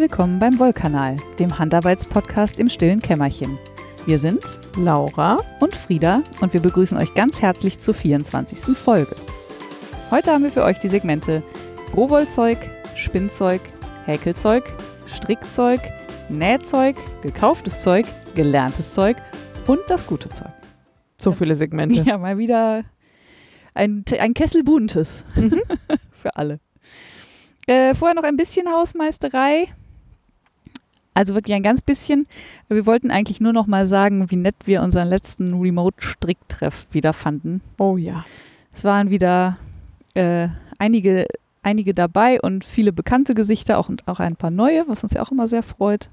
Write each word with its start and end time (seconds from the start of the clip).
Willkommen 0.00 0.38
beim 0.38 0.58
Wollkanal, 0.58 1.16
dem 1.38 1.58
Handarbeitspodcast 1.58 2.58
im 2.58 2.70
stillen 2.70 3.02
Kämmerchen. 3.02 3.58
Wir 4.06 4.18
sind 4.18 4.42
Laura 4.78 5.36
und 5.60 5.74
Frieda 5.74 6.22
und 6.40 6.54
wir 6.54 6.62
begrüßen 6.62 6.96
euch 6.96 7.12
ganz 7.12 7.42
herzlich 7.42 7.78
zur 7.80 7.92
24. 7.92 8.74
Folge. 8.78 9.14
Heute 10.10 10.32
haben 10.32 10.44
wir 10.44 10.50
für 10.50 10.64
euch 10.64 10.78
die 10.78 10.88
Segmente 10.88 11.42
Rohwollzeug, 11.94 12.56
Spinnzeug, 12.96 13.60
Häkelzeug, 14.06 14.64
Strickzeug, 15.04 15.80
Nähzeug, 16.30 16.96
gekauftes 17.20 17.82
Zeug, 17.82 18.06
gelerntes 18.34 18.94
Zeug 18.94 19.18
und 19.66 19.80
das 19.88 20.06
gute 20.06 20.30
Zeug. 20.30 20.48
So 21.18 21.30
viele 21.32 21.54
Segmente. 21.54 22.00
Ja, 22.00 22.16
mal 22.16 22.38
wieder 22.38 22.84
ein, 23.74 24.06
ein 24.18 24.32
Kessel 24.32 24.64
Buntes 24.64 25.26
Mhm. 25.34 25.60
für 26.10 26.34
alle. 26.36 26.58
Äh, 27.66 27.92
vorher 27.94 28.14
noch 28.14 28.24
ein 28.24 28.38
bisschen 28.38 28.66
Hausmeisterei. 28.66 29.68
Also 31.20 31.34
wirklich 31.34 31.54
ein 31.54 31.62
ganz 31.62 31.82
bisschen. 31.82 32.26
Wir 32.70 32.86
wollten 32.86 33.10
eigentlich 33.10 33.42
nur 33.42 33.52
noch 33.52 33.66
mal 33.66 33.84
sagen, 33.84 34.30
wie 34.30 34.36
nett 34.36 34.54
wir 34.64 34.80
unseren 34.80 35.06
letzten 35.06 35.52
Remote-Stricktreff 35.52 36.86
wieder 36.92 37.12
fanden. 37.12 37.60
Oh 37.76 37.98
ja. 37.98 38.24
Es 38.72 38.84
waren 38.84 39.10
wieder 39.10 39.58
äh, 40.14 40.48
einige, 40.78 41.26
einige 41.60 41.92
dabei 41.92 42.40
und 42.40 42.64
viele 42.64 42.90
bekannte 42.94 43.34
Gesichter 43.34 43.76
auch, 43.76 43.90
und 43.90 44.08
auch 44.08 44.18
ein 44.18 44.36
paar 44.36 44.50
neue, 44.50 44.88
was 44.88 45.02
uns 45.02 45.12
ja 45.12 45.20
auch 45.20 45.30
immer 45.30 45.46
sehr 45.46 45.62
freut. 45.62 46.08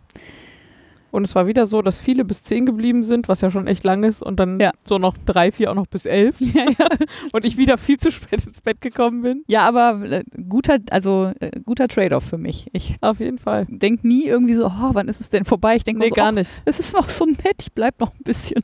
Und 1.17 1.23
es 1.25 1.35
war 1.35 1.47
wieder 1.47 1.65
so, 1.65 1.81
dass 1.81 1.99
viele 1.99 2.23
bis 2.23 2.43
zehn 2.43 2.65
geblieben 2.65 3.03
sind, 3.03 3.27
was 3.27 3.41
ja 3.41 3.51
schon 3.51 3.67
echt 3.67 3.83
lang 3.83 4.03
ist. 4.03 4.21
Und 4.21 4.39
dann 4.39 4.59
Ja. 4.59 4.71
so 4.87 4.97
noch 4.99 5.15
drei, 5.25 5.51
vier 5.51 5.71
auch 5.71 5.75
noch 5.75 5.87
bis 5.87 6.05
elf. 6.05 6.39
Ja, 6.39 6.65
ja. 6.69 6.87
Und 7.33 7.43
ich 7.43 7.57
wieder 7.57 7.77
viel 7.77 7.97
zu 7.97 8.11
spät 8.11 8.45
ins 8.45 8.61
Bett 8.61 8.79
gekommen 8.81 9.21
bin. 9.23 9.43
ja 9.47 9.67
aber 9.67 10.01
äh, 10.09 10.23
guter, 10.47 10.77
also 10.91 11.31
äh, 11.39 11.51
guter 11.65 11.87
Trade-off 11.87 12.23
für 12.23 12.37
mich. 12.37 12.67
Ich 12.71 12.95
Auf 13.01 13.19
jeden 13.19 13.39
Fall. 13.39 13.65
denke 13.69 14.07
nie 14.07 14.25
irgendwie 14.25 14.53
so, 14.53 14.67
oh, 14.67 14.89
wann 14.93 15.07
ist 15.07 15.19
es 15.19 15.29
denn 15.29 15.43
vorbei? 15.43 15.75
Ich 15.75 15.83
denke 15.83 16.01
Nee, 16.03 16.09
so, 16.09 16.15
gar 16.15 16.27
ach, 16.29 16.33
nicht. 16.33 16.49
es 16.65 16.79
ist 16.79 16.93
noch 16.95 17.09
so 17.09 17.25
nett, 17.25 17.61
ich 17.61 17.73
bleib 17.73 17.99
noch 17.99 18.13
ein 18.13 18.23
bisschen. 18.23 18.61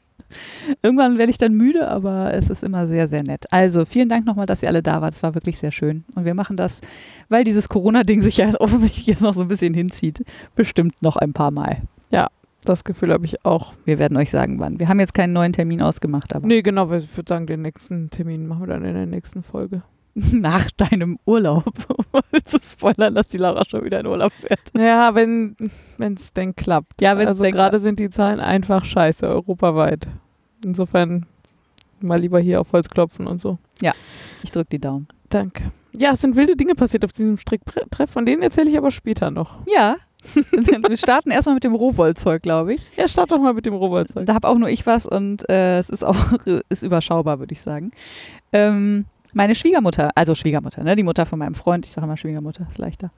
Irgendwann 0.82 1.18
werde 1.18 1.30
ich 1.30 1.38
dann 1.38 1.54
müde, 1.54 1.88
aber 1.88 2.34
es 2.34 2.50
ist 2.50 2.64
immer 2.64 2.88
sehr, 2.88 3.08
sehr 3.08 3.22
nett. 3.24 3.46
Also 3.52 3.86
vielen 3.86 4.10
Dank 4.10 4.26
nochmal, 4.26 4.46
dass 4.48 4.64
ihr 4.64 4.70
alle 4.70 4.82
da 4.82 5.02
wart. 5.02 5.14
Es 5.14 5.22
war 5.24 5.36
wirklich 5.36 5.60
sehr 5.60 5.72
schön. 5.72 6.06
Und 6.16 6.26
wir 6.26 6.34
machen 6.34 6.58
das, 6.58 6.82
weil 7.30 7.44
dieses 7.44 7.70
Corona-Ding 7.70 8.22
sich 8.22 8.38
ja 8.38 8.50
offensichtlich 8.60 9.06
jetzt 9.08 9.22
noch 9.22 9.34
so 9.34 9.42
ein 9.44 9.48
bisschen 9.48 9.74
hinzieht, 9.74 10.24
bestimmt 10.56 10.94
noch 11.02 11.18
ein 11.18 11.34
paar 11.34 11.52
Mal. 11.52 11.84
Das 12.66 12.84
Gefühl 12.84 13.12
habe 13.12 13.26
ich 13.26 13.46
auch. 13.46 13.74
Wir 13.86 14.00
werden 14.00 14.18
euch 14.18 14.30
sagen, 14.30 14.60
wann. 14.60 14.80
Wir 14.80 14.88
haben 14.88 15.00
jetzt 15.00 15.14
keinen 15.14 15.34
neuen 15.34 15.54
Termin 15.54 15.82
ausgemacht, 15.82 16.36
aber 16.36 16.48
Nee, 16.48 16.62
genau. 16.62 16.92
Ich 16.92 17.18
würde 17.18 17.30
sagen, 17.30 17.48
den 17.48 17.62
nächsten 17.62 18.10
Termin 18.10 18.48
machen 18.48 18.62
wir 18.62 18.68
dann 18.68 18.86
in 18.86 18.94
der 18.94 19.06
nächsten 19.06 19.44
Folge. 19.44 19.84
nach 20.16 20.70
deinem 20.72 21.18
Urlaub. 21.26 21.74
zu 22.46 22.60
spoilern, 22.60 23.16
dass 23.16 23.28
die 23.28 23.38
Laura 23.38 23.66
schon 23.66 23.84
wieder 23.84 24.00
in 24.00 24.06
Urlaub 24.08 24.32
fährt. 24.32 24.60
Ja, 24.78 25.16
wenn 25.16 25.56
es 25.98 26.34
denn 26.34 26.56
klappt. 26.56 27.02
Ja, 27.02 27.18
wenn's 27.18 27.30
also 27.30 27.44
gerade 27.44 27.80
sind 27.80 28.00
die 28.00 28.10
Zahlen 28.10 28.40
einfach 28.40 28.86
scheiße, 28.86 29.28
europaweit. 29.28 30.08
Insofern 30.64 31.26
mal 32.00 32.20
lieber 32.20 32.40
hier 32.40 32.62
auf 32.62 32.74
Holz 32.74 32.90
klopfen 32.90 33.28
und 33.28 33.42
so. 33.42 33.58
Ich 34.44 34.52
drücke 34.52 34.70
die 34.72 34.80
Daumen. 34.80 35.08
Danke. 35.30 35.72
Ja, 35.94 36.12
es 36.12 36.22
sind 36.22 36.36
wilde 36.36 36.56
Dinge 36.56 36.76
passiert 36.76 37.06
auf 37.06 37.14
diesem 37.14 37.38
Stricktreff, 37.38 38.10
von 38.10 38.26
denen 38.26 38.42
erzähle 38.42 38.70
ich 38.70 38.78
aber 38.78 38.92
später 38.92 39.32
noch. 39.32 39.66
Ja. 39.68 39.98
wir 40.52 40.98
starten 40.98 41.32
erstmal 41.32 41.56
mit 41.56 41.64
dem 41.64 41.76
Rohwollzeug, 41.76 42.42
glaube 42.42 42.74
ich. 42.74 42.88
Ja, 42.96 43.08
start 43.08 43.32
doch 43.32 43.40
mal 43.40 43.54
mit 43.54 43.66
dem 43.66 43.74
Rohwollzeug. 43.74 44.26
Da 44.26 44.34
habe 44.34 44.48
auch 44.48 44.58
nur 44.58 44.70
ich 44.70 44.86
was 44.86 45.06
und 45.06 45.48
äh, 45.50 45.78
es 45.78 45.90
ist 45.90 46.04
auch 46.04 46.18
ist 46.70 46.84
überschaubar, 46.84 47.40
würde 47.40 47.54
ich 47.54 47.62
sagen. 47.62 47.92
Ähm, 48.52 49.06
meine 49.34 49.56
Schwiegermutter, 49.56 50.12
also 50.16 50.36
Schwiegermutter, 50.36 50.84
ne, 50.84 50.96
die 50.96 51.04
Mutter 51.04 51.26
von 51.26 51.40
meinem 51.40 51.56
Freund, 51.56 51.86
ich 51.86 51.92
sage 51.92 52.08
mal 52.08 52.18
Schwiegermutter, 52.18 52.68
ist 52.70 52.78
leichter, 52.78 53.12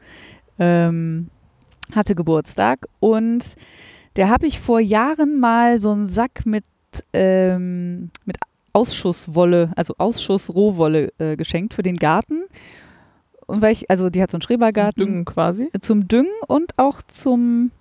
ähm, 0.60 1.30
hatte 1.94 2.16
Geburtstag 2.16 2.88
und 3.00 3.56
der 4.16 4.30
habe 4.30 4.48
ich 4.48 4.60
vor 4.60 4.80
Jahren 4.80 5.40
mal 5.40 5.80
so 5.80 5.92
einen 5.92 6.08
Sack 6.08 6.46
mit, 6.46 6.64
ähm, 7.14 8.10
mit 8.24 8.38
Ausschusswolle, 8.72 9.72
also 9.76 9.94
Ausschussrohwolle 9.98 11.12
äh, 11.18 11.36
geschenkt 11.36 11.74
für 11.74 11.84
den 11.84 11.98
Garten. 11.98 12.44
Und 13.48 13.62
weil 13.62 13.72
ich, 13.74 13.90
also 13.90 14.10
die 14.10 14.22
hat 14.22 14.32
so 14.32 14.38
einen 14.38 14.42
Schrebergarten 14.42 15.04
Düngen 15.06 15.26
quasi. 15.26 15.70
zum 15.82 16.08
Düngen 16.08 16.32
und 16.48 16.74
auch 16.78 17.02
zum, 17.04 17.72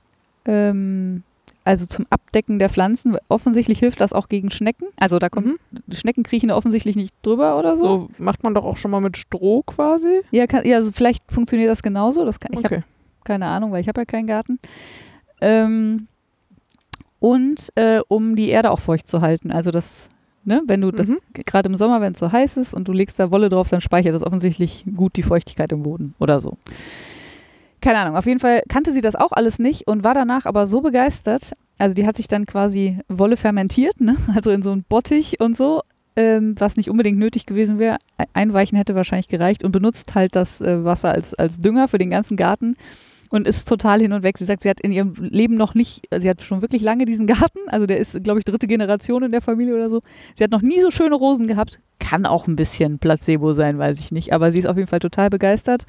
ähm, 0.45 1.23
also 1.65 1.87
zum 1.87 2.05
Abdecken 2.11 2.59
der 2.59 2.69
Pflanzen. 2.69 3.17
Offensichtlich 3.29 3.79
hilft 3.79 4.01
das 4.03 4.13
auch 4.13 4.29
gegen 4.29 4.51
Schnecken. 4.51 4.87
Also 4.97 5.19
da 5.19 5.29
kommen 5.31 5.57
Mhm. 5.71 5.95
Schnecken 5.95 6.23
kriechen 6.23 6.51
offensichtlich 6.51 6.97
nicht 6.97 7.15
drüber 7.23 7.59
oder 7.59 7.77
so. 7.77 7.85
So 7.85 8.09
macht 8.19 8.43
man 8.43 8.53
doch 8.55 8.65
auch 8.65 8.77
schon 8.77 8.91
mal 8.91 9.01
mit 9.01 9.17
Stroh 9.17 9.63
quasi. 9.63 10.21
Ja, 10.31 10.47
kann, 10.47 10.67
ja, 10.67 10.77
also 10.77 10.93
vielleicht 10.93 11.31
funktioniert 11.33 11.71
das 11.71 11.83
genauso. 11.83 12.25
Das 12.27 12.41
kann, 12.41 12.53
ich 12.53 12.63
habe 12.65 12.77
Okay. 12.77 12.85
keine 13.25 13.47
Ahnung, 13.47 13.73
weil 13.73 13.81
ich 13.81 13.89
habe 13.89 14.03
ja 14.03 14.05
keinen 14.05 14.27
Garten. 14.27 14.59
Ähm, 15.41 16.09
und 17.21 17.71
äh, 17.77 18.01
um 18.09 18.37
die 18.37 18.51
Erde 18.51 18.71
auch 18.71 18.81
feucht 18.81 19.09
zu 19.09 19.23
halten. 19.23 19.51
Also 19.51 19.71
das, 19.71 20.11
ne, 20.45 20.63
wenn 20.67 20.81
du 20.81 20.91
das 20.91 21.09
Mhm. 21.09 21.19
gerade 21.47 21.69
im 21.69 21.77
Sommer, 21.77 22.01
wenn 22.01 22.13
es 22.15 22.19
so 22.19 22.31
heiß 22.33 22.57
ist 22.57 22.75
und 22.75 22.89
du 22.89 22.93
legst 22.93 23.19
da 23.19 23.31
Wolle 23.31 23.49
drauf, 23.49 23.69
dann 23.69 23.81
speichert 23.81 24.15
das 24.15 24.23
offensichtlich 24.23 24.85
gut 24.97 25.17
die 25.17 25.23
Feuchtigkeit 25.23 25.73
im 25.73 25.83
Boden 25.83 26.15
oder 26.19 26.41
so. 26.41 26.57
Keine 27.81 27.99
Ahnung, 27.99 28.17
auf 28.17 28.27
jeden 28.27 28.41
Fall 28.41 28.63
kannte 28.69 28.93
sie 28.93 29.03
das 29.03 29.15
auch 29.15 29.33
alles 29.33 29.59
nicht 29.59 29.87
und 29.87 30.05
war 30.05 30.15
danach 30.15 30.47
aber 30.47 30.67
so 30.67 30.81
begeistert. 30.81 31.53
Also 31.77 31.95
die 31.95 32.07
hat 32.07 32.17
sich 32.17 32.29
dann 32.29 32.47
quasi 32.47 32.99
Wolle 33.09 33.37
fermentiert, 33.37 34.01
ne? 34.01 34.17
also 34.35 34.51
in 34.51 34.63
so 34.63 34.71
einen 34.73 34.85
Bottich 34.85 35.39
und 35.41 35.57
so, 35.57 35.83
ähm, 36.17 36.55
was 36.59 36.77
nicht 36.77 36.89
unbedingt 36.89 37.19
nötig 37.19 37.45
gewesen 37.45 37.79
wäre. 37.79 37.99
Einweichen 38.33 38.79
hätte 38.79 38.95
wahrscheinlich 38.95 39.29
gereicht 39.29 39.65
und 39.65 39.73
benutzt 39.73 40.15
halt 40.15 40.35
das 40.35 40.63
äh, 40.63 40.83
Wasser 40.85 41.11
als, 41.11 41.35
als 41.35 41.59
Dünger 41.59 41.89
für 41.89 41.99
den 41.99 42.11
ganzen 42.11 42.37
Garten 42.37 42.77
und 43.35 43.49
ist 43.49 43.69
total 43.69 44.01
hin 44.01 44.13
und 44.13 44.23
weg. 44.23 44.39
Sie 44.39 44.45
sagt, 44.45 44.63
sie 44.63 44.71
hat 44.71 44.81
in 44.81 44.93
ihrem 44.93 45.13
Leben 45.19 45.57
noch 45.57 45.75
nicht, 45.75 46.07
sie 46.17 46.31
hat 46.31 46.41
schon 46.41 46.63
wirklich 46.63 46.83
lange 46.83 47.05
diesen 47.05 47.27
Garten, 47.27 47.59
also 47.67 47.85
der 47.85 47.99
ist, 47.99 48.23
glaube 48.23 48.39
ich, 48.39 48.45
dritte 48.45 48.69
Generation 48.69 49.25
in 49.25 49.33
der 49.33 49.41
Familie 49.41 49.75
oder 49.75 49.91
so. 49.91 50.03
Sie 50.37 50.45
hat 50.45 50.53
noch 50.53 50.63
nie 50.63 50.81
so 50.81 50.93
schöne 50.93 51.17
Rosen 51.17 51.49
gehabt. 51.49 51.81
Kann 51.99 52.27
auch 52.27 52.47
ein 52.47 52.55
bisschen 52.55 53.01
Placebo 53.01 53.53
sein, 53.53 53.77
weiß 53.77 53.99
ich 53.99 54.13
nicht, 54.13 54.33
aber 54.33 54.53
sie 54.53 54.61
ist 54.61 54.67
auf 54.67 54.77
jeden 54.77 54.87
Fall 54.87 55.01
total 55.01 55.31
begeistert. 55.31 55.85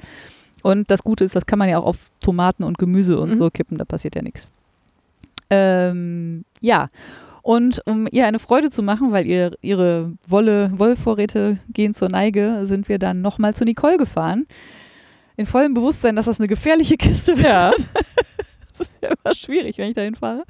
Und 0.64 0.90
das 0.90 1.04
Gute 1.04 1.22
ist, 1.22 1.36
das 1.36 1.46
kann 1.46 1.60
man 1.60 1.68
ja 1.68 1.78
auch 1.78 1.84
auf 1.84 2.10
Tomaten 2.20 2.64
und 2.64 2.78
Gemüse 2.78 3.20
und 3.20 3.30
Mhm. 3.30 3.36
so 3.36 3.48
kippen, 3.48 3.78
da 3.78 3.84
passiert 3.84 4.16
ja 4.16 4.22
nichts. 4.22 4.50
Ähm, 5.48 6.44
ja. 6.60 6.88
Und 7.42 7.80
um 7.86 8.08
ihr 8.10 8.26
eine 8.26 8.40
Freude 8.40 8.70
zu 8.70 8.82
machen, 8.82 9.12
weil 9.12 9.24
ihr, 9.24 9.52
ihre 9.62 10.14
Wolle, 10.28 10.72
Wollvorräte 10.74 11.58
gehen 11.72 11.94
zur 11.94 12.08
Neige, 12.08 12.62
sind 12.64 12.88
wir 12.88 12.98
dann 12.98 13.22
nochmal 13.22 13.54
zu 13.54 13.64
Nicole 13.64 13.98
gefahren. 13.98 14.46
In 15.36 15.46
vollem 15.46 15.74
Bewusstsein, 15.74 16.16
dass 16.16 16.26
das 16.26 16.40
eine 16.40 16.48
gefährliche 16.48 16.96
Kiste 16.98 17.36
wird. 17.36 17.46
Ja. 17.46 17.70
Das 17.70 18.88
ist 18.88 18.90
ja 19.02 19.08
immer 19.08 19.34
schwierig, 19.34 19.78
wenn 19.78 19.88
ich 19.88 19.94
dahin 19.94 20.14
fahre. 20.14 20.44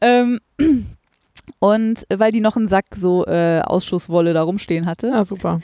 Ähm, 0.00 0.40
und 1.58 2.06
weil 2.08 2.32
die 2.32 2.40
noch 2.40 2.56
einen 2.56 2.68
Sack 2.68 2.86
so 2.94 3.26
äh, 3.26 3.60
Ausschusswolle 3.60 4.32
da 4.32 4.42
rumstehen 4.42 4.86
hatte. 4.86 5.08
ja, 5.08 5.24
super. 5.24 5.60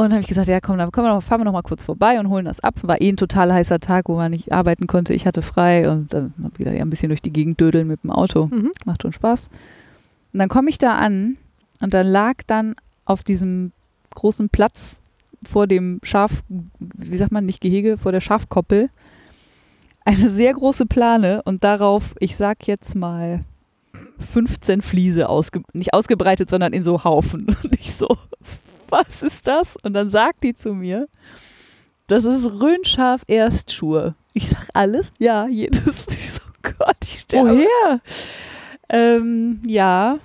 Und 0.00 0.04
dann 0.04 0.12
habe 0.12 0.22
ich 0.22 0.28
gesagt, 0.28 0.48
ja 0.48 0.60
komm, 0.60 0.78
dann 0.78 0.90
wir 0.94 1.02
noch, 1.02 1.22
fahren 1.22 1.40
wir 1.40 1.44
noch 1.44 1.52
mal 1.52 1.60
kurz 1.60 1.84
vorbei 1.84 2.18
und 2.18 2.30
holen 2.30 2.46
das 2.46 2.60
ab. 2.60 2.74
War 2.80 3.02
eh 3.02 3.10
ein 3.10 3.18
total 3.18 3.52
heißer 3.52 3.80
Tag, 3.80 4.08
wo 4.08 4.16
man 4.16 4.30
nicht 4.30 4.50
arbeiten 4.50 4.86
konnte. 4.86 5.12
Ich 5.12 5.26
hatte 5.26 5.42
frei 5.42 5.90
und 5.90 6.14
dann 6.14 6.32
habe 6.38 6.52
ich 6.52 6.58
gesagt, 6.58 6.76
ja, 6.76 6.82
ein 6.82 6.88
bisschen 6.88 7.10
durch 7.10 7.20
die 7.20 7.32
Gegend 7.32 7.60
dödeln 7.60 7.86
mit 7.86 8.04
dem 8.04 8.10
Auto. 8.10 8.46
Mhm. 8.46 8.72
Macht 8.86 9.02
schon 9.02 9.12
Spaß. 9.12 9.50
Und 10.32 10.38
dann 10.38 10.48
komme 10.48 10.70
ich 10.70 10.78
da 10.78 10.96
an 10.96 11.36
und 11.80 11.92
dann 11.92 12.06
lag 12.06 12.36
dann 12.46 12.76
auf 13.04 13.24
diesem 13.24 13.72
großen 14.14 14.48
Platz 14.48 14.99
vor 15.48 15.66
dem 15.66 16.00
Schaf, 16.02 16.42
wie 16.48 17.16
sagt 17.16 17.32
man, 17.32 17.46
nicht 17.46 17.60
Gehege, 17.60 17.96
vor 17.98 18.12
der 18.12 18.20
Schafkoppel, 18.20 18.88
eine 20.04 20.30
sehr 20.30 20.52
große 20.54 20.86
Plane 20.86 21.42
und 21.44 21.64
darauf, 21.64 22.14
ich 22.18 22.36
sag 22.36 22.66
jetzt 22.66 22.94
mal, 22.94 23.44
15 24.18 24.82
Fliese, 24.82 25.28
ausge 25.28 25.62
nicht 25.72 25.94
ausgebreitet, 25.94 26.48
sondern 26.48 26.72
in 26.72 26.84
so 26.84 27.04
Haufen. 27.04 27.46
Und 27.62 27.74
ich 27.78 27.94
so, 27.94 28.18
was 28.88 29.22
ist 29.22 29.46
das? 29.46 29.76
Und 29.82 29.94
dann 29.94 30.10
sagt 30.10 30.44
die 30.44 30.54
zu 30.54 30.74
mir, 30.74 31.08
das 32.06 32.24
ist 32.24 32.46
Röhnschaf 32.46 33.22
Erstschuhe. 33.26 34.14
Ich 34.32 34.48
sag 34.48 34.68
alles? 34.74 35.12
Ja, 35.18 35.46
jedes. 35.46 36.06
Ich 36.10 36.32
so, 36.32 36.42
Gott, 36.62 36.96
ich 37.04 37.20
sterbe. 37.20 37.50
Woher? 37.50 38.00
Ähm, 38.88 39.60
ja. 39.64 40.18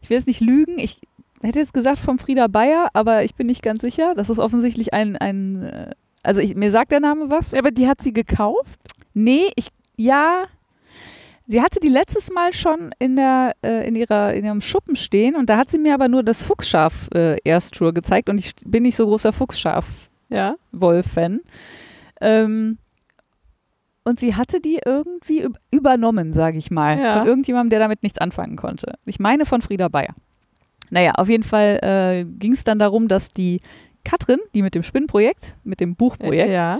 Ich 0.00 0.10
will 0.10 0.16
jetzt 0.16 0.26
nicht 0.26 0.40
lügen. 0.40 0.78
Ich 0.78 1.00
hätte 1.48 1.58
jetzt 1.58 1.74
gesagt 1.74 1.98
vom 1.98 2.18
Frieda 2.18 2.46
Bayer, 2.46 2.88
aber 2.92 3.24
ich 3.24 3.34
bin 3.34 3.46
nicht 3.46 3.62
ganz 3.62 3.82
sicher. 3.82 4.14
Das 4.14 4.30
ist 4.30 4.38
offensichtlich 4.38 4.94
ein, 4.94 5.16
ein 5.16 5.64
äh, 5.64 5.90
also 6.22 6.40
ich, 6.40 6.54
mir 6.54 6.70
sagt 6.70 6.92
der 6.92 7.00
Name 7.00 7.30
was. 7.30 7.52
Ja, 7.52 7.58
aber 7.58 7.70
die 7.70 7.88
hat 7.88 8.02
sie 8.02 8.12
gekauft? 8.12 8.78
Nee, 9.14 9.50
ich, 9.56 9.68
ja. 9.96 10.44
Sie 11.48 11.60
hatte 11.60 11.80
die 11.80 11.88
letztes 11.88 12.30
Mal 12.30 12.52
schon 12.52 12.94
in, 13.00 13.16
der, 13.16 13.54
äh, 13.62 13.86
in, 13.86 13.96
ihrer, 13.96 14.32
in 14.32 14.44
ihrem 14.44 14.60
Schuppen 14.60 14.94
stehen 14.94 15.34
und 15.34 15.50
da 15.50 15.56
hat 15.56 15.68
sie 15.68 15.78
mir 15.78 15.94
aber 15.94 16.06
nur 16.08 16.22
das 16.22 16.44
Fuchsschaf 16.44 17.08
äh, 17.14 17.36
Erstschuhe 17.42 17.92
gezeigt 17.92 18.30
und 18.30 18.38
ich 18.38 18.54
bin 18.64 18.84
nicht 18.84 18.96
so 18.96 19.06
großer 19.06 19.32
Fuchsschaf-Wolf-Fan. 19.32 21.40
Ja. 21.40 21.46
Ähm, 22.20 22.78
und 24.04 24.20
sie 24.20 24.36
hatte 24.36 24.60
die 24.60 24.80
irgendwie 24.84 25.44
üb- 25.44 25.58
übernommen, 25.72 26.32
sage 26.32 26.58
ich 26.58 26.70
mal. 26.70 26.98
Ja. 26.98 27.18
Von 27.18 27.26
irgendjemandem, 27.26 27.70
der 27.70 27.80
damit 27.80 28.04
nichts 28.04 28.18
anfangen 28.18 28.56
konnte. 28.56 28.94
Ich 29.04 29.18
meine 29.18 29.44
von 29.44 29.62
Frieda 29.62 29.88
Bayer. 29.88 30.14
Naja, 30.92 31.12
auf 31.16 31.28
jeden 31.30 31.42
Fall 31.42 31.78
äh, 31.82 32.24
ging 32.38 32.52
es 32.52 32.64
dann 32.64 32.78
darum, 32.78 33.08
dass 33.08 33.30
die 33.30 33.60
Katrin, 34.04 34.38
die 34.54 34.60
mit 34.62 34.74
dem 34.74 34.82
Spinnprojekt, 34.82 35.54
mit 35.64 35.80
dem 35.80 35.96
Buchprojekt, 35.96 36.50
Ja. 36.52 36.78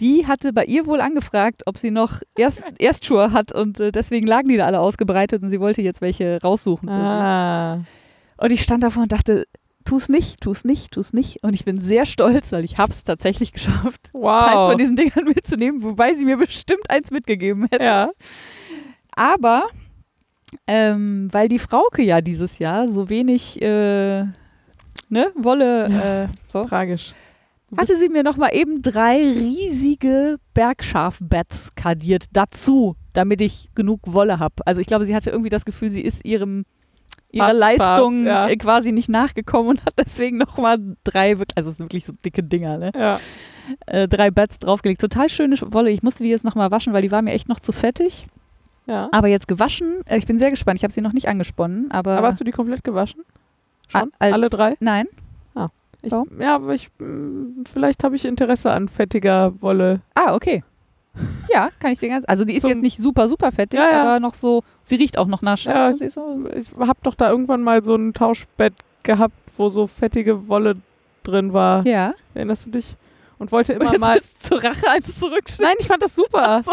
die 0.00 0.26
hatte 0.26 0.52
bei 0.52 0.64
ihr 0.66 0.86
wohl 0.86 1.00
angefragt, 1.00 1.62
ob 1.66 1.78
sie 1.78 1.90
noch 1.90 2.20
Erst 2.36 2.62
Erstschuhe 2.78 3.32
hat 3.32 3.52
und 3.52 3.80
äh, 3.80 3.90
deswegen 3.90 4.26
lagen 4.26 4.48
die 4.48 4.56
da 4.58 4.66
alle 4.66 4.80
ausgebreitet 4.80 5.42
und 5.42 5.48
sie 5.50 5.60
wollte 5.60 5.80
jetzt 5.80 6.02
welche 6.02 6.40
raussuchen. 6.42 6.88
Ah. 6.90 7.84
Und 8.36 8.50
ich 8.52 8.62
stand 8.62 8.82
davor 8.82 9.04
und 9.04 9.12
dachte, 9.12 9.46
tu's 9.84 10.08
nicht, 10.10 10.40
tu's 10.42 10.64
nicht, 10.64 10.90
tu's 10.92 11.12
nicht. 11.14 11.42
Und 11.42 11.54
ich 11.54 11.64
bin 11.64 11.80
sehr 11.80 12.04
stolz, 12.06 12.52
weil 12.52 12.64
ich 12.64 12.76
hab's 12.76 13.02
tatsächlich 13.04 13.52
geschafft, 13.52 14.10
eins 14.12 14.22
Wow. 14.22 14.68
von 14.70 14.78
diesen 14.78 14.96
Dingern 14.96 15.24
mitzunehmen, 15.34 15.82
wobei 15.82 16.12
sie 16.12 16.26
mir 16.26 16.36
bestimmt 16.36 16.90
eins 16.90 17.10
mitgegeben 17.10 17.66
hätte. 17.70 17.82
Ja. 17.84 18.10
Aber 19.14 19.68
ähm, 20.66 21.28
weil 21.32 21.48
die 21.48 21.58
Frauke 21.58 22.02
ja 22.02 22.20
dieses 22.20 22.58
Jahr 22.58 22.88
so 22.88 23.08
wenig 23.08 23.60
äh, 23.60 24.24
ne, 25.08 25.32
Wolle 25.36 25.86
Ja. 25.90 26.24
äh, 26.24 26.28
so, 26.48 26.64
Tragisch. 26.64 27.14
hatte 27.76 27.96
sie 27.96 28.08
mir 28.08 28.22
noch 28.22 28.36
mal 28.36 28.50
eben 28.54 28.82
drei 28.82 29.16
riesige 29.16 30.36
Bergschafbeds 30.54 31.74
kadiert 31.74 32.26
dazu, 32.32 32.96
damit 33.12 33.40
ich 33.40 33.70
genug 33.74 34.00
Wolle 34.06 34.38
habe. 34.38 34.54
Also 34.66 34.80
ich 34.80 34.86
glaube, 34.86 35.04
sie 35.04 35.14
hatte 35.14 35.30
irgendwie 35.30 35.50
das 35.50 35.64
Gefühl, 35.64 35.90
sie 35.90 36.02
ist 36.02 36.24
ihrem 36.24 36.64
ihrer 37.32 37.52
Leistung 37.52 38.26
ja. 38.26 38.46
äh, 38.48 38.56
quasi 38.56 38.92
nicht 38.92 39.08
nachgekommen 39.08 39.70
und 39.70 39.84
hat 39.86 39.94
deswegen 39.98 40.36
noch 40.38 40.58
mal 40.58 40.78
drei, 41.02 41.34
also 41.54 41.70
es 41.70 41.78
sind 41.78 41.86
wirklich 41.86 42.04
so 42.04 42.12
dicke 42.24 42.42
Dinger, 42.42 42.78
ne? 42.78 42.92
Ja. 42.94 43.18
Äh, 43.86 44.06
drei 44.06 44.30
Beds 44.30 44.58
draufgelegt. 44.58 45.00
Total 45.00 45.28
schöne 45.28 45.56
Wolle. 45.60 45.90
Ich 45.90 46.02
musste 46.02 46.22
die 46.22 46.28
jetzt 46.28 46.44
noch 46.44 46.54
mal 46.54 46.70
waschen, 46.70 46.92
weil 46.92 47.02
die 47.02 47.10
war 47.10 47.22
mir 47.22 47.32
echt 47.32 47.48
noch 47.48 47.60
zu 47.60 47.72
fettig. 47.72 48.26
Ja. 48.86 49.08
Aber 49.12 49.28
jetzt 49.28 49.46
gewaschen, 49.48 50.00
äh, 50.06 50.16
ich 50.18 50.26
bin 50.26 50.38
sehr 50.38 50.50
gespannt. 50.50 50.78
Ich 50.78 50.84
habe 50.84 50.92
sie 50.92 51.00
noch 51.02 51.12
nicht 51.12 51.28
angesponnen, 51.28 51.90
aber, 51.90 52.18
Aber 52.18 52.26
hast 52.28 52.40
du 52.40 52.44
die 52.44 52.50
komplett 52.50 52.82
gewaschen? 52.84 53.24
Schon? 53.88 54.10
Ah, 54.18 54.24
als- 54.26 54.32
Alle 54.34 54.48
drei? 54.48 54.76
nein. 54.80 55.06
Ich, 56.04 56.10
So. 56.10 56.24
Ja, 56.40 56.56
aber 56.56 56.74
ich, 56.74 56.90
mm, 56.98 57.62
vielleicht 57.64 58.02
habe 58.02 58.16
ich 58.16 58.24
Interesse 58.24 58.72
an 58.72 58.88
fettiger 58.88 59.52
Wolle. 59.62 60.00
Ah, 60.16 60.34
okay. 60.34 60.64
Ja, 61.52 61.68
kann 61.78 61.92
ich 61.92 62.00
dir 62.00 62.08
ganz. 62.08 62.24
Also 62.26 62.44
die 62.44 62.54
ist 62.54 62.62
Zum- 62.62 62.70
jetzt 62.72 62.82
nicht 62.82 62.98
super, 62.98 63.28
super 63.28 63.52
fettig, 63.52 63.78
Ja, 63.78 63.88
ja. 63.88 64.02
aber 64.02 64.18
noch 64.18 64.34
so. 64.34 64.64
Sie 64.82 64.96
riecht 64.96 65.16
auch 65.16 65.28
noch 65.28 65.42
nach. 65.42 65.58
Ja, 65.60 65.90
ist 65.90 66.14
so, 66.14 66.44
Ich 66.56 66.66
habe 66.76 66.98
doch 67.04 67.14
da 67.14 67.30
irgendwann 67.30 67.62
mal 67.62 67.84
so 67.84 67.94
ein 67.94 68.12
Tauschbett 68.14 68.72
gehabt, 69.04 69.34
wo 69.56 69.68
so 69.68 69.86
fettige 69.86 70.48
Wolle 70.48 70.74
drin 71.22 71.52
war. 71.52 71.86
ja. 71.86 72.14
Erinnerst 72.34 72.66
du 72.66 72.70
dich? 72.70 72.96
Und 73.38 73.52
wollte 73.52 73.74
Und 73.74 73.82
immer 73.82 73.92
jetzt 73.92 74.00
mal. 74.00 74.20
zur 74.22 74.64
Rache 74.64 74.88
eins 74.90 75.20
zurückschicken. 75.20 75.66
Nein, 75.66 75.76
ich 75.78 75.86
fand 75.86 76.02
das 76.02 76.16
super. 76.16 76.62
so, 76.64 76.72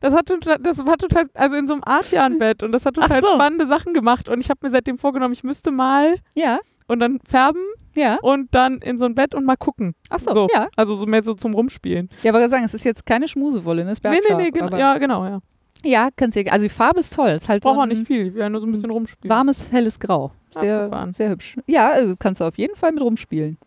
Das 0.00 0.14
hat 0.14 0.26
total, 0.26 0.58
das 0.58 0.84
war 0.84 0.96
total, 0.98 1.24
also 1.34 1.56
in 1.56 1.66
so 1.66 1.72
einem 1.74 1.82
Artian-Bett 1.84 2.62
und 2.62 2.72
das 2.72 2.86
hat 2.86 2.94
total 2.94 3.20
so. 3.22 3.28
spannende 3.34 3.66
Sachen 3.66 3.92
gemacht 3.94 4.28
und 4.28 4.40
ich 4.40 4.50
habe 4.50 4.60
mir 4.62 4.70
seitdem 4.70 4.98
vorgenommen, 4.98 5.32
ich 5.32 5.42
müsste 5.44 5.70
mal 5.70 6.14
Ja, 6.34 6.60
und 6.86 7.00
dann 7.00 7.18
färben 7.28 7.62
ja. 7.94 8.18
und 8.22 8.54
dann 8.54 8.78
in 8.78 8.98
so 8.98 9.04
ein 9.06 9.14
Bett 9.14 9.34
und 9.34 9.44
mal 9.44 9.56
gucken. 9.56 9.94
Ach 10.10 10.18
so, 10.18 10.32
So. 10.32 10.48
ja. 10.52 10.68
Also 10.76 10.94
so 10.96 11.06
mehr 11.06 11.22
so 11.22 11.34
zum 11.34 11.54
Rumspielen. 11.54 12.10
Ja, 12.22 12.30
aber 12.32 12.46
sagen, 12.48 12.64
es 12.64 12.74
ist 12.74 12.84
jetzt 12.84 13.06
keine 13.06 13.26
Schmusewolle, 13.26 13.84
ne? 13.84 13.92
Nee, 14.04 14.20
nee, 14.28 14.34
nee, 14.36 14.50
genau, 14.50 14.76
ja, 14.76 14.98
genau, 14.98 15.24
ja. 15.24 15.40
Ja, 15.84 16.08
kannst 16.16 16.36
du. 16.36 16.44
Also 16.50 16.64
die 16.64 16.68
Farbe 16.70 17.00
ist 17.00 17.14
toll. 17.14 17.30
Es 17.30 17.42
ist 17.42 17.48
halt 17.48 17.62
Braucht 17.62 17.74
so 17.74 17.78
auch 17.80 17.82
ein 17.84 17.88
nicht 17.90 18.06
viel, 18.06 18.36
ja 18.36 18.48
nur 18.48 18.60
so 18.60 18.66
ein 18.66 18.72
bisschen 18.72 18.90
rumspielen. 18.90 19.28
warmes, 19.34 19.70
helles 19.72 19.98
Grau. 20.00 20.32
Sehr, 20.52 20.90
sehr 21.12 21.30
hübsch. 21.30 21.56
Ja, 21.66 21.90
also 21.90 22.14
kannst 22.18 22.40
du 22.40 22.44
auf 22.44 22.56
jeden 22.56 22.76
Fall 22.76 22.92
mit 22.92 23.02
rumspielen. 23.02 23.58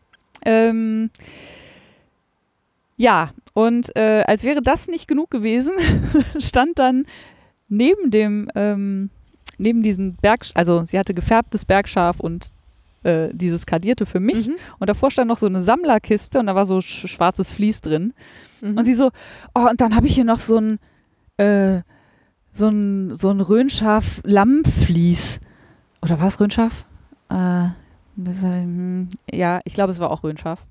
Ähm, 0.46 1.12
ja, 3.00 3.30
und 3.54 3.96
äh, 3.96 4.24
als 4.28 4.44
wäre 4.44 4.62
das 4.62 4.90
nicht 4.90 5.08
genug 5.08 5.32
gewesen, 5.32 5.72
stand 6.40 6.80
dann 6.80 7.06
neben 7.70 8.12
dem, 8.12 8.50
ähm, 8.56 9.10
neben 9.58 9.84
diesem 9.84 10.16
Berg, 10.16 10.42
also 10.54 10.84
sie 10.84 11.00
hatte 11.00 11.14
gefärbtes 11.14 11.64
Bergschaf 11.64 12.20
und 12.20 12.52
äh, 13.04 13.30
dieses 13.32 13.66
Kardierte 13.66 14.06
für 14.06 14.20
mich. 14.20 14.50
Mhm. 14.50 14.56
Und 14.80 14.90
davor 14.90 15.12
stand 15.12 15.30
noch 15.30 15.38
so 15.38 15.46
eine 15.46 15.62
Sammlerkiste 15.62 16.40
und 16.40 16.48
da 16.48 16.56
war 16.56 16.66
so 16.66 16.82
sch 16.82 17.08
schwarzes 17.08 17.54
Vlies 17.54 17.80
drin. 17.80 18.14
Mhm. 18.60 18.78
Und 18.78 18.84
sie 18.84 18.96
so, 18.96 19.12
oh, 19.56 19.70
und 19.70 19.80
dann 19.80 19.96
habe 19.96 20.08
ich 20.08 20.16
hier 20.16 20.26
noch 20.26 20.40
so 20.40 20.58
ein, 20.58 20.80
äh, 21.38 21.84
so 22.52 22.68
ein, 22.68 23.16
so 23.16 23.30
ein 23.30 23.40
Röhnschaf-Lammvlies. 23.40 25.40
Oder 26.02 26.20
war 26.20 26.28
es 26.28 26.38
Röhnschaf? 26.38 26.84
Äh, 27.30 27.68
ähm, 28.18 29.08
ja, 29.32 29.62
ich 29.64 29.74
glaube, 29.74 29.94
es 29.94 30.00
war 30.00 30.12
auch 30.12 30.24
Röhnschaf. 30.24 30.66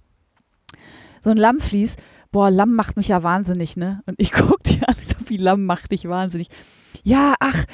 So 1.23 1.31
ein 1.31 1.39
Lammvlies. 1.39 1.97
Boah, 2.31 2.51
Lamm 2.51 2.75
macht 2.75 2.97
mich 2.97 3.09
ja 3.09 3.23
wahnsinnig, 3.23 3.77
ne? 3.77 4.03
Und 4.07 4.15
ich 4.19 4.33
guck 4.33 4.63
dir 4.65 4.89
an, 4.89 4.97
wie 5.27 5.37
Lamm 5.37 5.65
macht 5.65 5.93
dich 5.93 6.09
wahnsinnig. 6.09 6.49
Ja, 7.05 7.35
ach, 7.41 7.65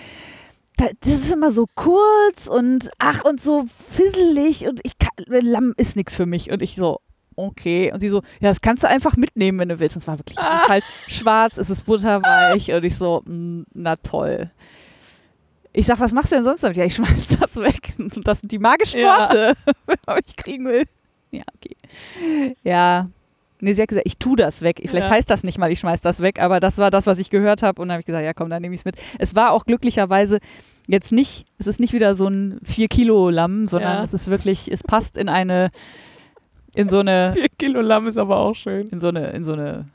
da, 0.76 0.86
das 1.00 1.12
ist 1.12 1.32
immer 1.32 1.50
so 1.50 1.66
kurz 1.74 2.46
und 2.46 2.90
ach 2.98 3.24
und 3.24 3.40
so 3.40 3.64
fisselig 3.88 4.66
und 4.66 4.80
ich 4.82 4.98
kann, 4.98 5.10
Lamm 5.26 5.74
ist 5.76 5.96
nichts 5.96 6.14
für 6.14 6.26
mich. 6.26 6.50
Und 6.50 6.62
ich 6.62 6.76
so, 6.76 7.00
okay. 7.36 7.92
Und 7.92 8.00
sie 8.00 8.08
so, 8.08 8.22
ja, 8.40 8.48
das 8.48 8.60
kannst 8.60 8.82
du 8.82 8.88
einfach 8.88 9.16
mitnehmen, 9.16 9.58
wenn 9.58 9.68
du 9.68 9.78
willst. 9.78 9.96
Und 9.96 10.02
es 10.02 10.08
war 10.08 10.18
wirklich, 10.18 10.38
es 10.38 10.62
ist 10.62 10.68
halt 10.68 10.84
schwarz, 11.08 11.58
es 11.58 11.70
ist 11.70 11.86
butterweich 11.86 12.72
und 12.72 12.84
ich 12.84 12.96
so, 12.96 13.22
na 13.26 13.96
toll. 13.96 14.50
Ich 15.72 15.86
sag, 15.86 15.98
was 15.98 16.12
machst 16.12 16.30
du 16.30 16.36
denn 16.36 16.44
sonst 16.44 16.62
damit? 16.62 16.76
Ja, 16.76 16.84
ich 16.84 16.94
schmeiß 16.96 17.28
das 17.40 17.56
weg. 17.56 17.94
Und 17.98 18.26
das 18.26 18.40
sind 18.40 18.52
die 18.52 18.58
magischen 18.58 19.00
Ja. 19.00 19.18
Worte, 19.18 19.54
wenn 19.86 19.96
man 20.06 20.16
mich 20.16 20.36
kriegen 20.36 20.66
will. 20.66 20.84
Ja, 21.30 21.42
okay. 21.56 22.56
Ja. 22.62 23.08
Nee, 23.64 23.74
sie 23.74 23.82
hat 23.82 23.88
gesagt, 23.88 24.06
ich 24.06 24.18
tu 24.18 24.36
das 24.36 24.62
weg. 24.62 24.80
Vielleicht 24.84 25.08
Ja. 25.08 25.14
heißt 25.14 25.28
das 25.30 25.42
nicht 25.42 25.58
mal, 25.58 25.70
ich 25.72 25.80
schmeiß 25.80 26.00
das 26.00 26.20
weg, 26.20 26.40
aber 26.40 26.60
das 26.60 26.78
war 26.78 26.90
das, 26.90 27.06
was 27.06 27.18
ich 27.18 27.30
gehört 27.30 27.62
habe. 27.62 27.80
Und 27.80 27.88
dann 27.88 27.94
habe 27.94 28.00
ich 28.00 28.06
gesagt, 28.06 28.24
ja 28.24 28.32
komm, 28.34 28.50
dann 28.50 28.62
nehme 28.62 28.74
ich 28.74 28.82
es 28.82 28.84
mit. 28.84 28.96
Es 29.18 29.34
war 29.34 29.52
auch 29.52 29.64
glücklicherweise 29.64 30.38
jetzt 30.86 31.12
nicht, 31.12 31.46
es 31.58 31.66
ist 31.66 31.80
nicht 31.80 31.92
wieder 31.94 32.14
so 32.14 32.26
ein 32.28 32.60
4-Kilo-Lamm, 32.64 33.66
sondern 33.66 33.96
Ja. 33.98 34.04
es 34.04 34.12
ist 34.14 34.28
wirklich, 34.28 34.70
es 34.70 34.82
passt 34.82 35.16
in 35.16 35.28
eine, 35.28 35.70
in 36.74 36.90
so 36.90 36.98
eine, 36.98 37.32
Vier 37.34 37.48
Kilo 37.48 37.80
Lamm 37.80 38.06
ist 38.06 38.18
aber 38.18 38.36
auch 38.38 38.54
schön. 38.54 38.84
in 38.92 39.00
so 39.00 39.08
eine, 39.08 39.28
in 39.30 39.44
so 39.44 39.52
eine, 39.54 39.86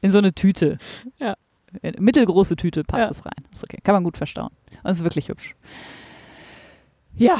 in 0.00 0.10
so 0.10 0.18
eine 0.18 0.32
Tüte. 0.32 0.78
Ja. 1.18 1.34
In 1.80 1.94
mittelgroße 2.04 2.54
Tüte 2.56 2.84
passt 2.84 3.00
Ja. 3.02 3.10
es 3.10 3.24
rein. 3.26 3.44
Ist 3.52 3.64
okay. 3.64 3.78
Kann 3.82 3.94
man 3.94 4.04
gut 4.04 4.16
verstauen. 4.18 4.50
Und 4.82 4.90
es 4.90 4.98
ist 4.98 5.04
wirklich 5.04 5.28
hübsch. 5.28 5.54
Ja, 7.16 7.38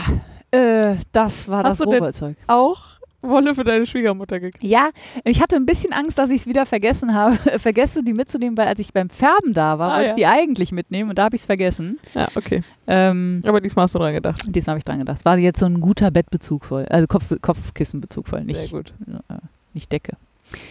äh, 0.50 0.96
das 1.12 1.48
war 1.48 1.64
Hast 1.64 1.80
das 1.80 1.86
Rohwollzeug. 1.86 2.36
Auch 2.46 2.91
Wolle 3.22 3.54
für 3.54 3.64
deine 3.64 3.86
Schwiegermutter 3.86 4.40
gekriegt. 4.40 4.64
Ja, 4.64 4.90
ich 5.24 5.40
hatte 5.40 5.56
ein 5.56 5.64
bisschen 5.66 5.92
Angst, 5.92 6.18
dass 6.18 6.30
ich 6.30 6.42
es 6.42 6.46
wieder 6.46 6.66
vergessen 6.66 7.14
habe, 7.14 7.36
vergesse, 7.58 8.02
die 8.02 8.12
mitzunehmen, 8.12 8.56
weil 8.58 8.66
als 8.68 8.80
ich 8.80 8.92
beim 8.92 9.08
Färben 9.10 9.54
da 9.54 9.78
war, 9.78 9.92
Ah, 9.92 9.96
wollte 9.98 10.04
ja. 10.04 10.08
ich 10.10 10.14
die 10.16 10.26
eigentlich 10.26 10.72
mitnehmen 10.72 11.10
und 11.10 11.18
da 11.18 11.24
habe 11.24 11.36
ich 11.36 11.42
es 11.42 11.46
vergessen. 11.46 11.98
Ja, 12.14 12.26
okay. 12.34 12.62
Ähm, 12.86 13.40
Aber 13.46 13.60
diesmal 13.60 13.84
hast 13.84 13.94
du 13.94 13.98
dran 13.98 14.12
gedacht. 14.14 14.42
diesmal 14.46 14.72
habe 14.72 14.78
ich 14.78 14.84
dran 14.84 14.98
gedacht. 14.98 15.18
Es 15.18 15.24
war 15.24 15.38
jetzt 15.38 15.60
so 15.60 15.66
ein 15.66 15.80
guter 15.80 16.10
Bettbezug 16.10 16.64
voll, 16.64 16.84
also 16.86 17.06
Kopf, 17.06 17.32
Kopfkissenbezug 17.40 18.28
voll, 18.28 18.40
Sehr 18.40 18.46
nicht, 18.46 18.72
gut. 18.72 18.92
äh, 19.30 19.34
nicht 19.72 19.90
Decke. 19.92 20.16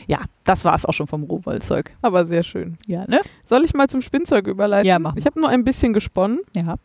Ja, 0.05 0.19
das 0.43 0.63
war 0.65 0.75
es 0.75 0.85
auch 0.85 0.93
schon 0.93 1.07
vom 1.07 1.23
Rohwollzeug. 1.23 1.91
Aber 2.01 2.25
sehr 2.25 2.43
schön. 2.43 2.77
Ja, 2.85 3.05
ne? 3.07 3.21
Soll 3.45 3.63
ich 3.63 3.73
mal 3.73 3.87
zum 3.87 4.01
Spinnzeug 4.01 4.45
überleiten? 4.47 4.85
Ja, 4.87 4.99
mach 4.99 5.15
Ich 5.15 5.25
habe 5.25 5.39
nur 5.39 5.49
ein 5.49 5.63
bisschen 5.63 5.93
gesponnen. 5.93 6.39
Ja. 6.53 6.75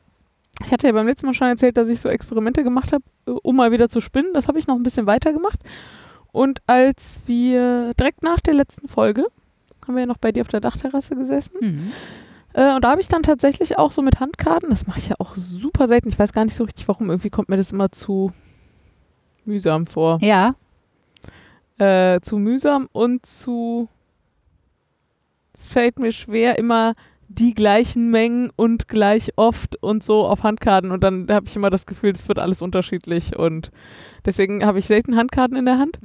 Ich 0.65 0.73
hatte 0.73 0.87
ja 0.87 0.93
beim 0.93 1.07
letzten 1.07 1.27
Mal 1.27 1.35
schon 1.35 1.49
erzählt, 1.49 1.77
dass 1.77 1.89
ich 1.89 2.01
so 2.01 2.09
Experimente 2.09 2.65
gemacht 2.65 2.93
habe, 2.93 3.05
äh, 3.27 3.31
um 3.43 3.57
mal 3.57 3.73
wieder 3.73 3.89
zu 3.89 4.01
spinnen. 4.01 4.33
Das 4.35 4.49
habe 4.49 4.59
ich 4.59 4.67
noch 4.67 4.77
ein 4.77 4.83
bisschen 4.83 5.07
weiter 5.07 5.33
gemacht. 5.33 5.61
Und 6.33 6.61
als 6.67 7.23
wir 7.27 7.93
direkt 7.95 8.23
nach 8.23 8.41
der 8.41 8.55
letzten 8.55 8.89
Folge, 8.89 9.27
haben 9.87 9.95
wir 9.95 10.01
ja 10.01 10.07
noch 10.07 10.19
bei 10.19 10.33
dir 10.33 10.41
auf 10.43 10.49
der 10.49 10.61
Dachterrasse 10.61 11.15
gesessen. 11.15 11.57
Mhm. 11.61 11.93
Äh, 12.55 12.75
und 12.75 12.85
da 12.85 12.91
habe 12.91 13.01
ich 13.01 13.09
dann 13.09 13.23
tatsächlich 13.23 13.79
auch 13.79 13.93
so 13.93 14.03
mit 14.03 14.19
Handkarten, 14.21 14.71
das 14.71 14.87
mache 14.87 14.99
ich 14.99 15.09
ja 15.09 15.17
auch 15.19 15.35
super 15.35 15.87
selten, 15.87 16.09
ich 16.09 16.19
weiß 16.19 16.33
gar 16.33 16.45
nicht 16.45 16.57
so 16.57 16.65
richtig 16.65 16.89
warum, 16.89 17.11
irgendwie 17.11 17.31
kommt 17.31 17.49
mir 17.49 17.57
das 17.57 17.71
immer 17.71 17.93
zu 17.93 18.33
mühsam 19.45 19.87
vor. 19.87 20.19
Ja, 20.23 20.55
Äh, 21.79 22.21
zu 22.23 22.39
mühsam 22.39 22.89
und 22.93 23.27
zu. 23.27 23.89
Es 25.53 25.67
fällt 25.67 25.99
mir 25.99 26.11
schwer, 26.13 26.59
immer 26.59 26.95
die 27.29 27.55
gleichen 27.55 28.11
Mengen 28.11 28.51
und 28.57 28.89
gleich 28.89 29.33
oft 29.37 29.83
und 29.83 30.03
so 30.03 30.27
auf 30.27 30.43
Handkarten. 30.43 30.91
Und 30.91 31.03
dann 31.03 31.27
habe 31.31 31.47
ich 31.47 31.57
immer 31.57 31.71
das 31.71 31.87
Gefühl, 31.87 32.13
es 32.13 32.29
wird 32.29 32.39
alles 32.39 32.63
unterschiedlich. 32.63 33.37
Und 33.37 33.71
deswegen 34.25 34.65
habe 34.65 34.79
ich 34.79 34.87
selten 34.87 35.17
Handkarten 35.17 35.57
in 35.57 35.65
der 35.65 35.79
Hand. 35.79 35.99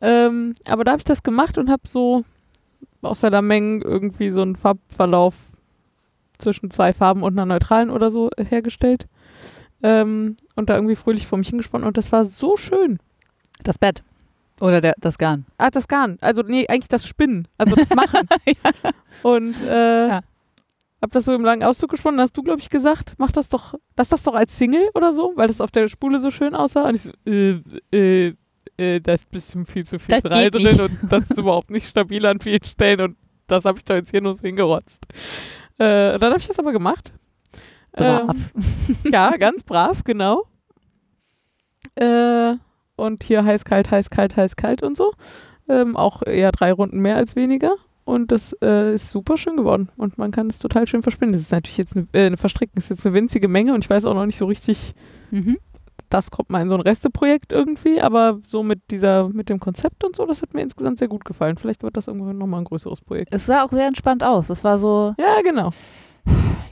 Ähm, 0.00 0.54
aber 0.68 0.84
da 0.84 0.92
habe 0.92 1.00
ich 1.00 1.04
das 1.04 1.22
gemacht 1.22 1.58
und 1.58 1.70
habe 1.70 1.82
so 1.86 2.24
außer 3.02 3.30
der 3.30 3.42
Mengen 3.42 3.82
irgendwie 3.82 4.30
so 4.30 4.42
einen 4.42 4.56
Farbverlauf 4.56 5.34
zwischen 6.38 6.70
zwei 6.70 6.92
Farben 6.92 7.22
und 7.22 7.32
einer 7.34 7.46
neutralen 7.46 7.90
oder 7.90 8.10
so 8.10 8.30
hergestellt. 8.36 9.06
Ähm, 9.82 10.36
und 10.56 10.68
da 10.68 10.74
irgendwie 10.74 10.96
fröhlich 10.96 11.26
vor 11.26 11.38
mich 11.38 11.48
hingesponnen. 11.48 11.86
Und 11.86 11.96
das 11.96 12.12
war 12.12 12.24
so 12.24 12.56
schön. 12.56 12.98
das 13.62 13.78
Bett. 13.78 14.02
Oder 14.60 14.80
der, 14.80 14.94
das 14.98 15.18
Garn. 15.18 15.44
Ah, 15.58 15.70
das 15.70 15.86
Garn. 15.86 16.16
Also, 16.22 16.42
nee, 16.42 16.66
eigentlich 16.66 16.88
das 16.88 17.06
Spinnen. 17.06 17.46
Also 17.58 17.76
das 17.76 17.90
Machen. 17.90 18.26
Und 19.22 19.60
äh, 19.62 20.08
Ja. 20.08 20.20
Hab 21.06 21.12
das 21.12 21.24
so 21.24 21.32
im 21.34 21.44
langen 21.44 21.62
Auszug 21.62 21.90
gesponnen. 21.90 22.20
Hast 22.20 22.36
du, 22.36 22.42
glaube 22.42 22.60
ich, 22.60 22.68
gesagt, 22.68 23.14
mach 23.18 23.30
das 23.30 23.48
doch, 23.48 23.74
lass 23.96 24.08
das 24.08 24.24
doch 24.24 24.34
als 24.34 24.58
Single 24.58 24.90
oder 24.94 25.12
so, 25.12 25.32
weil 25.36 25.46
das 25.46 25.60
auf 25.60 25.70
der 25.70 25.86
Spule 25.86 26.18
so 26.18 26.30
schön 26.30 26.52
aussah. 26.56 26.88
Und 26.88 26.96
ich 26.96 27.02
so, 27.02 27.12
äh, 27.24 27.60
äh, 27.92 28.34
äh, 28.76 29.00
da 29.00 29.12
ist 29.12 29.30
bestimmt 29.30 29.68
viel 29.68 29.86
zu 29.86 30.00
viel 30.00 30.20
Das 30.20 30.32
geht 30.32 30.54
drin 30.54 30.64
nicht. 30.64 30.80
und 30.80 30.98
das 31.08 31.30
ist 31.30 31.38
überhaupt 31.38 31.70
nicht 31.70 31.86
stabil 31.86 32.26
an 32.26 32.40
vielen 32.40 32.64
Stellen 32.64 33.00
und 33.00 33.16
das 33.46 33.64
habe 33.64 33.78
ich 33.78 33.84
da 33.84 33.94
jetzt 33.94 34.10
hier 34.10 34.20
nur 34.20 34.34
so 34.34 34.42
hingerotzt. 34.42 35.06
Äh, 35.78 36.18
dann 36.18 36.30
habe 36.30 36.40
ich 36.40 36.48
das 36.48 36.58
aber 36.58 36.72
gemacht. 36.72 37.12
Brav. 37.92 38.34
Ähm, 38.34 38.72
ja, 39.12 39.36
ganz 39.36 39.62
brav, 39.62 40.02
genau. 40.02 40.42
Äh, 41.94 42.54
und 42.96 43.22
hier 43.22 43.44
heiß, 43.44 43.64
kalt, 43.64 43.92
heiß, 43.92 44.10
kalt, 44.10 44.36
heiß, 44.36 44.56
kalt 44.56 44.82
und 44.82 44.96
so. 44.96 45.12
Ähm, 45.68 45.96
auch 45.96 46.22
eher 46.22 46.50
drei 46.50 46.72
Runden 46.72 46.98
mehr 46.98 47.14
als 47.14 47.36
weniger. 47.36 47.76
Und 48.06 48.30
das 48.32 48.56
äh, 48.62 48.94
ist 48.94 49.10
super 49.10 49.36
schön 49.36 49.56
geworden. 49.56 49.88
Und 49.98 50.16
man 50.16 50.30
kann 50.30 50.46
es 50.46 50.58
total 50.60 50.86
schön 50.86 51.02
verspinnen. 51.02 51.32
Das 51.32 51.42
ist 51.42 51.50
natürlich 51.52 51.76
jetzt 51.76 51.96
eine, 51.96 52.06
äh, 52.12 52.26
eine 52.26 52.36
Verstricken, 52.38 52.78
ist 52.78 52.88
jetzt 52.88 53.04
eine 53.04 53.14
winzige 53.14 53.48
Menge 53.48 53.74
und 53.74 53.84
ich 53.84 53.90
weiß 53.90 54.04
auch 54.06 54.14
noch 54.14 54.24
nicht 54.26 54.38
so 54.38 54.46
richtig, 54.46 54.94
Mhm. 55.32 55.58
das 56.08 56.30
kommt 56.30 56.48
mal 56.50 56.62
in 56.62 56.68
so 56.68 56.76
ein 56.76 56.80
Resteprojekt 56.82 57.52
irgendwie, 57.52 58.00
aber 58.00 58.38
so 58.46 58.62
mit 58.62 58.80
dieser, 58.92 59.28
mit 59.28 59.48
dem 59.48 59.58
Konzept 59.58 60.04
und 60.04 60.14
so, 60.14 60.24
das 60.24 60.40
hat 60.40 60.54
mir 60.54 60.62
insgesamt 60.62 60.98
sehr 61.00 61.08
gut 61.08 61.24
gefallen. 61.24 61.56
Vielleicht 61.56 61.82
wird 61.82 61.96
das 61.96 62.06
irgendwann 62.06 62.38
nochmal 62.38 62.60
ein 62.60 62.64
größeres 62.64 63.00
Projekt. 63.00 63.34
Es 63.34 63.46
sah 63.46 63.64
auch 63.64 63.70
sehr 63.70 63.88
entspannt 63.88 64.22
aus. 64.22 64.50
Es 64.50 64.62
war 64.62 64.78
so, 64.78 65.14
Ja, 65.18 65.42
genau. 65.42 65.72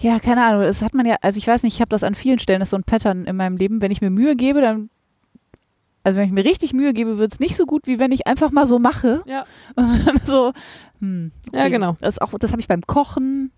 ja, 0.00 0.20
keine 0.20 0.44
Ahnung, 0.46 0.62
das 0.62 0.82
hat 0.82 0.94
man 0.94 1.04
ja, 1.04 1.16
also 1.20 1.38
ich 1.38 1.48
weiß 1.48 1.64
nicht, 1.64 1.74
ich 1.74 1.80
habe 1.80 1.88
das 1.88 2.04
an 2.04 2.14
vielen 2.14 2.38
Stellen, 2.38 2.60
das 2.60 2.68
ist 2.68 2.70
so 2.70 2.76
ein 2.78 2.84
Pattern 2.84 3.24
in 3.24 3.34
meinem 3.36 3.56
Leben. 3.56 3.82
Wenn 3.82 3.90
ich 3.90 4.00
mir 4.00 4.10
Mühe 4.10 4.36
gebe, 4.36 4.60
dann, 4.60 4.88
also 6.04 6.18
wenn 6.18 6.26
ich 6.26 6.32
mir 6.32 6.44
richtig 6.44 6.72
Mühe 6.74 6.92
gebe, 6.92 7.18
wird 7.18 7.32
es 7.32 7.40
nicht 7.40 7.56
so 7.56 7.66
gut, 7.66 7.86
wie 7.88 7.98
wenn 7.98 8.12
ich 8.12 8.26
einfach 8.28 8.52
mal 8.52 8.66
so 8.68 8.78
mache. 8.78 9.22
Ja. 9.26 9.46
Und 9.74 10.06
dann 10.06 10.20
so, 10.24 10.52
hm, 11.04 11.32
Ja, 11.54 11.68
genau. 11.68 11.96
Das, 12.00 12.18
auch- 12.18 12.32
das 12.38 12.50
habe 12.52 12.60
ich 12.60 12.68
beim 12.68 12.82
Kochen, 12.82 13.50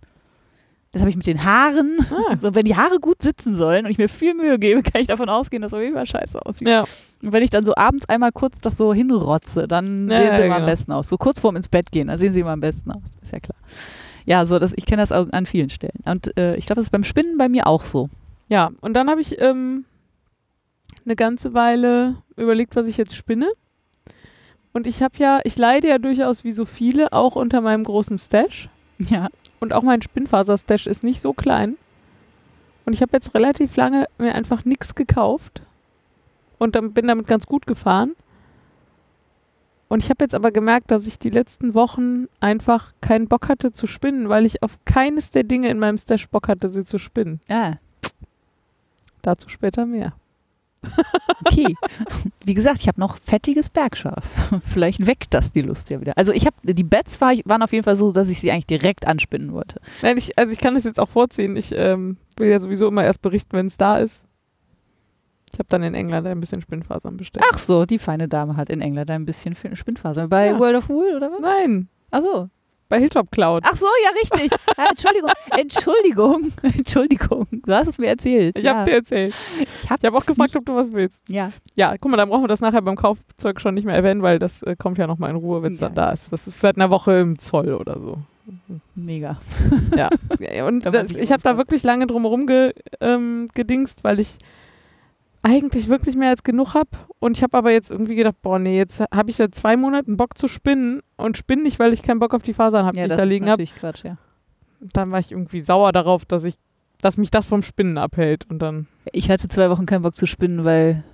das 0.92 1.00
habe 1.02 1.10
ich 1.10 1.16
mit 1.16 1.26
den 1.26 1.44
Haaren. 1.44 1.98
Ah. 2.10 2.36
So, 2.40 2.54
wenn 2.54 2.64
die 2.64 2.76
Haare 2.76 2.98
gut 3.00 3.20
sitzen 3.22 3.54
sollen 3.56 3.84
und 3.84 3.90
ich 3.90 3.98
mir 3.98 4.08
viel 4.08 4.34
Mühe 4.34 4.58
gebe, 4.58 4.82
kann 4.82 5.00
ich 5.02 5.08
davon 5.08 5.28
ausgehen, 5.28 5.60
dass 5.62 5.72
es 5.72 5.76
auf 5.78 5.82
jeden 5.82 5.94
Fall 5.94 6.06
scheiße 6.06 6.44
aussieht. 6.46 6.68
Ja, 6.68 6.84
Und 7.22 7.32
wenn 7.32 7.42
ich 7.42 7.50
dann 7.50 7.64
so 7.66 7.74
abends 7.74 8.08
einmal 8.08 8.32
kurz 8.32 8.58
das 8.62 8.76
so 8.76 8.94
hinrotze, 8.94 9.68
dann 9.68 10.08
Ja, 10.08 10.18
sehen 10.18 10.30
sie 10.36 10.38
ja, 10.40 10.46
immer 10.46 10.54
am 10.56 10.60
genau. 10.62 10.72
besten 10.72 10.92
aus. 10.92 11.08
So 11.08 11.16
kurz 11.18 11.40
vorm 11.40 11.56
ins 11.56 11.68
Bett 11.68 11.92
gehen, 11.92 12.08
dann 12.08 12.18
sehen 12.18 12.32
sie 12.32 12.40
immer 12.40 12.52
am 12.52 12.60
besten 12.60 12.90
aus. 12.92 13.02
Ist 13.20 13.32
ja 13.32 13.40
klar. 13.40 13.58
Ja, 14.24 14.44
so 14.46 14.58
das, 14.58 14.72
ich 14.74 14.86
kenne 14.86 15.02
das 15.02 15.12
an 15.12 15.46
vielen 15.46 15.70
Stellen. 15.70 16.00
Und 16.04 16.36
äh, 16.38 16.56
ich 16.56 16.66
glaube, 16.66 16.76
das 16.76 16.86
ist 16.86 16.90
beim 16.90 17.04
Spinnen 17.04 17.36
bei 17.38 17.48
mir 17.48 17.66
auch 17.66 17.84
so. 17.84 18.08
ja. 18.48 18.70
Und 18.80 18.94
dann 18.94 19.08
habe 19.10 19.20
ich 19.20 19.40
ähm, 19.40 19.84
eine 21.04 21.14
ganze 21.16 21.52
Weile 21.54 22.16
überlegt, 22.36 22.74
was 22.74 22.86
ich 22.86 22.96
jetzt 22.96 23.14
spinne. 23.14 23.46
Und 24.76 24.86
ich 24.86 25.02
habe 25.02 25.14
ja, 25.16 25.40
ich 25.44 25.56
leide 25.56 25.88
ja 25.88 25.96
durchaus 25.96 26.44
wie 26.44 26.52
so 26.52 26.66
viele 26.66 27.10
auch 27.14 27.34
unter 27.34 27.62
meinem 27.62 27.82
großen 27.82 28.18
Stash. 28.18 28.68
Ja. 28.98 29.28
Und 29.58 29.72
auch 29.72 29.80
mein 29.80 30.02
Spinnfaser-Stash 30.02 30.86
ist 30.86 31.02
nicht 31.02 31.22
so 31.22 31.32
klein. 31.32 31.78
Und 32.84 32.92
ich 32.92 33.00
habe 33.00 33.12
jetzt 33.14 33.34
relativ 33.34 33.74
lange 33.76 34.04
mir 34.18 34.34
einfach 34.34 34.66
nichts 34.66 34.94
gekauft. 34.94 35.62
Und 36.58 36.74
dann 36.74 36.92
bin 36.92 37.06
damit 37.06 37.26
ganz 37.26 37.46
gut 37.46 37.66
gefahren. 37.66 38.16
Und 39.88 40.02
ich 40.02 40.10
habe 40.10 40.22
jetzt 40.22 40.34
aber 40.34 40.50
gemerkt, 40.50 40.90
dass 40.90 41.06
ich 41.06 41.18
die 41.18 41.30
letzten 41.30 41.72
Wochen 41.72 42.26
einfach 42.40 42.92
keinen 43.00 43.28
Bock 43.28 43.48
hatte 43.48 43.72
zu 43.72 43.86
spinnen, 43.86 44.28
weil 44.28 44.44
ich 44.44 44.62
auf 44.62 44.78
keines 44.84 45.30
der 45.30 45.44
Dinge 45.44 45.70
in 45.70 45.78
meinem 45.78 45.96
Stash 45.96 46.28
Bock 46.28 46.48
hatte, 46.48 46.68
sie 46.68 46.84
zu 46.84 46.98
spinnen. 46.98 47.40
Ah, 47.48 47.76
Dazu 49.22 49.48
später 49.48 49.86
mehr. 49.86 50.12
Okay. 51.44 51.74
Wie 52.44 52.54
gesagt, 52.54 52.80
ich 52.80 52.88
habe 52.88 53.00
noch 53.00 53.18
fettiges 53.18 53.70
Bergschaf. 53.70 54.24
Vielleicht 54.64 55.06
weckt 55.06 55.34
das 55.34 55.52
die 55.52 55.60
Lust 55.62 55.90
ja 55.90 56.00
wieder. 56.00 56.12
Also 56.16 56.32
ich 56.32 56.46
habe, 56.46 56.56
die 56.62 56.84
Bets 56.84 57.20
war, 57.20 57.34
waren 57.44 57.62
auf 57.62 57.72
jeden 57.72 57.84
Fall 57.84 57.96
so, 57.96 58.12
dass 58.12 58.28
ich 58.28 58.40
sie 58.40 58.50
eigentlich 58.50 58.66
direkt 58.66 59.06
anspinnen 59.06 59.52
wollte. 59.52 59.80
Nein, 60.02 60.16
ich, 60.18 60.38
also 60.38 60.52
ich 60.52 60.58
kann 60.58 60.74
das 60.74 60.84
jetzt 60.84 61.00
auch 61.00 61.08
vorziehen. 61.08 61.56
Ich 61.56 61.72
ähm, 61.74 62.16
will 62.36 62.48
ja 62.48 62.58
sowieso 62.58 62.88
immer 62.88 63.04
erst 63.04 63.22
berichten, 63.22 63.56
wenn 63.56 63.66
es 63.66 63.76
da 63.76 63.98
ist. 63.98 64.24
Ich 65.52 65.58
habe 65.58 65.68
dann 65.68 65.82
in 65.82 65.94
England 65.94 66.26
ein 66.26 66.40
bisschen 66.40 66.60
Spinnfasern 66.60 67.16
bestellt. 67.16 67.46
Ach 67.52 67.58
so, 67.58 67.86
die 67.86 67.98
feine 67.98 68.28
Dame 68.28 68.56
hat 68.56 68.68
in 68.68 68.80
England 68.80 69.10
ein 69.10 69.24
bisschen 69.24 69.54
Fin- 69.54 69.76
Spinnfaser. 69.76 70.28
Bei 70.28 70.48
Ja. 70.48 70.58
World 70.58 70.76
of 70.76 70.88
Wool 70.88 71.14
oder 71.16 71.30
was? 71.30 71.40
Nein, 71.40 71.88
Ach 72.10 72.20
so. 72.22 72.48
Bei 72.88 72.98
Hilltop 73.00 73.30
Cloud. 73.30 73.62
Ach 73.66 73.76
so, 73.76 73.86
ja, 74.04 74.10
richtig. 74.20 74.58
Ah, 74.78 74.88
Entschuldigung, 74.90 75.30
Entschuldigung, 75.56 76.52
Entschuldigung. 76.62 77.46
Du 77.50 77.72
hast 77.72 77.88
es 77.88 77.98
mir 77.98 78.08
erzählt. 78.08 78.58
Ich 78.58 78.64
ja. 78.64 78.74
habe 78.76 78.90
dir 78.90 78.96
erzählt. 78.96 79.34
Ich 79.58 79.90
hab 79.90 80.02
habe 80.02 80.14
auch 80.16 80.20
es 80.20 80.26
gefragt, 80.26 80.50
nicht- 80.50 80.56
ob 80.58 80.66
du 80.66 80.74
was 80.76 80.92
willst. 80.92 81.22
Ja, 81.28 81.50
Ja, 81.76 81.94
guck 82.00 82.10
mal, 82.10 82.16
dann 82.18 82.28
brauchen 82.28 82.44
wir 82.44 82.48
das 82.48 82.60
nachher 82.60 82.82
beim 82.82 82.96
Kaufzeug 82.96 83.58
schon 83.60 83.74
nicht 83.74 83.84
mehr 83.86 83.94
erwähnen, 83.94 84.22
weil 84.22 84.38
das 84.38 84.62
äh, 84.62 84.76
kommt 84.76 84.98
ja 84.98 85.06
nochmal 85.06 85.30
in 85.30 85.36
Ruhe, 85.36 85.62
wenn 85.62 85.72
es 85.72 85.80
Ja. 85.80 85.86
dann 85.88 85.94
da 85.94 86.10
ist. 86.10 86.30
Das 86.32 86.46
ist 86.46 86.60
seit 86.60 86.76
einer 86.76 86.90
Woche 86.90 87.14
im 87.20 87.38
Zoll 87.38 87.72
oder 87.72 87.98
so. 87.98 88.18
mega. 88.94 89.38
Ja. 89.96 90.10
Ja, 90.38 90.66
Und 90.66 90.84
das, 90.84 91.12
ich 91.12 91.32
habe 91.32 91.42
da 91.42 91.56
wirklich 91.56 91.82
lange 91.82 92.06
drumherum 92.06 92.46
ge, 92.46 92.74
ähm, 93.00 93.48
gedingst, 93.54 94.04
weil 94.04 94.20
ich 94.20 94.36
eigentlich 95.46 95.88
wirklich 95.88 96.16
mehr 96.16 96.30
als 96.30 96.42
genug 96.42 96.74
habe. 96.74 96.90
Und 97.20 97.36
ich 97.36 97.42
habe 97.42 97.56
aber 97.56 97.70
jetzt 97.70 97.90
irgendwie 97.90 98.16
gedacht, 98.16 98.42
boah, 98.42 98.58
nee, 98.58 98.76
jetzt 98.76 99.00
habe 99.14 99.30
ich 99.30 99.36
seit 99.36 99.54
zwei 99.54 99.76
Monaten 99.76 100.16
Bock 100.16 100.36
zu 100.36 100.48
spinnen 100.48 101.02
und 101.16 101.36
spinne 101.36 101.62
nicht, 101.62 101.78
weil 101.78 101.92
ich 101.92 102.02
keinen 102.02 102.18
Bock 102.18 102.34
auf 102.34 102.42
die 102.42 102.52
Fasern 102.52 102.84
habe, 102.84 102.96
Ja, 102.98 103.06
die 103.06 103.12
ich 103.12 103.16
da 103.16 103.24
liegen 103.24 103.48
habe. 103.48 103.64
Quatsch, 103.64 104.04
ja. 104.04 104.18
Dann 104.80 105.12
war 105.12 105.20
ich 105.20 105.30
irgendwie 105.30 105.60
sauer 105.60 105.92
darauf, 105.92 106.24
dass 106.24 106.42
ich, 106.44 106.56
dass 107.00 107.16
mich 107.16 107.30
das 107.30 107.46
vom 107.46 107.62
Spinnen 107.62 107.96
abhält. 107.96 108.50
Und 108.50 108.58
dann 108.60 108.88
Ich 109.12 109.30
hatte 109.30 109.46
zwei 109.48 109.70
Wochen 109.70 109.86
keinen 109.86 110.02
Bock 110.02 110.16
zu 110.16 110.26
spinnen, 110.26 110.64
weil 110.64 111.04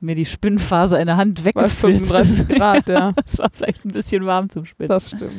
mir 0.00 0.16
die 0.16 0.26
Spinnfaser 0.26 1.00
in 1.00 1.06
der 1.06 1.16
Hand 1.16 1.44
weggefilzt 1.44 2.06
35 2.06 2.38
ist. 2.38 2.48
Grad, 2.48 2.88
ja. 2.88 3.12
Es 3.24 3.38
war 3.38 3.48
vielleicht 3.52 3.84
ein 3.84 3.92
bisschen 3.92 4.26
warm 4.26 4.50
zum 4.50 4.64
Spinnen. 4.64 4.88
Das 4.88 5.10
stimmt. 5.10 5.32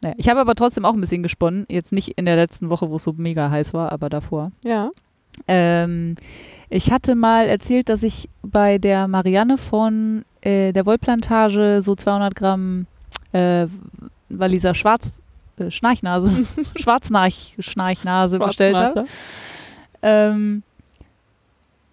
Naja, 0.00 0.14
ich 0.18 0.28
habe 0.28 0.40
aber 0.40 0.54
trotzdem 0.54 0.84
auch 0.84 0.94
ein 0.94 1.00
bisschen 1.00 1.22
gesponnen. 1.22 1.66
Jetzt 1.68 1.92
nicht 1.92 2.14
in 2.16 2.24
der 2.24 2.36
letzten 2.36 2.70
Woche, 2.70 2.90
wo 2.90 2.96
es 2.96 3.04
so 3.04 3.12
mega 3.12 3.50
heiß 3.50 3.74
war, 3.74 3.92
aber 3.92 4.08
davor. 4.08 4.50
Ja. 4.64 4.90
Ähm, 5.46 6.16
ich 6.74 6.90
hatte 6.90 7.14
mal 7.14 7.48
erzählt, 7.48 7.88
dass 7.88 8.02
ich 8.02 8.28
bei 8.42 8.78
der 8.78 9.06
Marianne 9.06 9.58
von 9.58 10.24
äh, 10.40 10.72
der 10.72 10.86
Wollplantage 10.86 11.80
so 11.80 11.94
200 11.94 12.34
Gramm 12.34 12.86
äh, 13.30 13.68
Waliser 14.28 14.74
Schwarz, 14.74 15.22
äh, 15.56 15.70
Schnarchnase, 15.70 16.32
Schwarznarch, 16.76 17.54
Schnarchnase 17.60 18.40
bestellt 18.40 18.74
habe. 18.74 19.04
Ähm, 20.02 20.64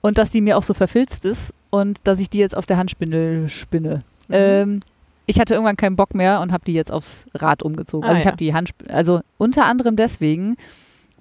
und 0.01 0.17
dass 0.17 0.31
die 0.31 0.41
mir 0.41 0.57
auch 0.57 0.63
so 0.63 0.73
verfilzt 0.73 1.25
ist 1.25 1.53
und 1.69 1.99
dass 2.05 2.19
ich 2.19 2.31
die 2.31 2.39
jetzt 2.39 2.57
auf 2.57 2.65
der 2.65 2.77
Handspindel 2.77 3.49
spinne. 3.49 4.01
Mhm. 4.29 4.33
Ähm, 4.33 4.79
ich 5.27 5.39
hatte 5.39 5.53
irgendwann 5.53 5.77
keinen 5.77 5.95
Bock 5.95 6.15
mehr 6.15 6.41
und 6.41 6.51
habe 6.51 6.65
die 6.65 6.73
jetzt 6.73 6.91
aufs 6.91 7.27
Rad 7.35 7.61
umgezogen. 7.61 8.07
Ah, 8.07 8.13
also 8.13 8.19
ich 8.19 8.25
ja. 8.25 8.31
habe 8.31 8.37
die 8.37 8.55
Hand, 8.55 8.71
also 8.89 9.21
unter 9.37 9.65
anderem 9.65 9.95
deswegen, 9.95 10.57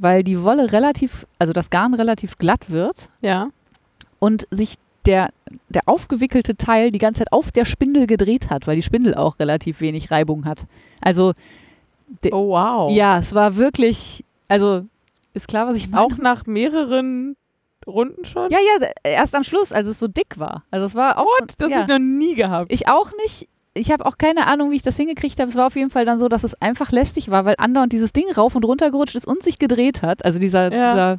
weil 0.01 0.25
die 0.25 0.43
Wolle 0.43 0.73
relativ, 0.73 1.27
also 1.39 1.53
das 1.53 1.71
Garn 1.71 1.95
relativ 1.95 2.37
glatt 2.39 2.71
wird 2.71 3.09
Ja. 3.21 3.51
und 4.19 4.49
sich 4.51 4.75
der, 5.07 5.31
der 5.69 5.83
aufgewickelte 5.87 6.57
Teil 6.57 6.91
die 6.91 6.99
ganze 6.99 7.21
Zeit 7.21 7.33
auf 7.33 7.53
der 7.53 7.65
Spindel 7.65 8.07
gedreht 8.07 8.51
hat, 8.51 8.67
weil 8.67 8.77
die 8.77 8.83
Spindel 8.83 9.15
auch 9.15 9.39
relativ 9.39 9.81
wenig 9.81 10.11
Reibung 10.11 10.45
hat. 10.47 10.67
Also 11.01 11.33
Oh, 12.33 12.49
wow. 12.49 12.91
ja, 12.93 13.19
es 13.19 13.35
war 13.35 13.57
wirklich, 13.57 14.25
also 14.49 14.85
ist 15.33 15.47
klar, 15.47 15.69
was 15.69 15.77
ich 15.77 15.89
meine. 15.89 16.03
Auch 16.05 16.17
nach 16.19 16.45
mehreren 16.47 17.37
Runden 17.87 18.25
schon? 18.25 18.51
Ja, 18.51 18.59
ja, 18.59 18.89
erst 19.05 19.35
am 19.35 19.45
Schluss, 19.45 19.71
als 19.73 19.87
es 19.87 19.99
so 19.99 20.09
dick 20.09 20.39
war. 20.39 20.65
Also 20.73 20.87
es 20.87 20.95
war 20.97 21.19
auch. 21.19 21.27
Das 21.57 21.71
ja. 21.71 21.79
habe 21.79 21.93
ich 21.93 21.99
noch 21.99 22.05
nie 22.05 22.35
gehabt. 22.35 22.73
Ich 22.73 22.89
auch 22.89 23.13
nicht. 23.25 23.49
Ich 23.75 23.91
habe 23.93 24.05
auch 24.05 24.19
keine 24.19 24.47
Ahnung, 24.47 24.73
wie 24.73 24.77
ich 24.77 24.83
das 24.83 24.97
hingekriegt 24.97 25.39
habe. 25.39 25.49
Es 25.49 25.57
war 25.57 25.67
auf 25.67 25.77
jeden 25.77 25.91
Fall 25.91 26.05
dann 26.05 26.19
so, 26.19 26.29
dass 26.29 26.43
es 26.43 26.61
einfach 26.61 26.91
lästig 26.91 27.31
war, 27.31 27.45
weil 27.45 27.55
andauernd 27.59 27.93
dieses 27.93 28.13
Ding 28.13 28.31
rauf 28.37 28.57
und 28.57 28.65
runter 28.65 28.91
gerutscht 28.91 29.15
ist 29.15 29.27
und 29.27 29.43
sich 29.43 29.59
gedreht 29.59 30.03
hat. 30.03 30.25
Also 30.25 30.39
dieser, 30.41 30.73
Ja. 30.73 30.93
dieser 30.93 31.19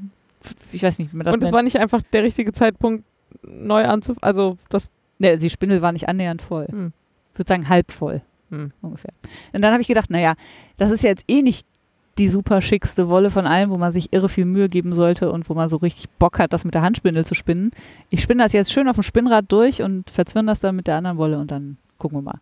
ich 0.71 0.83
weiß 0.83 0.99
nicht, 0.99 1.13
wie 1.13 1.17
man 1.17 1.25
das 1.25 1.33
Und 1.33 1.43
es 1.43 1.51
war 1.51 1.61
nicht 1.63 1.77
einfach 1.77 2.01
der 2.13 2.23
richtige 2.23 2.51
Zeitpunkt, 2.51 3.05
neu 3.43 3.85
anzufangen. 3.85 4.23
Also, 4.23 4.57
das. 4.69 4.89
Nee, 5.19 5.37
die 5.37 5.49
Spindel 5.49 5.81
war 5.81 5.91
nicht 5.91 6.09
annähernd 6.09 6.41
voll. 6.41 6.67
Hm. 6.67 6.93
Ich 7.33 7.39
würde 7.39 7.47
sagen, 7.47 7.69
halb 7.69 7.91
voll. 7.91 8.21
Hm. 8.49 8.71
Ungefähr. 8.81 9.11
Und 9.53 9.61
dann 9.61 9.71
habe 9.71 9.81
ich 9.81 9.87
gedacht, 9.87 10.09
naja, 10.09 10.33
das 10.77 10.91
ist 10.91 11.03
ja 11.03 11.09
jetzt 11.09 11.23
eh 11.27 11.41
nicht 11.41 11.65
die 12.17 12.27
super 12.27 12.61
schickste 12.61 13.07
Wolle 13.07 13.29
von 13.29 13.47
allen, 13.47 13.69
wo 13.69 13.77
man 13.77 13.91
sich 13.91 14.11
irre 14.11 14.27
viel 14.27 14.45
Mühe 14.45 14.67
geben 14.67 14.93
sollte 14.93 15.31
und 15.31 15.49
wo 15.49 15.53
man 15.53 15.69
so 15.69 15.77
richtig 15.77 16.09
Bock 16.09 16.39
hat, 16.39 16.51
das 16.51 16.65
mit 16.65 16.73
der 16.73 16.81
Handspindel 16.81 17.23
zu 17.23 17.35
spinnen. 17.35 17.71
Ich 18.09 18.21
spinne 18.21 18.43
das 18.43 18.51
jetzt 18.51 18.73
schön 18.73 18.89
auf 18.89 18.95
dem 18.97 19.03
Spinnrad 19.03 19.45
durch 19.49 19.81
und 19.81 20.09
verzwirn 20.09 20.47
das 20.47 20.59
dann 20.59 20.75
mit 20.75 20.87
der 20.87 20.97
anderen 20.97 21.17
Wolle 21.17 21.39
und 21.39 21.51
dann 21.51 21.77
gucken 22.01 22.17
wir 22.17 22.23
mal. 22.23 22.39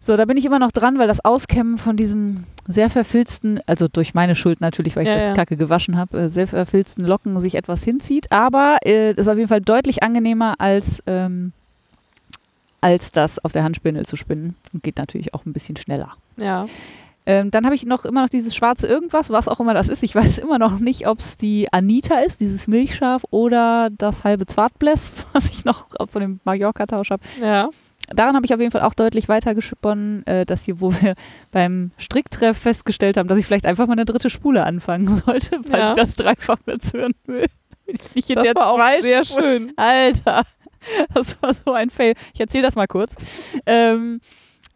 So, 0.00 0.16
da 0.16 0.24
bin 0.24 0.36
ich 0.36 0.44
immer 0.44 0.58
noch 0.58 0.72
dran, 0.72 0.98
weil 0.98 1.08
das 1.08 1.24
Auskämmen 1.24 1.76
von 1.76 1.96
diesem 1.96 2.44
sehr 2.66 2.88
verfilzten, 2.88 3.60
also 3.66 3.88
durch 3.88 4.14
meine 4.14 4.36
Schuld 4.36 4.60
natürlich, 4.60 4.96
weil 4.96 5.02
ich 5.02 5.08
Ja, 5.08 5.16
das 5.16 5.26
ja. 5.26 5.34
Kacke 5.34 5.56
gewaschen 5.56 5.96
habe, 5.96 6.18
äh, 6.18 6.28
sehr 6.30 6.46
verfilzten 6.46 7.04
Locken 7.04 7.38
sich 7.40 7.56
etwas 7.56 7.82
hinzieht. 7.82 8.30
Aber 8.30 8.78
äh, 8.86 9.12
ist 9.12 9.28
auf 9.28 9.36
jeden 9.36 9.48
Fall 9.48 9.60
deutlich 9.60 10.02
angenehmer 10.02 10.54
als, 10.58 11.02
ähm, 11.06 11.52
als 12.80 13.10
das 13.12 13.44
auf 13.44 13.52
der 13.52 13.64
Handspindel 13.64 14.06
zu 14.06 14.16
spinnen. 14.16 14.54
Und 14.72 14.82
geht 14.82 14.98
natürlich 14.98 15.34
auch 15.34 15.44
ein 15.44 15.52
bisschen 15.52 15.76
schneller. 15.76 16.12
Ja. 16.36 16.66
Ähm, 17.26 17.50
dann 17.50 17.66
habe 17.66 17.74
ich 17.74 17.84
noch 17.84 18.06
immer 18.06 18.22
noch 18.22 18.30
dieses 18.30 18.54
schwarze 18.56 18.86
Irgendwas, 18.86 19.28
was 19.28 19.48
auch 19.48 19.60
immer 19.60 19.74
das 19.74 19.88
ist. 19.88 20.02
Ich 20.04 20.14
weiß 20.14 20.38
immer 20.38 20.58
noch 20.58 20.78
nicht, 20.78 21.08
ob 21.08 21.18
es 21.18 21.36
die 21.36 21.70
Anita 21.72 22.20
ist, 22.20 22.40
dieses 22.40 22.68
Milchschaf, 22.68 23.24
oder 23.30 23.90
das 23.90 24.22
halbe 24.22 24.46
Zwartbläss, 24.46 25.16
was 25.32 25.46
ich 25.46 25.64
noch 25.64 25.88
von 26.08 26.22
dem 26.22 26.40
Mallorca-Tausch 26.44 27.10
habe. 27.10 27.22
Ja. 27.42 27.68
Daran 28.14 28.34
habe 28.36 28.46
ich 28.46 28.54
auf 28.54 28.60
jeden 28.60 28.72
Fall 28.72 28.82
auch 28.82 28.94
deutlich 28.94 29.28
weiter 29.28 29.54
gesponnen, 29.54 30.26
äh, 30.26 30.46
dass 30.46 30.64
hier, 30.64 30.80
wo 30.80 30.92
wir 30.92 31.14
beim 31.50 31.90
Stricktreff 31.98 32.56
festgestellt 32.56 33.16
haben, 33.16 33.28
dass 33.28 33.38
ich 33.38 33.46
vielleicht 33.46 33.66
einfach 33.66 33.86
mal 33.86 33.92
eine 33.92 34.04
dritte 34.04 34.30
Spule 34.30 34.64
anfangen 34.64 35.22
sollte, 35.26 35.60
weil 35.68 35.80
Ja. 35.80 35.88
ich 35.88 35.94
das 35.94 36.16
dreifach 36.16 36.58
verzögern 36.64 37.12
will. 37.26 37.46
Ich 38.14 38.26
Das 38.26 38.44
war 38.54 38.66
auch 38.72 39.00
sehr 39.00 39.24
schön. 39.24 39.72
Alter, 39.76 40.42
das 41.14 41.40
war 41.42 41.54
so 41.54 41.72
ein 41.72 41.88
Fail. 41.88 42.12
Ich 42.34 42.40
erzähle 42.40 42.64
das 42.64 42.76
mal 42.76 42.86
kurz. 42.86 43.14
Ähm, 43.64 44.20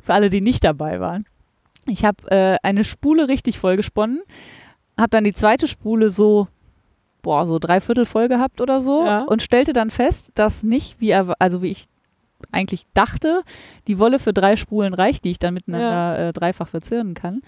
für 0.02 0.14
alle, 0.14 0.30
die 0.30 0.40
nicht 0.40 0.64
dabei 0.64 0.98
waren. 0.98 1.26
Ich 1.86 2.06
habe 2.06 2.30
äh, 2.30 2.56
eine 2.62 2.84
Spule 2.84 3.28
richtig 3.28 3.58
voll 3.58 3.76
gesponnen, 3.76 4.22
habe 4.98 5.10
dann 5.10 5.24
die 5.24 5.34
zweite 5.34 5.68
Spule 5.68 6.10
so, 6.10 6.48
boah, 7.20 7.46
so 7.46 7.58
dreiviertel 7.58 8.06
voll 8.06 8.28
gehabt 8.28 8.62
oder 8.62 8.80
so 8.80 9.04
Ja. 9.04 9.24
und 9.24 9.42
stellte 9.42 9.74
dann 9.74 9.90
fest, 9.90 10.30
dass 10.34 10.62
nicht, 10.62 10.98
wie, 11.00 11.12
also 11.14 11.60
wie 11.60 11.70
ich 11.70 11.84
eigentlich 12.50 12.84
dachte, 12.94 13.42
die 13.86 13.98
Wolle 13.98 14.18
für 14.18 14.32
drei 14.32 14.56
Spulen 14.56 14.94
reicht, 14.94 15.24
die 15.24 15.30
ich 15.30 15.38
dann 15.38 15.54
miteinander 15.54 16.28
äh, 16.28 16.32
dreifach 16.32 16.68
verzirnen 16.68 17.14
kann, 17.14 17.42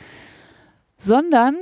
sondern 0.97 1.57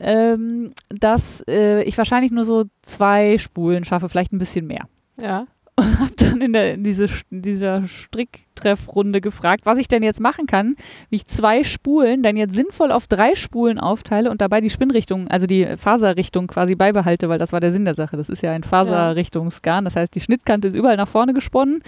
ähm, 0.00 0.72
dass 0.88 1.44
äh, 1.48 1.82
ich 1.82 1.98
wahrscheinlich 1.98 2.30
nur 2.30 2.44
so 2.44 2.64
zwei 2.82 3.38
Spulen 3.38 3.84
schaffe, 3.84 4.08
vielleicht 4.08 4.32
ein 4.32 4.38
bisschen 4.38 4.66
mehr. 4.66 4.88
Ja. 5.20 5.46
Und 5.76 6.00
habe 6.00 6.12
dann 6.16 6.40
in, 6.40 6.52
der, 6.52 6.74
in 6.74 6.82
diese, 6.82 7.06
in 7.30 7.40
dieser 7.40 7.86
Stricktreffrunde 7.86 9.20
gefragt, 9.20 9.64
was 9.64 9.78
ich 9.78 9.86
denn 9.86 10.02
jetzt 10.02 10.20
machen 10.20 10.46
kann, 10.46 10.74
wie 11.08 11.16
ich 11.16 11.26
zwei 11.26 11.62
Spulen 11.62 12.24
dann 12.24 12.36
jetzt 12.36 12.54
sinnvoll 12.54 12.90
auf 12.90 13.06
drei 13.06 13.36
Spulen 13.36 13.78
aufteile 13.78 14.28
und 14.32 14.40
dabei 14.40 14.60
die 14.60 14.70
Spinnrichtung, 14.70 15.28
also 15.28 15.46
die 15.46 15.76
Faserrichtung 15.76 16.48
quasi 16.48 16.74
beibehalte, 16.74 17.28
weil 17.28 17.38
das 17.38 17.52
war 17.52 17.60
der 17.60 17.70
Sinn 17.70 17.84
der 17.84 17.94
Sache. 17.94 18.16
Das 18.16 18.28
ist 18.28 18.42
ja 18.42 18.50
ein 18.50 18.64
Faserrichtungsgarn. 18.64 19.84
Das 19.84 19.94
heißt, 19.94 20.12
die 20.16 20.20
Schnittkante 20.20 20.66
ist 20.66 20.74
überall 20.74 20.96
nach 20.96 21.06
vorne 21.06 21.32
gesponnen. 21.32 21.84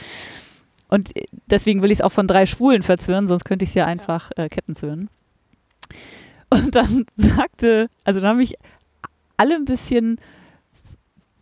Und 0.91 1.11
deswegen 1.47 1.83
will 1.83 1.93
ich 1.93 1.99
es 1.99 2.05
auch 2.05 2.13
von 2.13 2.27
drei 2.27 2.47
Spulen 2.47 2.83
verzwirnen, 2.83 3.29
sonst 3.29 3.45
könnte 3.45 3.63
ich 3.63 3.71
es 3.71 3.75
ja 3.75 3.87
einfach 3.87 4.33
äh, 4.37 4.49
kettenzwirnen. 4.49 5.09
Und 6.51 6.75
dann 6.75 7.07
sagte, 7.15 7.89
also 8.05 8.21
dann 8.21 8.31
haben 8.31 8.39
mich 8.39 8.57
alle 9.37 9.55
ein 9.55 9.65
bisschen, 9.65 10.21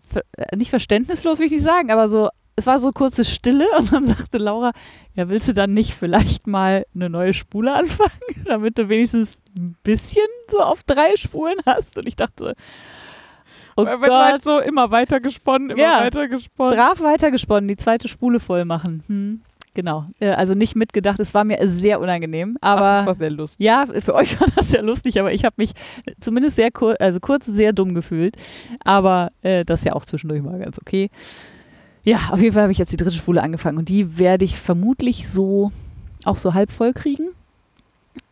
ver 0.07 0.23
äh, 0.37 0.55
nicht 0.57 0.71
verständnislos 0.71 1.39
will 1.39 1.47
ich 1.47 1.53
nicht 1.53 1.65
sagen, 1.65 1.91
aber 1.91 2.09
so, 2.09 2.29
es 2.57 2.67
war 2.67 2.79
so 2.79 2.93
kurze 2.93 3.25
Stille 3.25 3.67
und 3.79 3.91
dann 3.91 4.05
sagte 4.05 4.37
Laura, 4.37 4.73
ja, 5.15 5.29
willst 5.31 5.49
du 5.49 5.55
dann 5.55 5.73
nicht 5.73 5.95
vielleicht 5.95 6.47
mal 6.47 6.85
eine 6.95 7.09
neue 7.09 7.33
Spule 7.33 7.73
anfangen, 7.73 8.11
damit 8.45 8.79
du 8.79 8.91
wenigstens 8.91 9.41
ein 9.57 9.77
bisschen 9.83 10.27
so 10.51 10.61
auf 10.61 10.83
drei 10.83 11.17
Spulen 11.17 11.57
hast? 11.65 11.97
Und 11.97 12.07
ich 12.07 12.17
dachte, 12.17 12.55
oh 13.79 13.87
Weil 13.87 13.97
du 13.99 14.07
Gott, 14.07 14.11
halt 14.33 14.43
so 14.43 14.59
immer 14.59 14.91
weiter 14.91 15.21
gesponnen, 15.21 15.71
immer 15.71 15.81
Ja. 15.81 16.01
weiter 16.01 16.29
gesponnen. 16.29 16.77
brav 16.77 17.01
weitergesponnen, 17.01 17.69
die 17.69 17.77
zweite 17.77 18.09
Spule 18.09 18.41
voll 18.41 18.65
machen. 18.65 19.03
Hm, 19.07 19.41
genau, 19.75 20.05
äh, 20.21 20.31
also 20.31 20.55
nicht 20.55 20.75
mitgedacht, 20.77 21.21
es 21.21 21.33
war 21.35 21.45
mir 21.45 21.59
sehr 21.69 22.01
unangenehm, 22.01 22.57
aber... 22.61 23.01
Ach, 23.03 23.07
war 23.07 23.15
sehr 23.15 23.31
lustig. 23.31 23.65
Ja, 23.65 23.87
für 23.87 24.15
euch 24.15 24.41
war 24.41 24.49
das 24.57 24.73
ja 24.73 24.81
lustig, 24.83 25.19
aber 25.21 25.33
ich 25.33 25.45
habe 25.45 25.55
mich 25.59 25.73
zumindest 26.21 26.57
sehr 26.57 26.71
kur 26.71 26.97
also 27.01 27.21
kurz 27.21 27.47
sehr 27.47 27.73
dumm 27.73 27.95
gefühlt. 27.95 28.37
Aber 28.85 29.29
äh, 29.43 29.65
das 29.65 29.81
ist 29.81 29.85
ja 29.85 29.93
auch 29.95 30.05
zwischendurch 30.05 30.43
mal 30.43 30.59
ganz 30.59 30.79
okay. 30.81 31.11
Ja, 32.05 32.31
auf 32.31 32.41
jeden 32.41 32.55
Fall 32.55 32.63
habe 32.63 32.73
ich 32.73 32.79
jetzt 32.79 32.93
die 32.93 32.97
dritte 32.97 33.17
Spule 33.17 33.43
angefangen 33.43 33.79
und 33.79 33.89
die 33.89 34.19
werde 34.19 34.45
ich 34.45 34.59
vermutlich 34.59 35.29
so 35.29 35.71
auch 36.25 36.37
so 36.37 36.55
halb 36.55 36.71
voll 36.73 36.93
kriegen. 36.93 37.29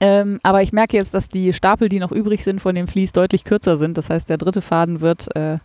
Ähm, 0.00 0.40
aber 0.42 0.62
ich 0.62 0.72
merke 0.72 0.96
jetzt, 0.96 1.14
dass 1.14 1.28
die 1.28 1.52
Stapel, 1.52 1.88
die 1.88 1.98
noch 1.98 2.12
übrig 2.12 2.44
sind 2.44 2.60
von 2.60 2.74
dem 2.74 2.86
Vlies, 2.86 3.12
deutlich 3.12 3.44
kürzer 3.44 3.76
sind. 3.76 3.96
Das 3.96 4.10
heißt, 4.10 4.28
der 4.28 4.36
dritte 4.36 4.60
Faden 4.60 5.00
wird 5.00 5.34
äh, 5.34 5.58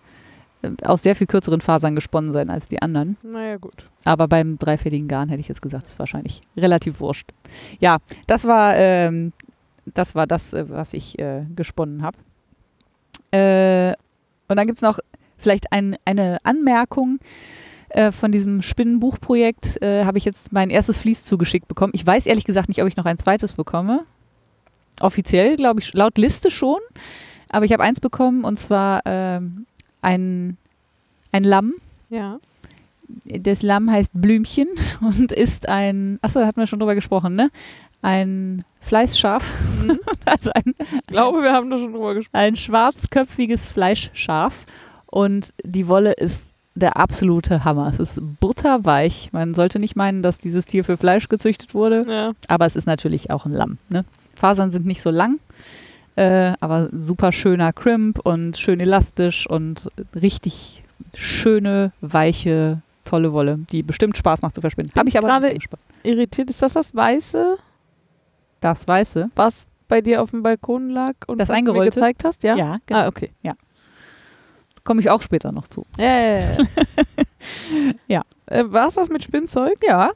aus 0.84 1.04
sehr 1.04 1.16
viel 1.16 1.28
kürzeren 1.28 1.62
Fasern 1.62 1.96
gesponnen 1.96 2.32
sein 2.32 2.50
als 2.50 2.68
die 2.68 2.82
anderen. 2.82 3.18
Naja, 3.24 3.58
gut. 3.58 3.90
Aber 4.06 4.28
beim 4.28 4.58
dreifädigen 4.58 5.08
Garn 5.08 5.30
hätte 5.30 5.42
ich 5.42 5.48
jetzt 5.48 5.62
gesagt, 5.62 5.88
ist 5.88 6.00
wahrscheinlich 6.00 6.42
relativ 6.56 7.00
wurscht. 7.00 7.32
Ja, 7.80 7.98
das 8.28 8.46
war, 8.46 8.76
ähm, 8.76 9.34
das, 9.86 10.16
war 10.16 10.28
das, 10.28 10.54
äh, 10.54 10.70
was 10.70 10.94
ich 10.94 11.20
äh, 11.20 11.46
gesponnen 11.56 12.02
habe. 12.04 12.18
Äh, 13.32 13.96
und 14.48 14.58
dann 14.58 14.68
gibt 14.68 14.78
es 14.78 14.82
noch 14.82 15.00
vielleicht 15.38 15.72
ein, 15.72 15.98
eine 16.06 16.38
Anmerkung. 16.44 17.20
Äh, 17.90 18.12
von 18.12 18.32
diesem 18.32 18.62
Spinnenbuchprojekt 18.62 19.82
äh, 19.82 20.06
habe 20.06 20.18
ich 20.18 20.24
jetzt 20.24 20.54
mein 20.54 20.70
erstes 20.70 20.98
Vlies 20.98 21.26
zugeschickt 21.26 21.68
bekommen. 21.68 21.92
Ich 21.94 22.06
weiß 22.06 22.26
ehrlich 22.26 22.46
gesagt 22.46 22.70
nicht, 22.70 22.82
ob 22.82 22.88
ich 22.88 22.96
noch 22.96 23.06
ein 23.06 23.18
zweites 23.18 23.54
bekomme. 23.54 24.06
Offiziell, 25.00 25.56
glaube 25.56 25.80
ich, 25.80 25.94
laut 25.94 26.18
Liste 26.18 26.52
schon. 26.52 26.80
Aber 27.50 27.66
ich 27.66 27.74
habe 27.74 27.84
eins 27.84 28.00
bekommen 28.00 28.44
und 28.44 28.58
zwar 28.60 29.02
ähm, 29.06 29.66
ein, 30.02 30.58
ein 31.32 31.44
Lamm 31.44 31.74
Ja. 32.10 32.40
das 33.26 33.62
Lamm 33.62 33.92
heißt 33.92 34.12
Blümchen 34.14 34.68
und 35.02 35.32
ist 35.32 35.68
ein, 35.68 36.18
achso, 36.22 36.40
da 36.40 36.48
hatten 36.48 36.60
wir 36.60 36.68
schon 36.68 36.80
drüber 36.80 36.96
gesprochen, 36.96 37.36
ne? 37.36 37.50
Ein 38.02 38.64
Fleißschaf, 38.80 39.44
Mhm. 39.84 40.00
also 40.26 40.52
ein, 40.54 40.76
Ich 40.78 41.08
glaube, 41.08 41.42
wir 41.44 41.52
haben 41.54 41.70
da 41.70 41.78
schon 41.78 41.92
drüber 41.94 42.14
gesprochen. 42.16 42.36
ein 42.40 42.56
schwarzköpfiges 42.56 43.66
Fleischschaf 43.68 44.66
und 45.08 45.54
die 45.64 45.88
Wolle 45.88 46.14
ist 46.14 46.44
der 46.74 46.96
absolute 46.98 47.66
Hammer. 47.66 47.88
Es 47.94 48.00
ist 48.00 48.22
butterweich. 48.40 49.30
Man 49.34 49.54
sollte 49.54 49.78
nicht 49.78 49.96
meinen, 49.98 50.24
dass 50.24 50.38
dieses 50.38 50.66
Tier 50.66 50.84
für 50.86 50.96
Fleisch 50.98 51.28
gezüchtet 51.28 51.74
wurde, 51.74 52.02
Ja. 52.08 52.32
aber 52.48 52.66
es 52.66 52.76
ist 52.78 52.86
natürlich 52.88 53.30
auch 53.30 53.46
ein 53.46 53.52
Lamm. 53.52 53.78
Ne? 53.90 54.06
Fasern 54.36 54.72
sind 54.72 54.86
nicht 54.86 55.02
so 55.02 55.10
lang, 55.12 55.40
äh, 56.16 56.54
aber 56.60 56.90
super 56.92 57.32
schöner 57.32 57.74
Crimp 57.74 58.20
und 58.20 58.58
schön 58.58 58.80
elastisch 58.80 59.48
und 59.48 59.90
richtig 60.16 60.84
schöne, 61.14 61.92
weiche, 62.02 62.82
tolle 63.06 63.34
Wolle, 63.34 63.60
die 63.72 63.84
bestimmt 63.84 64.18
Spaß 64.18 64.42
macht 64.42 64.56
zu 64.56 64.62
verspinnen. 64.62 64.92
Habe 64.98 65.10
ich 65.10 65.18
aber 65.18 65.28
gerade-. 65.28 65.58
Irritiert 66.04 66.50
ist 66.50 66.62
das 66.62 66.74
das 66.74 66.96
Weiße, 66.96 67.58
Das 68.62 68.88
Weiße. 68.88 69.26
was 69.36 69.66
bei 69.88 70.02
dir 70.02 70.22
auf 70.22 70.32
dem 70.32 70.42
Balkon 70.44 70.90
lag 70.90 71.14
und 71.28 71.38
Das 71.40 71.48
du 71.48 71.54
mir 71.54 71.58
Eingerollte? 71.60 71.96
gezeigt 71.96 72.24
hast? 72.24 72.44
Ja. 72.44 72.56
Ja, 72.56 72.78
genau. 72.86 73.00
Ah, 73.02 73.08
okay. 73.08 73.32
Komme 74.84 75.00
ich 75.02 75.10
auch 75.12 75.22
später 75.22 75.52
noch 75.52 75.68
zu. 75.68 75.84
Ja, 76.00 76.06
ja, 76.06 76.40
ja. 76.40 76.58
Ja. 78.08 78.22
Äh, 78.48 78.66
War 78.70 78.88
es 78.90 78.96
das 78.96 79.08
mit 79.10 79.24
Spinnzeug? 79.24 79.76
Ja. 79.82 80.12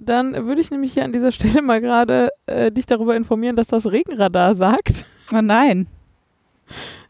Dann 0.00 0.46
würde 0.46 0.60
ich 0.60 0.70
nämlich 0.70 0.92
hier 0.94 1.04
an 1.04 1.12
dieser 1.12 1.32
Stelle 1.32 1.62
mal 1.62 1.80
gerade 1.80 2.30
äh, 2.46 2.70
dich 2.70 2.86
darüber 2.86 3.16
informieren, 3.16 3.56
dass 3.56 3.68
das 3.68 3.90
Regenradar 3.90 4.54
sagt, 4.54 5.06
Oh 5.32 5.40
nein. 5.42 5.86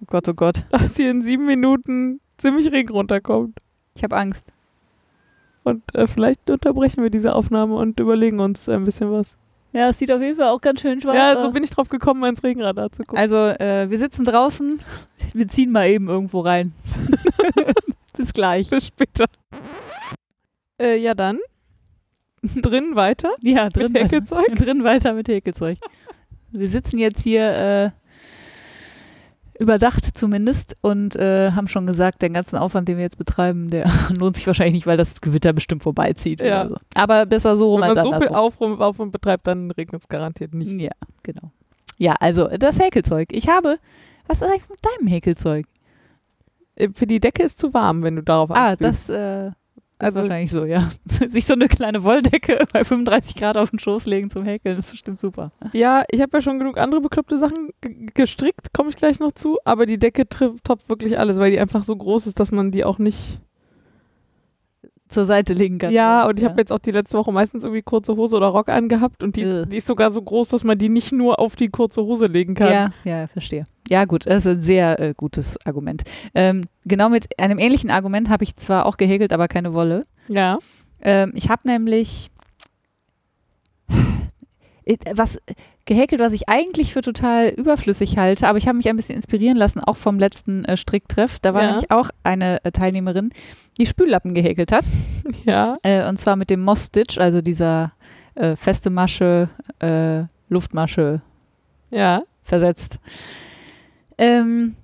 Oh 0.01 0.07
Gott, 0.07 0.29
oh 0.29 0.35
Gott. 0.35 0.65
dass 0.71 0.97
hier 0.97 1.11
in 1.11 1.23
sieben 1.23 1.47
Minuten 1.47 2.21
ziemlich 2.37 2.71
Regen 2.73 2.93
runterkommt. 2.93 3.59
Ich 3.95 4.03
habe 4.03 4.17
Angst. 4.17 4.45
Und 5.65 5.83
äh, 5.95 6.07
vielleicht 6.07 6.49
unterbrechen 6.49 7.03
wir 7.03 7.11
diese 7.11 7.35
Aufnahme 7.35 7.75
und 7.75 8.01
überlegen 8.01 8.41
uns 8.41 8.69
ein 8.69 8.85
bisschen 8.85 9.11
was. 9.13 9.37
Ja, 9.73 9.91
es 9.91 9.99
sieht 9.99 10.11
auf 10.11 10.21
jeden 10.21 10.37
Fall 10.37 10.49
auch 10.49 10.61
ganz 10.61 10.81
schön 10.81 11.01
schwarz 11.01 11.17
Ja, 11.17 11.41
so 11.43 11.51
bin 11.51 11.63
ich 11.63 11.71
drauf 11.71 11.89
gekommen, 11.91 12.21
mal 12.21 12.31
ins 12.31 12.43
Regenradar 12.43 12.91
zu 12.91 13.03
gucken. 13.03 13.19
Also, 13.19 13.37
äh, 13.37 13.91
wir 13.91 13.99
sitzen 13.99 14.25
draußen. 14.25 14.81
Wir 15.35 15.49
ziehen 15.49 15.71
mal 15.71 15.89
eben 15.89 16.09
irgendwo 16.09 16.41
rein. 16.41 16.73
Bis 18.17 18.33
gleich. 18.33 18.71
Bis 18.71 18.87
später. 18.87 19.27
Äh, 20.81 20.97
ja, 20.97 21.15
dann. 21.15 21.39
Drin 22.63 22.95
weiter. 22.95 23.31
Ja, 23.41 23.69
drin, 23.69 23.93
Mit 23.93 24.03
Häkelzeug? 24.05 24.47
drin 24.57 24.85
weiter 24.85 25.13
mit 25.15 25.29
Häkelzeug. 25.29 25.79
Wir 26.53 26.69
sitzen 26.69 26.99
jetzt 26.99 27.23
hier 27.23 27.51
äh, 27.53 27.91
überdacht 29.61 30.17
zumindest 30.17 30.77
und 30.83 31.17
äh, 31.17 31.51
haben 31.53 31.67
schon 31.69 31.87
gesagt, 31.87 32.23
den 32.23 32.33
ganzen 32.35 32.57
Aufwand, 32.57 32.89
den 32.89 32.97
wir 32.97 33.03
jetzt 33.05 33.19
betreiben, 33.19 33.71
der 33.71 33.91
lohnt 34.19 34.37
sich 34.37 34.47
wahrscheinlich 34.47 34.75
nicht, 34.75 34.87
weil 34.87 34.97
das 34.97 35.21
Gewitter 35.21 35.53
bestimmt 35.53 35.83
vorbeizieht. 35.83 36.41
Ja. 36.41 36.69
So. 36.69 36.77
Aber 36.95 37.27
besser 37.27 37.57
so 37.57 37.71
rum 37.73 37.81
Wenn 37.83 37.91
als 37.91 37.97
man 37.97 38.05
so 38.21 38.27
viel. 38.27 38.29
Aufwand, 38.37 38.81
Aufwand 38.81 39.13
betreibt, 39.13 39.47
dann 39.47 39.71
regnet 39.73 40.03
es 40.03 40.09
garantiert 40.09 40.55
nicht. 40.55 40.81
Ja, 40.81 40.93
genau. 41.25 41.51
Ja, 41.99 42.15
also 42.21 42.47
das 42.57 42.79
Häkelzeug. 42.79 43.31
Ich 43.33 43.49
habe, 43.49 43.79
was 44.29 44.39
ist 44.43 44.45
eigentlich 44.45 44.69
mit 44.69 44.79
deinem 44.85 45.09
Häkelzeug? 45.09 45.67
Äh, 46.77 46.91
Für 46.95 47.07
die 47.09 47.19
Decke 47.19 47.43
ist 47.43 47.59
zu 47.59 47.75
warm, 47.75 48.03
wenn 48.05 48.15
du 48.17 48.23
darauf 48.23 48.51
Ah, 48.53 48.69
anspielst. 48.69 49.09
das 49.09 49.49
äh, 49.49 49.51
Also- 49.99 50.21
ist 50.21 50.25
wahrscheinlich 50.29 50.51
so, 50.51 50.65
ja. 50.65 50.89
Sich 51.07 51.47
so 51.47 51.55
eine 51.55 51.69
kleine 51.69 52.05
Wolldecke 52.05 52.65
bei 52.73 52.85
35 52.85 53.37
Grad 53.37 53.57
auf 53.57 53.71
den 53.71 53.79
Schoß 53.79 54.07
legen 54.07 54.31
zum 54.31 54.45
Häkeln 54.45 54.79
ist 54.79 54.91
bestimmt 54.91 55.19
super. 55.19 55.51
Ja, 55.73 56.05
ich 56.11 56.21
habe 56.21 56.37
ja 56.37 56.41
schon 56.41 56.59
genug 56.59 56.79
andere 56.79 57.01
bekloppte 57.01 57.39
Sachen 57.39 57.71
gestrickt, 58.15 58.73
komme 58.73 58.91
ich 58.91 58.97
gleich 58.97 59.19
noch 59.21 59.33
zu, 59.33 59.59
aber 59.65 59.87
die 59.87 59.99
Decke 59.99 60.29
toppt 60.29 60.89
wirklich 60.89 61.19
alles, 61.19 61.39
weil 61.39 61.51
die 61.51 61.59
einfach 61.59 61.83
so 61.85 61.97
groß 61.97 62.27
ist, 62.27 62.39
dass 62.41 62.53
man 62.53 62.71
die 62.71 62.85
auch 62.85 62.99
nicht. 62.99 63.41
Zur 65.09 65.25
Seite 65.25 65.55
legen 65.55 65.79
kann. 65.79 65.93
ja, 65.93 66.27
und 66.27 66.39
ich 66.39 66.45
habe 66.45 66.59
jetzt 66.61 66.73
auch 66.73 66.79
die 66.79 66.91
letzte 66.91 67.17
Woche 67.19 67.33
meistens 67.33 67.65
irgendwie 67.65 67.83
kurze 67.83 68.17
Hose 68.17 68.37
oder 68.37 68.49
Rock 68.49 68.69
angehabt 68.69 69.23
und 69.23 69.37
die, 69.37 69.43
Äh. 69.43 69.67
die 69.67 69.79
ist 69.79 69.87
sogar 69.87 70.11
so 70.11 70.21
groß, 70.23 70.49
dass 70.49 70.65
man 70.65 70.79
die 70.79 70.89
nicht 70.89 71.13
nur 71.13 71.39
auf 71.39 71.57
die 71.57 71.69
kurze 71.69 72.03
Hose 72.03 72.27
legen 72.27 72.55
kann. 72.55 72.73
Ja, 72.73 72.93
ja, 73.05 73.27
verstehe. 73.27 73.65
Ja, 73.89 74.05
gut, 74.05 74.27
das 74.27 74.45
ist 74.45 74.47
ein 74.59 74.63
sehr 74.63 75.01
äh, 75.01 75.15
gutes 75.17 75.57
Argument. 75.67 76.03
Ähm, 76.35 76.65
genau 76.85 77.09
mit 77.09 77.39
einem 77.39 77.59
ähnlichen 77.59 77.91
Argument 77.91 78.29
habe 78.29 78.45
ich 78.45 78.57
zwar 78.57 78.85
auch 78.87 78.97
gehäkelt, 78.99 79.33
aber 79.33 79.49
keine 79.49 79.73
Wolle. 79.73 80.03
Ja. 80.29 80.59
Ähm, 81.01 81.33
ich 81.35 81.49
habe 81.49 81.67
nämlich 81.67 82.31
was 85.15 85.39
gehäkelt, 85.89 86.21
was 86.21 86.33
ich 86.33 86.49
eigentlich 86.49 86.93
für 86.93 87.01
total 87.03 87.49
überflüssig 87.49 88.17
halte, 88.17 88.47
aber 88.47 88.59
ich 88.59 88.69
habe 88.69 88.77
mich 88.77 88.89
ein 88.89 88.95
bisschen 88.95 89.17
inspirieren 89.17 89.57
lassen, 89.57 89.81
auch 89.81 89.97
vom 89.97 90.21
letzten 90.21 90.65
äh, 90.67 90.77
Stricktreff. 90.77 91.41
Da 91.41 91.53
war 91.55 91.63
Ja. 91.63 91.69
nämlich 91.71 91.91
auch 91.91 92.11
eine 92.23 92.65
äh, 92.65 92.71
Teilnehmerin, 92.71 93.31
die 93.81 93.87
Spüllappen 93.87 94.35
gehäkelt 94.35 94.71
hat. 94.71 94.85
Ja. 95.45 95.77
Äh, 95.83 96.07
und 96.09 96.19
zwar 96.19 96.37
mit 96.37 96.49
dem 96.51 96.63
Moss 96.63 96.87
Stitch, 96.87 97.19
also 97.19 97.41
dieser 97.43 97.93
äh, 98.35 98.55
feste 98.57 98.91
Masche, 98.91 99.49
äh, 99.81 100.23
Luftmasche 100.49 101.21
Ja. 101.91 102.23
versetzt. 102.43 102.99
Ähm, 104.19 104.77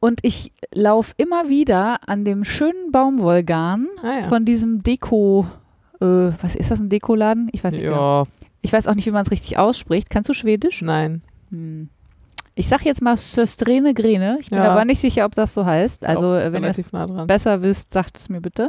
und 0.00 0.20
ich 0.22 0.52
laufe 0.72 1.12
immer 1.16 1.48
wieder 1.48 2.00
an 2.08 2.24
dem 2.24 2.44
schönen 2.44 2.92
Baumwollgarn 2.92 3.88
Ah, 4.02 4.20
ja. 4.20 4.28
von 4.28 4.44
diesem 4.44 4.82
Deko, 4.82 5.46
äh, 6.00 6.04
was 6.40 6.54
ist 6.54 6.70
das, 6.70 6.78
ein 6.80 6.88
Dekoladen? 6.88 7.48
Ich 7.52 7.64
weiß 7.64 7.72
nicht. 7.72 7.82
genau. 7.82 8.26
Ich 8.60 8.72
weiß 8.72 8.86
auch 8.88 8.94
nicht, 8.94 9.06
wie 9.06 9.10
man 9.10 9.22
es 9.24 9.30
richtig 9.30 9.56
ausspricht. 9.58 10.10
Kannst 10.10 10.28
du 10.28 10.34
Schwedisch? 10.34 10.82
Nein. 10.82 11.22
Hm. 11.50 11.88
Ich 12.54 12.66
sag 12.66 12.84
jetzt 12.84 13.02
mal 13.02 13.16
Söstrene 13.16 13.94
Grene. 13.94 14.38
Ich 14.40 14.50
bin 14.50 14.58
Ja. 14.58 14.72
aber 14.72 14.84
nicht 14.84 15.00
sicher, 15.00 15.24
ob 15.24 15.34
das 15.36 15.54
so 15.54 15.64
heißt. 15.64 16.04
Also, 16.04 16.34
äh, 16.34 16.52
wenn 16.52 16.64
ihr 16.64 16.70
es 16.70 16.92
nah 16.92 17.24
besser 17.24 17.62
wisst, 17.62 17.92
sagt 17.92 18.18
es 18.18 18.28
mir 18.28 18.40
bitte. 18.40 18.68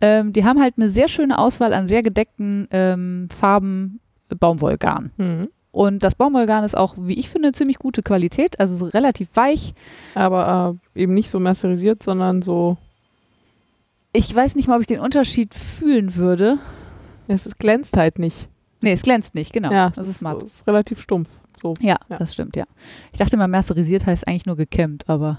Ähm, 0.00 0.32
die 0.32 0.44
haben 0.44 0.60
halt 0.60 0.74
eine 0.78 0.88
sehr 0.88 1.08
schöne 1.08 1.38
Auswahl 1.38 1.74
an 1.74 1.86
sehr 1.86 2.02
gedeckten 2.02 2.66
ähm, 2.70 3.28
Farben 3.30 4.00
äh, 4.30 4.34
Baumwollgarn. 4.34 5.10
Mhm. 5.18 5.48
Und 5.70 6.02
das 6.02 6.14
Baumwollgarn 6.14 6.64
ist 6.64 6.76
auch, 6.76 6.94
wie 6.98 7.18
ich 7.18 7.28
finde, 7.28 7.52
ziemlich 7.52 7.78
gute 7.78 8.02
Qualität. 8.02 8.58
Also 8.58 8.86
relativ 8.86 9.28
weich. 9.34 9.74
Aber 10.14 10.78
äh, 10.94 11.02
eben 11.02 11.12
nicht 11.14 11.28
so 11.28 11.40
mercerisiert, 11.40 12.02
sondern 12.02 12.40
so. 12.42 12.78
Ich 14.14 14.34
weiß 14.34 14.54
nicht 14.56 14.68
mal, 14.68 14.76
ob 14.76 14.80
ich 14.80 14.86
den 14.86 15.00
Unterschied 15.00 15.52
fühlen 15.52 16.14
würde. 16.16 16.58
Es 17.26 17.58
glänzt 17.58 17.96
halt 17.96 18.18
nicht. 18.18 18.48
Nee, 18.84 18.92
es 18.92 19.02
glänzt 19.02 19.34
nicht, 19.34 19.52
genau. 19.52 19.72
ja, 19.72 19.90
das 19.90 20.06
ist 20.08 20.22
matt. 20.22 20.40
so- 20.40 20.46
ist 20.46 20.66
relativ 20.66 21.00
stumpf. 21.00 21.28
So. 21.60 21.74
Ja, 21.80 21.96
Ja. 22.08 22.16
das 22.18 22.32
stimmt, 22.34 22.56
ja. 22.56 22.64
Ich 23.12 23.18
dachte 23.18 23.36
mal, 23.36 23.48
mercerisiert 23.48 24.06
heißt 24.06 24.28
eigentlich 24.28 24.46
nur 24.46 24.56
gekämmt, 24.56 25.08
aber 25.08 25.38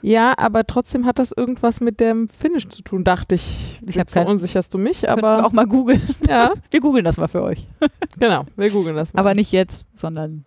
Ja, 0.00 0.32
aber 0.38 0.64
trotzdem 0.66 1.04
hat 1.06 1.18
das 1.18 1.32
irgendwas 1.32 1.80
mit 1.80 1.98
dem 1.98 2.28
Finish 2.28 2.68
zu 2.68 2.82
tun, 2.82 3.02
dachte 3.04 3.34
ich. 3.34 3.80
Ich 3.86 3.96
Jetzt 3.96 3.98
hab 3.98 4.12
kein- 4.14 4.22
verunsicherst 4.24 4.72
du 4.72 4.78
mich, 4.78 5.00
könnten 5.02 5.20
wir 5.22 5.28
aber 5.28 5.44
auch 5.46 5.52
mal 5.52 5.66
googeln. 5.66 6.00
ja, 6.28 6.52
Wir 6.70 6.80
googeln 6.80 7.04
das 7.04 7.16
mal 7.16 7.26
für 7.28 7.42
euch. 7.42 7.66
genau, 8.18 8.44
wir 8.56 8.70
googeln 8.70 8.94
das 8.96 9.12
mal. 9.12 9.20
Aber 9.20 9.34
nicht 9.34 9.50
jetzt, 9.52 9.86
sondern 9.94 10.44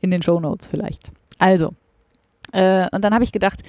in 0.00 0.10
den 0.12 0.22
Shownotes 0.22 0.68
vielleicht. 0.68 1.10
Also, 1.38 1.70
äh, 2.52 2.86
und 2.92 3.02
dann 3.04 3.12
habe 3.12 3.24
ich 3.24 3.32
gedacht, 3.32 3.60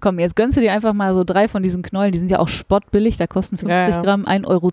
komm, 0.00 0.18
jetzt 0.18 0.36
gönnst 0.36 0.56
du 0.56 0.60
dir 0.60 0.72
einfach 0.72 0.92
mal 0.92 1.14
so 1.14 1.24
drei 1.24 1.48
von 1.48 1.62
diesen 1.62 1.82
Knollen, 1.82 2.12
die 2.12 2.18
sind 2.18 2.30
ja 2.30 2.38
auch 2.38 2.48
spottbillig, 2.48 3.16
da 3.16 3.26
kosten 3.26 3.56
50 3.58 3.70
Ja, 3.70 3.88
ja. 3.88 4.02
Gramm 4.02 4.26
1,82 4.26 4.46
Euro. 4.48 4.70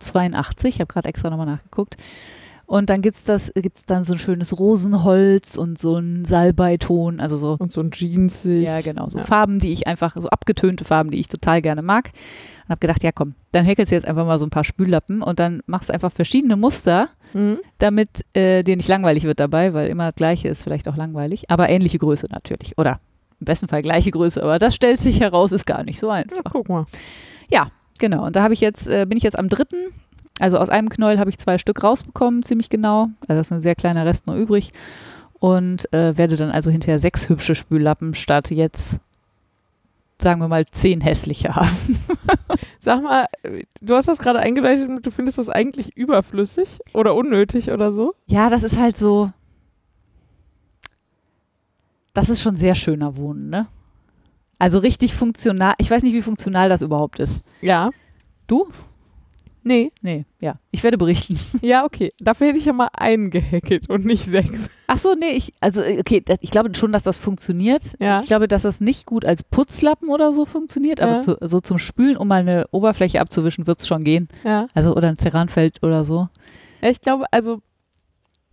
Ich 0.68 0.80
habe 0.82 0.88
gerade 0.88 1.08
extra 1.10 1.30
nochmal 1.30 1.46
nachgeguckt. 1.46 1.96
Und 2.70 2.92
dann 2.92 3.02
gibt's 3.02 3.24
das, 3.24 3.52
gibt's 3.56 3.84
dann 3.88 4.04
so 4.04 4.14
ein 4.14 4.20
schönes 4.20 4.60
Rosenholz 4.60 5.58
und 5.58 5.80
so 5.80 5.98
ein 5.98 6.24
Salbeiton, 6.26 7.20
also 7.20 7.36
so 7.36 7.58
und 7.58 7.72
so 7.72 7.82
ein 7.82 7.90
Jeansig. 7.92 8.64
Ja, 8.64 8.82
genau. 8.82 9.10
So 9.10 9.18
Ja. 9.18 9.24
Farben, 9.24 9.58
die 9.58 9.72
ich 9.72 9.88
einfach, 9.88 10.16
so 10.16 10.28
abgetönte 10.30 10.86
Farben, 10.86 11.10
die 11.10 11.20
ich 11.20 11.28
total 11.28 11.64
gerne 11.64 11.82
mag. 11.82 12.12
Und 12.66 12.70
habe 12.70 12.80
gedacht, 12.80 13.02
ja 13.04 13.12
komm, 13.12 13.34
dann 13.54 13.66
häkelst 13.66 13.92
du 13.92 13.96
jetzt 13.96 14.08
einfach 14.08 14.24
mal 14.24 14.38
so 14.38 14.46
ein 14.46 14.52
paar 14.52 14.64
Spüllappen 14.64 15.24
und 15.24 15.40
dann 15.40 15.62
machst 15.66 15.90
du 15.90 15.94
einfach 15.94 16.12
verschiedene 16.12 16.56
Muster, 16.58 17.10
Mhm. 17.34 17.58
damit 17.80 18.10
äh, 18.34 18.64
dir 18.64 18.76
nicht 18.78 18.88
langweilig 18.88 19.24
wird 19.24 19.40
dabei, 19.40 19.74
weil 19.74 19.88
immer 19.90 20.06
das 20.12 20.16
Gleiche 20.16 20.48
ist 20.48 20.64
vielleicht 20.64 20.88
auch 20.88 20.96
langweilig. 20.96 21.50
Aber 21.50 21.70
ähnliche 21.70 21.98
Größe 21.98 22.28
natürlich. 22.32 22.78
Oder 22.78 22.98
im 23.40 23.46
besten 23.46 23.68
Fall 23.68 23.82
gleiche 23.82 24.12
Größe. 24.12 24.42
Aber 24.44 24.60
das 24.60 24.76
stellt 24.76 25.02
sich 25.02 25.20
heraus, 25.22 25.52
ist 25.52 25.66
gar 25.66 25.84
nicht 25.84 26.00
so 26.00 26.08
Ja, 26.08 26.14
einfach. 26.14 26.44
guck 26.52 26.70
mal. 26.70 26.86
Genau. 28.02 28.26
Und 28.26 28.36
da 28.38 28.44
habe 28.44 28.54
ich 28.54 28.62
jetzt, 28.62 28.88
äh, 28.88 29.06
bin 29.06 29.18
ich 29.18 29.24
jetzt 29.24 29.38
am 29.38 29.50
dritten. 29.50 29.76
Also 30.40 30.58
aus 30.58 30.70
einem 30.70 30.90
Knäuel 30.90 31.20
habe 31.20 31.30
ich 31.30 31.38
zwei 31.38 31.58
Stück 31.58 31.84
rausbekommen, 31.84 32.44
ziemlich 32.44 32.70
genau. 32.70 33.10
Also 33.28 33.42
ist 33.42 33.52
ein 33.52 33.62
sehr 33.62 33.76
kleiner 33.76 34.06
Rest 34.06 34.26
noch 34.26 34.36
übrig. 34.36 34.72
Und 35.40 35.92
äh, 35.94 36.18
werde 36.18 36.36
dann 36.36 36.52
also 36.52 36.72
hinterher 36.72 37.00
sechs 37.00 37.30
hübsche 37.30 37.56
Spüllappen 37.56 38.14
statt 38.14 38.50
jetzt, 38.52 39.00
sagen 40.22 40.42
wir 40.42 40.48
mal, 40.48 40.66
zehn 40.72 41.02
hässliche 41.02 41.56
haben. 41.56 42.00
Sag 42.80 43.04
mal, 43.04 43.26
du 43.82 43.96
hast 43.96 44.08
das 44.08 44.20
gerade 44.20 44.40
eingeleitet 44.40 44.90
mit, 44.90 45.06
du 45.06 45.12
findest 45.12 45.38
das 45.38 45.50
eigentlich 45.50 45.96
überflüssig 45.96 46.80
oder 46.94 47.16
unnötig 47.16 47.72
oder 47.72 47.92
so? 47.92 48.14
Ja, 48.26 48.50
das 48.50 48.64
ist 48.64 48.78
halt 48.78 48.98
so. 48.98 49.32
Das 52.14 52.30
ist 52.30 52.42
schon 52.42 52.58
sehr 52.58 52.76
schöner 52.76 53.16
Wohnen, 53.16 53.50
ne? 53.50 53.68
Also 54.58 54.80
richtig 54.80 55.14
funktional. 55.14 55.76
Ich 55.78 55.90
weiß 55.90 56.04
nicht, 56.04 56.14
wie 56.14 56.22
funktional 56.22 56.68
das 56.68 56.82
überhaupt 56.82 57.20
ist. 57.20 57.46
Ja. 57.62 57.92
Du? 58.48 58.68
Nee. 59.70 59.92
Nee, 60.02 60.26
ja. 60.40 60.56
Ich 60.72 60.84
werde 60.84 60.98
berichten. 60.98 61.38
Ja, 61.62 61.86
okay. 61.86 62.12
Dafür 62.20 62.48
hätte 62.48 62.58
ich 62.58 62.66
ja 62.66 62.74
mal 62.74 62.90
einen 62.98 63.30
gehackelt 63.30 63.88
und 63.88 64.04
nicht 64.04 64.26
sechs. 64.26 64.68
Ach 64.88 64.98
so, 64.98 65.14
nee, 65.14 65.30
ich, 65.34 65.54
also, 65.60 65.84
äh, 65.84 66.00
okay, 66.00 66.24
ich 66.42 66.50
glaube 66.50 66.74
schon, 66.74 66.92
dass 66.92 67.04
das 67.04 67.20
funktioniert. 67.20 67.84
Ja. 68.00 68.20
Ich 68.20 68.26
glaube, 68.26 68.48
dass 68.48 68.64
das 68.64 68.82
nicht 68.82 69.06
gut 69.06 69.26
als 69.26 69.44
Putzlappen 69.44 70.10
oder 70.10 70.32
so 70.34 70.48
funktioniert, 70.48 71.00
aber 71.02 71.18
Ja. 71.18 71.20
zu, 71.22 71.38
so 71.42 71.60
zum 71.60 71.78
Spülen, 71.78 72.18
um 72.18 72.28
mal 72.28 72.40
eine 72.42 72.66
Oberfläche 72.72 73.22
abzuwischen, 73.22 73.68
wird 73.68 73.80
es 73.82 73.88
schon 73.88 74.04
gehen. 74.04 74.28
Ja. 74.44 74.68
Also, 74.74 74.96
oder 74.96 75.08
ein 75.10 75.18
Ceranfeld 75.20 75.84
oder 75.84 76.04
so. 76.04 76.30
Ja, 76.82 76.90
Ich 76.90 77.02
glaube, 77.02 77.26
also, 77.32 77.62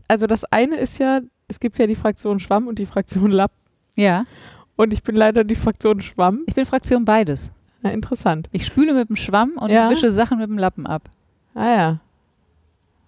also 0.09 0.27
das 0.27 0.45
eine 0.45 0.77
ist 0.77 0.99
ja, 0.99 1.21
es 1.49 1.59
gibt 1.61 1.79
ja 1.79 1.87
die 1.87 1.97
Fraktion 1.97 2.41
Schwamm 2.41 2.67
und 2.69 2.79
die 2.79 2.87
Fraktion 2.87 3.31
Lapp. 3.31 3.53
Ja. 3.95 4.25
Und 4.77 4.93
ich 4.93 5.03
bin 5.03 5.17
leider 5.17 5.45
die 5.45 5.55
Fraktion 5.55 6.03
Schwamm. 6.03 6.43
Ich 6.47 6.55
bin 6.55 6.67
Fraktion 6.67 7.07
beides. 7.07 7.53
Ja, 7.83 7.91
interessant. 7.91 8.49
Ich 8.53 8.67
spüle 8.67 8.95
mit 8.95 9.09
dem 9.09 9.17
Schwamm 9.17 9.53
und 9.57 9.71
Ja. 9.71 9.87
ich 9.87 9.97
wische 9.97 10.11
Sachen 10.11 10.39
mit 10.39 10.49
dem 10.49 10.59
Lappen 10.59 10.87
ab. 10.87 11.09
Ah 11.55 11.69
ja. 11.77 12.01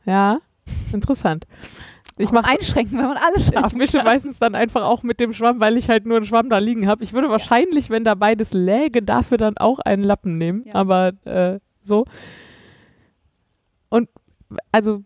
Ja, 0.04 0.38
interessant. 0.92 1.46
Ich 2.20 2.33
mache 2.33 2.46
einschränken, 2.46 2.98
wenn 2.98 3.07
man 3.07 3.16
alles 3.16 3.48
ich 3.52 3.57
haben 3.57 3.78
mische 3.78 4.02
meistens 4.02 4.38
dann 4.38 4.54
einfach 4.54 4.83
auch 4.83 5.02
mit 5.02 5.20
dem 5.20 5.33
Schwamm, 5.33 5.61
weil 5.61 5.76
ich 5.76 5.88
halt 5.88 6.07
nur 6.07 6.16
einen 6.16 6.26
Schwamm 6.26 6.48
da 6.50 6.59
liegen 6.59 6.88
habe. 6.88 7.04
Ich 7.04 7.12
würde 7.12 7.28
wahrscheinlich, 7.31 7.90
wenn 7.90 8.04
da 8.04 8.14
beides 8.14 8.52
läge, 8.52 9.02
dafür 9.02 9.37
dann 9.38 9.57
auch 9.57 9.78
einen 9.78 10.02
Lappen 10.02 10.37
nehmen. 10.37 10.62
Ja. 10.64 10.74
Aber 10.74 11.12
äh, 11.24 11.61
so. 11.83 12.07
Und 13.88 14.09
also 14.72 15.04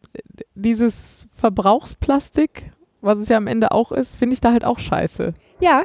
dieses 0.54 1.28
Verbrauchsplastik, 1.32 2.72
was 3.00 3.18
es 3.18 3.28
ja 3.28 3.36
am 3.36 3.46
Ende 3.46 3.72
auch 3.72 3.92
ist, 3.92 4.14
finde 4.16 4.34
ich 4.34 4.40
da 4.40 4.52
halt 4.52 4.64
auch 4.64 4.78
scheiße. 4.78 5.34
Ja. 5.60 5.82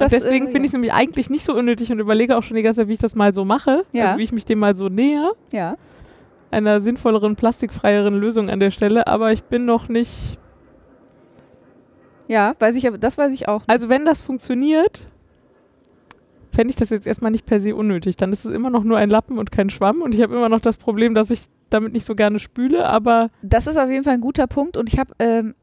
Und 0.00 0.12
deswegen 0.12 0.46
finde 0.46 0.60
ich 0.60 0.66
es 0.66 0.72
nämlich 0.72 0.92
eigentlich 0.92 1.30
nicht 1.30 1.44
so 1.44 1.54
unnötig 1.54 1.90
und 1.90 1.98
überlege 1.98 2.36
auch 2.36 2.42
schon 2.42 2.56
die 2.56 2.62
ganze 2.62 2.80
Zeit, 2.80 2.88
wie 2.88 2.92
ich 2.92 2.98
das 2.98 3.14
mal 3.14 3.32
so 3.32 3.44
mache. 3.44 3.84
Ja. 3.92 4.06
Also 4.06 4.18
wie 4.18 4.22
ich 4.22 4.32
mich 4.32 4.44
dem 4.44 4.58
mal 4.58 4.76
so 4.76 4.88
näher. 4.88 5.32
Ja. 5.52 5.76
Einer 6.50 6.80
sinnvolleren, 6.80 7.36
plastikfreieren 7.36 8.14
Lösung 8.14 8.48
an 8.48 8.60
der 8.60 8.70
Stelle. 8.70 9.06
Aber 9.06 9.32
ich 9.32 9.44
bin 9.44 9.64
noch 9.64 9.88
nicht. 9.88 10.38
Ja, 12.28 12.54
weiß 12.58 12.76
ich 12.76 12.86
aber, 12.86 12.98
das 12.98 13.18
weiß 13.18 13.32
ich 13.32 13.48
auch. 13.48 13.62
Also 13.66 13.88
wenn 13.88 14.04
das 14.04 14.20
funktioniert, 14.20 15.08
fände 16.52 16.70
ich 16.70 16.76
das 16.76 16.90
jetzt 16.90 17.06
erstmal 17.06 17.30
nicht 17.30 17.46
per 17.46 17.60
se 17.60 17.74
unnötig. 17.74 18.16
Dann 18.16 18.32
ist 18.32 18.44
es 18.44 18.54
immer 18.54 18.70
noch 18.70 18.84
nur 18.84 18.98
ein 18.98 19.10
Lappen 19.10 19.38
und 19.38 19.52
kein 19.52 19.70
Schwamm. 19.70 20.02
Und 20.02 20.14
ich 20.14 20.22
habe 20.22 20.34
immer 20.34 20.48
noch 20.48 20.60
das 20.60 20.76
Problem, 20.76 21.14
dass 21.14 21.30
ich 21.30 21.44
damit 21.70 21.92
nicht 21.92 22.04
so 22.04 22.14
gerne 22.14 22.38
spüle, 22.38 22.86
aber 22.86 23.30
Das 23.42 23.66
ist 23.66 23.76
auf 23.76 23.90
jeden 23.90 24.04
Fall 24.04 24.14
ein 24.14 24.20
guter 24.20 24.46
Punkt 24.46 24.76
und 24.76 24.88
ich 24.92 24.98
habe, 24.98 25.12
ähm, 25.18 25.54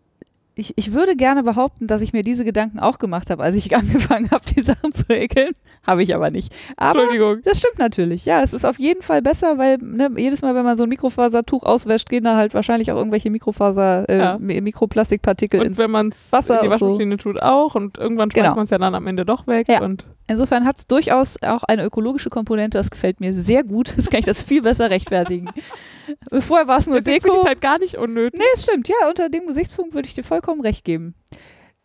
ich, 0.55 0.73
ich 0.77 0.93
würde 0.93 1.15
gerne 1.15 1.41
behaupten, 1.43 1.87
dass 1.87 2.01
ich 2.01 2.13
mir 2.13 2.21
diese 2.23 2.45
Gedanken 2.45 2.79
auch 2.79 2.99
gemacht 2.99 3.29
habe, 3.31 3.41
als 3.43 3.55
ich 3.55 3.75
angefangen 3.75 4.29
habe, 4.31 4.43
die 4.55 4.61
Sachen 4.61 4.93
zu 4.93 5.05
häkeln. 5.07 5.51
Habe 5.85 6.03
ich 6.03 6.13
aber 6.15 6.29
nicht. 6.31 6.53
Aber 6.77 6.99
Entschuldigung. 7.01 7.41
das 7.43 7.57
stimmt 7.59 7.79
natürlich. 7.79 8.25
Ja, 8.25 8.41
es 8.41 8.53
ist 8.53 8.63
auf 8.65 8.77
jeden 8.79 9.01
Fall 9.01 9.21
besser, 9.21 9.57
weil 9.57 9.77
ne, 9.79 10.09
jedes 10.15 10.41
Mal, 10.41 10.53
wenn 10.55 10.63
man 10.63 10.77
so 10.77 10.83
ein 10.83 10.89
Mikrofasertuch 10.89 11.63
auswäscht, 11.63 12.07
gehen 12.09 12.23
da 12.23 12.35
halt 12.35 12.53
wahrscheinlich 12.53 12.91
auch 12.91 12.97
irgendwelche 12.97 13.29
Mikrofaser, 13.31 14.07
äh, 14.07 14.17
Ja. 14.17 14.35
Mi- 14.35 14.61
Mikroplastikpartikel 14.61 15.59
Und 15.59 15.65
ins. 15.67 15.77
wenn 15.77 15.91
man 15.91 16.09
es 16.09 16.31
Wasser 16.31 16.55
in 16.61 16.67
die 16.67 16.71
und 16.71 16.77
so. 16.79 16.85
Waschmaschine 16.87 17.17
tut 17.17 17.41
auch 17.41 17.75
und 17.75 17.97
irgendwann 17.97 18.29
schmeißt 18.31 18.43
Genau. 18.43 18.55
man 18.55 18.63
es 18.65 18.69
ja 18.69 18.77
dann 18.77 18.95
am 18.95 19.07
Ende 19.07 19.25
doch 19.25 19.47
weg. 19.47 19.67
Ja. 19.69 19.81
Und 19.81 20.05
Insofern 20.29 20.65
hat 20.65 20.77
es 20.77 20.87
durchaus 20.87 21.37
auch 21.43 21.65
eine 21.65 21.83
ökologische 21.83 22.29
Komponente. 22.29 22.77
Das 22.77 22.89
gefällt 22.89 23.19
mir 23.19 23.33
sehr 23.33 23.61
gut. 23.61 23.93
Das 23.97 24.09
kann 24.09 24.21
ich 24.21 24.25
das 24.25 24.41
viel 24.41 24.61
besser 24.61 24.89
rechtfertigen. 24.89 25.49
Vorher 26.39 26.65
war 26.67 26.77
es 26.77 26.87
nur 26.87 26.99
deswegen 26.99 27.23
Deko. 27.25 27.41
ich 27.41 27.47
halt 27.47 27.59
gar 27.61 27.77
nicht 27.77 27.97
unnötig. 27.97 28.39
Nee, 28.39 28.45
es 28.53 28.63
stimmt. 28.63 28.87
Ja, 28.87 29.09
unter 29.09 29.27
dem 29.27 29.47
Gesichtspunkt 29.47 29.93
würde 29.93 30.07
ich 30.07 30.13
dir 30.15 30.23
vollkommen 30.43 30.61
recht 30.61 30.83
geben. 30.83 31.15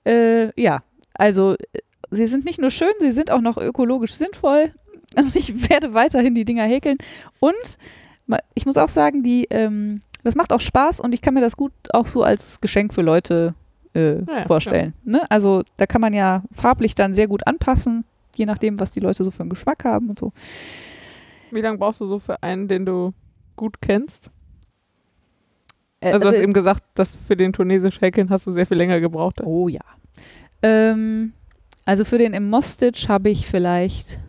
Äh, 0.05 0.61
ja, 0.61 0.83
also 1.15 1.55
äh, 1.55 1.79
sie 2.11 2.27
sind 2.27 2.45
nicht 2.45 2.61
nur 2.61 2.71
schön, 2.71 2.93
sie 2.99 3.13
sind 3.13 3.31
auch 3.31 3.41
noch 3.41 3.57
ökologisch 3.57 4.15
sinnvoll. 4.15 4.73
Und 5.17 5.35
ich 5.37 5.71
werde 5.71 5.95
weiterhin 5.95 6.35
die 6.35 6.45
Dinger 6.45 6.65
häkeln. 6.65 6.99
Und 7.41 7.79
ich 8.55 8.67
muss 8.67 8.77
auch 8.77 8.89
sagen, 8.89 9.23
die, 9.23 9.47
ähm, 9.51 10.03
das 10.23 10.35
macht 10.35 10.53
auch 10.53 10.61
Spaß 10.61 11.01
und 11.01 11.15
ich 11.15 11.23
kann 11.23 11.33
mir 11.33 11.41
das 11.41 11.57
gut 11.57 11.73
auch 11.93 12.07
so 12.07 12.23
als 12.23 12.61
Geschenk 12.61 12.93
für 12.93 13.01
Leute 13.01 13.55
äh, 13.95 14.23
ja, 14.23 14.45
vorstellen. 14.47 14.93
Ne? 15.05 15.23
Also 15.31 15.63
da 15.79 15.87
kann 15.87 16.03
man 16.03 16.13
ja 16.13 16.43
farblich 16.53 16.95
dann 16.95 17.15
sehr 17.15 17.27
gut 17.27 17.47
anpassen, 17.47 18.05
je 18.37 18.45
nachdem, 18.45 18.79
was 18.81 18.93
die 18.93 19.01
Leute 19.01 19.25
so 19.25 19.31
für 19.31 19.41
einen 19.41 19.51
Geschmack 19.51 19.85
haben 19.85 20.11
und 20.11 20.19
so. 20.19 20.33
Wie 21.51 21.63
lange 21.63 21.79
brauchst 21.79 22.03
du 22.03 22.07
so 22.07 22.19
für 22.19 22.43
einen, 22.43 22.69
den 22.69 22.85
du 22.85 23.15
gut 23.57 23.81
kennst? 23.81 24.31
Äh, 26.01 26.13
Also, 26.13 26.25
du 26.27 26.33
hast 26.33 26.41
eben 26.43 26.53
gesagt, 26.53 26.83
dass 26.95 27.17
für 27.27 27.37
den 27.37 27.53
tunesisch 27.53 28.01
Häkeln 28.01 28.31
hast 28.31 28.47
du 28.47 28.51
sehr 28.51 28.67
viel 28.67 28.77
länger 28.77 29.01
gebraucht. 29.01 29.41
Oh 29.45 29.69
ja. 29.69 29.81
Ähm, 30.63 31.33
also 31.85 32.05
für 32.05 32.19
den 32.19 32.35
im 32.35 32.49
Moss-Stitch 32.51 33.09
habe 33.09 33.31
ich 33.31 33.47
vielleicht, 33.47 34.21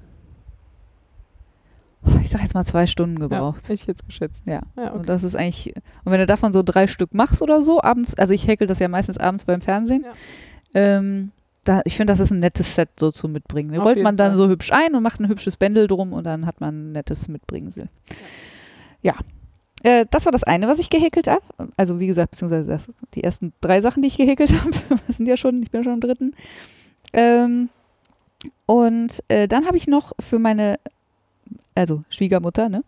oh, 2.06 2.12
ich 2.22 2.30
sag 2.30 2.42
jetzt 2.42 2.54
mal 2.54 2.64
zwei 2.66 2.88
Stunden 2.88 3.16
Ja, 3.16 3.28
gebraucht. 3.28 3.64
hätte 3.64 3.74
ich 3.74 3.86
jetzt 3.86 4.06
geschätzt. 4.06 4.46
Ja. 4.48 4.62
Ja, 4.78 4.90
Und 4.92 5.00
okay. 5.00 5.08
das 5.08 5.24
ist 5.24 5.36
eigentlich, 5.36 5.74
und 5.76 6.12
wenn 6.12 6.20
du 6.20 6.26
davon 6.26 6.54
so 6.54 6.64
drei 6.64 6.88
Stück 6.88 7.14
machst 7.14 7.42
oder 7.42 7.62
so, 7.62 7.82
abends, 7.82 8.16
also 8.16 8.34
ich 8.34 8.48
häkel 8.48 8.68
das 8.68 8.80
ja 8.80 8.88
meistens 8.88 9.18
abends 9.18 9.46
beim 9.46 9.62
Fernsehen, 9.62 10.06
Ja. 10.06 10.14
ähm, 10.74 11.32
da, 11.66 11.82
ich 11.86 11.98
finde, 11.98 12.14
das 12.14 12.20
ist 12.22 12.32
ein 12.32 12.40
nettes 12.40 12.74
Set 12.76 12.90
so 13.00 13.12
zu 13.12 13.28
mitbringen. 13.28 13.78
Auf 13.78 13.86
rollt 13.86 14.02
man 14.02 14.16
dann 14.18 14.30
Fall. 14.32 14.38
so 14.38 14.48
hübsch 14.48 14.72
ein 14.72 14.96
und 14.96 15.04
macht 15.04 15.20
ein 15.20 15.28
hübsches 15.28 15.58
Bändel 15.58 15.88
drum 15.88 16.14
und 16.14 16.24
dann 16.24 16.46
hat 16.46 16.62
man 16.62 16.90
ein 16.90 16.92
nettes 16.94 17.28
Mitbringsel. 17.28 17.88
Ja. 19.02 19.14
Äh, 19.84 20.06
das 20.12 20.26
war 20.26 20.32
das 20.32 20.44
eine, 20.44 20.68
was 20.68 20.80
ich 20.80 20.90
gehäkelt 20.90 21.28
habe. 21.28 21.42
Also 21.78 22.00
wie 22.00 22.08
gesagt, 22.08 22.32
beziehungsweise 22.32 22.68
das, 22.70 22.92
die 23.14 23.24
ersten 23.24 23.54
drei 23.62 23.80
Sachen, 23.82 24.02
die 24.02 24.08
ich 24.08 24.18
gehäkelt 24.18 24.52
habe, 24.62 24.72
sind 25.08 25.28
ja 25.28 25.38
schon, 25.38 25.62
ich 25.64 25.72
bin 25.72 25.84
schon 25.84 25.94
am 25.94 26.02
dritten. 26.02 26.34
Ähm, 27.14 27.70
und 28.66 29.24
äh, 29.28 29.48
dann 29.48 29.66
habe 29.66 29.78
ich 29.78 29.88
noch 29.88 30.14
für 30.20 30.40
meine, 30.40 30.80
also 31.76 32.02
Schwiegermutter, 32.10 32.70
ne, 32.70 32.84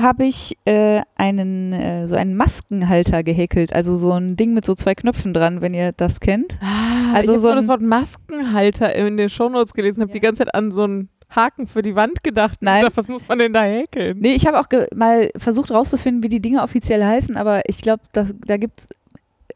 habe 0.00 0.24
ich 0.24 0.56
äh, 0.64 1.02
einen 1.16 1.72
äh, 1.74 2.08
so 2.08 2.14
einen 2.16 2.34
Maskenhalter 2.36 3.22
gehäkelt, 3.22 3.74
also 3.74 3.98
so 3.98 4.12
ein 4.12 4.36
Ding 4.36 4.54
mit 4.54 4.64
so 4.64 4.74
zwei 4.74 4.94
Knöpfen 4.94 5.34
dran, 5.34 5.60
wenn 5.60 5.74
ihr 5.74 5.92
das 5.92 6.20
kennt. 6.20 6.58
Ah, 6.62 7.12
Also 7.14 7.34
ich 7.34 7.40
so 7.40 7.48
so 7.48 7.54
das 7.54 7.64
ein- 7.64 7.68
Wort 7.68 7.82
Maskenhalter 7.82 8.94
in 8.94 9.16
den 9.18 9.28
Shownotes 9.28 9.74
gelesen, 9.74 10.00
habe 10.00 10.10
Ja. 10.10 10.14
die 10.14 10.20
ganze 10.20 10.44
Zeit 10.44 10.54
an 10.54 10.70
so 10.72 10.84
ein 10.86 11.08
Haken 11.30 11.66
für 11.66 11.82
die 11.82 11.94
Wand 11.94 12.22
gedacht. 12.22 12.58
Nein. 12.60 12.84
Oder 12.84 12.96
was 12.96 13.08
muss 13.08 13.28
man 13.28 13.38
denn 13.38 13.52
da 13.52 13.62
häkeln? 13.62 14.18
Nee, 14.18 14.34
ich 14.34 14.46
habe 14.46 14.58
auch 14.58 14.66
mal 14.94 15.30
versucht 15.36 15.70
rauszufinden, 15.70 16.22
wie 16.22 16.28
die 16.28 16.40
Dinge 16.40 16.62
offiziell 16.62 17.04
heißen, 17.04 17.36
aber 17.36 17.62
ich 17.68 17.80
glaube, 17.82 18.02
da 18.12 18.56
gibt's 18.56 18.88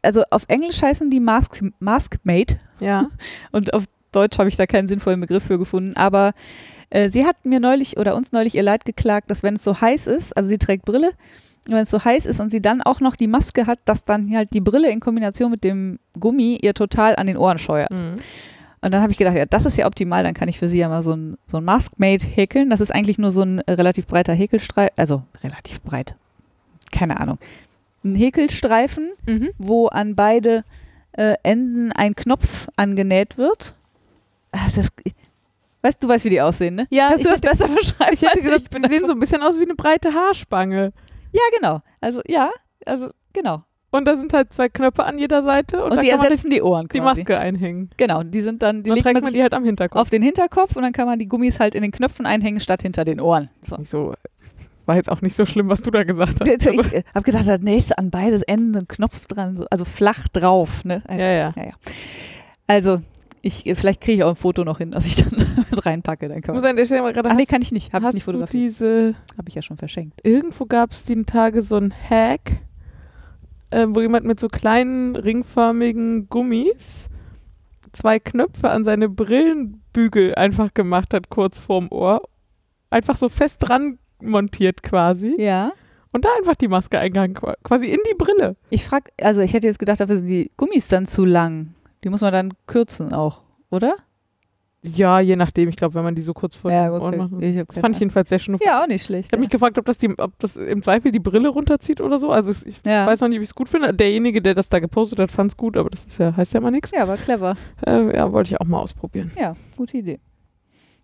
also 0.02 0.22
auf 0.30 0.44
Englisch 0.48 0.82
heißen 0.82 1.10
die 1.10 1.20
Mask, 1.20 1.62
Maskmate 1.80 2.58
Ja. 2.80 3.08
und 3.52 3.72
auf 3.74 3.84
Deutsch 4.12 4.38
habe 4.38 4.48
ich 4.48 4.56
da 4.56 4.66
keinen 4.66 4.86
sinnvollen 4.86 5.20
Begriff 5.20 5.44
für 5.44 5.58
gefunden, 5.58 5.96
aber 5.96 6.32
äh, 6.90 7.08
sie 7.08 7.24
hat 7.24 7.44
mir 7.44 7.58
neulich 7.58 7.96
oder 7.96 8.14
uns 8.14 8.30
neulich 8.30 8.54
ihr 8.54 8.62
Leid 8.62 8.84
geklagt, 8.84 9.30
dass 9.30 9.42
wenn 9.42 9.54
es 9.54 9.64
so 9.64 9.80
heiß 9.80 10.06
ist, 10.06 10.36
also 10.36 10.48
sie 10.48 10.58
trägt 10.58 10.84
Brille, 10.84 11.12
wenn 11.66 11.78
es 11.78 11.90
so 11.90 12.04
heiß 12.04 12.26
ist 12.26 12.40
und 12.40 12.50
sie 12.50 12.60
dann 12.60 12.82
auch 12.82 13.00
noch 13.00 13.16
die 13.16 13.26
Maske 13.26 13.66
hat, 13.66 13.80
dass 13.86 14.04
dann 14.04 14.30
halt 14.34 14.50
die 14.52 14.60
Brille 14.60 14.90
in 14.90 15.00
Kombination 15.00 15.50
mit 15.50 15.64
dem 15.64 15.98
Gummi 16.18 16.58
ihr 16.60 16.74
total 16.74 17.16
an 17.16 17.26
den 17.26 17.36
Ohren 17.36 17.58
scheuert. 17.58 17.90
Mhm. 17.90 18.14
Und 18.84 18.92
dann 18.92 19.00
habe 19.00 19.10
ich 19.12 19.18
gedacht, 19.18 19.34
ja, 19.36 19.46
das 19.46 19.64
ist 19.64 19.78
ja 19.78 19.86
optimal, 19.86 20.22
dann 20.24 20.34
kann 20.34 20.48
ich 20.48 20.58
für 20.58 20.68
sie 20.68 20.78
ja 20.78 20.88
mal 20.88 21.02
so 21.02 21.12
ein, 21.12 21.36
so 21.46 21.56
ein 21.56 21.64
Maskmate 21.64 22.26
häkeln. 22.26 22.68
Das 22.68 22.80
ist 22.82 22.94
eigentlich 22.94 23.16
nur 23.18 23.30
so 23.30 23.40
ein 23.42 23.60
äh, 23.60 23.72
relativ 23.72 24.06
breiter 24.06 24.34
Häkelstreifen, 24.34 24.92
also 24.96 25.22
relativ 25.42 25.80
breit, 25.80 26.14
keine 26.92 27.18
Ahnung. 27.18 27.38
Ein 28.04 28.14
Häkelstreifen, 28.14 29.12
Mhm. 29.26 29.50
wo 29.56 29.86
an 29.86 30.14
beide 30.14 30.64
äh, 31.12 31.34
Enden 31.42 31.92
ein 31.92 32.14
Knopf 32.14 32.68
angenäht 32.76 33.38
wird. 33.38 33.74
Ah, 34.52 34.66
Das, 34.76 34.88
weißt 35.82 36.02
du, 36.02 36.08
weißt, 36.08 36.24
wie 36.26 36.30
die 36.30 36.40
aussehen, 36.42 36.74
ne? 36.74 36.86
Ja, 36.90 37.08
Kannst 37.08 37.20
ich 37.24 37.24
du 37.24 37.30
das 37.30 37.38
hätte, 37.38 37.48
besser 37.48 37.74
beschreiben? 37.74 38.12
ich 38.12 38.22
hätte 38.22 38.40
gesagt, 38.40 38.64
ich 38.74 38.82
sie 38.82 38.88
sehen 38.88 39.06
so 39.06 39.12
ein 39.12 39.20
bisschen 39.20 39.42
aus 39.42 39.58
wie 39.58 39.62
eine 39.62 39.74
breite 39.74 40.12
Haarspange. 40.12 40.92
Ja, 41.32 41.40
genau. 41.56 41.80
Also, 42.02 42.20
ja, 42.26 42.50
also, 42.84 43.08
genau. 43.32 43.62
Und 43.94 44.06
da 44.06 44.16
sind 44.16 44.32
halt 44.32 44.52
zwei 44.52 44.68
Knöpfe 44.68 45.04
an 45.04 45.18
jeder 45.18 45.42
Seite 45.42 45.84
und, 45.84 45.92
Und 45.92 46.02
die 46.02 46.10
ersetzen 46.10 46.50
die 46.50 46.62
Ohren 46.62 46.88
die 46.92 46.98
quasi. 46.98 47.20
Maske 47.20 47.38
einhängen. 47.38 47.90
Genau, 47.96 48.22
die 48.22 48.40
sind 48.40 48.62
dann, 48.62 48.82
die 48.82 48.90
Dann 48.90 48.98
trägt 48.98 49.14
man 49.14 49.24
man 49.24 49.32
die 49.32 49.42
halt 49.42 49.54
am 49.54 49.64
Hinterkopf. 49.64 50.00
auf 50.00 50.10
den 50.10 50.22
Hinterkopf 50.22 50.74
und 50.76 50.82
dann 50.82 50.92
kann 50.92 51.06
man 51.06 51.18
die 51.18 51.26
Gummis 51.26 51.60
halt 51.60 51.74
in 51.74 51.82
den 51.82 51.92
Knöpfen 51.92 52.26
einhängen, 52.26 52.60
statt 52.60 52.82
hinter 52.82 53.04
den 53.04 53.20
Ohren. 53.20 53.50
So. 53.62 53.76
Nicht 53.76 53.90
so, 53.90 54.14
war 54.86 54.96
jetzt 54.96 55.10
auch 55.10 55.22
nicht 55.22 55.34
so 55.36 55.46
schlimm, 55.46 55.68
was 55.68 55.80
du 55.82 55.90
da 55.90 56.02
gesagt 56.04 56.40
hast. 56.40 56.48
Ich 56.48 56.66
Also, 56.68 56.82
habe 57.14 57.24
gedacht, 57.24 57.46
das 57.48 57.60
nächste 57.60 57.96
an 57.98 58.10
beide 58.10 58.40
Enden 58.48 58.76
ein 58.78 58.88
Knopf 58.88 59.26
dran, 59.26 59.56
so, 59.56 59.66
also 59.70 59.84
flach 59.84 60.28
drauf. 60.28 60.84
Ne? 60.84 61.02
ja, 61.08 61.16
ja. 61.16 61.52
ja, 61.56 61.64
ja. 61.64 61.72
Also, 62.66 62.98
ich, 63.42 63.62
vielleicht 63.74 64.00
kriege 64.00 64.16
ich 64.16 64.24
auch 64.24 64.30
ein 64.30 64.36
Foto 64.36 64.64
noch 64.64 64.78
hin, 64.78 64.90
dass 64.90 65.06
ich 65.06 65.16
dann 65.16 65.30
mit 65.70 65.86
reinpacke. 65.86 66.28
Dann 66.28 66.40
kann 66.42 66.54
muss 66.54 66.64
an 66.64 66.76
der 66.76 66.84
Stelle 66.86 67.02
mal 67.02 67.12
gerade 67.12 67.28
Ach 67.30 67.34
nee, 67.36 67.44
kann 67.46 67.62
ich 67.62 67.72
nicht. 67.72 67.92
Habe 67.92 68.08
ich 68.08 68.14
nicht 68.14 68.24
fotografiert. 68.24 68.52
diese, 68.64 69.14
Habe 69.36 69.48
ich 69.48 69.54
ja 69.54 69.62
schon 69.62 69.76
verschenkt. 69.76 70.18
irgendwo 70.24 70.64
gab 70.66 70.92
es 70.92 71.04
die 71.04 71.22
Tage 71.24 71.62
so 71.62 71.76
ein 71.76 71.92
Hack, 72.10 72.56
äh, 73.74 73.86
wo 73.88 74.00
jemand 74.00 74.24
mit 74.26 74.38
so 74.40 74.48
kleinen 74.48 75.16
ringförmigen 75.16 76.28
Gummis 76.28 77.08
zwei 77.92 78.18
Knöpfe 78.18 78.70
an 78.70 78.84
seine 78.84 79.08
Brillenbügel 79.08 80.34
einfach 80.34 80.74
gemacht 80.74 81.14
hat, 81.14 81.28
kurz 81.30 81.58
vorm 81.58 81.88
Ohr. 81.90 82.22
Einfach 82.90 83.16
so 83.16 83.28
fest 83.28 83.58
dran 83.60 83.98
montiert 84.20 84.82
quasi. 84.82 85.34
Ja. 85.40 85.72
Und 86.12 86.24
da 86.24 86.28
einfach 86.38 86.54
die 86.54 86.68
Maske 86.68 86.98
eingehangen, 86.98 87.34
qua- 87.34 87.56
quasi 87.64 87.86
in 87.88 87.98
die 88.10 88.14
Brille. 88.16 88.56
Ich 88.70 88.84
frage, 88.84 89.10
also 89.20 89.40
ich 89.42 89.52
hätte 89.52 89.66
jetzt 89.66 89.78
gedacht, 89.78 90.00
dafür 90.00 90.16
sind 90.16 90.28
die 90.28 90.50
Gummis 90.56 90.88
dann 90.88 91.06
zu 91.06 91.24
lang. 91.24 91.74
Die 92.04 92.08
muss 92.08 92.20
man 92.20 92.32
dann 92.32 92.52
kürzen 92.66 93.12
auch, 93.12 93.42
oder? 93.70 93.96
Ja, 94.84 95.18
je 95.18 95.34
nachdem. 95.36 95.68
Ich 95.70 95.76
glaube, 95.76 95.94
wenn 95.94 96.04
man 96.04 96.14
die 96.14 96.22
so 96.22 96.34
kurz 96.34 96.56
vor 96.56 96.70
Ja, 96.70 96.84
den 96.84 97.00
Ohren 97.00 97.20
okay. 97.20 97.36
macht. 97.36 97.42
Ich 97.42 97.66
Das 97.66 97.78
fand 97.78 97.94
ich 97.94 98.00
jedenfalls 98.00 98.28
sehr 98.28 98.38
schön. 98.38 98.58
Ja, 98.62 98.82
auch 98.82 98.86
nicht 98.86 99.04
schlecht. 99.04 99.28
Ich 99.28 99.32
habe 99.32 99.40
mich 99.40 99.50
gefragt, 99.50 99.78
ob 99.78 99.86
das, 99.86 99.96
die, 99.96 100.10
ob 100.18 100.38
das 100.38 100.56
im 100.56 100.82
Zweifel 100.82 101.10
die 101.10 101.20
Brille 101.20 101.48
runterzieht 101.48 102.00
oder 102.00 102.18
so. 102.18 102.30
Also 102.30 102.50
ich 102.50 102.80
ja. 102.86 103.06
weiß 103.06 103.20
noch 103.20 103.28
nicht, 103.28 103.38
ob 103.38 103.42
ich 103.42 103.48
es 103.48 103.54
gut 103.54 103.68
finde. 103.68 103.94
Derjenige, 103.94 104.42
der 104.42 104.54
das 104.54 104.68
da 104.68 104.80
gepostet 104.80 105.18
hat, 105.20 105.30
fand 105.30 105.52
es 105.52 105.56
gut, 105.56 105.76
aber 105.76 105.88
das 105.90 106.04
ist 106.04 106.18
ja, 106.18 106.36
heißt 106.36 106.52
ja 106.52 106.60
mal 106.60 106.70
nichts. 106.70 106.90
ja, 106.90 107.08
war 107.08 107.16
clever. 107.16 107.56
Äh, 107.86 108.14
ja, 108.16 108.30
wollte 108.30 108.52
ich 108.52 108.60
auch 108.60 108.66
mal 108.66 108.78
ausprobieren. 108.80 109.30
Ja, 109.38 109.54
gute 109.76 109.96
Idee. 109.96 110.20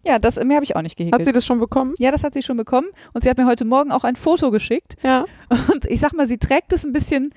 Ja, 0.02 0.18
das 0.18 0.36
mehr 0.36 0.56
habe 0.56 0.64
ich 0.64 0.76
auch 0.76 0.82
nicht 0.82 0.96
gehäkelt. 0.96 1.20
Hat 1.20 1.26
sie 1.26 1.32
das 1.32 1.44
schon 1.44 1.60
bekommen? 1.60 1.94
ja, 1.98 2.10
das 2.10 2.24
hat 2.24 2.34
sie 2.34 2.42
schon 2.42 2.56
bekommen. 2.56 2.88
Und 3.12 3.22
sie 3.22 3.30
hat 3.30 3.36
mir 3.36 3.46
heute 3.46 3.64
Morgen 3.64 3.92
auch 3.92 4.04
ein 4.04 4.16
Foto 4.16 4.50
geschickt. 4.50 4.96
Ja. 5.02 5.24
Und 5.72 5.84
ich 5.86 6.00
sag 6.00 6.12
mal, 6.14 6.26
sie 6.26 6.38
trägt 6.38 6.72
es 6.72 6.84
ein 6.84 6.92
bisschen 6.92 7.32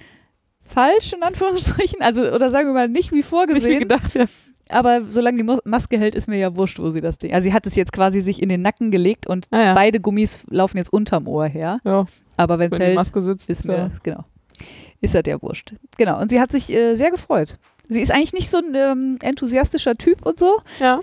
falsch, 0.63 1.13
in 1.13 1.23
Anführungsstrichen. 1.23 2.01
Also, 2.01 2.21
oder 2.31 2.49
sagen 2.49 2.67
wir 2.69 2.73
mal, 2.73 2.87
nicht 2.89 3.11
wie 3.11 3.17
Nicht 3.17 3.25
wie 3.25 3.29
vorgesehen. 3.29 3.79
gedacht, 3.79 4.13
ja. 4.15 4.25
aber 4.69 5.01
solange 5.09 5.37
die 5.43 5.57
Maske 5.65 5.97
hält, 5.99 6.15
ist 6.15 6.27
mir 6.27 6.37
ja 6.37 6.55
wurscht, 6.55 6.79
wo 6.79 6.89
sie 6.91 7.01
das 7.01 7.17
Ding. 7.17 7.33
Also, 7.33 7.45
sie 7.45 7.53
hat 7.53 7.65
es 7.67 7.75
jetzt 7.75 7.91
quasi 7.93 8.21
sich 8.21 8.41
in 8.41 8.49
den 8.49 8.61
Nacken 8.61 8.91
gelegt 8.91 9.27
und 9.27 9.47
Ah, 9.51 9.61
ja. 9.63 9.73
beide 9.73 9.99
Gummis 9.99 10.39
laufen 10.49 10.77
jetzt 10.77 10.91
unterm 10.91 11.27
Ohr 11.27 11.45
her. 11.45 11.77
ja. 11.83 12.05
Aber 12.35 12.57
wenn 12.57 12.67
es 12.67 12.71
Wenn 12.71 12.79
die 12.79 12.85
hält, 12.87 12.95
Maske 12.95 13.21
sitzt, 13.21 13.47
ist 13.49 13.65
ja. 13.65 13.71
mir, 13.73 13.91
genau. 14.01 14.23
Ist 15.01 15.13
das 15.13 15.23
ja 15.27 15.39
wurscht. 15.41 15.73
Genau. 15.97 16.19
Und 16.19 16.29
sie 16.31 16.39
hat 16.39 16.51
sich 16.51 16.71
äh, 16.73 16.95
sehr 16.95 17.11
gefreut. 17.11 17.57
Sie 17.89 18.01
ist 18.01 18.11
eigentlich 18.11 18.33
nicht 18.33 18.49
so 18.49 18.57
ein 18.57 18.73
ähm, 18.75 19.17
enthusiastischer 19.21 19.95
Typ 19.97 20.25
und 20.25 20.39
so, 20.39 20.61
Ja. 20.79 21.01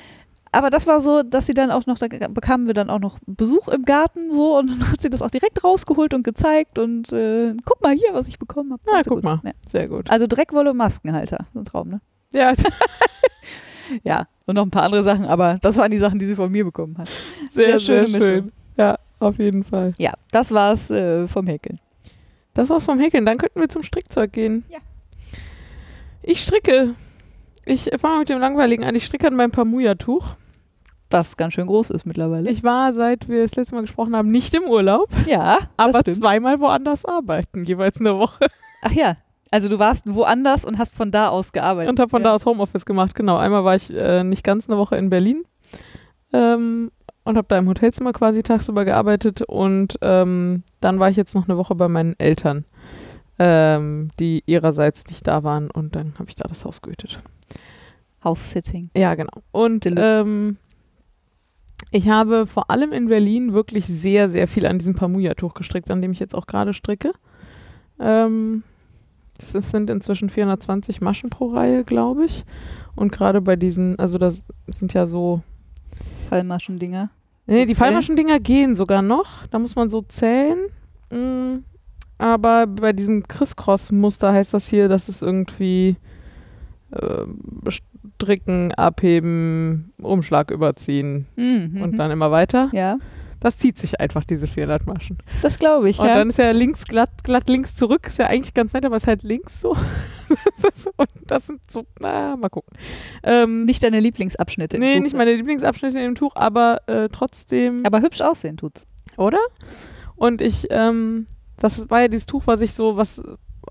Aber 0.52 0.70
das 0.70 0.86
war 0.86 1.00
so, 1.00 1.22
dass 1.22 1.46
sie 1.46 1.54
dann 1.54 1.70
auch 1.70 1.86
noch, 1.86 1.98
da 1.98 2.06
bekamen 2.08 2.66
wir 2.66 2.74
dann 2.74 2.90
auch 2.90 2.98
noch 2.98 3.18
Besuch 3.26 3.68
im 3.68 3.84
Garten 3.84 4.32
so 4.32 4.58
und 4.58 4.70
dann 4.70 4.92
hat 4.92 5.00
sie 5.00 5.10
das 5.10 5.22
auch 5.22 5.30
direkt 5.30 5.62
rausgeholt 5.62 6.14
und 6.14 6.22
gezeigt 6.22 6.78
und 6.78 7.12
äh, 7.12 7.54
guck 7.64 7.80
mal 7.82 7.94
hier, 7.94 8.12
was 8.12 8.28
ich 8.28 8.38
bekommen 8.38 8.72
habe. 8.72 8.82
Ja, 8.92 9.02
guck 9.06 9.22
mal. 9.22 9.40
Ja. 9.44 9.52
Sehr 9.68 9.88
gut. 9.88 10.10
Also 10.10 10.26
Dreckwolle 10.26 10.70
und 10.70 10.76
Maskenhalter. 10.76 11.46
So 11.52 11.60
ein 11.60 11.64
Traum, 11.64 11.88
ne? 11.88 12.00
Ja, 12.32 12.52
Ja. 14.04 14.28
Und 14.46 14.54
noch 14.56 14.64
ein 14.64 14.70
paar 14.70 14.84
andere 14.84 15.02
Sachen, 15.02 15.24
aber 15.26 15.58
das 15.62 15.76
waren 15.76 15.90
die 15.90 15.98
Sachen, 15.98 16.18
die 16.18 16.26
sie 16.26 16.34
von 16.34 16.50
mir 16.50 16.64
bekommen 16.64 16.98
hat. 16.98 17.08
sehr, 17.50 17.78
Sehr 17.78 18.06
sehr, 18.06 18.18
schön. 18.18 18.52
Ja, 18.76 18.98
auf 19.18 19.38
jeden 19.38 19.64
Fall. 19.64 19.94
Ja, 19.98 20.14
das 20.32 20.52
war's 20.52 20.90
äh, 20.90 21.28
vom 21.28 21.46
Häkeln. 21.46 21.78
Das 22.54 22.70
war's 22.70 22.84
vom 22.84 22.98
Häkeln. 22.98 23.26
Dann 23.26 23.38
könnten 23.38 23.60
wir 23.60 23.68
zum 23.68 23.82
Strickzeug 23.82 24.32
gehen. 24.32 24.64
Ja. 24.68 24.78
Ich 26.22 26.42
stricke. 26.42 26.94
Ich 27.64 27.90
fange 27.98 28.14
mal 28.14 28.18
mit 28.20 28.28
dem 28.28 28.40
Langweiligen 28.40 28.84
an. 28.84 28.94
Ich 28.94 29.04
stricke 29.04 29.26
an 29.26 29.36
meinem 29.36 29.50
Pamuja-Tuch. 29.50 30.34
Was 31.10 31.36
ganz 31.36 31.54
schön 31.54 31.66
groß 31.66 31.90
ist 31.90 32.06
mittlerweile. 32.06 32.48
Ich 32.48 32.62
war, 32.62 32.92
seit 32.92 33.28
wir 33.28 33.42
das 33.42 33.56
letzte 33.56 33.74
Mal 33.74 33.80
gesprochen 33.80 34.14
haben, 34.14 34.30
nicht 34.30 34.54
im 34.54 34.62
Urlaub, 34.62 35.08
ja, 35.26 35.58
aber 35.76 35.92
das 35.92 36.02
stimmt. 36.02 36.18
zweimal 36.18 36.60
woanders 36.60 37.04
arbeiten, 37.04 37.64
jeweils 37.64 37.98
eine 37.98 38.16
Woche. 38.16 38.46
Ach 38.82 38.92
ja. 38.92 39.16
Also 39.50 39.68
du 39.68 39.80
warst 39.80 40.04
woanders 40.14 40.64
und 40.64 40.78
hast 40.78 40.94
von 40.94 41.10
da 41.10 41.28
aus 41.28 41.52
gearbeitet. 41.52 41.90
Und 41.90 41.98
habe 41.98 42.10
von 42.10 42.22
ja. 42.22 42.28
da 42.28 42.34
aus 42.36 42.46
Homeoffice 42.46 42.86
gemacht, 42.86 43.16
genau. 43.16 43.36
Einmal 43.36 43.64
war 43.64 43.74
ich 43.74 43.92
äh, 43.92 44.22
nicht 44.22 44.44
ganz 44.44 44.68
eine 44.68 44.78
Woche 44.78 44.96
in 44.96 45.10
Berlin 45.10 45.42
ähm, 46.32 46.92
und 47.24 47.36
habe 47.36 47.48
da 47.48 47.58
im 47.58 47.68
Hotelzimmer 47.68 48.12
quasi 48.12 48.44
tagsüber 48.44 48.84
gearbeitet 48.84 49.42
und 49.42 49.98
ähm, 50.02 50.62
dann 50.80 51.00
war 51.00 51.10
ich 51.10 51.16
jetzt 51.16 51.34
noch 51.34 51.48
eine 51.48 51.58
Woche 51.58 51.74
bei 51.74 51.88
meinen 51.88 52.14
Eltern, 52.20 52.64
ähm, 53.42 54.08
die 54.20 54.42
ihrerseits 54.44 55.04
nicht 55.08 55.26
da 55.26 55.42
waren 55.42 55.70
und 55.70 55.96
dann 55.96 56.12
habe 56.18 56.28
ich 56.28 56.34
da 56.36 56.46
das 56.46 56.64
Haus 56.66 56.82
gehütet. 56.82 57.18
House-Sitting. 58.22 58.90
Ja, 58.94 59.14
genau. 59.14 59.32
Und 59.50 59.86
ähm, 59.86 60.58
ich 61.90 62.08
habe 62.10 62.46
vor 62.46 62.70
allem 62.70 62.92
in 62.92 63.06
Berlin 63.08 63.54
wirklich 63.54 63.86
sehr, 63.86 64.28
sehr 64.28 64.46
viel 64.46 64.66
an 64.66 64.78
diesem 64.78 64.94
Pamuja-Tuch 64.94 65.54
gestrickt, 65.54 65.90
an 65.90 66.02
dem 66.02 66.12
ich 66.12 66.18
jetzt 66.20 66.34
auch 66.34 66.46
gerade 66.46 66.74
stricke. 66.74 67.12
Ähm, 67.98 68.62
es 69.38 69.54
ist- 69.54 69.70
sind 69.70 69.88
inzwischen 69.88 70.28
420 70.28 71.00
Maschen 71.00 71.30
pro 71.30 71.46
Reihe, 71.46 71.82
glaube 71.84 72.26
ich. 72.26 72.44
Und 72.94 73.10
gerade 73.10 73.40
bei 73.40 73.56
diesen, 73.56 73.98
also 73.98 74.18
das 74.18 74.42
sind 74.68 74.92
ja 74.92 75.06
so, 75.06 75.40
Fallmaschendinger. 76.28 77.08
nee, 77.46 77.64
die 77.64 77.72
Okay. 77.72 77.74
Fallmaschendinger 77.84 78.38
gehen 78.38 78.74
sogar 78.74 79.00
noch. 79.00 79.46
Da 79.46 79.58
muss 79.58 79.76
man 79.76 79.88
so 79.88 80.02
zählen. 80.02 80.58
Mm, 81.10 81.64
aber 82.20 82.66
bei 82.66 82.92
diesem 82.92 83.26
Criss-Cross-Muster 83.26 84.32
heißt 84.32 84.54
das 84.54 84.68
hier, 84.68 84.88
dass 84.88 85.08
es 85.08 85.22
irgendwie 85.22 85.96
äh, 86.92 87.24
stricken, 87.68 88.72
abheben, 88.74 89.92
Umschlag 90.00 90.50
überziehen 90.50 91.26
Mhm. 91.36 91.80
und 91.82 91.96
dann 91.98 92.10
immer 92.10 92.30
weiter. 92.30 92.68
Ja, 92.72 92.96
Das 93.42 93.56
zieht 93.56 93.78
sich 93.78 93.98
einfach, 94.00 94.24
diese 94.24 94.46
400 94.46 94.86
Maschen. 94.86 95.16
das 95.40 95.58
glaube 95.58 95.88
ich. 95.88 95.98
Und 95.98 96.06
ja. 96.06 96.16
dann 96.16 96.28
ist 96.28 96.36
ja 96.38 96.50
links 96.50 96.84
glatt, 96.84 97.10
glatt 97.24 97.48
links 97.48 97.74
zurück. 97.74 98.06
Ist 98.06 98.18
ja 98.18 98.26
eigentlich 98.26 98.52
ganz 98.52 98.74
nett, 98.74 98.84
aber 98.84 98.96
ist 98.96 99.06
halt 99.06 99.22
links 99.22 99.60
so. 99.62 99.70
Und 100.98 101.08
das 101.26 101.46
sind 101.46 101.60
so, 101.70 101.86
na, 102.00 102.36
mal 102.36 102.50
gucken. 102.50 102.76
Ähm, 103.22 103.64
nicht 103.64 103.82
deine 103.82 103.98
Lieblingsabschnitte. 104.00 104.76
im 104.76 104.82
nee, 104.82 104.96
Buch. 104.96 105.02
nicht 105.04 105.16
meine 105.16 105.34
Lieblingsabschnitte 105.34 105.98
in 105.98 106.04
dem 106.04 106.14
Tuch, 106.16 106.36
aber 106.36 106.82
äh, 106.86 107.08
trotzdem. 107.10 107.78
Aber 107.86 108.02
hübsch 108.02 108.20
aussehen 108.20 108.58
tut's. 108.58 108.86
oder? 109.16 109.38
Und 110.16 110.42
ich, 110.42 110.66
ähm, 110.70 111.26
das 111.60 111.88
war 111.90 112.00
ja 112.00 112.08
dieses 112.08 112.26
Tuch, 112.26 112.42
was 112.46 112.60
ich 112.60 112.72
so, 112.72 112.96
was 112.96 113.22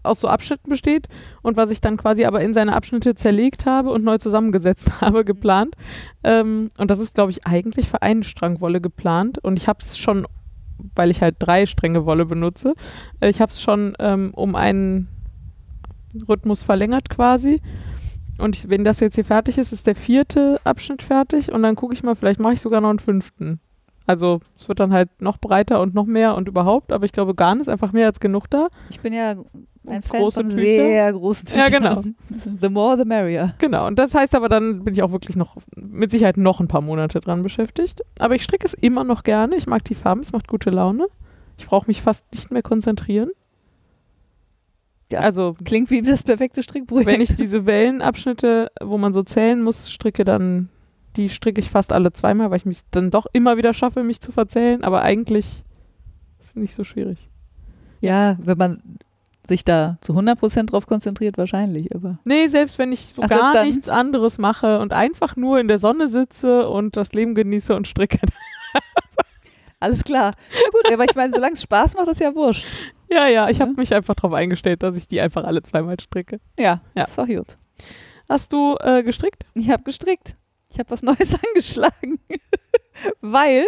aus 0.04 0.22
so 0.22 0.28
Abschnitten 0.28 0.70
besteht 0.70 1.08
und 1.42 1.58
was 1.58 1.72
ich 1.72 1.82
dann 1.82 1.98
quasi 1.98 2.26
aber 2.26 2.42
in 2.42 2.54
seine 2.54 2.76
Abschnitte 2.76 3.16
zerlegt 3.16 3.66
habe 3.66 3.92
und 3.92 4.04
neu 4.04 4.18
zusammengesetzt 4.18 5.02
habe, 5.02 5.26
geplant. 5.26 5.76
Ähm, 6.24 6.72
und 6.78 6.90
das 6.92 7.00
ist, 7.00 7.16
glaube 7.16 7.32
ich, 7.32 7.46
eigentlich 7.46 7.90
für 7.90 8.02
einen 8.02 8.24
Strang 8.24 8.62
Wolle 8.62 8.82
geplant. 8.82 9.40
Und 9.40 9.58
ich 9.58 9.68
habe 9.68 9.80
es 9.82 9.98
schon, 9.98 10.26
weil 10.96 11.12
ich 11.12 11.22
halt 11.22 11.36
drei 11.40 11.66
Stränge 11.66 12.06
Wolle 12.06 12.26
benutze, 12.26 12.76
äh, 13.20 13.30
ich 13.30 13.42
habe 13.42 13.52
es 13.52 13.62
schon 13.62 13.96
ähm, 14.00 14.32
um 14.34 14.56
einen 14.56 15.10
Rhythmus 16.28 16.64
verlängert 16.64 17.10
quasi. 17.10 17.62
Und 18.38 18.56
ich, 18.56 18.70
wenn 18.70 18.86
das 18.86 19.02
jetzt 19.02 19.16
hier 19.16 19.26
fertig 19.26 19.58
ist, 19.58 19.74
ist 19.74 19.86
der 19.86 19.96
vierte 19.96 20.62
Abschnitt 20.64 21.04
fertig 21.04 21.52
und 21.52 21.62
dann 21.62 21.76
gucke 21.76 21.94
ich 21.94 22.04
mal, 22.04 22.16
vielleicht 22.16 22.40
mache 22.40 22.54
ich 22.54 22.62
sogar 22.62 22.80
noch 22.80 22.90
einen 22.90 23.00
fünften. 23.00 23.60
Also 24.10 24.40
es 24.58 24.68
wird 24.68 24.80
dann 24.80 24.92
halt 24.92 25.22
noch 25.22 25.38
breiter 25.38 25.80
und 25.80 25.94
noch 25.94 26.08
mehr 26.08 26.34
und 26.34 26.48
überhaupt, 26.48 26.92
aber 26.92 27.06
ich 27.06 27.12
glaube, 27.12 27.36
Garn 27.36 27.60
ist 27.60 27.70
einfach 27.70 27.92
mehr 27.92 28.08
als 28.08 28.20
genug 28.20 28.50
da. 28.50 28.70
Ich 28.90 29.00
bin 29.02 29.14
ja 29.14 29.36
Ein 29.86 30.02
Fan 30.02 30.32
von 30.32 30.50
Tücher. 30.50 30.50
sehr 30.56 31.14
großen 31.14 31.46
Tüchern. 31.48 31.60
Ja, 31.60 31.70
genau. 31.70 32.02
The 32.60 32.70
more, 32.70 32.98
the 32.98 33.06
merrier. 33.06 33.54
Genau, 33.60 33.86
und 33.86 34.00
das 34.00 34.16
heißt 34.16 34.34
aber, 34.34 34.50
dann 34.50 34.84
bin 34.84 34.96
ich 34.96 35.04
auch 35.04 35.12
wirklich 35.12 35.36
noch 35.36 35.58
mit 35.76 36.10
Sicherheit 36.10 36.38
noch 36.38 36.60
ein 36.60 36.68
paar 36.68 36.82
Monate 36.82 37.20
dran 37.22 37.44
beschäftigt. 37.44 38.02
Aber 38.18 38.34
ich 38.34 38.42
stricke 38.42 38.66
es 38.66 38.74
immer 38.74 39.04
noch 39.04 39.22
gerne. 39.22 39.56
Ich 39.58 39.68
mag 39.68 39.84
die 39.84 39.94
Farben, 39.94 40.22
es 40.22 40.32
macht 40.32 40.48
gute 40.48 40.72
Laune. 40.72 41.06
Ich 41.60 41.68
brauche 41.68 41.86
mich 41.86 42.02
fast 42.02 42.24
nicht 42.34 42.50
mehr 42.50 42.64
konzentrieren. 42.64 43.30
Ja. 45.12 45.20
Also, 45.20 45.56
Klingt 45.66 45.92
wie 45.92 46.02
das 46.02 46.24
perfekte 46.24 46.64
Strickprojekt. 46.64 47.08
wenn 47.08 47.22
ich 47.22 47.36
diese 47.36 47.68
Wellenabschnitte, 47.68 48.72
wo 48.82 48.98
man 48.98 49.14
so 49.14 49.22
zählen 49.22 49.62
muss, 49.62 49.92
stricke, 49.92 50.24
dann 50.26 50.70
die 51.16 51.30
stricke 51.30 51.60
ich 51.62 51.70
fast 51.70 51.92
alle 51.92 52.12
zweimal, 52.14 52.50
weil 52.52 52.58
ich 52.58 52.66
mich 52.66 52.80
dann 52.92 53.12
doch 53.12 53.26
immer 53.34 53.58
wieder 53.58 53.74
schaffe, 53.74 54.04
mich 54.04 54.22
zu 54.22 54.32
verzählen. 54.32 54.84
Aber 54.84 55.02
eigentlich 55.02 55.64
ist 56.40 56.50
es 56.50 56.56
nicht 56.56 56.74
so 56.76 56.84
schwierig. 56.84 57.30
ja, 58.02 58.38
wenn 58.42 58.58
man 58.58 58.84
sich 59.48 59.66
da 59.66 59.98
zu 60.02 60.14
100% 60.14 60.68
drauf 60.68 60.86
konzentriert, 60.86 61.40
wahrscheinlich, 61.40 61.96
aber. 61.96 62.20
Nee, 62.24 62.46
selbst 62.48 62.78
wenn 62.78 62.92
ich 62.92 63.00
so 63.08 63.24
Ach, 63.24 63.28
gar 63.30 63.64
nichts 63.66 63.90
anderes 63.90 64.38
mache 64.38 64.78
und 64.80 64.94
einfach 64.94 65.36
nur 65.36 65.60
in 65.60 65.68
der 65.68 65.80
Sonne 65.80 66.08
sitze 66.08 66.70
und 66.70 66.96
das 66.96 67.14
Leben 67.14 67.34
genieße 67.34 67.76
und 67.76 67.88
stricke. 67.88 68.20
Alles 69.82 70.04
klar. 70.04 70.34
Ja 70.52 70.70
gut, 70.72 70.92
aber 70.94 71.06
ich 71.06 71.16
meine, 71.16 71.32
solange 71.32 71.54
es 71.54 71.62
Spaß 71.64 71.96
macht, 71.96 72.10
ist 72.10 72.20
ja 72.20 72.36
wurscht. 72.36 72.66
Ja, 73.10 73.28
ja, 73.28 73.50
ich 73.50 73.62
habe 73.62 73.72
Ja. 73.72 73.78
mich 73.78 73.94
einfach 73.94 74.14
darauf 74.14 74.34
eingestellt, 74.34 74.84
dass 74.84 74.96
ich 74.98 75.08
die 75.08 75.22
einfach 75.22 75.46
alle 75.46 75.64
zweimal 75.64 75.98
stricke. 76.00 76.40
Ja, 76.60 76.82
Ja. 76.96 77.06
ist 77.06 77.18
doch 77.18 77.26
gut. 77.28 77.58
Hast 78.28 78.52
du 78.54 78.76
äh, 78.82 79.02
gestrickt? 79.04 79.46
Ich 79.56 79.70
habe 79.70 79.84
gestrickt. 79.84 80.34
Ich 80.72 80.80
habe 80.80 80.90
was 80.90 81.04
Neues 81.04 81.36
angeschlagen. 81.48 82.20
Weil, 83.22 83.66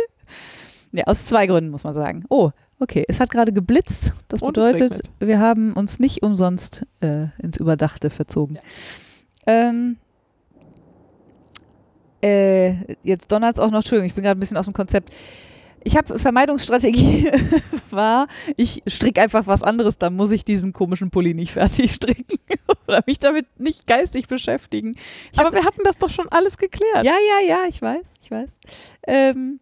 ja, 0.92 1.06
aus 1.06 1.26
zwei 1.26 1.48
Gründen 1.48 1.72
muss 1.72 1.84
man 1.84 1.94
sagen. 1.94 2.24
Oh, 2.30 2.52
okay, 2.80 3.06
es 3.08 3.20
hat 3.20 3.30
gerade 3.30 3.54
geblitzt. 3.54 4.14
Das 4.28 4.42
Und 4.42 4.54
bedeutet, 4.54 5.02
wir 5.20 5.40
haben 5.40 5.74
uns 5.74 6.00
nicht 6.00 6.24
umsonst 6.24 6.86
äh, 7.02 7.26
ins 7.42 7.58
Überdachte 7.58 8.10
verzogen. 8.10 8.60
Ähm, 9.48 9.98
äh, 12.22 12.94
jetzt 13.04 13.32
donnert 13.32 13.56
es 13.56 13.60
auch 13.60 13.72
noch, 13.72 13.80
Entschuldigung, 13.80 14.08
ich 14.08 14.14
bin 14.14 14.24
gerade 14.24 14.38
ein 14.38 14.40
bisschen 14.40 14.58
aus 14.58 14.66
dem 14.66 14.74
Konzept. 14.74 15.12
Ich 15.84 15.98
habe 15.98 16.20
Vermeidungsstrategie 16.20 17.32
war, 17.90 18.28
ich 18.56 18.84
stricke 18.88 19.22
einfach 19.22 19.48
was 19.48 19.64
anderes, 19.64 19.98
dann 19.98 20.16
muss 20.16 20.32
ich 20.32 20.46
diesen 20.46 20.74
komischen 20.74 21.10
Pulli 21.12 21.34
nicht 21.34 21.54
fertig 21.54 21.92
stricken 21.96 22.40
oder 22.88 23.02
mich 23.08 23.20
damit 23.20 23.48
nicht 23.60 23.88
geistig 23.88 24.28
beschäftigen. 24.28 24.96
Ich 25.32 25.40
Aber 25.40 25.52
wir 25.54 25.64
hatten 25.66 25.82
das 25.84 25.98
doch 25.98 26.10
schon 26.10 26.28
alles 26.30 26.58
geklärt. 26.58 27.04
ja, 27.04 27.14
ja, 27.14 27.48
ja, 27.48 27.60
ich 27.68 27.82
weiß, 27.82 28.16
ich 28.22 28.32
weiß. 28.32 28.60
Ähm, 29.08 29.60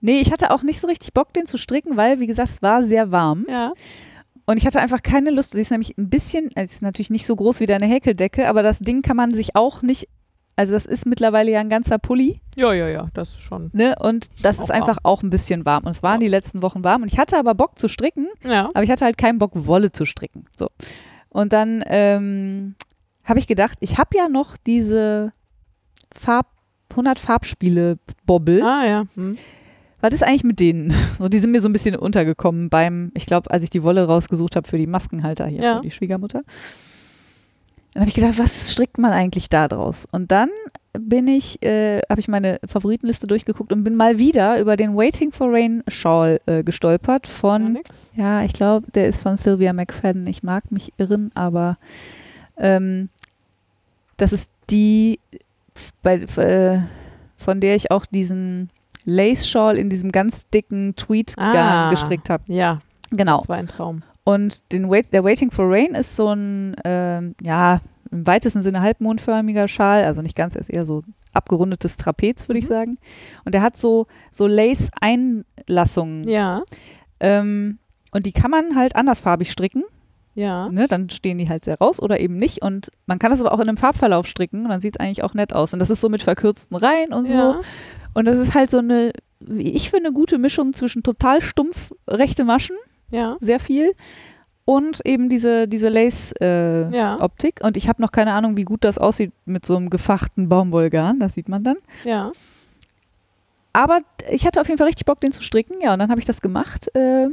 nee, 0.00 0.20
ich 0.20 0.30
hatte 0.32 0.50
auch 0.50 0.62
nicht 0.62 0.80
so 0.80 0.86
richtig 0.86 1.12
Bock, 1.14 1.32
den 1.32 1.46
zu 1.46 1.58
stricken, 1.58 1.96
weil, 1.96 2.20
wie 2.20 2.26
gesagt, 2.26 2.50
es 2.50 2.62
war 2.62 2.82
sehr 2.82 3.10
warm. 3.10 3.46
Ja. 3.48 3.72
Und 4.48 4.56
ich 4.56 4.66
hatte 4.66 4.80
einfach 4.80 5.02
keine 5.02 5.30
Lust. 5.30 5.52
Sie 5.52 5.60
ist 5.60 5.70
nämlich 5.70 5.98
ein 5.98 6.08
bisschen, 6.08 6.50
es 6.54 6.72
ist 6.72 6.82
natürlich 6.82 7.10
nicht 7.10 7.26
so 7.26 7.36
groß 7.36 7.60
wie 7.60 7.66
deine 7.66 7.84
Häkeldecke, 7.84 8.48
aber 8.48 8.62
das 8.62 8.78
Ding 8.78 9.02
kann 9.02 9.16
man 9.16 9.34
sich 9.34 9.54
auch 9.54 9.82
nicht, 9.82 10.08
also 10.58 10.72
das 10.72 10.84
ist 10.86 11.06
mittlerweile 11.06 11.50
ja 11.52 11.60
ein 11.60 11.68
ganzer 11.70 11.98
Pulli, 11.98 12.40
Ja, 12.56 12.72
ja, 12.74 12.88
ja, 12.88 13.06
das 13.14 13.38
schon. 13.40 13.70
ne? 13.72 13.94
Und 14.00 14.28
das 14.42 14.58
Auch 14.58 14.64
ist 14.64 14.70
einfach 14.70 14.98
auch 15.04 15.22
ein 15.22 15.30
bisschen 15.30 15.64
warm. 15.64 15.84
Und 15.84 15.92
es 15.92 16.02
waren 16.02 16.20
Ja. 16.20 16.26
die 16.26 16.30
letzten 16.30 16.62
Wochen 16.62 16.84
warm. 16.84 17.02
Und 17.02 17.12
ich 17.12 17.18
hatte 17.18 17.38
aber 17.38 17.54
Bock 17.54 17.78
zu 17.78 17.88
stricken, 17.88 18.26
Ja. 18.44 18.66
aber 18.74 18.82
ich 18.82 18.90
hatte 18.90 19.04
halt 19.04 19.16
keinen 19.16 19.38
Bock, 19.38 19.52
Wolle 19.54 19.92
zu 19.92 20.04
stricken. 20.04 20.44
So. 20.58 20.68
Und 21.30 21.52
dann 21.52 21.82
ähm, 21.86 22.74
habe 23.24 23.38
ich 23.38 23.46
gedacht, 23.46 23.78
ich 23.80 23.98
habe 23.98 24.16
ja 24.16 24.28
noch 24.28 24.56
diese 24.56 25.32
Farb, 26.14 26.46
100 26.90 27.18
Farbspiele-Bobbel. 27.18 28.62
Ah, 28.62 28.86
ja. 28.86 29.04
Hm. 29.14 29.38
Was 30.00 30.14
ist 30.14 30.22
eigentlich 30.22 30.44
mit 30.44 30.60
denen? 30.60 30.92
So, 31.18 31.28
die 31.28 31.38
sind 31.40 31.50
mir 31.50 31.60
so 31.60 31.68
ein 31.68 31.72
bisschen 31.72 31.96
untergekommen 31.96 32.70
beim, 32.70 33.10
ich 33.14 33.26
glaube, 33.26 33.50
als 33.50 33.62
ich 33.64 33.70
die 33.70 33.82
Wolle 33.82 34.06
rausgesucht 34.06 34.54
habe 34.56 34.66
für 34.68 34.78
die 34.78 34.86
Maskenhalter 34.86 35.46
hier, 35.46 35.62
Ja. 35.62 35.76
für 35.76 35.82
die 35.82 35.90
Schwiegermutter. 35.90 36.42
Dann 37.94 38.02
habe 38.02 38.08
ich 38.08 38.14
gedacht, 38.14 38.38
was 38.38 38.72
strickt 38.72 38.98
man 38.98 39.12
eigentlich 39.12 39.48
da 39.48 39.66
draus? 39.66 40.06
Und 40.12 40.30
dann 40.30 40.50
bin 40.98 41.26
ich, 41.28 41.62
äh, 41.62 42.00
habe 42.10 42.20
ich 42.20 42.28
meine 42.28 42.58
Favoritenliste 42.66 43.26
durchgeguckt 43.26 43.72
und 43.72 43.84
bin 43.84 43.96
mal 43.96 44.18
wieder 44.18 44.60
über 44.60 44.76
den 44.76 44.96
Waiting 44.96 45.32
for 45.32 45.48
Rain 45.52 45.82
Shawl 45.88 46.40
äh, 46.46 46.62
gestolpert 46.64 47.26
Ja, 47.26 47.32
von, 47.32 47.72
nix. 47.74 48.12
ja, 48.16 48.42
ich 48.42 48.52
glaube, 48.52 48.90
der 48.92 49.06
ist 49.08 49.20
von 49.20 49.36
Sylvia 49.36 49.72
McFadden. 49.72 50.26
Ich 50.26 50.42
mag 50.42 50.70
mich 50.70 50.92
irren, 50.98 51.30
aber 51.34 51.78
ähm, 52.56 53.08
das 54.16 54.32
ist 54.32 54.50
die, 54.70 55.20
bei, 56.02 56.16
äh, 56.16 56.80
von 57.36 57.60
der 57.60 57.76
ich 57.76 57.90
auch 57.90 58.04
diesen 58.06 58.70
Lace 59.04 59.48
Shawl 59.48 59.78
in 59.78 59.88
diesem 59.90 60.10
ganz 60.12 60.46
dicken 60.50 60.94
Tweed-Garn 60.96 61.56
Ah. 61.56 61.90
gestrickt 61.90 62.28
habe. 62.28 62.42
Ja, 62.52 62.76
Genau. 63.10 63.38
das 63.38 63.48
war 63.48 63.56
ein 63.56 63.68
Traum. 63.68 64.02
Und 64.32 64.72
den 64.72 64.90
Wait, 64.90 65.12
der 65.12 65.24
Waiting 65.24 65.50
for 65.50 65.64
Rain 65.68 65.94
ist 65.94 66.14
so 66.16 66.28
ein, 66.34 66.76
ähm, 66.84 67.34
ja, 67.42 67.80
im 68.10 68.26
weitesten 68.26 68.62
Sinne 68.62 68.80
halbmondförmiger 68.82 69.68
Schal, 69.68 70.04
also 70.04 70.20
nicht 70.22 70.36
ganz, 70.36 70.54
er 70.54 70.60
ist 70.60 70.70
eher 70.70 70.84
so 70.86 71.02
abgerundetes 71.32 71.96
Trapez, 71.96 72.48
würde 72.48 72.58
ich 72.58 72.64
Mhm. 72.66 72.68
sagen. 72.68 72.98
Und 73.44 73.54
der 73.54 73.62
hat 73.62 73.76
so, 73.76 74.06
so 74.30 74.46
Lace-Einlassungen. 74.46 76.28
Ja, 76.28 76.62
Ähm, 77.20 77.78
und 78.12 78.26
die 78.26 78.32
kann 78.32 78.50
man 78.50 78.76
halt 78.76 78.94
andersfarbig 78.96 79.50
stricken. 79.50 79.82
ja. 80.34 80.68
Ne, 80.68 80.86
dann 80.88 81.10
stehen 81.10 81.36
die 81.38 81.48
halt 81.48 81.64
sehr 81.64 81.78
raus 81.78 82.00
oder 82.00 82.20
eben 82.20 82.36
nicht. 82.38 82.62
Und 82.62 82.90
man 83.06 83.18
kann 83.18 83.30
das 83.32 83.40
aber 83.40 83.50
auch 83.52 83.58
in 83.60 83.68
einem 83.68 83.76
Farbverlauf 83.76 84.26
stricken 84.28 84.62
und 84.64 84.68
dann 84.68 84.80
sieht 84.80 84.94
es 84.96 85.00
eigentlich 85.00 85.24
auch 85.24 85.34
nett 85.34 85.52
aus. 85.52 85.72
Und 85.74 85.80
das 85.80 85.90
ist 85.90 86.00
so 86.00 86.08
mit 86.08 86.22
verkürzten 86.22 86.76
Reihen 86.76 87.12
und 87.12 87.28
so. 87.28 87.34
ja. 87.34 87.60
Und 88.14 88.24
das 88.26 88.38
ist 88.38 88.54
halt 88.54 88.70
so 88.70 88.78
eine, 88.78 89.10
wie 89.40 89.70
ich 89.72 89.90
finde, 89.90 90.12
gute 90.12 90.38
Mischung 90.38 90.74
zwischen 90.74 91.02
total 91.02 91.40
stumpf 91.40 91.92
rechte 92.06 92.44
Maschen, 92.44 92.76
Ja. 93.10 93.36
sehr 93.40 93.60
viel, 93.60 93.92
und 94.68 95.00
eben 95.06 95.30
diese, 95.30 95.66
diese 95.66 95.88
Lace-Optik. 95.88 97.60
Ja. 97.60 97.66
Und 97.66 97.78
ich 97.78 97.88
habe 97.88 98.02
noch 98.02 98.12
keine 98.12 98.34
Ahnung, 98.34 98.58
wie 98.58 98.64
gut 98.64 98.84
das 98.84 98.98
aussieht 98.98 99.32
mit 99.46 99.64
so 99.64 99.74
einem 99.74 99.88
gefachten 99.88 100.50
Baumwollgarn. 100.50 101.18
Das 101.18 101.32
sieht 101.32 101.48
man 101.48 101.64
dann. 101.64 101.76
Ja. 102.04 102.32
Aber 103.72 104.00
ich 104.30 104.46
hatte 104.46 104.60
auf 104.60 104.68
jeden 104.68 104.76
Fall 104.76 104.88
richtig 104.88 105.06
Bock, 105.06 105.22
den 105.22 105.32
zu 105.32 105.42
stricken. 105.42 105.80
Ja, 105.80 105.94
und 105.94 106.00
dann 106.00 106.10
habe 106.10 106.20
ich 106.20 106.26
das 106.26 106.42
gemacht. 106.42 106.94
Äh, 106.94 107.28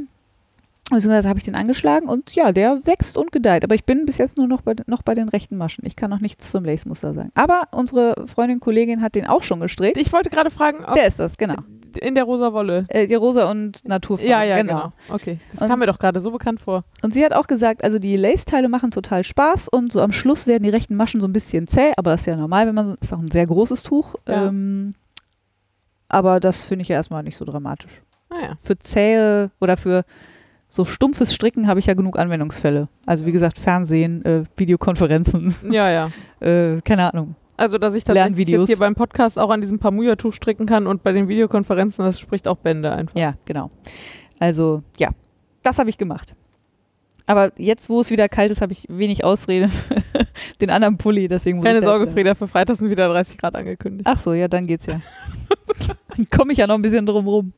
beziehungsweise 0.88 1.28
habe 1.28 1.38
ich 1.38 1.44
den 1.44 1.56
angeschlagen 1.56 2.08
und 2.08 2.34
ja, 2.34 2.52
der 2.52 2.86
wächst 2.86 3.18
und 3.18 3.32
gedeiht. 3.32 3.64
Aber 3.64 3.74
ich 3.74 3.84
bin 3.84 4.06
bis 4.06 4.16
jetzt 4.16 4.38
nur 4.38 4.46
noch 4.46 4.62
bei, 4.62 4.74
noch 4.86 5.02
bei 5.02 5.14
den 5.14 5.28
rechten 5.28 5.58
Maschen. 5.58 5.84
Ich 5.84 5.94
kann 5.94 6.08
noch 6.08 6.20
nichts 6.20 6.50
zum 6.50 6.64
Lace-Muster 6.64 7.12
sagen. 7.12 7.32
Aber 7.34 7.68
unsere 7.70 8.26
Freundin, 8.26 8.60
Kollegin 8.60 9.02
hat 9.02 9.14
den 9.14 9.26
auch 9.26 9.42
schon 9.42 9.60
gestrickt. 9.60 9.98
Ich 9.98 10.10
wollte 10.10 10.30
gerade 10.30 10.48
fragen, 10.48 10.86
ob 10.86 10.94
Der 10.94 11.06
ist 11.06 11.20
das, 11.20 11.36
genau. 11.36 11.56
In 11.98 12.14
der 12.14 12.24
rosa 12.24 12.52
Wolle. 12.52 12.84
Äh, 12.88 13.06
die 13.06 13.14
Rosa 13.14 13.50
und 13.50 13.86
Naturfarben. 13.88 14.30
Ja, 14.30 14.42
ja, 14.42 14.56
genau. 14.60 14.92
Okay, 15.08 15.38
das 15.50 15.60
Und- 15.62 15.68
kam 15.68 15.78
mir 15.80 15.86
doch 15.86 15.98
gerade 15.98 16.20
so 16.20 16.30
bekannt 16.30 16.60
vor. 16.60 16.84
Und 17.02 17.12
sie 17.14 17.24
hat 17.24 17.32
auch 17.32 17.46
gesagt, 17.46 17.82
also 17.84 17.98
die 17.98 18.16
Lace-Teile 18.16 18.68
machen 18.68 18.90
total 18.90 19.24
Spaß 19.24 19.68
und 19.68 19.92
so 19.92 20.00
am 20.00 20.12
Schluss 20.12 20.46
werden 20.46 20.62
die 20.64 20.70
rechten 20.70 20.96
Maschen 20.96 21.20
so 21.20 21.26
ein 21.28 21.32
bisschen 21.32 21.66
zäh, 21.66 21.92
aber 21.96 22.10
das 22.12 22.20
ist 22.22 22.26
ja 22.26 22.36
normal, 22.36 22.66
wenn 22.66 22.74
man 22.74 22.88
so, 22.88 22.94
ist 23.00 23.12
auch 23.12 23.18
ein 23.18 23.30
sehr 23.30 23.46
großes 23.46 23.82
Tuch. 23.82 24.14
Ja. 24.28 24.48
Ähm, 24.48 24.94
aber 26.08 26.40
das 26.40 26.62
finde 26.64 26.82
ich 26.82 26.88
ja 26.88 26.96
erstmal 26.96 27.22
nicht 27.22 27.36
so 27.36 27.44
dramatisch. 27.44 28.02
Naja. 28.30 28.56
Für 28.60 28.78
zähe 28.78 29.50
oder 29.60 29.76
für 29.76 30.04
so 30.68 30.84
stumpfes 30.84 31.32
Stricken 31.34 31.68
habe 31.68 31.80
ich 31.80 31.86
ja 31.86 31.94
genug 31.94 32.18
Anwendungsfälle. 32.18 32.88
Also 33.06 33.24
wie 33.24 33.32
gesagt, 33.32 33.58
Fernsehen, 33.58 34.24
äh, 34.24 34.42
Videokonferenzen, 34.56 35.54
Ja, 35.70 35.90
ja. 35.90 36.10
äh, 36.46 36.80
keine 36.82 37.12
Ahnung. 37.12 37.34
Also, 37.56 37.78
dass 37.78 37.94
ich 37.94 38.04
tatsächlich 38.04 38.48
jetzt 38.48 38.66
hier 38.66 38.78
beim 38.78 38.94
Podcast 38.94 39.38
auch 39.38 39.50
an 39.50 39.60
diesem 39.60 39.78
Pamuja-Tuch 39.78 40.32
stricken 40.32 40.66
kann 40.66 40.86
und 40.86 41.02
bei 41.02 41.12
den 41.12 41.28
Videokonferenzen, 41.28 42.04
das 42.04 42.20
spricht 42.20 42.48
auch 42.48 42.56
Bände 42.56 42.92
einfach. 42.92 43.16
Ja, 43.16 43.34
genau. 43.44 43.70
Also 44.38 44.82
ja, 44.98 45.10
das 45.62 45.78
habe 45.78 45.88
ich 45.88 45.98
gemacht. 45.98 46.34
Aber 47.26 47.52
jetzt, 47.56 47.88
wo 47.88 48.00
es 48.00 48.10
wieder 48.10 48.28
kalt 48.28 48.52
ist, 48.52 48.60
habe 48.60 48.72
ich 48.72 48.86
wenig 48.88 49.24
Ausrede 49.24 49.68
den 50.60 50.70
anderen 50.70 50.96
Pulli. 50.96 51.26
Deswegen 51.26 51.56
muss 51.58 51.66
Keine 51.66 51.82
Sorge, 51.82 52.06
Frieda, 52.06 52.34
für 52.34 52.46
Freitag 52.46 52.76
sind 52.76 52.88
wieder 52.88 53.08
30 53.08 53.36
Grad 53.38 53.56
angekündigt. 53.56 54.08
Ach 54.08 54.20
so, 54.20 54.32
ja, 54.32 54.46
dann 54.46 54.66
geht's 54.66 54.86
ja. 54.86 55.00
dann 56.16 56.30
komme 56.30 56.52
ich 56.52 56.58
ja 56.58 56.68
noch 56.68 56.76
ein 56.76 56.82
bisschen 56.82 57.04
drum 57.04 57.26
rum. 57.26 57.52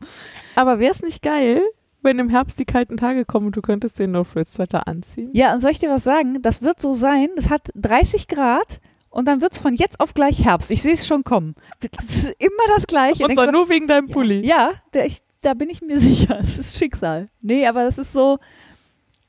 Aber 0.55 0.79
wäre 0.79 0.91
es 0.91 1.03
nicht 1.03 1.23
geil, 1.23 1.61
wenn 2.03 2.19
im 2.19 2.31
Herbst 2.31 2.59
die 2.59 2.65
kalten 2.65 2.97
Tage 2.97 3.27
kommen 3.27 3.47
und 3.47 3.57
du 3.57 3.61
könntest 3.61 3.99
den 3.99 4.13
No-Frills-Sweater 4.13 4.89
anziehen? 4.89 5.31
Ja, 5.35 5.53
und 5.53 5.61
soll 5.61 5.73
ich 5.73 5.79
dir 5.79 5.91
was 5.91 6.05
sagen? 6.05 6.41
Das 6.41 6.63
wird 6.63 6.81
so 6.81 6.95
sein, 6.95 7.29
das 7.37 7.51
hat 7.51 7.69
30 7.75 8.27
Grad 8.29 8.81
und 9.11 9.27
dann 9.27 9.41
wird's 9.41 9.59
von 9.59 9.75
jetzt 9.75 10.01
auf 10.01 10.15
gleich 10.15 10.45
Herbst. 10.45 10.71
Ich 10.71 10.83
sehe 10.83 10.95
es 10.95 11.07
schon 11.07 11.25
kommen. 11.25 11.55
Das 11.81 12.05
ist 12.05 12.25
immer 12.39 12.77
das 12.77 12.87
Gleiche. 12.87 13.25
Und 13.25 13.35
zwar 13.35 13.51
nur 13.51 13.69
wegen 13.69 13.87
deinem 13.87 14.09
Pulli. 14.09 14.47
ja, 14.47 14.73
der, 14.95 15.07
ich, 15.07 15.19
da 15.43 15.55
bin 15.55 15.71
ich 15.71 15.83
mir 15.83 15.99
sicher. 15.99 16.39
Es 16.43 16.59
ist 16.59 16.77
Schicksal. 16.79 17.27
Nee, 17.41 17.67
aber 17.67 17.85
das 17.85 17.99
ist 17.99 18.13
so, 18.13 18.39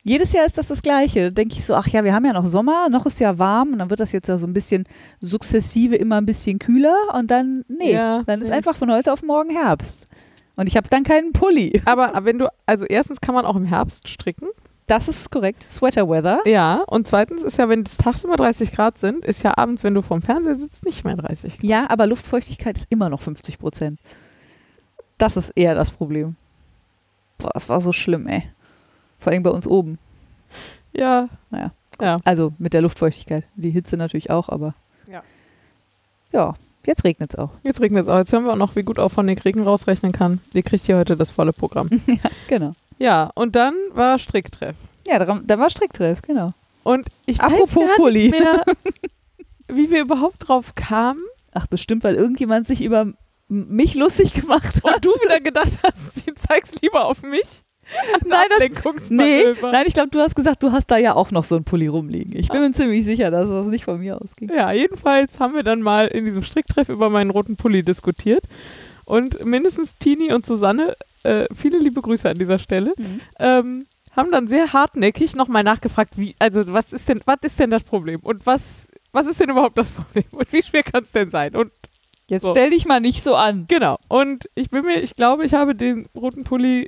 jedes 0.03 0.33
Jahr 0.33 0.45
ist 0.45 0.57
das 0.57 0.67
das 0.67 0.81
Gleiche. 0.81 1.25
Da 1.25 1.29
denke 1.31 1.55
ich 1.55 1.65
so, 1.65 1.73
ach 1.75 1.87
ja, 1.87 2.03
wir 2.03 2.13
haben 2.13 2.25
ja 2.25 2.33
noch 2.33 2.45
Sommer, 2.45 2.89
noch 2.89 3.05
ist 3.05 3.19
ja 3.19 3.37
warm 3.37 3.73
und 3.73 3.79
dann 3.79 3.89
wird 3.89 3.99
das 3.99 4.11
jetzt 4.11 4.27
ja 4.27 4.37
so 4.37 4.47
ein 4.47 4.53
bisschen 4.53 4.85
sukzessive 5.19 5.95
immer 5.95 6.17
ein 6.17 6.25
bisschen 6.25 6.59
kühler 6.59 6.95
und 7.13 7.29
dann, 7.31 7.63
nee, 7.67 7.93
Ja, 7.93 8.23
dann 8.23 8.41
ist 8.41 8.49
nee. 8.49 8.55
einfach 8.55 8.75
von 8.75 8.91
heute 8.91 9.11
auf 9.13 9.23
morgen 9.23 9.49
Herbst. 9.51 10.05
Und 10.55 10.67
ich 10.67 10.75
habe 10.75 10.89
dann 10.89 11.03
keinen 11.03 11.31
Pulli. 11.31 11.81
Aber 11.85 12.11
wenn 12.25 12.37
du, 12.37 12.49
also 12.65 12.85
erstens 12.85 13.21
kann 13.21 13.33
man 13.35 13.45
auch 13.45 13.55
im 13.55 13.63
Herbst 13.65 14.09
stricken. 14.09 14.47
Das 14.89 15.07
ist 15.07 15.29
korrekt. 15.29 15.67
Sweater 15.69 16.09
Weather. 16.09 16.41
Ja. 16.45 16.83
Und 16.87 17.07
zweitens 17.07 17.43
ist 17.43 17.59
ja, 17.59 17.69
wenn 17.69 17.83
es 17.83 17.95
tagsüber 17.97 18.37
30 18.37 18.71
Grad 18.71 18.97
sind, 18.97 19.23
ist 19.23 19.43
ja 19.43 19.55
abends, 19.55 19.83
wenn 19.83 19.93
du 19.93 20.01
vorm 20.01 20.23
Fernseher 20.23 20.55
sitzt, 20.55 20.83
nicht 20.83 21.05
mehr 21.05 21.15
30 21.15 21.59
Grad. 21.59 21.63
Ja, 21.63 21.87
aber 21.91 22.07
Luftfeuchtigkeit 22.07 22.75
ist 22.75 22.87
immer 22.89 23.07
noch 23.07 23.21
50 23.21 23.59
Prozent. 23.59 23.99
Das 25.19 25.37
ist 25.37 25.51
eher 25.51 25.75
das 25.75 25.91
Problem. 25.91 26.31
Boah, 27.37 27.51
das 27.53 27.69
war 27.69 27.81
so 27.81 27.93
schlimm, 27.93 28.25
ey. 28.25 28.49
Vor 29.19 29.31
allem 29.31 29.43
bei 29.43 29.51
uns 29.51 29.67
oben. 29.67 29.99
Ja. 30.91 31.29
Naja. 31.51 31.71
Ja. 32.01 32.17
Also 32.23 32.53
mit 32.57 32.73
der 32.73 32.81
Luftfeuchtigkeit. 32.81 33.43
Die 33.55 33.69
Hitze 33.69 33.95
natürlich 33.95 34.31
auch, 34.31 34.49
aber. 34.49 34.73
Ja. 35.07 35.21
Ja, 36.31 36.55
jetzt 36.87 37.03
regnet 37.03 37.35
es 37.35 37.39
auch. 37.39 37.51
Jetzt 37.61 37.79
regnet 37.79 38.05
es 38.05 38.09
auch. 38.09 38.17
Jetzt 38.17 38.33
hören 38.33 38.45
wir 38.45 38.53
auch 38.53 38.57
noch, 38.57 38.75
wie 38.75 38.81
gut 38.81 38.97
auch 38.97 39.09
von 39.09 39.27
den 39.27 39.37
Regen 39.37 39.61
rausrechnen 39.61 40.13
kann. 40.13 40.41
Ihr 40.53 40.63
kriegt 40.63 40.87
hier 40.87 40.97
heute 40.97 41.15
das 41.15 41.29
volle 41.29 41.53
Programm. 41.53 41.89
ja, 42.07 42.31
genau. 42.47 42.73
Ja, 42.99 43.31
und 43.33 43.55
dann 43.55 43.73
war 43.93 44.19
Stricktreff. 44.19 44.75
Ja, 45.07 45.17
da, 45.17 45.59
war 45.59 45.69
Stricktreff, 45.69 46.21
genau. 46.21 46.51
Und 46.83 47.07
ich 47.25 47.41
Apropos 47.41 47.75
weiß 47.75 47.97
gar 47.97 48.11
nicht 48.11 48.31
mehr, 48.31 48.63
wie 49.69 49.89
wir 49.89 50.01
überhaupt 50.01 50.47
drauf 50.47 50.75
kamen. 50.75 51.21
Ach, 51.53 51.65
bestimmt, 51.65 52.03
weil 52.03 52.15
irgendjemand 52.15 52.67
sich 52.67 52.83
über 52.83 53.07
mich 53.47 53.95
lustig 53.95 54.33
gemacht 54.33 54.83
hat. 54.83 54.95
Und 54.95 55.05
du 55.05 55.09
wieder 55.09 55.39
gedacht 55.39 55.79
hast, 55.83 56.27
du 56.27 56.35
zeigst 56.35 56.81
lieber 56.81 57.05
auf 57.05 57.23
mich. 57.23 57.63
Nein, 58.23 58.47
das, 58.59 59.09
nee, 59.09 59.45
nein, 59.63 59.85
ich 59.87 59.95
glaube, 59.95 60.09
du 60.11 60.19
hast 60.19 60.35
gesagt, 60.35 60.61
du 60.61 60.71
hast 60.71 60.91
da 60.91 60.97
ja 60.97 61.15
auch 61.15 61.31
noch 61.31 61.43
so 61.43 61.55
einen 61.55 61.65
Pulli 61.65 61.87
rumliegen. 61.87 62.35
Ich 62.35 62.49
bin 62.49 62.61
mir 62.61 62.71
ziemlich 62.71 63.03
sicher, 63.03 63.31
dass 63.31 63.49
das 63.49 63.65
nicht 63.65 63.85
von 63.85 63.99
mir 63.99 64.21
ausging. 64.21 64.47
Ja, 64.55 64.71
jedenfalls 64.71 65.39
haben 65.39 65.55
wir 65.55 65.63
dann 65.63 65.81
mal 65.81 66.05
in 66.07 66.23
diesem 66.23 66.43
Stricktreff 66.43 66.89
über 66.89 67.09
meinen 67.09 67.31
roten 67.31 67.55
Pulli 67.55 67.81
diskutiert. 67.81 68.43
Und 69.09 69.43
mindestens 69.43 69.95
Tini 69.97 70.31
und 70.31 70.45
Susanne, 70.45 70.95
äh, 71.23 71.45
viele 71.53 71.79
liebe 71.79 72.01
Grüße 72.01 72.29
an 72.29 72.37
dieser 72.37 72.59
Stelle, 72.59 72.93
ähm, 73.39 73.85
haben 74.15 74.31
dann 74.31 74.47
sehr 74.47 74.71
hartnäckig 74.73 75.35
nochmal 75.35 75.63
nachgefragt, 75.63 76.13
wie, 76.17 76.35
also 76.39 76.61
was 76.73 76.93
ist 76.93 77.07
denn, 77.09 77.21
was 77.25 77.37
ist 77.41 77.59
denn 77.59 77.69
das 77.71 77.83
Problem? 77.83 78.19
Und 78.21 78.45
was, 78.45 78.87
was 79.11 79.27
ist 79.27 79.39
denn 79.39 79.49
überhaupt 79.49 79.77
das 79.77 79.91
Problem? 79.91 80.25
Und 80.31 80.51
wie 80.53 80.61
schwer 80.61 80.83
kann 80.83 81.03
es 81.03 81.11
denn 81.11 81.29
sein? 81.29 81.55
Und 81.55 81.71
Jetzt 82.27 82.43
So. 82.43 82.51
stell 82.51 82.69
dich 82.69 82.85
mal 82.85 82.99
nicht 82.99 83.23
so 83.23 83.33
an. 83.35 83.65
genau. 83.67 83.97
Und 84.07 84.47
ich 84.53 84.69
bin 84.69 84.85
mir, 84.85 85.01
ich 85.01 85.15
glaube, 85.15 85.45
ich 85.45 85.53
habe 85.55 85.73
den 85.73 86.07
roten 86.15 86.43
Pulli, 86.43 86.87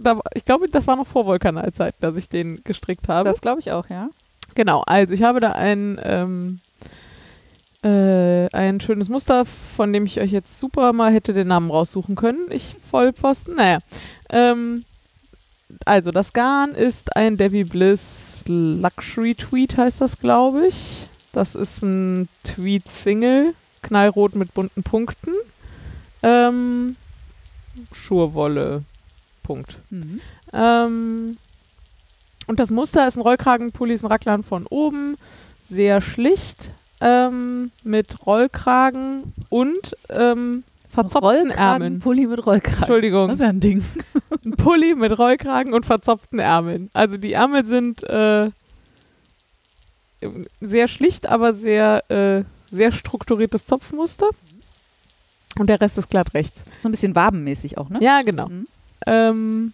da, 0.00 0.20
ich 0.34 0.44
glaube, 0.44 0.68
das 0.68 0.88
war 0.88 0.96
noch 0.96 1.06
vor 1.06 1.26
Vulkanalzeit, 1.26 1.94
dass 2.00 2.16
ich 2.16 2.28
den 2.28 2.60
gestrickt 2.64 3.08
habe. 3.08 3.28
Das 3.28 3.40
glaube 3.40 3.60
ich 3.60 3.70
auch, 3.70 3.88
ja. 3.88 4.08
Genau, 4.56 4.82
also 4.86 5.14
ich 5.14 5.22
habe 5.22 5.38
da 5.38 5.52
ein, 5.52 6.00
ähm, 6.02 6.60
äh, 7.84 8.48
ein 8.52 8.80
schönes 8.80 9.08
Muster, 9.08 9.44
von 9.44 9.92
dem 9.92 10.06
ich 10.06 10.20
euch 10.20 10.32
jetzt 10.32 10.58
super 10.58 10.92
mal 10.92 11.12
hätte 11.12 11.34
den 11.34 11.48
Namen 11.48 11.70
raussuchen 11.70 12.16
können. 12.16 12.46
Ich 12.50 12.76
Vollpfosten, 12.90 13.56
naja. 13.56 13.78
Ähm, 14.30 14.84
also 15.84 16.10
das 16.10 16.32
Garn 16.32 16.70
ist 16.70 17.14
ein 17.14 17.36
Debbie 17.36 17.64
Bliss 17.64 18.44
Luxury 18.46 19.34
Tweed, 19.34 19.76
heißt 19.76 20.00
das, 20.00 20.18
glaube 20.18 20.66
ich. 20.66 21.08
Das 21.32 21.54
ist 21.54 21.82
ein 21.82 22.28
Tweed-Single, 22.44 23.54
knallrot 23.82 24.34
mit 24.34 24.54
bunten 24.54 24.82
Punkten. 24.82 25.32
Ähm, 26.22 26.96
Schurwolle, 27.92 28.82
Punkt. 29.42 29.78
Mhm. 29.90 30.20
Ähm, 30.52 31.36
und 32.46 32.60
das 32.60 32.70
Muster 32.70 33.06
ist 33.06 33.16
ein 33.16 33.22
Rollkragenpulli, 33.22 33.94
ist 33.94 34.04
ein 34.04 34.10
Racklern 34.10 34.42
von 34.42 34.66
oben, 34.66 35.16
sehr 35.62 36.00
schlicht, 36.00 36.70
ähm, 37.04 37.70
mit 37.82 38.26
Rollkragen 38.26 39.34
und 39.50 39.96
ähm, 40.08 40.64
verzopften 40.90 41.50
Ärmeln. 41.50 42.00
Pulli 42.00 42.26
mit 42.26 42.46
Rollkragen. 42.46 42.78
Entschuldigung, 42.78 43.28
Das 43.28 43.36
ist 43.36 43.42
ja 43.42 43.48
ein 43.48 43.60
Ding. 43.60 43.84
ein 44.44 44.52
Pulli 44.52 44.94
mit 44.94 45.16
Rollkragen 45.18 45.74
und 45.74 45.84
verzopften 45.84 46.38
Ärmeln. 46.38 46.88
Also 46.94 47.18
die 47.18 47.34
Ärmel 47.34 47.66
sind 47.66 48.02
äh, 48.04 48.50
sehr 50.60 50.88
schlicht, 50.88 51.26
aber 51.26 51.52
sehr, 51.52 52.10
äh, 52.10 52.44
sehr 52.70 52.90
strukturiertes 52.90 53.66
Zopfmuster. 53.66 54.28
Und 55.58 55.68
der 55.68 55.80
Rest 55.80 55.98
ist 55.98 56.08
glatt 56.08 56.32
rechts. 56.32 56.62
So 56.82 56.88
ein 56.88 56.92
bisschen 56.92 57.14
wabenmäßig 57.14 57.76
auch, 57.76 57.90
ne? 57.90 57.98
Ja, 58.00 58.22
genau. 58.22 58.48
Mhm. 58.48 58.64
Ähm, 59.06 59.72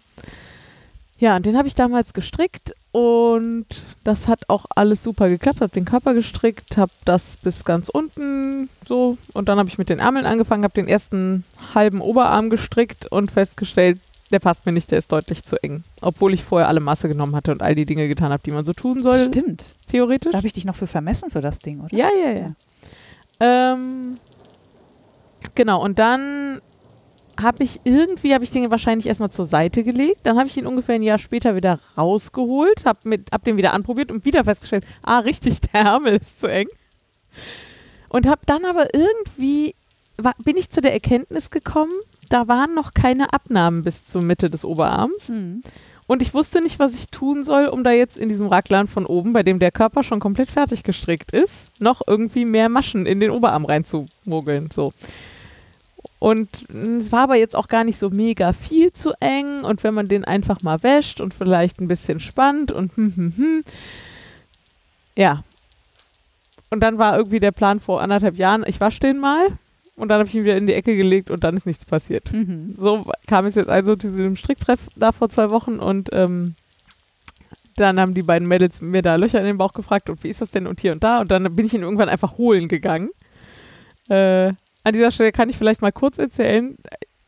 ja, 1.21 1.35
und 1.35 1.45
den 1.45 1.55
habe 1.55 1.67
ich 1.67 1.75
damals 1.75 2.13
gestrickt 2.13 2.73
und 2.91 3.67
das 4.03 4.27
hat 4.27 4.49
auch 4.49 4.65
alles 4.75 5.03
super 5.03 5.29
geklappt. 5.29 5.61
Habe 5.61 5.71
den 5.71 5.85
Körper 5.85 6.15
gestrickt, 6.15 6.77
habe 6.77 6.91
das 7.05 7.37
bis 7.37 7.63
ganz 7.63 7.89
unten 7.89 8.69
so 8.83 9.19
und 9.33 9.47
dann 9.47 9.59
habe 9.59 9.69
ich 9.69 9.77
mit 9.77 9.89
den 9.89 9.99
Ärmeln 9.99 10.25
angefangen, 10.25 10.63
habe 10.63 10.73
den 10.73 10.87
ersten 10.87 11.45
halben 11.75 12.01
Oberarm 12.01 12.49
gestrickt 12.49 13.05
und 13.11 13.31
festgestellt, 13.31 13.99
der 14.31 14.39
passt 14.39 14.65
mir 14.65 14.71
nicht, 14.71 14.89
der 14.89 14.97
ist 14.97 15.11
deutlich 15.11 15.43
zu 15.43 15.61
eng. 15.61 15.83
Obwohl 16.01 16.33
ich 16.33 16.43
vorher 16.43 16.67
alle 16.67 16.79
Masse 16.79 17.07
genommen 17.07 17.35
hatte 17.35 17.51
und 17.51 17.61
all 17.61 17.75
die 17.75 17.85
Dinge 17.85 18.07
getan 18.07 18.31
habe, 18.31 18.41
die 18.43 18.51
man 18.51 18.65
so 18.65 18.73
tun 18.73 19.03
soll, 19.03 19.19
Stimmt. 19.19 19.75
theoretisch. 19.85 20.31
Da 20.31 20.39
habe 20.39 20.47
ich 20.47 20.53
dich 20.53 20.65
noch 20.65 20.75
für 20.75 20.87
vermessen 20.87 21.29
für 21.29 21.41
das 21.41 21.59
Ding, 21.59 21.81
oder? 21.81 21.95
Ja, 21.95 22.09
ja, 22.09 22.31
ja. 22.31 22.55
Ähm, 23.39 24.17
genau, 25.53 25.83
und 25.83 25.99
dann 25.99 26.61
habe 27.41 27.63
ich 27.63 27.81
irgendwie, 27.83 28.33
habe 28.33 28.43
ich 28.43 28.51
den 28.51 28.71
wahrscheinlich 28.71 29.07
erstmal 29.07 29.31
zur 29.31 29.45
Seite 29.45 29.83
gelegt. 29.83 30.21
Dann 30.23 30.37
habe 30.37 30.47
ich 30.47 30.57
ihn 30.57 30.65
ungefähr 30.65 30.95
ein 30.95 31.03
Jahr 31.03 31.17
später 31.17 31.55
wieder 31.55 31.79
rausgeholt, 31.97 32.85
habe 32.85 33.19
hab 33.31 33.43
den 33.43 33.57
wieder 33.57 33.73
anprobiert 33.73 34.11
und 34.11 34.25
wieder 34.25 34.43
festgestellt, 34.43 34.85
ah, 35.03 35.19
richtig, 35.19 35.61
der 35.73 35.81
Ärmel 35.81 36.17
ist 36.17 36.39
zu 36.39 36.47
eng. 36.47 36.67
Und 38.09 38.27
habe 38.27 38.41
dann 38.45 38.65
aber 38.65 38.93
irgendwie, 38.93 39.75
war, 40.17 40.35
bin 40.39 40.57
ich 40.57 40.69
zu 40.69 40.81
der 40.81 40.93
Erkenntnis 40.93 41.49
gekommen, 41.49 41.93
da 42.29 42.47
waren 42.47 42.73
noch 42.73 42.93
keine 42.93 43.33
Abnahmen 43.33 43.83
bis 43.83 44.05
zur 44.05 44.21
Mitte 44.21 44.49
des 44.49 44.63
Oberarms. 44.63 45.29
Mhm. 45.29 45.61
Und 46.07 46.21
ich 46.21 46.33
wusste 46.33 46.61
nicht, 46.61 46.79
was 46.79 46.93
ich 46.93 47.07
tun 47.07 47.43
soll, 47.43 47.67
um 47.67 47.85
da 47.85 47.91
jetzt 47.91 48.17
in 48.17 48.27
diesem 48.27 48.47
Raglan 48.47 48.87
von 48.87 49.05
oben, 49.05 49.31
bei 49.31 49.43
dem 49.43 49.59
der 49.59 49.71
Körper 49.71 50.03
schon 50.03 50.19
komplett 50.19 50.51
fertig 50.51 50.83
gestrickt 50.83 51.31
ist, 51.31 51.71
noch 51.79 52.01
irgendwie 52.05 52.43
mehr 52.43 52.67
Maschen 52.67 53.05
in 53.05 53.21
den 53.21 53.31
Oberarm 53.31 53.63
reinzumogeln. 53.63 54.69
So. 54.71 54.91
Und 56.21 56.69
es 56.69 57.11
war 57.11 57.21
aber 57.21 57.35
jetzt 57.35 57.55
auch 57.55 57.67
gar 57.67 57.83
nicht 57.83 57.97
so 57.97 58.11
mega 58.11 58.53
viel 58.53 58.93
zu 58.93 59.11
eng. 59.19 59.63
Und 59.63 59.83
wenn 59.83 59.95
man 59.95 60.07
den 60.07 60.23
einfach 60.23 60.61
mal 60.61 60.83
wäscht 60.83 61.19
und 61.19 61.33
vielleicht 61.33 61.81
ein 61.81 61.87
bisschen 61.87 62.19
spannt 62.19 62.71
und 62.71 62.95
hm, 62.95 63.15
hm, 63.15 63.33
hm. 63.37 63.63
Ja. 65.17 65.41
Und 66.69 66.81
dann 66.81 66.99
war 66.99 67.17
irgendwie 67.17 67.39
der 67.39 67.51
Plan 67.51 67.79
vor 67.79 68.01
anderthalb 68.01 68.37
Jahren, 68.37 68.63
ich 68.67 68.79
wasche 68.79 68.99
den 68.99 69.17
mal. 69.17 69.47
Und 69.95 70.09
dann 70.09 70.19
habe 70.19 70.29
ich 70.29 70.35
ihn 70.35 70.43
wieder 70.43 70.57
in 70.57 70.67
die 70.67 70.75
Ecke 70.75 70.95
gelegt 70.95 71.31
und 71.31 71.43
dann 71.43 71.55
ist 71.57 71.65
nichts 71.65 71.85
passiert 71.85 72.31
Mhm. 72.31 72.75
so 72.77 73.03
kam 73.25 73.47
es 73.47 73.55
jetzt 73.55 73.69
also 73.69 73.95
zu 73.95 74.09
diesem 74.09 74.35
Stricktreff 74.35 74.79
da 74.95 75.11
vor 75.11 75.29
zwei 75.29 75.49
Wochen 75.49 75.79
und 75.79 76.09
ähm, 76.13 76.53
dann 77.77 77.99
haben 77.99 78.13
die 78.13 78.23
beiden 78.23 78.47
Mädels 78.47 78.79
mir 78.79 79.01
da 79.01 79.15
Löcher 79.15 79.39
in 79.39 79.47
den 79.47 79.57
Bauch 79.57 79.73
gefragt 79.73 80.09
und 80.11 80.23
wie 80.23 80.29
ist 80.29 80.41
das 80.41 80.51
denn 80.51 80.67
und 80.67 80.81
hier 80.81 80.91
und 80.91 81.03
da 81.03 81.21
und 81.21 81.31
dann 81.31 81.55
bin 81.55 81.65
ich 81.65 81.73
ihn 81.73 81.81
irgendwann 81.81 82.09
einfach 82.09 82.37
holen 82.37 82.67
gegangen. 82.67 83.09
Äh, 84.07 84.53
an 84.83 84.93
dieser 84.93 85.11
Stelle 85.11 85.31
kann 85.31 85.49
ich 85.49 85.57
vielleicht 85.57 85.81
mal 85.81 85.91
kurz 85.91 86.17
erzählen, 86.17 86.75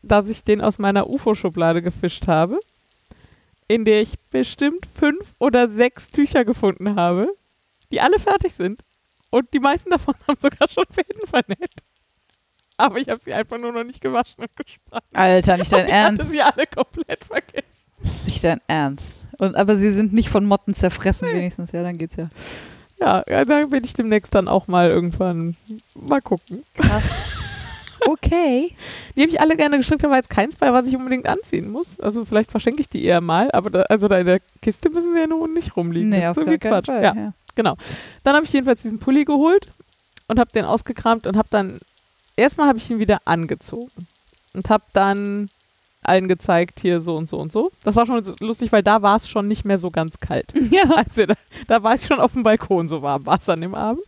dass 0.02 0.28
ich 0.28 0.44
den 0.44 0.60
aus 0.60 0.78
meiner 0.78 1.08
UFO-Schublade 1.08 1.82
gefischt 1.82 2.26
habe, 2.26 2.58
in 3.68 3.84
der 3.84 4.00
ich 4.02 4.18
bestimmt 4.30 4.86
fünf 4.92 5.34
oder 5.38 5.68
sechs 5.68 6.08
Tücher 6.08 6.44
gefunden 6.44 6.96
habe, 6.96 7.28
die 7.90 8.00
alle 8.00 8.18
fertig 8.18 8.52
sind 8.52 8.80
und 9.30 9.52
die 9.54 9.60
meisten 9.60 9.90
davon 9.90 10.14
haben 10.28 10.38
sogar 10.40 10.68
schon 10.68 10.84
Fäden 10.90 11.26
vernäht. 11.26 11.74
Aber 12.76 12.98
ich 12.98 13.08
habe 13.08 13.20
sie 13.22 13.32
einfach 13.32 13.58
nur 13.58 13.72
noch 13.72 13.84
nicht 13.84 14.00
gewaschen 14.00 14.42
und 14.42 14.56
gespannt. 14.56 15.04
Alter, 15.12 15.56
nicht 15.56 15.72
dein 15.72 15.82
Und 15.82 15.86
ich 15.88 15.92
Ernst. 15.92 16.22
hatte 16.22 16.30
sie 16.30 16.42
alle 16.42 16.66
komplett 16.66 17.24
vergessen. 17.24 17.92
Das 18.02 18.14
ist 18.14 18.24
nicht 18.26 18.44
dein 18.44 18.60
Ernst. 18.66 19.24
Und, 19.38 19.54
aber 19.54 19.76
sie 19.76 19.90
sind 19.90 20.12
nicht 20.12 20.28
von 20.28 20.44
Motten 20.44 20.74
zerfressen, 20.74 21.28
wenigstens. 21.28 21.72
Ja, 21.72 21.82
dann 21.82 21.98
geht's 21.98 22.16
ja. 22.16 22.28
Ja, 23.00 23.22
ja, 23.28 23.44
da 23.44 23.60
bin 23.66 23.82
ich 23.84 23.92
demnächst 23.94 24.34
dann 24.34 24.48
auch 24.48 24.66
mal 24.68 24.88
irgendwann 24.88 25.56
mal 25.94 26.20
gucken. 26.22 26.62
Okay. 28.06 28.74
Die 29.16 29.22
habe 29.22 29.30
ich 29.30 29.40
alle 29.40 29.56
gerne 29.56 29.78
gestrickt, 29.78 30.04
da 30.04 30.10
war 30.10 30.16
jetzt 30.16 30.28
keins 30.30 30.56
bei, 30.56 30.72
was 30.72 30.86
ich 30.86 30.94
unbedingt 30.96 31.26
anziehen 31.26 31.70
muss. 31.70 31.98
Also 32.00 32.24
vielleicht 32.24 32.50
verschenke 32.50 32.80
ich 32.82 32.88
die 32.88 33.02
eher 33.04 33.20
mal, 33.20 33.50
aber 33.52 33.70
da, 33.70 33.82
also 33.82 34.08
da 34.08 34.18
in 34.18 34.26
der 34.26 34.40
Kiste 34.60 34.90
müssen 34.90 35.12
sie 35.14 35.20
ja 35.20 35.26
nun 35.26 35.54
nicht 35.54 35.74
rumliegen. 35.76 36.10
Nee, 36.10 36.20
Das 36.20 36.30
auf 36.32 36.36
ist 36.38 36.44
so 36.44 36.50
viel 36.50 36.58
keinen 36.58 36.70
Quatsch. 36.72 36.86
Fall. 36.86 37.02
Ja. 37.02 37.14
Ja. 37.14 37.32
Genau. 37.54 37.76
Dann 38.22 38.34
habe 38.36 38.44
ich 38.44 38.52
jedenfalls 38.52 38.82
diesen 38.82 38.98
Pulli 38.98 39.24
geholt 39.24 39.68
und 40.28 40.38
habe 40.38 40.50
den 40.52 40.64
ausgekramt 40.66 41.26
und 41.26 41.36
habe 41.36 41.48
dann, 41.50 41.78
erstmal 42.36 42.68
habe 42.68 42.78
ich 42.78 42.90
ihn 42.90 42.98
wieder 42.98 43.18
angezogen 43.24 44.06
und 44.52 44.68
habe 44.68 44.84
dann 44.92 45.48
allen 46.06 46.28
gezeigt, 46.28 46.80
hier 46.80 47.00
so 47.00 47.16
und 47.16 47.28
so 47.28 47.38
und 47.38 47.52
so. 47.52 47.70
Das 47.82 47.96
war 47.96 48.06
schon 48.06 48.24
so 48.24 48.34
lustig, 48.40 48.72
weil 48.72 48.82
da 48.82 49.02
war 49.02 49.16
es 49.16 49.28
schon 49.28 49.48
nicht 49.48 49.64
mehr 49.64 49.78
so 49.78 49.90
ganz 49.90 50.20
kalt. 50.20 50.52
ja. 50.70 50.84
Als 50.84 51.16
wir 51.16 51.26
da, 51.26 51.34
da 51.66 51.82
war 51.82 51.94
ich 51.94 52.06
schon 52.06 52.20
auf 52.20 52.32
dem 52.32 52.42
Balkon, 52.42 52.88
so 52.88 53.02
warm 53.02 53.26
war 53.26 53.38
es 53.38 53.48
an 53.48 53.60
dem 53.60 53.74
Abend. 53.74 54.04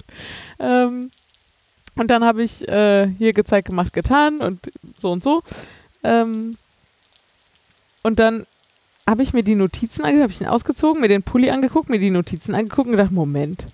Ähm, 0.59 1.11
und 1.97 2.09
dann 2.09 2.25
habe 2.25 2.43
ich 2.43 2.69
äh, 2.69 3.09
hier 3.19 3.33
gezeigt, 3.33 3.69
gemacht, 3.69 3.93
getan 3.93 4.39
und 4.39 4.71
so 4.99 5.11
und 5.11 5.23
so. 5.23 5.43
Ähm, 6.05 6.57
und 8.03 8.19
dann 8.19 8.47
habe 9.09 9.23
ich 9.23 9.33
mir 9.33 9.43
die 9.43 9.55
Notizen 9.55 10.05
angeguckt, 10.05 10.23
habe 10.23 10.33
ich 10.33 10.41
ihn 10.41 10.47
ausgezogen, 10.47 11.01
mir 11.01 11.09
den 11.09 11.23
Pulli 11.23 11.51
angeguckt, 11.51 11.89
mir 11.89 11.99
die 11.99 12.11
Notizen 12.11 12.55
angeguckt 12.55 12.89
und 12.89 12.93
gedacht, 12.93 13.13
Moment, 13.13 13.67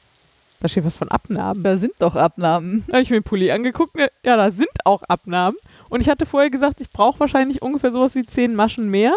da 0.60 0.68
steht 0.68 0.84
was 0.84 0.96
von 0.96 1.08
Abnahmen. 1.08 1.62
Da 1.62 1.76
sind 1.76 1.94
doch 1.98 2.14
Abnahmen. 2.14 2.84
Da 2.86 2.94
habe 2.94 3.02
ich 3.02 3.10
mir 3.10 3.20
den 3.20 3.24
Pulli 3.24 3.50
angeguckt, 3.50 3.96
ja, 3.96 4.36
da 4.36 4.50
sind 4.50 4.70
auch 4.84 5.02
Abnahmen. 5.02 5.56
Und 5.93 6.01
ich 6.01 6.09
hatte 6.09 6.24
vorher 6.24 6.49
gesagt, 6.49 6.80
ich 6.80 6.88
brauche 6.88 7.20
wahrscheinlich 7.20 7.61
ungefähr 7.61 7.93
sowas 7.93 8.14
wie 8.14 8.24
zehn 8.24 8.55
Maschen 8.55 8.88
mehr. 8.88 9.14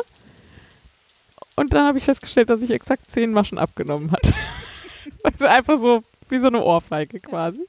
Und 1.56 1.74
dann 1.74 1.86
habe 1.86 1.98
ich 1.98 2.04
festgestellt, 2.04 2.50
dass 2.50 2.62
ich 2.62 2.72
exakt 2.72 3.10
zehn 3.10 3.32
Maschen 3.32 3.58
abgenommen 3.58 4.12
hatte. 4.12 4.34
also 5.24 5.46
einfach 5.46 5.78
so 5.78 6.02
wie 6.28 6.38
so 6.38 6.48
eine 6.48 6.62
Ohrfeige 6.62 7.22
quasi. 7.22 7.62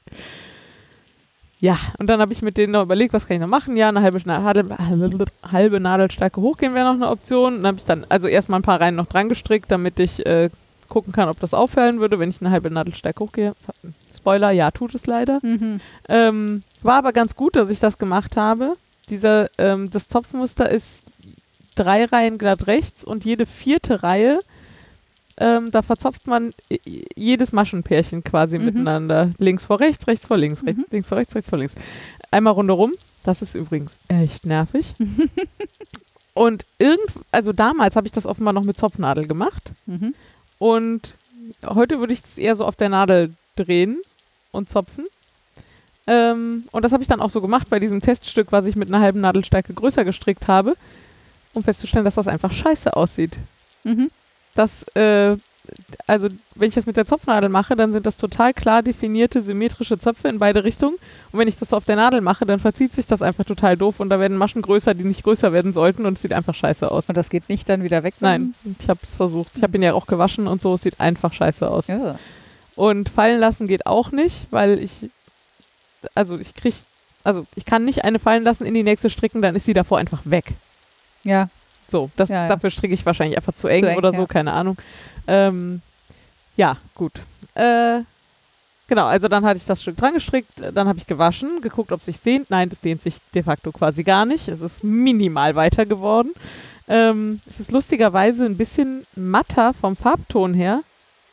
Ja, 1.61 1.77
und 1.99 2.07
dann 2.07 2.19
habe 2.19 2.33
ich 2.33 2.41
mit 2.41 2.57
denen 2.57 2.73
noch 2.73 2.81
überlegt, 2.81 3.13
was 3.13 3.25
kann 3.25 3.35
ich 3.35 3.41
noch 3.41 3.47
machen? 3.47 3.77
Ja, 3.77 3.87
eine 3.87 4.01
halbe, 4.01 4.19
halbe, 4.27 5.25
halbe 5.53 5.79
Nadelstärke 5.79 6.41
hochgehen 6.41 6.73
wäre 6.73 6.87
noch 6.87 7.01
eine 7.01 7.09
Option. 7.09 7.55
Und 7.55 7.63
dann 7.63 7.67
habe 7.67 7.77
ich 7.77 7.85
dann 7.85 8.05
also 8.09 8.27
erstmal 8.27 8.59
ein 8.59 8.63
paar 8.63 8.81
Reihen 8.81 8.95
noch 8.95 9.07
dran 9.07 9.29
gestrickt, 9.29 9.71
damit 9.71 10.01
ich 10.01 10.25
äh, 10.25 10.49
gucken 10.89 11.13
kann, 11.13 11.29
ob 11.29 11.39
das 11.39 11.53
auffallen 11.53 12.01
würde, 12.01 12.19
wenn 12.19 12.29
ich 12.29 12.41
eine 12.41 12.51
halbe 12.51 12.69
Nadel 12.69 12.93
stark 12.93 13.21
hochgehe. 13.21 13.53
Spoiler, 14.13 14.51
ja, 14.51 14.69
tut 14.69 14.93
es 14.95 15.07
leider. 15.07 15.39
Mhm. 15.43 15.79
Ähm, 16.09 16.61
war 16.81 16.95
aber 16.95 17.13
ganz 17.13 17.37
gut, 17.37 17.55
dass 17.55 17.69
ich 17.69 17.79
das 17.79 17.97
gemacht 17.97 18.35
habe. 18.35 18.75
Dieser, 19.09 19.49
ähm, 19.57 19.89
das 19.89 20.07
Zopfmuster 20.07 20.69
ist 20.69 21.01
drei 21.75 22.05
Reihen 22.05 22.37
glatt 22.37 22.67
rechts 22.67 23.03
und 23.03 23.23
jede 23.25 23.45
vierte 23.45 24.03
Reihe, 24.03 24.41
ähm, 25.39 25.69
da 25.71 25.81
verzopft 25.83 26.25
man 26.25 26.53
jedes 27.15 27.51
Maschenpärchen 27.53 28.23
quasi 28.23 28.57
Mhm. 28.57 28.65
miteinander. 28.65 29.29
Links 29.37 29.65
vor 29.65 29.79
rechts, 29.79 30.07
rechts 30.07 30.25
vor 30.25 30.37
links, 30.37 30.65
rechts, 30.65 30.79
Mhm. 30.79 30.85
links 30.89 31.09
vor 31.09 31.17
rechts, 31.19 31.35
rechts 31.35 31.49
vor 31.49 31.59
links. 31.59 31.75
Einmal 32.31 32.53
rundherum. 32.53 32.93
Das 33.23 33.41
ist 33.41 33.53
übrigens 33.55 33.99
echt 34.07 34.45
nervig. 34.45 34.95
und 36.33 36.65
irgend, 36.79 37.05
also 37.31 37.53
damals 37.53 37.95
habe 37.95 38.07
ich 38.07 38.13
das 38.13 38.25
offenbar 38.25 38.53
noch 38.53 38.63
mit 38.63 38.77
Zopfnadel 38.77 39.27
gemacht. 39.27 39.73
Mhm. 39.85 40.13
Und 40.59 41.13
heute 41.65 41.99
würde 41.99 42.13
ich 42.13 42.21
das 42.23 42.37
eher 42.37 42.55
so 42.55 42.65
auf 42.65 42.75
der 42.75 42.89
Nadel 42.89 43.33
drehen 43.55 43.97
und 44.51 44.69
zopfen. 44.69 45.05
Ähm, 46.07 46.63
und 46.71 46.85
das 46.85 46.93
habe 46.93 47.03
ich 47.03 47.09
dann 47.09 47.19
auch 47.19 47.29
so 47.29 47.41
gemacht 47.41 47.69
bei 47.69 47.79
diesem 47.79 48.01
Teststück, 48.01 48.51
was 48.51 48.65
ich 48.65 48.75
mit 48.75 48.87
einer 48.87 49.01
halben 49.01 49.19
Nadelstärke 49.19 49.73
größer 49.73 50.05
gestrickt 50.05 50.47
habe, 50.47 50.75
um 51.53 51.63
festzustellen, 51.63 52.05
dass 52.05 52.15
das 52.15 52.29
einfach 52.29 52.51
scheiße 52.51 52.95
aussieht. 52.95 53.37
Mhm. 53.83 54.09
Das, 54.55 54.83
äh, 54.95 55.35
also 56.07 56.29
wenn 56.55 56.69
ich 56.69 56.75
das 56.75 56.85
mit 56.85 56.95
der 56.95 57.05
Zopfnadel 57.05 57.49
mache, 57.49 57.75
dann 57.75 57.91
sind 57.91 58.05
das 58.05 58.15
total 58.15 58.53
klar 58.53 58.81
definierte 58.81 59.41
symmetrische 59.41 59.99
Zöpfe 59.99 60.29
in 60.29 60.39
beide 60.39 60.63
Richtungen. 60.63 60.95
Und 61.31 61.39
wenn 61.39 61.49
ich 61.49 61.57
das 61.57 61.69
so 61.69 61.77
auf 61.77 61.83
der 61.83 61.97
Nadel 61.97 62.21
mache, 62.21 62.45
dann 62.45 62.59
verzieht 62.59 62.93
sich 62.93 63.05
das 63.05 63.21
einfach 63.21 63.43
total 63.43 63.75
doof 63.75 63.99
und 63.99 64.07
da 64.07 64.19
werden 64.19 64.37
Maschen 64.37 64.61
größer, 64.61 64.93
die 64.93 65.03
nicht 65.03 65.23
größer 65.23 65.51
werden 65.51 65.73
sollten 65.73 66.05
und 66.05 66.13
es 66.13 66.21
sieht 66.21 66.31
einfach 66.31 66.55
scheiße 66.55 66.89
aus. 66.89 67.09
Und 67.09 67.17
das 67.17 67.29
geht 67.29 67.49
nicht 67.49 67.67
dann 67.67 67.83
wieder 67.83 68.03
weg? 68.03 68.15
Nein, 68.21 68.53
ich 68.79 68.87
habe 68.87 69.01
es 69.03 69.13
versucht. 69.13 69.51
Ich 69.55 69.63
habe 69.63 69.77
ihn 69.77 69.83
ja 69.83 69.93
auch 69.93 70.07
gewaschen 70.07 70.47
und 70.47 70.61
so, 70.61 70.75
es 70.75 70.83
sieht 70.83 71.01
einfach 71.01 71.33
scheiße 71.33 71.69
aus. 71.69 71.87
Ja. 71.87 72.17
Und 72.75 73.09
fallen 73.09 73.39
lassen 73.39 73.67
geht 73.67 73.87
auch 73.87 74.11
nicht, 74.11 74.47
weil 74.51 74.79
ich, 74.79 75.09
also 76.15 76.37
ich 76.37 76.53
krieg, 76.53 76.73
also 77.23 77.45
ich 77.55 77.65
kann 77.65 77.85
nicht 77.85 78.03
eine 78.03 78.19
fallen 78.19 78.43
lassen, 78.43 78.65
in 78.65 78.73
die 78.73 78.83
nächste 78.83 79.09
stricken, 79.09 79.41
dann 79.41 79.55
ist 79.55 79.65
sie 79.65 79.73
davor 79.73 79.97
einfach 79.97 80.21
weg. 80.25 80.53
Ja. 81.23 81.49
So, 81.89 82.09
das, 82.15 82.29
Ja, 82.29 82.43
ja. 82.43 82.47
dafür 82.47 82.69
stricke 82.69 82.93
ich 82.93 83.05
wahrscheinlich 83.05 83.37
einfach 83.37 83.53
zu 83.53 83.67
eng, 83.67 83.83
Zu 83.83 83.89
eng, 83.91 83.97
oder 83.97 84.11
so, 84.11 84.21
ja. 84.21 84.25
keine 84.27 84.53
Ahnung. 84.53 84.77
Ähm, 85.27 85.81
ja, 86.55 86.77
gut. 86.95 87.13
Äh, 87.53 88.01
genau, 88.87 89.05
also 89.05 89.27
dann 89.27 89.45
hatte 89.45 89.57
ich 89.57 89.65
das 89.65 89.81
Stück 89.81 89.97
dran 89.97 90.13
gestrickt, 90.13 90.51
dann 90.73 90.87
habe 90.87 90.99
ich 90.99 91.07
gewaschen, 91.07 91.61
geguckt, 91.61 91.91
ob 91.91 92.01
sich 92.01 92.21
dehnt. 92.21 92.49
Nein, 92.49 92.69
das 92.69 92.81
dehnt 92.81 93.01
sich 93.01 93.19
de 93.33 93.43
facto 93.43 93.71
quasi 93.71 94.03
gar 94.03 94.25
nicht. 94.25 94.47
Es 94.47 94.61
ist 94.61 94.83
minimal 94.83 95.55
weiter 95.55 95.85
geworden. 95.85 96.31
Ähm, 96.89 97.41
es 97.49 97.59
ist 97.59 97.71
lustigerweise 97.71 98.45
ein 98.45 98.57
bisschen 98.57 99.05
matter 99.15 99.73
vom 99.73 99.95
Farbton 99.95 100.53
her, 100.53 100.81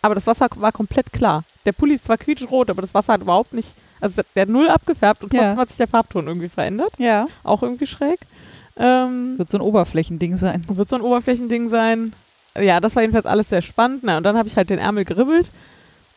aber 0.02 0.14
das 0.14 0.26
Wasser 0.26 0.48
war 0.56 0.72
komplett 0.72 1.12
klar. 1.12 1.44
Der 1.64 1.72
Pulli 1.72 1.94
ist 1.94 2.04
zwar 2.06 2.18
quietschrot, 2.18 2.68
aber 2.70 2.82
das 2.82 2.92
Wasser 2.94 3.14
hat 3.14 3.22
überhaupt 3.22 3.54
nicht, 3.54 3.74
also 4.00 4.20
der 4.34 4.42
hat 4.42 4.48
null 4.48 4.68
abgefärbt 4.68 5.22
und 5.24 5.32
Ja. 5.32 5.40
trotzdem 5.40 5.58
hat 5.60 5.68
sich 5.68 5.78
der 5.78 5.88
Farbton 5.88 6.26
irgendwie 6.26 6.48
verändert. 6.48 6.92
Ja. 6.98 7.26
Auch 7.42 7.62
irgendwie 7.62 7.86
schräg. 7.86 8.20
Ähm, 8.76 9.38
Wird 9.38 9.50
so 9.50 9.58
ein 9.58 9.62
Oberflächending 9.62 10.36
sein. 10.36 10.62
wird 10.68 10.88
so 10.88 10.96
ein 10.96 11.02
Oberflächending 11.02 11.68
sein. 11.68 12.12
Ja, 12.58 12.80
das 12.80 12.94
war 12.96 13.02
jedenfalls 13.02 13.26
alles 13.26 13.48
sehr 13.48 13.62
spannend. 13.62 14.00
Na, 14.02 14.16
und 14.16 14.24
dann 14.24 14.36
habe 14.36 14.48
ich 14.48 14.56
halt 14.56 14.70
den 14.70 14.78
Ärmel 14.78 15.04
geribbelt 15.04 15.50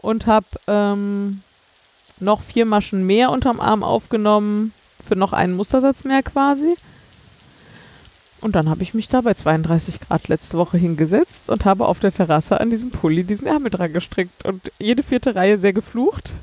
und 0.01 0.25
habe 0.27 0.45
ähm, 0.67 1.41
noch 2.19 2.41
vier 2.41 2.65
Maschen 2.65 3.05
mehr 3.05 3.31
unterm 3.31 3.59
Arm 3.59 3.83
aufgenommen 3.83 4.73
für 5.07 5.15
noch 5.15 5.33
einen 5.33 5.55
Mustersatz 5.55 6.03
mehr 6.03 6.23
quasi. 6.23 6.75
Und 8.41 8.55
dann 8.55 8.69
habe 8.69 8.83
ich 8.83 8.93
mich 8.93 9.07
da 9.09 9.21
bei 9.21 9.33
32 9.33 9.99
Grad 9.99 10.27
letzte 10.27 10.57
Woche 10.57 10.77
hingesetzt 10.77 11.49
und 11.49 11.65
habe 11.65 11.88
auf 11.88 11.99
der 11.99 12.13
Terrasse 12.13 12.59
an 12.61 12.69
diesem 12.69 12.91
Pulli 12.91 13.23
diesen 13.23 13.47
Ärmel 13.47 13.71
dran 13.71 13.91
gestrickt 13.93 14.45
und 14.45 14.71
jede 14.77 15.01
vierte 15.03 15.35
Reihe 15.35 15.57
sehr 15.57 15.73
geflucht. 15.73 16.33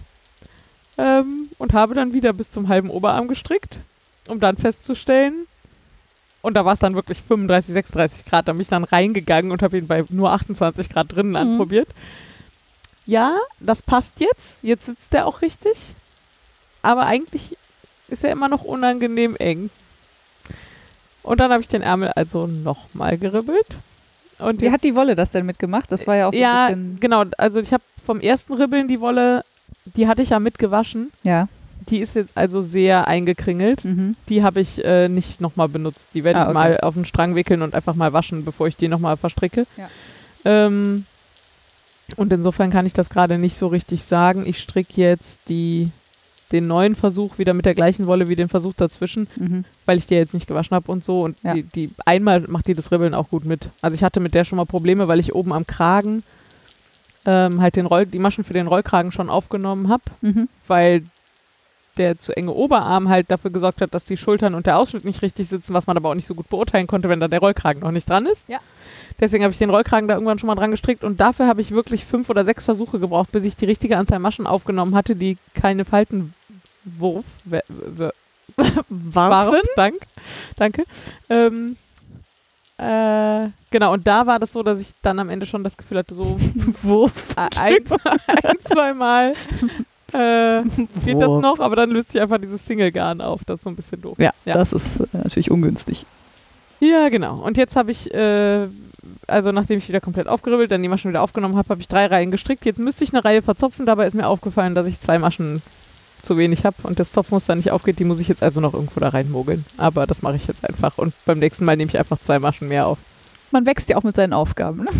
Ähm, 0.99 1.49
und 1.59 1.73
habe 1.73 1.95
dann 1.95 2.13
wieder 2.13 2.33
bis 2.33 2.51
zum 2.51 2.69
halben 2.69 2.91
Oberarm 2.91 3.27
gestrickt, 3.29 3.81
um 4.29 4.39
dann 4.41 4.57
festzustellen, 4.57 5.47
und 6.45 6.55
da 6.55 6.67
war 6.67 6.75
es 6.75 6.79
dann 6.79 6.95
wirklich 6.95 7.23
35, 7.23 7.73
36 7.73 8.27
Grad. 8.27 8.47
Da 8.47 8.53
bin 8.53 8.61
ich 8.61 8.69
dann 8.69 8.85
reingegangen 8.85 9.51
und 9.51 9.63
habe 9.63 9.79
ihn 9.79 9.87
bei 9.87 10.05
nur 10.11 10.31
28 10.31 10.91
Grad 10.91 11.11
drinnen 11.11 11.31
Mhm. 11.31 11.37
anprobiert. 11.37 11.89
Ja, 13.07 13.35
das 13.61 13.81
passt 13.81 14.21
jetzt. 14.21 14.63
Jetzt 14.63 14.85
sitzt 14.85 15.15
der 15.15 15.27
auch 15.27 15.41
richtig. 15.41 15.95
Aber 16.83 17.07
eigentlich 17.07 17.57
ist 18.09 18.25
er 18.25 18.31
immer 18.33 18.49
noch 18.49 18.63
unangenehm 18.63 19.37
eng. 19.37 19.71
Und 21.25 21.41
dann 21.41 21.51
habe 21.51 21.61
ich 21.63 21.69
den 21.69 21.83
Ärmel 21.83 22.11
also 22.15 22.47
nochmal 22.47 23.19
geribbelt. 23.19 23.67
Und 24.39 24.61
Wie 24.61 24.67
jetzt- 24.67 24.75
hat 24.75 24.85
die 24.85 24.95
Wolle 24.95 25.15
das 25.17 25.33
denn 25.33 25.45
mitgemacht? 25.47 25.91
Das 25.91 26.07
war 26.07 26.15
ja 26.17 26.29
auch 26.29 26.33
so 26.33 26.39
ja, 26.39 26.67
ein 26.67 26.85
bisschen. 26.85 27.01
genau. 27.01 27.25
Also 27.39 27.59
ich 27.61 27.73
habe 27.73 27.83
vom 28.05 28.21
ersten 28.21 28.53
Ribbeln 28.55 28.87
die 28.89 29.01
Wolle, 29.01 29.43
die 29.97 30.07
hatte 30.07 30.23
ich 30.23 30.31
ja 30.31 30.39
mitgewaschen. 30.41 31.11
Ja. 31.25 31.49
Die 31.89 31.99
ist 31.99 32.15
jetzt 32.17 32.37
also 32.37 32.63
sehr 32.63 33.09
eingekringelt. 33.09 33.85
Mhm. 33.85 34.17
Die 34.29 34.43
habe 34.43 34.61
ich 34.61 34.83
äh, 34.85 35.09
nicht 35.09 35.41
nochmal 35.41 35.69
benutzt. 35.69 36.11
Die 36.15 36.25
werde 36.25 36.39
Ah, 36.39 36.43
ich 36.43 36.49
okay. 36.49 36.55
mal 36.55 36.81
auf 36.81 36.95
den 36.95 37.05
Strang 37.05 37.35
wickeln 37.35 37.63
und 37.63 37.75
einfach 37.75 37.95
mal 37.95 38.13
waschen, 38.13 38.45
bevor 38.45 38.67
ich 38.69 38.77
die 38.77 38.89
nochmal 38.89 39.17
verstricke. 39.17 39.67
Ja. 39.77 39.89
Ähm, 40.45 41.05
und 42.17 42.33
insofern 42.33 42.71
kann 42.71 42.87
ich 42.87 42.93
das 42.93 43.09
gerade 43.11 43.39
nicht 43.39 43.57
so 43.57 43.67
richtig 43.67 44.05
sagen. 44.05 44.45
Ich 44.47 44.61
stricke 44.61 45.01
jetzt 45.01 45.41
die, 45.49 45.91
den 46.55 46.67
neuen 46.67 46.95
Versuch 46.95 47.37
wieder 47.39 47.53
mit 47.53 47.67
der 47.67 47.75
gleichen 47.75 48.07
Wolle 48.07 48.31
wie 48.31 48.37
den 48.37 48.49
Versuch 48.49 48.73
dazwischen, 48.75 49.29
Mhm. 49.37 49.65
weil 49.85 49.99
ich 49.99 50.07
die 50.07 50.15
jetzt 50.15 50.33
nicht 50.33 50.47
gewaschen 50.47 50.75
habe 50.75 50.91
und 50.91 51.05
so. 51.05 51.21
Und 51.23 51.37
Ja. 51.43 51.53
die, 51.53 51.65
die 51.65 51.91
einmal 52.07 52.41
macht 52.49 52.67
die 52.69 52.75
das 52.75 52.91
Ribbeln 52.93 53.13
auch 53.13 53.29
gut 53.29 53.45
mit. 53.45 53.69
Also 53.83 53.95
ich 53.97 54.03
hatte 54.03 54.21
mit 54.21 54.33
der 54.35 54.45
schon 54.45 54.57
mal 54.57 54.65
Probleme, 54.65 55.07
weil 55.09 55.21
ich 55.21 55.35
oben 55.35 55.53
am 55.53 55.67
Kragen 55.67 56.23
ähm, 57.27 57.61
halt 57.61 57.77
den 57.77 57.87
Roll, 57.87 58.07
die 58.07 58.19
Maschen 58.19 58.45
für 58.45 58.53
den 58.53 58.67
Rollkragen 58.67 59.11
schon 59.13 59.31
aufgenommen 59.31 59.89
habe 59.89 60.03
Mhm. 60.21 60.49
weil 60.67 61.03
der 61.97 62.19
zu 62.19 62.37
enge 62.37 62.51
Oberarm 62.51 63.09
halt 63.09 63.31
dafür 63.31 63.53
gesorgt 63.53 63.81
hat, 63.81 63.95
dass 63.95 64.05
die 64.05 64.17
Schultern 64.17 64.57
und 64.57 64.67
der 64.67 64.79
Ausschnitt 64.79 65.05
nicht 65.05 65.23
richtig 65.23 65.49
sitzen, 65.49 65.75
was 65.75 65.87
man 65.87 65.97
aber 65.97 66.11
auch 66.11 66.15
nicht 66.17 66.27
so 66.27 66.35
gut 66.35 66.49
beurteilen 66.51 66.89
konnte, 66.89 67.09
wenn 67.09 67.21
da 67.21 67.29
der 67.29 67.39
Rollkragen 67.39 67.83
noch 67.83 67.93
nicht 67.93 68.11
dran 68.11 68.27
ist. 68.27 68.43
Ja. 68.49 68.59
Deswegen 69.21 69.45
habe 69.45 69.53
ich 69.53 69.59
den 69.59 69.71
Rollkragen 69.71 70.09
da 70.09 70.15
irgendwann 70.15 70.41
schon 70.41 70.49
mal 70.49 70.57
dran 70.57 70.73
gestrickt 70.73 71.05
und 71.05 71.21
dafür 71.21 71.47
habe 71.47 71.61
ich 71.61 71.71
wirklich 71.71 72.05
fünf 72.05 72.29
oder 72.31 72.45
sechs 72.45 72.65
Versuche 72.65 72.99
gebraucht, 72.99 73.31
bis 73.31 73.45
ich 73.45 73.57
die 73.57 73.67
richtige 73.67 73.97
Anzahl 73.97 74.19
Maschen 74.19 74.45
aufgenommen 74.49 74.97
hatte, 74.97 75.15
die 75.15 75.39
keine 75.55 75.85
Faltenwurf 75.85 76.33
w- 76.85 77.21
w- 77.45 78.11
warf. 78.89 79.55
Dank, 79.77 79.97
danke. 80.57 80.85
Ähm, 81.31 81.77
äh, 82.77 83.49
genau, 83.71 83.93
und 83.93 84.07
da 84.07 84.27
war 84.27 84.39
das 84.39 84.53
so, 84.53 84.63
dass 84.63 84.81
ich 84.81 84.91
dann 85.03 85.19
am 85.21 85.31
Ende 85.31 85.47
schon 85.47 85.63
das 85.63 85.77
Gefühl 85.77 85.99
hatte, 85.99 86.15
so 86.15 86.37
Wurf. 86.83 87.13
ein, 87.37 87.79
ein 88.43 88.57
zwei 88.61 88.93
Mal 88.95 89.35
äh, 90.13 90.63
geht 91.05 91.21
das 91.21 91.29
Wurf. 91.29 91.43
noch, 91.43 91.61
aber 91.61 91.77
dann 91.77 91.91
löst 91.91 92.13
sich 92.13 92.21
einfach 92.21 92.39
dieses 92.39 92.65
Single-Garn 92.67 93.21
auf. 93.21 93.45
Das 93.45 93.61
ist 93.61 93.65
so 93.65 93.71
ein 93.71 93.77
bisschen 93.77 94.03
doof. 94.03 94.19
Ja, 94.19 94.33
Ja. 94.45 94.55
das 94.55 94.73
ist 94.73 95.01
äh, 95.01 95.07
natürlich 95.13 95.51
ungünstig. 95.51 96.05
Ja, 96.81 97.09
genau. 97.09 97.37
Und 97.39 97.57
jetzt 97.57 97.77
habe 97.77 97.93
ich, 97.93 98.13
äh, 98.13 98.67
also 99.29 99.53
nachdem 99.53 99.79
ich 99.79 99.89
wieder 99.89 100.01
komplett 100.01 100.27
aufgeribbelt, 100.27 100.71
dann 100.73 100.83
die 100.83 100.89
Maschen 100.89 101.11
wieder 101.11 101.23
aufgenommen 101.23 101.57
habe, 101.57 101.69
habe 101.69 101.81
ich 101.81 101.89
drei 101.89 102.07
Reihen 102.07 102.31
gestrickt. 102.33 102.65
Jetzt 102.67 102.81
müsste 102.81 103.05
ich 103.05 103.15
eine 103.15 103.25
Reihe 103.25 103.41
verzopfen. 103.41 103.87
Dabei 103.87 104.07
ist 104.07 104.15
mir 104.15 104.27
aufgefallen, 104.27 104.75
dass 104.75 104.87
ich 104.87 105.01
zwei 105.01 105.19
Maschen 105.21 105.63
zu 106.25 106.37
wenig 106.37 106.65
habe 106.65 106.77
und 106.83 106.99
das 106.99 107.13
Zopfmuster 107.13 107.55
nicht 107.55 107.71
aufgeht. 107.71 107.99
Die 107.99 108.05
muss 108.05 108.21
ich 108.21 108.29
jetzt 108.29 108.43
also 108.43 108.61
noch 108.61 108.75
irgendwo 108.75 109.01
da 109.01 109.09
reinmogeln. 109.09 109.65
Aber 109.77 110.07
das 110.07 110.23
mache 110.23 110.37
ich 110.37 110.47
jetzt 110.47 110.69
einfach. 110.69 110.99
Und 110.99 111.15
beim 111.25 111.39
nächsten 111.39 111.65
Mal 111.65 111.77
nehme 111.77 111.91
ich 111.91 111.99
einfach 111.99 112.19
zwei 112.19 112.39
Maschen 112.39 112.69
mehr 112.69 112.87
auf. 112.87 112.99
Man 113.51 113.67
wächst 113.67 113.89
ja 113.89 113.97
auch 113.97 114.03
mit 114.03 114.17
seinen 114.17 114.33
Aufgaben. 114.33 114.85
Ne? 114.85 114.91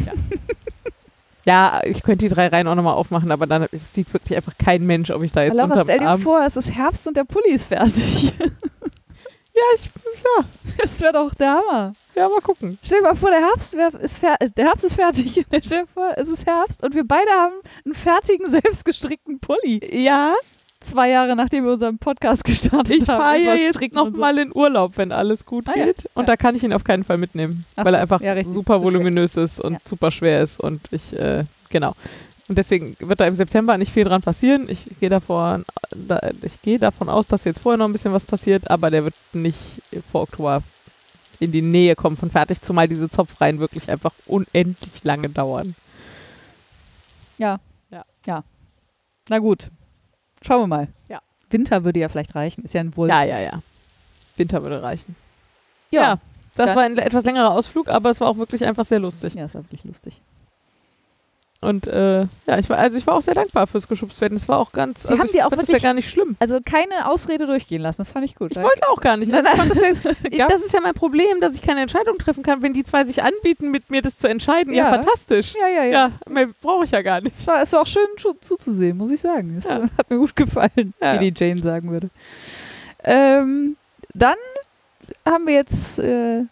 Ja, 1.45 1.81
ich 1.85 2.03
könnte 2.03 2.29
die 2.29 2.35
drei 2.35 2.49
Reihen 2.49 2.69
auch 2.69 2.75
nochmal 2.75 2.95
aufmachen, 2.95 3.33
aber 3.33 3.47
dann 3.47 3.67
sieht 3.73 4.13
wirklich 4.13 4.37
einfach 4.37 4.57
kein 4.59 4.87
Mensch, 4.87 5.11
ob 5.11 5.23
ich 5.23 5.33
da 5.33 5.43
jetzt 5.43 5.55
Laura, 5.55 5.83
stell 5.83 5.99
dir 5.99 6.09
Arm... 6.09 6.21
vor, 6.23 6.45
es 6.47 6.57
ist 6.57 6.71
Herbst 6.71 7.07
und 7.09 7.17
der 7.17 7.25
Pulli 7.25 7.51
ist 7.51 7.67
fertig. 7.67 8.33
Ja, 9.57 9.63
ich, 9.77 9.85
ja, 9.85 10.45
Das 10.83 11.01
wäre 11.01 11.13
doch 11.13 11.33
der 11.33 11.53
Hammer. 11.53 11.93
ja, 12.17 12.29
mal 12.29 12.41
gucken. 12.41 12.77
Stell 12.83 12.99
dir 12.99 13.05
mal 13.05 13.15
vor, 13.15 13.31
der 13.31 13.41
Herbst, 13.41 13.73
ist, 14.01 14.19
fer 14.19 14.37
der 14.57 14.65
Herbst 14.67 14.85
ist 14.85 14.97
fertig. 14.97 15.47
Stell 15.47 15.61
dir 15.61 15.87
vor, 15.87 16.13
es 16.17 16.29
ist 16.29 16.45
Herbst 16.45 16.83
und 16.83 16.95
wir 16.95 17.07
beide 17.07 17.31
haben 17.31 17.55
einen 17.85 17.95
fertigen, 17.95 18.51
selbstgestrickten 18.51 19.39
Pulli. 19.39 19.81
Ja, 20.05 20.35
Zwei 20.85 21.11
Jahre 21.11 21.35
nachdem 21.35 21.65
wir 21.65 21.73
unseren 21.73 21.99
Podcast 21.99 22.45
gestartet 22.45 22.97
ich 23.03 23.09
haben. 23.09 23.21
fahre 23.21 23.39
ja 23.39 23.55
jetzt 23.55 23.81
und 23.81 23.93
so. 23.95 24.05
nochmal 24.05 24.39
in 24.39 24.51
Urlaub, 24.55 24.93
wenn 24.97 25.13
alles 25.13 25.45
gut 25.47 25.69
Ah, 25.69 25.73
ja. 25.77 25.85
geht. 25.87 26.05
Und 26.15 26.23
Ja. 26.23 26.27
da 26.27 26.37
kann 26.37 26.55
ich 26.55 26.63
ihn 26.63 26.73
auf 26.73 26.85
keinen 26.85 27.05
Fall 27.05 27.19
mitnehmen, 27.19 27.65
Ach 27.77 27.85
weil 27.85 27.95
er 27.95 28.01
einfach 28.03 28.21
ja, 28.21 28.43
super 28.45 28.83
voluminös 28.83 29.37
ist 29.37 29.61
und 29.61 29.75
Ja. 29.75 29.79
super 29.85 30.11
schwer 30.11 30.43
ist. 30.43 30.61
Und 30.61 30.81
ich, 30.93 31.13
äh, 31.19 31.45
genau. 31.71 31.95
Und 32.49 32.59
deswegen 32.59 32.95
wird 33.01 33.21
da 33.21 33.27
im 33.27 33.35
September 33.35 33.79
nicht 33.79 33.93
viel 33.93 34.05
dran 34.05 34.21
passieren. 34.21 34.67
Ich 34.69 34.91
gehe 35.01 35.09
davon, 35.09 35.65
da, 35.97 36.21
ich 36.43 36.61
gehe 36.61 36.79
davon 36.79 37.09
aus, 37.09 37.27
dass 37.27 37.45
jetzt 37.45 37.61
vorher 37.61 37.79
noch 37.79 37.87
ein 37.87 37.93
bisschen 37.93 38.13
was 38.13 38.25
passiert, 38.27 38.71
aber 38.71 38.91
der 38.91 39.05
wird 39.05 39.15
nicht 39.33 39.81
vor 40.13 40.23
Oktober 40.23 40.63
in 41.41 41.53
die 41.53 41.63
Nähe 41.63 41.97
kommen 41.97 42.17
von 42.19 42.31
fertig, 42.31 42.61
zumal 42.61 42.87
diese 42.87 43.09
Zopfreihen 43.09 43.59
wirklich 43.61 43.91
einfach 43.91 44.13
unendlich 44.27 45.03
lange 45.05 45.31
dauern. 45.31 45.75
Na 49.29 49.39
gut, 49.39 49.69
schauen 50.45 50.63
wir 50.63 50.67
mal. 50.67 50.89
Ja. 51.09 51.21
Winter 51.51 51.85
würde 51.85 52.01
ja 52.01 52.09
vielleicht 52.09 52.35
reichen. 52.35 52.65
Ist 52.65 52.75
ja 52.75 52.81
ein 52.81 52.97
Wohl. 52.97 53.09
Ja, 53.09 53.25
ja, 53.25 53.41
ja. 53.41 53.63
Winter 54.37 54.63
würde 54.63 54.83
reichen. 54.83 55.17
Ja. 55.91 56.03
Ja, 56.03 56.19
das 56.57 56.75
war 56.75 56.83
ein 56.83 56.99
etwas 56.99 57.25
längerer 57.25 57.51
Ausflug, 57.51 57.89
aber 57.89 58.11
es 58.11 58.21
war 58.21 58.29
auch 58.29 58.37
wirklich 58.37 58.65
einfach 58.65 58.85
sehr 58.85 59.01
lustig. 59.01 59.35
Ja, 59.35 59.43
das 59.43 59.55
war 59.55 59.63
wirklich 59.65 59.85
lustig. 59.85 60.21
Und 61.65 61.87
äh, 61.87 62.21
ja, 62.47 62.59
ich 62.59 62.69
war, 62.69 62.79
also 62.79 62.97
ich 62.99 63.07
war 63.07 63.15
auch 63.15 63.23
sehr 63.23 63.35
dankbar 63.35 63.67
fürs 63.67 63.89
geschubst 63.89 64.21
werden. 64.21 64.37
Es 64.37 64.47
war 64.49 64.59
auch 64.59 64.73
ganz, 64.73 65.03
Sie 65.03 65.09
also 65.09 65.21
haben 65.23 65.33
dir 65.33 65.47
auch 65.47 65.51
fand 65.51 65.63
das 65.63 65.69
wirklich- 65.69 65.83
ja 65.83 65.89
gar 65.89 65.95
nicht 65.95 66.11
schlimm. 66.11 66.37
Also 66.39 66.59
keine 66.65 67.09
Ausrede 67.11 67.47
durchgehen 67.47 67.81
lassen, 67.83 67.99
das 67.99 68.11
fand 68.13 68.25
ich 68.25 68.35
gut. 68.35 68.53
Ich 68.57 68.63
wollte 68.63 68.89
auch 68.91 69.01
gar 69.01 69.17
nicht. 69.17 69.33
Nein, 69.33 69.47
Also 69.47 69.75
nein. 69.75 69.97
fand 69.97 70.05
das, 70.05 70.17
ja, 70.33 70.47
das 70.47 70.63
ist 70.63 70.73
ja 70.75 70.81
mein 70.83 70.95
Problem, 70.95 71.41
dass 71.41 71.55
ich 71.55 71.63
keine 71.63 71.81
Entscheidung 71.81 72.19
treffen 72.19 72.43
kann, 72.43 72.63
wenn 72.63 72.73
die 72.75 72.85
zwei 72.85 73.05
sich 73.05 73.23
anbieten, 73.23 73.71
mit 73.71 73.91
mir 73.91 74.03
das 74.03 74.17
zu 74.19 74.29
entscheiden. 74.29 74.73
Ja, 74.75 74.85
Ja. 74.85 74.91
fantastisch. 74.91 75.55
ja, 75.61 75.69
ja, 75.69 75.85
ja. 75.85 75.91
Ja, 76.09 76.11
mehr 76.31 76.49
brauche 76.63 76.85
ich 76.85 76.91
ja 76.91 77.03
gar 77.03 77.21
nicht. 77.21 77.35
Es 77.35 77.47
war, 77.47 77.63
es 77.63 77.73
war 77.73 77.81
auch 77.83 77.87
schön 77.87 78.07
zu, 78.19 78.35
zuzusehen, 78.41 78.97
muss 78.97 79.11
ich 79.11 79.21
sagen. 79.21 79.55
Es 79.59 79.65
Ja. 79.65 79.83
hat 79.97 80.11
mir 80.11 80.19
gut 80.19 80.37
gefallen, 80.37 80.93
wie 81.19 81.31
die 81.31 81.45
Jane 81.45 81.63
sagen 81.63 81.91
würde. 81.91 82.11
Ähm, 83.03 83.77
dann 84.15 84.37
haben 85.27 85.47
wir 85.47 85.55
jetzt 85.55 85.99
äh, 85.99 86.43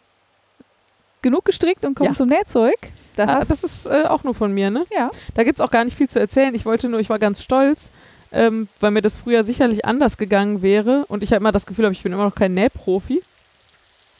genug 1.22 1.44
gestrickt 1.44 1.84
und 1.84 1.94
kommen 1.94 2.10
Ja. 2.10 2.14
zum 2.16 2.28
Nähzeug. 2.28 2.76
Da 3.16 3.24
Ah, 3.24 3.44
das 3.44 3.62
ist 3.62 3.86
äh, 3.86 4.04
auch 4.08 4.24
nur 4.24 4.34
von 4.34 4.52
mir, 4.52 4.70
ne? 4.70 4.84
ja. 4.90 5.10
Da 5.34 5.44
gibt 5.44 5.58
es 5.58 5.60
auch 5.64 5.70
gar 5.70 5.84
nicht 5.84 5.96
viel 5.96 6.08
zu 6.08 6.18
erzählen. 6.18 6.54
Ich 6.54 6.64
wollte 6.64 6.88
nur, 6.88 6.98
ich 7.00 7.10
war 7.10 7.18
ganz 7.18 7.42
stolz, 7.42 7.88
ähm, 8.32 8.68
weil 8.80 8.90
mir 8.90 9.02
das 9.02 9.16
früher 9.18 9.44
sicherlich 9.44 9.84
anders 9.84 10.16
gegangen 10.16 10.62
wäre. 10.62 11.04
Und 11.08 11.22
ich 11.22 11.30
habe 11.32 11.40
immer 11.42 11.52
das 11.52 11.66
Gefühl, 11.66 11.90
ich 11.92 12.02
bin 12.02 12.12
immer 12.12 12.24
noch 12.24 12.34
kein 12.34 12.54
Nähprofi. 12.54 13.22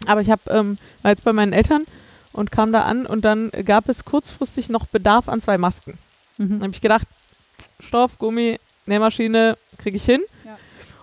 Aber 0.07 0.21
ich 0.21 0.31
habe, 0.31 0.43
ähm, 0.51 0.79
war 1.03 1.11
jetzt 1.13 1.25
bei 1.25 1.33
meinen 1.33 1.53
Eltern 1.53 1.85
und 2.33 2.51
kam 2.53 2.73
da 2.73 2.83
an 2.83 3.07
und 3.07 3.25
dann 3.25 3.51
gab 3.65 3.89
es 3.89 4.05
kurzfristig 4.05 4.69
noch 4.69 4.87
Bedarf 4.87 5.29
an 5.29 5.41
zwei 5.41 5.59
Masken. 5.59 5.97
Dann 6.39 6.49
Mhm. 6.49 6.63
habe 6.63 6.73
ich 6.73 6.81
gedacht, 6.81 7.07
Stoff, 7.81 8.19
Gummi, 8.19 8.59
Nähmaschine, 8.87 9.57
kriege 9.79 9.97
ich 9.97 10.05
hin. 10.05 10.21
Ja. 10.45 10.57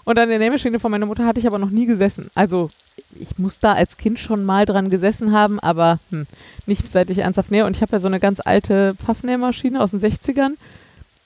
Und 0.10 0.18
an 0.18 0.30
der 0.30 0.40
Nähmaschine 0.40 0.80
von 0.80 0.90
meiner 0.90 1.06
Mutter 1.06 1.24
hatte 1.24 1.40
ich 1.40 1.46
aber 1.46 1.60
noch 1.60 1.70
nie 1.70 1.86
gesessen. 1.86 2.32
Also 2.34 2.72
ich 3.20 3.38
muss 3.38 3.60
da 3.60 3.74
als 3.74 3.96
Kind 3.96 4.18
schon 4.18 4.44
mal 4.44 4.66
dran 4.66 4.90
gesessen 4.90 5.34
haben, 5.34 5.60
aber 5.60 6.00
hm, 6.10 6.26
nicht 6.66 6.92
seit 6.92 7.12
ich 7.12 7.20
ernsthaft 7.20 7.52
nähe. 7.52 7.64
Und 7.64 7.76
ich 7.76 7.84
habe 7.84 7.92
ja 7.92 8.00
so 8.00 8.08
eine 8.08 8.20
ganz 8.20 8.40
alte 8.44 8.96
Pfaffnähmaschine 8.96 9.80
aus 9.80 9.92
den 9.92 10.00
60ern, 10.00 10.54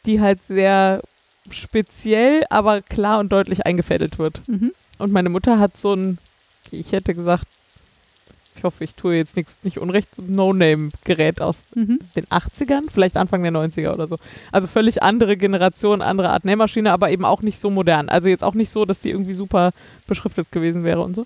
die 0.06 0.20
halt 0.20 0.44
sehr 0.50 1.02
speziell, 1.50 2.44
aber 2.50 2.82
klar 2.82 3.22
und 3.22 3.32
deutlich 3.32 3.66
eingefädelt 3.66 4.20
wird. 4.20 4.42
Mhm. 4.50 4.74
Und 4.98 5.14
meine 5.14 5.30
Mutter 5.30 5.60
hat 5.60 5.78
so 5.78 5.94
ein, 5.94 6.18
ich 6.70 6.92
hätte 6.92 7.14
gesagt, 7.14 7.46
ich 8.56 8.64
hoffe, 8.64 8.84
ich 8.84 8.96
tue 8.96 9.16
jetzt 9.16 9.36
nichts 9.36 9.58
nicht 9.64 9.78
unrecht, 9.80 10.10
No-Name-Gerät 10.18 11.42
aus 11.42 11.64
Mhm. 11.76 12.00
den 12.16 12.26
80ern, 12.26 12.90
vielleicht 12.92 13.18
Anfang 13.18 13.44
der 13.44 13.52
90er 13.52 13.94
oder 13.94 14.08
so. 14.08 14.18
Also 14.52 14.68
völlig 14.68 15.02
andere 15.04 15.38
Generation, 15.38 16.02
andere 16.02 16.30
Art 16.30 16.46
Nähmaschine, 16.46 16.92
aber 16.92 17.12
eben 17.12 17.26
auch 17.26 17.42
nicht 17.42 17.60
so 17.60 17.70
modern. 17.70 18.10
Also 18.10 18.30
jetzt 18.30 18.44
auch 18.44 18.54
nicht 18.54 18.70
so, 18.70 18.86
dass 18.86 19.00
die 19.00 19.10
irgendwie 19.10 19.34
super 19.34 19.72
beschriftet 20.08 20.52
gewesen 20.52 20.84
wäre 20.84 21.02
und 21.02 21.16
so. 21.16 21.22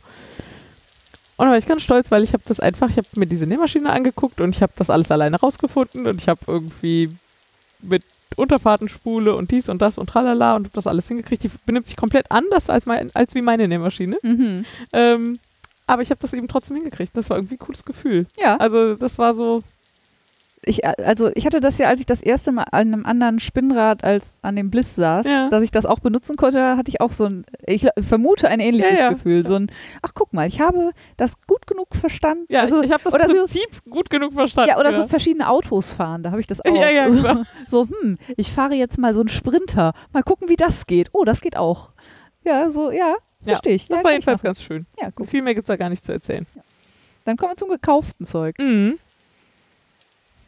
Und 1.40 1.46
da 1.46 1.52
war 1.52 1.58
ich 1.58 1.68
ganz 1.68 1.84
stolz, 1.84 2.10
weil 2.10 2.24
ich 2.24 2.34
habe 2.34 2.44
das 2.48 2.60
einfach, 2.60 2.90
ich 2.90 2.98
habe 2.98 3.08
mir 3.16 3.28
diese 3.28 3.46
Nähmaschine 3.46 3.92
angeguckt 3.92 4.42
und 4.42 4.56
ich 4.56 4.62
habe 4.64 4.74
das 4.76 4.90
alles 4.90 5.12
alleine 5.12 5.40
rausgefunden 5.40 6.08
und 6.08 6.20
ich 6.22 6.28
habe 6.28 6.40
irgendwie 6.48 7.12
mit 7.84 8.04
Unterfahrtenspule 8.36 9.36
und 9.36 9.52
dies 9.52 9.70
und 9.70 9.82
das 9.82 9.98
und 9.98 10.08
tralala 10.10 10.56
und 10.56 10.66
habe 10.66 10.74
das 10.76 10.88
alles 10.88 11.08
hingekriegt. 11.08 11.44
Die 11.44 11.52
benimmt 11.66 11.88
sich 11.88 11.96
komplett 11.96 12.32
anders 12.32 12.70
als, 12.70 12.86
mein, 12.86 13.12
als 13.16 13.36
wie 13.36 13.42
meine 13.42 13.68
Nähmaschine. 13.68 14.18
Mhm. 14.24 14.66
Ähm, 14.94 15.40
aber 15.88 16.02
ich 16.04 16.10
habe 16.12 16.20
das 16.22 16.34
eben 16.34 16.48
trotzdem 16.48 16.76
hingekriegt. 16.78 17.18
Das 17.18 17.30
war 17.30 17.38
irgendwie 17.38 17.56
ein 17.56 17.60
cooles 17.60 17.84
Gefühl. 17.86 18.28
Ja, 18.40 18.58
Also 18.58 18.94
das 18.96 19.18
war 19.18 19.34
so, 19.34 19.64
ich, 20.64 20.86
also 20.86 21.30
ich 21.34 21.46
hatte 21.46 21.62
das 21.62 21.78
ja, 21.78 21.88
als 21.88 22.02
ich 22.02 22.06
das 22.08 22.22
erste 22.22 22.52
Mal 22.52 22.64
an 22.72 22.92
einem 22.94 23.06
anderen 23.06 23.40
Spinnrad 23.40 24.04
als 24.04 24.40
an 24.42 24.56
dem 24.58 24.70
Bliss 24.70 24.96
saß, 24.96 25.26
Ja. 25.26 25.50
dass 25.50 25.64
ich 25.64 25.72
das 25.72 25.86
auch 25.86 26.00
benutzen 26.00 26.36
konnte, 26.36 26.76
hatte 26.76 26.90
ich 26.90 27.00
auch 27.00 27.14
so 27.14 27.24
ein, 27.26 27.46
ich 27.66 27.88
vermute 28.00 28.50
ein 28.50 28.60
ähnliches 28.60 28.92
Ja, 28.92 28.98
ja. 28.98 29.10
Gefühl. 29.14 29.46
So 29.46 29.54
ein, 29.56 29.72
ach 30.02 30.12
guck 30.14 30.34
mal, 30.34 30.46
ich 30.48 30.60
habe 30.60 30.92
das 31.16 31.40
gut 31.48 31.68
genug 31.68 31.96
verstanden. 31.96 32.46
ja, 32.50 32.62
also, 32.62 32.82
ich 32.82 32.92
habe 32.92 33.02
das 33.04 33.14
oder 33.14 33.28
so- 33.30 33.34
Prinzip 33.36 33.70
gut 33.90 34.10
genug 34.10 34.34
verstanden. 34.34 34.72
Ja, 34.72 34.80
oder 34.80 34.94
so 34.94 35.08
verschiedene 35.08 35.48
Autos 35.48 35.94
fahren, 35.94 36.24
da 36.24 36.32
habe 36.32 36.42
ich 36.42 36.48
das 36.48 36.60
auch. 36.60 36.66
Ja, 36.76 36.90
ja, 36.90 37.10
so, 37.10 37.20
klar. 37.22 37.46
so, 37.68 37.88
hm, 37.88 38.18
ich 38.36 38.52
fahre 38.52 38.74
jetzt 38.76 38.98
mal 38.98 39.14
so 39.14 39.22
einen 39.22 39.30
Sprinter. 39.30 39.94
Mal 40.12 40.24
gucken, 40.24 40.50
wie 40.50 40.58
das 40.58 40.86
geht. 40.86 41.10
Oh, 41.14 41.24
das 41.24 41.40
geht 41.40 41.56
auch. 41.56 41.92
Ja, 42.44 42.70
so, 42.70 42.92
Ja, 42.92 43.16
verstehe 43.44 43.76
ich. 43.76 43.88
Das 43.88 43.90
ja, 43.90 43.96
war 43.98 44.04
kann 44.04 44.10
ich 44.12 44.26
jedenfalls 44.26 44.42
ganz 44.42 44.62
schön. 44.62 44.86
Ja, 45.02 45.10
gut. 45.12 45.30
Viel 45.30 45.42
mehr 45.42 45.54
gibt 45.56 45.66
es 45.66 45.68
da 45.68 45.76
gar 45.78 45.90
nicht 45.90 46.04
zu 46.06 46.12
erzählen. 46.12 46.46
Dann 47.26 47.38
kommen 47.38 47.52
wir 47.52 47.58
zum 47.58 47.70
gekauften 47.70 48.26
Zeug. 48.26 48.58
Mhm. 48.60 48.98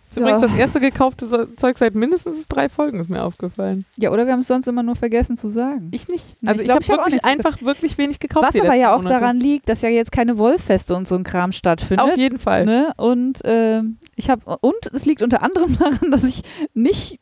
Das 0.07 0.17
ist 0.17 0.21
übrigens 0.21 0.41
das 0.41 0.55
erste 0.55 0.79
gekaufte 0.79 1.27
So- 1.27 1.45
Zeug 1.45 1.77
seit 1.77 1.93
mindestens 1.93 2.47
drei 2.47 2.67
Folgen, 2.67 2.99
ist 2.99 3.11
mir 3.11 3.23
aufgefallen. 3.23 3.85
Ja, 3.95 4.09
oder 4.09 4.25
wir 4.25 4.33
haben 4.33 4.39
es 4.39 4.47
sonst 4.47 4.67
immer 4.67 4.81
nur 4.81 4.95
vergessen 4.95 5.37
zu 5.37 5.49
sagen. 5.49 5.89
Ich 5.91 6.07
nicht. 6.07 6.35
Nee, 6.41 6.49
Also 6.49 6.61
ich 6.63 6.67
ich, 6.67 6.73
glaub, 6.73 6.81
habe 6.83 6.85
hab 6.93 6.93
auch 6.93 7.05
wirklich 7.11 7.13
nichts 7.23 7.27
einfach 7.27 7.61
wirklich 7.61 7.97
wenig 7.99 8.19
gekauft. 8.19 8.47
Was 8.47 8.53
die 8.53 8.61
aber 8.61 8.73
ja 8.73 8.87
letzten 8.89 8.93
auch 8.93 9.03
Monate. 9.03 9.19
daran 9.19 9.39
liegt, 9.39 9.69
dass 9.69 9.83
ja 9.83 9.89
jetzt 9.89 10.11
keine 10.11 10.39
Wollfeste 10.39 10.95
und 10.95 11.07
so 11.07 11.13
ein 11.13 11.23
Kram 11.23 11.51
stattfindet. 11.51 12.03
Auf 12.03 12.17
jeden 12.17 12.39
Fall. 12.39 12.65
Ne? 12.65 12.91
Und 12.97 13.41
ähm, 13.43 13.97
ich 14.15 14.31
habe 14.31 14.57
und 14.61 14.87
es 14.91 15.05
liegt 15.05 15.21
unter 15.21 15.43
anderem 15.43 15.77
daran, 15.77 16.09
dass 16.09 16.23
ich 16.23 16.41
nicht 16.73 17.19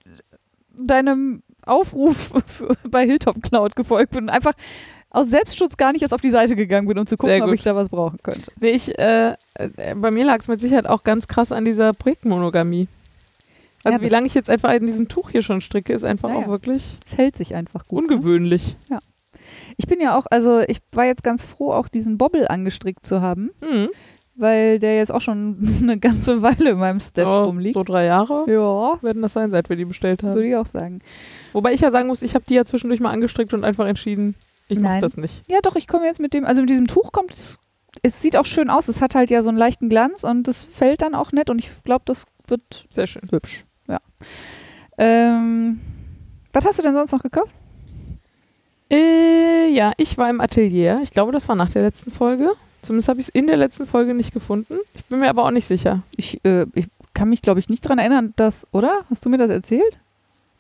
deinem 0.77 1.43
Aufruf 1.65 2.31
für, 2.45 2.73
bei 2.89 3.05
Hilltop 3.05 3.41
Cloud 3.43 3.75
gefolgt 3.75 4.11
bin 4.11 4.23
und 4.25 4.29
einfach 4.29 4.53
aus 5.17 5.29
Selbstschutz 5.29 5.77
gar 5.77 5.91
nicht 5.93 6.01
erst 6.01 6.13
auf 6.13 6.21
die 6.21 6.29
Seite 6.29 6.55
gegangen 6.55 6.87
bin, 6.87 6.97
um 6.97 7.07
zu 7.07 7.17
gucken, 7.17 7.41
ob 7.41 7.53
ich 7.53 7.63
da 7.63 7.75
was 7.75 7.89
brauchen 7.89 8.19
könnte. 8.23 8.51
Nee, 8.59 8.69
ich, 8.71 8.97
äh, 8.97 9.31
äh, 9.55 9.95
bei 9.95 10.11
mir 10.11 10.25
lag 10.25 10.39
es 10.39 10.47
mit 10.47 10.61
Sicherheit 10.61 10.87
auch 10.87 11.03
ganz 11.03 11.27
krass 11.27 11.51
an 11.51 11.65
dieser 11.65 11.93
Projektmonogamie. 11.93 12.87
Also 13.83 13.99
Ja, 13.99 14.01
wie 14.05 14.09
lange 14.09 14.27
ich 14.27 14.33
jetzt 14.33 14.49
einfach 14.49 14.73
in 14.73 14.85
diesem 14.85 15.07
Tuch 15.07 15.29
hier 15.29 15.41
schon 15.41 15.61
stricke, 15.61 15.93
ist 15.93 16.03
einfach 16.03 16.29
Ja, 16.29 16.35
auch 16.35 16.41
ja. 16.41 16.47
wirklich 16.47 16.97
Es 17.05 17.17
hält 17.17 17.35
sich 17.37 17.55
einfach 17.55 17.85
gut. 17.87 18.07
Ne? 18.09 18.15
ungewöhnlich. 18.15 18.75
Ich 19.77 19.87
bin 19.87 20.01
ja 20.01 20.17
auch, 20.17 20.25
also 20.29 20.59
ich 20.67 20.79
war 20.91 21.05
jetzt 21.05 21.23
ganz 21.23 21.45
froh, 21.45 21.71
auch 21.71 21.87
diesen 21.87 22.17
Bobbel 22.17 22.47
angestrickt 22.47 23.05
zu 23.05 23.21
haben, 23.21 23.51
Mhm. 23.61 23.87
weil 24.35 24.79
der 24.79 24.97
jetzt 24.97 25.11
auch 25.11 25.21
schon 25.21 25.57
eine 25.81 25.97
ganze 25.99 26.41
Weile 26.41 26.71
in 26.71 26.77
meinem 26.77 26.99
Step 26.99 27.25
Ja, 27.25 27.43
rumliegt. 27.43 27.75
so 27.75 27.83
drei 27.83 28.05
Jahre 28.05 28.43
Ja, 28.51 29.01
werden 29.01 29.21
das 29.21 29.33
sein, 29.33 29.51
seit 29.51 29.69
wir 29.69 29.75
die 29.77 29.85
bestellt 29.85 30.23
haben. 30.23 30.35
würde 30.35 30.47
ich 30.49 30.55
auch 30.55 30.65
sagen. 30.65 30.99
Wobei 31.53 31.73
ich 31.73 31.81
ja 31.81 31.91
sagen 31.91 32.07
muss, 32.07 32.21
ich 32.23 32.35
habe 32.35 32.43
die 32.49 32.55
ja 32.55 32.65
zwischendurch 32.65 32.99
mal 32.99 33.11
angestrickt 33.11 33.53
und 33.53 33.63
einfach 33.63 33.87
entschieden, 33.87 34.35
ich 34.67 34.79
Nein. 34.79 35.01
das 35.01 35.17
nicht. 35.17 35.43
Ja, 35.49 35.59
doch, 35.61 35.75
ich 35.75 35.87
komme 35.87 36.05
jetzt 36.05 36.19
mit 36.19 36.33
dem, 36.33 36.45
also 36.45 36.61
mit 36.61 36.69
diesem 36.69 36.87
Tuch 36.87 37.11
kommt 37.11 37.33
es, 37.33 37.57
es 38.03 38.21
sieht 38.21 38.37
auch 38.37 38.45
schön 38.45 38.69
aus. 38.69 38.87
Es 38.87 39.01
hat 39.01 39.15
halt 39.15 39.29
ja 39.29 39.41
so 39.41 39.49
einen 39.49 39.57
leichten 39.57 39.89
Glanz 39.89 40.23
und 40.23 40.47
es 40.47 40.63
fällt 40.63 41.01
dann 41.01 41.15
auch 41.15 41.31
nett 41.31 41.49
und 41.49 41.59
ich 41.59 41.69
glaube, 41.83 42.03
das 42.05 42.25
wird 42.47 42.87
Sehr 42.89 43.07
schön. 43.07 43.23
hübsch. 43.31 43.65
Ja. 43.87 43.99
Ähm, 44.97 45.79
was 46.53 46.65
hast 46.65 46.79
du 46.79 46.83
denn 46.83 46.93
sonst 46.93 47.11
noch 47.11 47.23
gekauft? 47.23 47.51
Äh, 48.89 49.69
ja, 49.69 49.91
ich 49.97 50.17
war 50.17 50.29
im 50.29 50.39
Atelier. 50.39 50.99
Ich 51.03 51.11
glaube, 51.11 51.31
das 51.31 51.47
war 51.47 51.55
nach 51.55 51.71
der 51.71 51.81
letzten 51.83 52.11
Folge. 52.11 52.49
Zumindest 52.81 53.09
habe 53.09 53.19
ich 53.19 53.27
es 53.27 53.33
in 53.33 53.47
der 53.47 53.57
letzten 53.57 53.85
Folge 53.85 54.13
nicht 54.13 54.33
gefunden. 54.33 54.77
Ich 54.93 55.03
bin 55.05 55.19
mir 55.19 55.29
aber 55.29 55.43
auch 55.43 55.51
nicht 55.51 55.65
sicher. 55.65 56.03
Ich, 56.15 56.43
äh, 56.45 56.65
ich 56.73 56.87
kann 57.13 57.29
mich, 57.29 57.41
glaube 57.41 57.59
ich, 57.59 57.67
nicht 57.67 57.81
dran 57.81 57.99
erinnern, 57.99 58.33
dass, 58.37 58.67
oder? 58.71 59.01
Hast 59.09 59.25
du 59.25 59.29
mir 59.29 59.37
das 59.37 59.49
erzählt? 59.49 59.99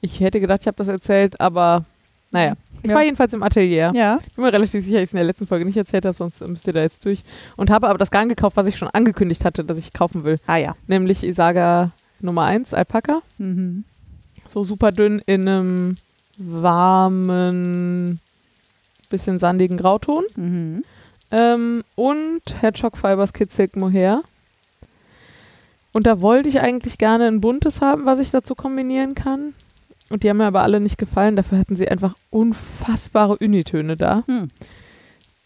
Ich 0.01 0.19
hätte 0.19 0.39
gedacht, 0.39 0.61
ich 0.61 0.67
habe 0.67 0.77
das 0.77 0.87
erzählt, 0.87 1.39
aber 1.39 1.85
naja. 2.31 2.55
Ich 2.83 2.89
Ja. 2.89 2.95
war 2.95 3.03
jedenfalls 3.03 3.33
im 3.33 3.43
Atelier. 3.43 3.91
Ja. 3.95 4.19
Ich 4.25 4.33
bin 4.35 4.43
mir 4.45 4.53
relativ 4.53 4.83
sicher, 4.83 4.93
dass 4.97 5.03
ich 5.03 5.09
es 5.09 5.13
in 5.13 5.17
der 5.17 5.25
letzten 5.25 5.47
Folge 5.47 5.65
nicht 5.65 5.77
erzählt 5.77 6.05
habe, 6.05 6.15
sonst 6.15 6.39
müsst 6.47 6.67
ihr 6.67 6.73
da 6.73 6.81
jetzt 6.81 7.03
durch. 7.05 7.23
Und 7.55 7.69
habe 7.69 7.87
aber 7.89 7.97
das 7.97 8.11
Garn 8.11 8.29
gekauft, 8.29 8.55
was 8.57 8.67
ich 8.67 8.77
schon 8.77 8.87
angekündigt 8.89 9.43
hatte, 9.45 9.63
dass 9.63 9.77
ich 9.77 9.93
kaufen 9.93 10.23
will. 10.23 10.37
Ah 10.47 10.57
ja. 10.57 10.75
Nämlich 10.87 11.23
Isaga 11.23 11.91
Nummer 12.19 12.43
1, 12.43 12.73
Alpaka. 12.73 13.19
Mhm. 13.37 13.83
So 14.47 14.63
super 14.63 14.91
dünn 14.91 15.21
in 15.25 15.47
einem 15.47 15.97
warmen, 16.37 18.19
bisschen 19.09 19.39
sandigen 19.39 19.77
Grauton. 19.77 20.23
Mhm. 20.35 20.83
Ähm, 21.31 21.83
und 21.95 22.41
Hedgehog 22.61 22.97
Fibers 22.97 23.33
Kid 23.33 23.51
Silk 23.51 23.75
Mohair. 23.75 24.21
Und 25.93 26.05
da 26.05 26.21
wollte 26.21 26.47
ich 26.47 26.61
eigentlich 26.61 26.97
gerne 26.97 27.25
ein 27.25 27.41
buntes 27.41 27.81
haben, 27.81 28.05
was 28.05 28.19
ich 28.19 28.31
dazu 28.31 28.53
kombinieren 28.55 29.15
kann. 29.15 29.53
Und 30.09 30.23
die 30.23 30.29
haben 30.29 30.37
mir 30.37 30.45
aber 30.45 30.61
alle 30.61 30.79
nicht 30.79 30.97
gefallen. 30.97 31.35
Dafür 31.35 31.57
hatten 31.59 31.75
sie 31.75 31.87
einfach 31.87 32.15
unfassbare 32.29 33.37
Unitöne 33.37 33.97
da. 33.97 34.23
Hm. 34.27 34.47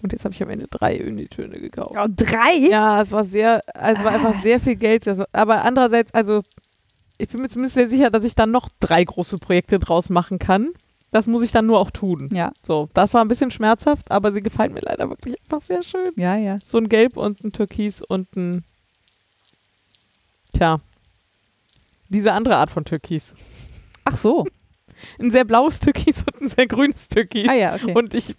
Und 0.04 0.12
jetzt 0.14 0.24
habe 0.26 0.34
ich 0.34 0.42
am 0.42 0.50
Ende 0.50 0.68
drei 0.70 1.04
Unitöne 1.06 1.60
gekauft. 1.60 1.96
Oh, 2.00 2.08
drei? 2.16 2.56
Ja, 2.70 3.02
es 3.02 3.12
war 3.12 3.24
sehr, 3.24 3.62
also 3.74 4.04
war 4.04 4.12
einfach 4.14 4.42
sehr 4.42 4.60
viel 4.60 4.76
Geld. 4.76 5.06
War- 5.06 5.28
aber 5.32 5.64
andererseits, 5.64 6.14
also 6.14 6.42
ich 7.18 7.30
bin 7.30 7.42
mir 7.42 7.50
zumindest 7.50 7.76
sehr 7.76 7.88
sicher, 7.88 8.10
dass 8.10 8.24
ich 8.24 8.34
dann 8.36 8.52
noch 8.52 8.70
drei 8.80 9.04
große 9.04 9.38
Projekte 9.38 9.78
draus 9.80 10.10
machen 10.10 10.40
kann. 10.40 10.70
Das 11.12 11.28
muss 11.28 11.44
ich 11.44 11.52
dann 11.52 11.66
nur 11.66 11.80
auch 11.80 11.92
tun. 11.92 12.30
Ja. 12.32 12.52
So, 12.66 12.90
das 12.94 13.14
war 13.14 13.22
ein 13.24 13.28
bisschen 13.28 13.52
schmerzhaft, 13.52 14.10
aber 14.10 14.32
sie 14.32 14.42
gefallen 14.42 14.74
mir 14.74 14.80
leider 14.82 15.10
wirklich 15.10 15.36
einfach 15.42 15.62
sehr 15.62 15.84
schön. 15.84 16.12
Ja, 16.16 16.36
ja. 16.38 16.58
So 16.66 16.78
ein 16.78 16.88
Gelb 16.90 17.18
und 17.18 17.44
ein 17.44 17.52
Türkis 17.52 18.02
und 18.02 18.34
ein. 18.36 18.64
Tja. 20.54 20.80
Diese 22.10 22.34
andere 22.34 22.56
Art 22.56 22.70
von 22.70 22.86
Türkis. 22.86 23.36
Ach 24.12 24.18
so. 24.18 24.46
Ein 25.20 25.32
sehr 25.32 25.46
blaues 25.46 25.80
Türkis 25.80 26.24
und 26.32 26.42
ein 26.42 26.48
sehr 26.48 26.68
grünes 26.68 27.08
Türkis. 27.08 27.48
Ah 27.50 27.54
ja, 27.54 27.76
okay. 27.76 27.94
Und 27.96 28.14
ich, 28.14 28.36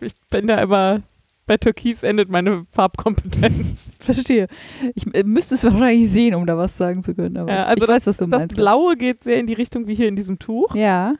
ich 0.00 0.14
bin 0.30 0.46
da 0.46 0.60
immer. 0.60 1.00
Bei 1.46 1.56
Türkis 1.56 2.02
endet 2.02 2.28
meine 2.28 2.66
Farbkompetenz. 2.72 3.98
Verstehe. 4.00 4.48
Ich 4.96 5.06
äh, 5.14 5.22
müsste 5.22 5.54
es 5.54 5.62
wahrscheinlich 5.62 6.10
sehen, 6.10 6.34
um 6.34 6.44
da 6.44 6.58
was 6.58 6.76
sagen 6.76 7.04
zu 7.04 7.14
können. 7.14 7.36
Aber 7.36 7.52
Ja, 7.52 7.64
also 7.66 7.84
ich 7.84 7.88
weiß, 7.88 8.06
was 8.08 8.16
du 8.16 8.26
Das 8.26 8.40
meinst. 8.40 8.56
Blaue 8.56 8.96
geht 8.96 9.22
sehr 9.22 9.38
in 9.38 9.46
die 9.46 9.52
Richtung 9.52 9.86
wie 9.86 9.94
hier 9.94 10.08
in 10.08 10.16
diesem 10.16 10.40
Tuch. 10.40 10.74
Ja. 10.74 11.14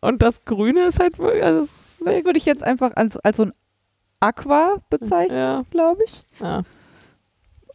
Und 0.00 0.22
das 0.22 0.44
Grüne 0.46 0.86
ist 0.86 0.98
halt 1.00 1.18
wirklich. 1.18 1.44
Also 1.44 1.62
ist 1.64 2.00
Das 2.02 2.24
würde 2.24 2.38
ich 2.38 2.46
jetzt 2.46 2.62
einfach 2.62 2.92
als, 2.96 3.18
als 3.18 3.36
so 3.36 3.42
ein 3.44 3.52
Aqua 4.20 4.76
bezeichnen, 4.88 5.36
ja, 5.36 5.62
glaube 5.70 6.02
ich. 6.06 6.14
ja. 6.40 6.62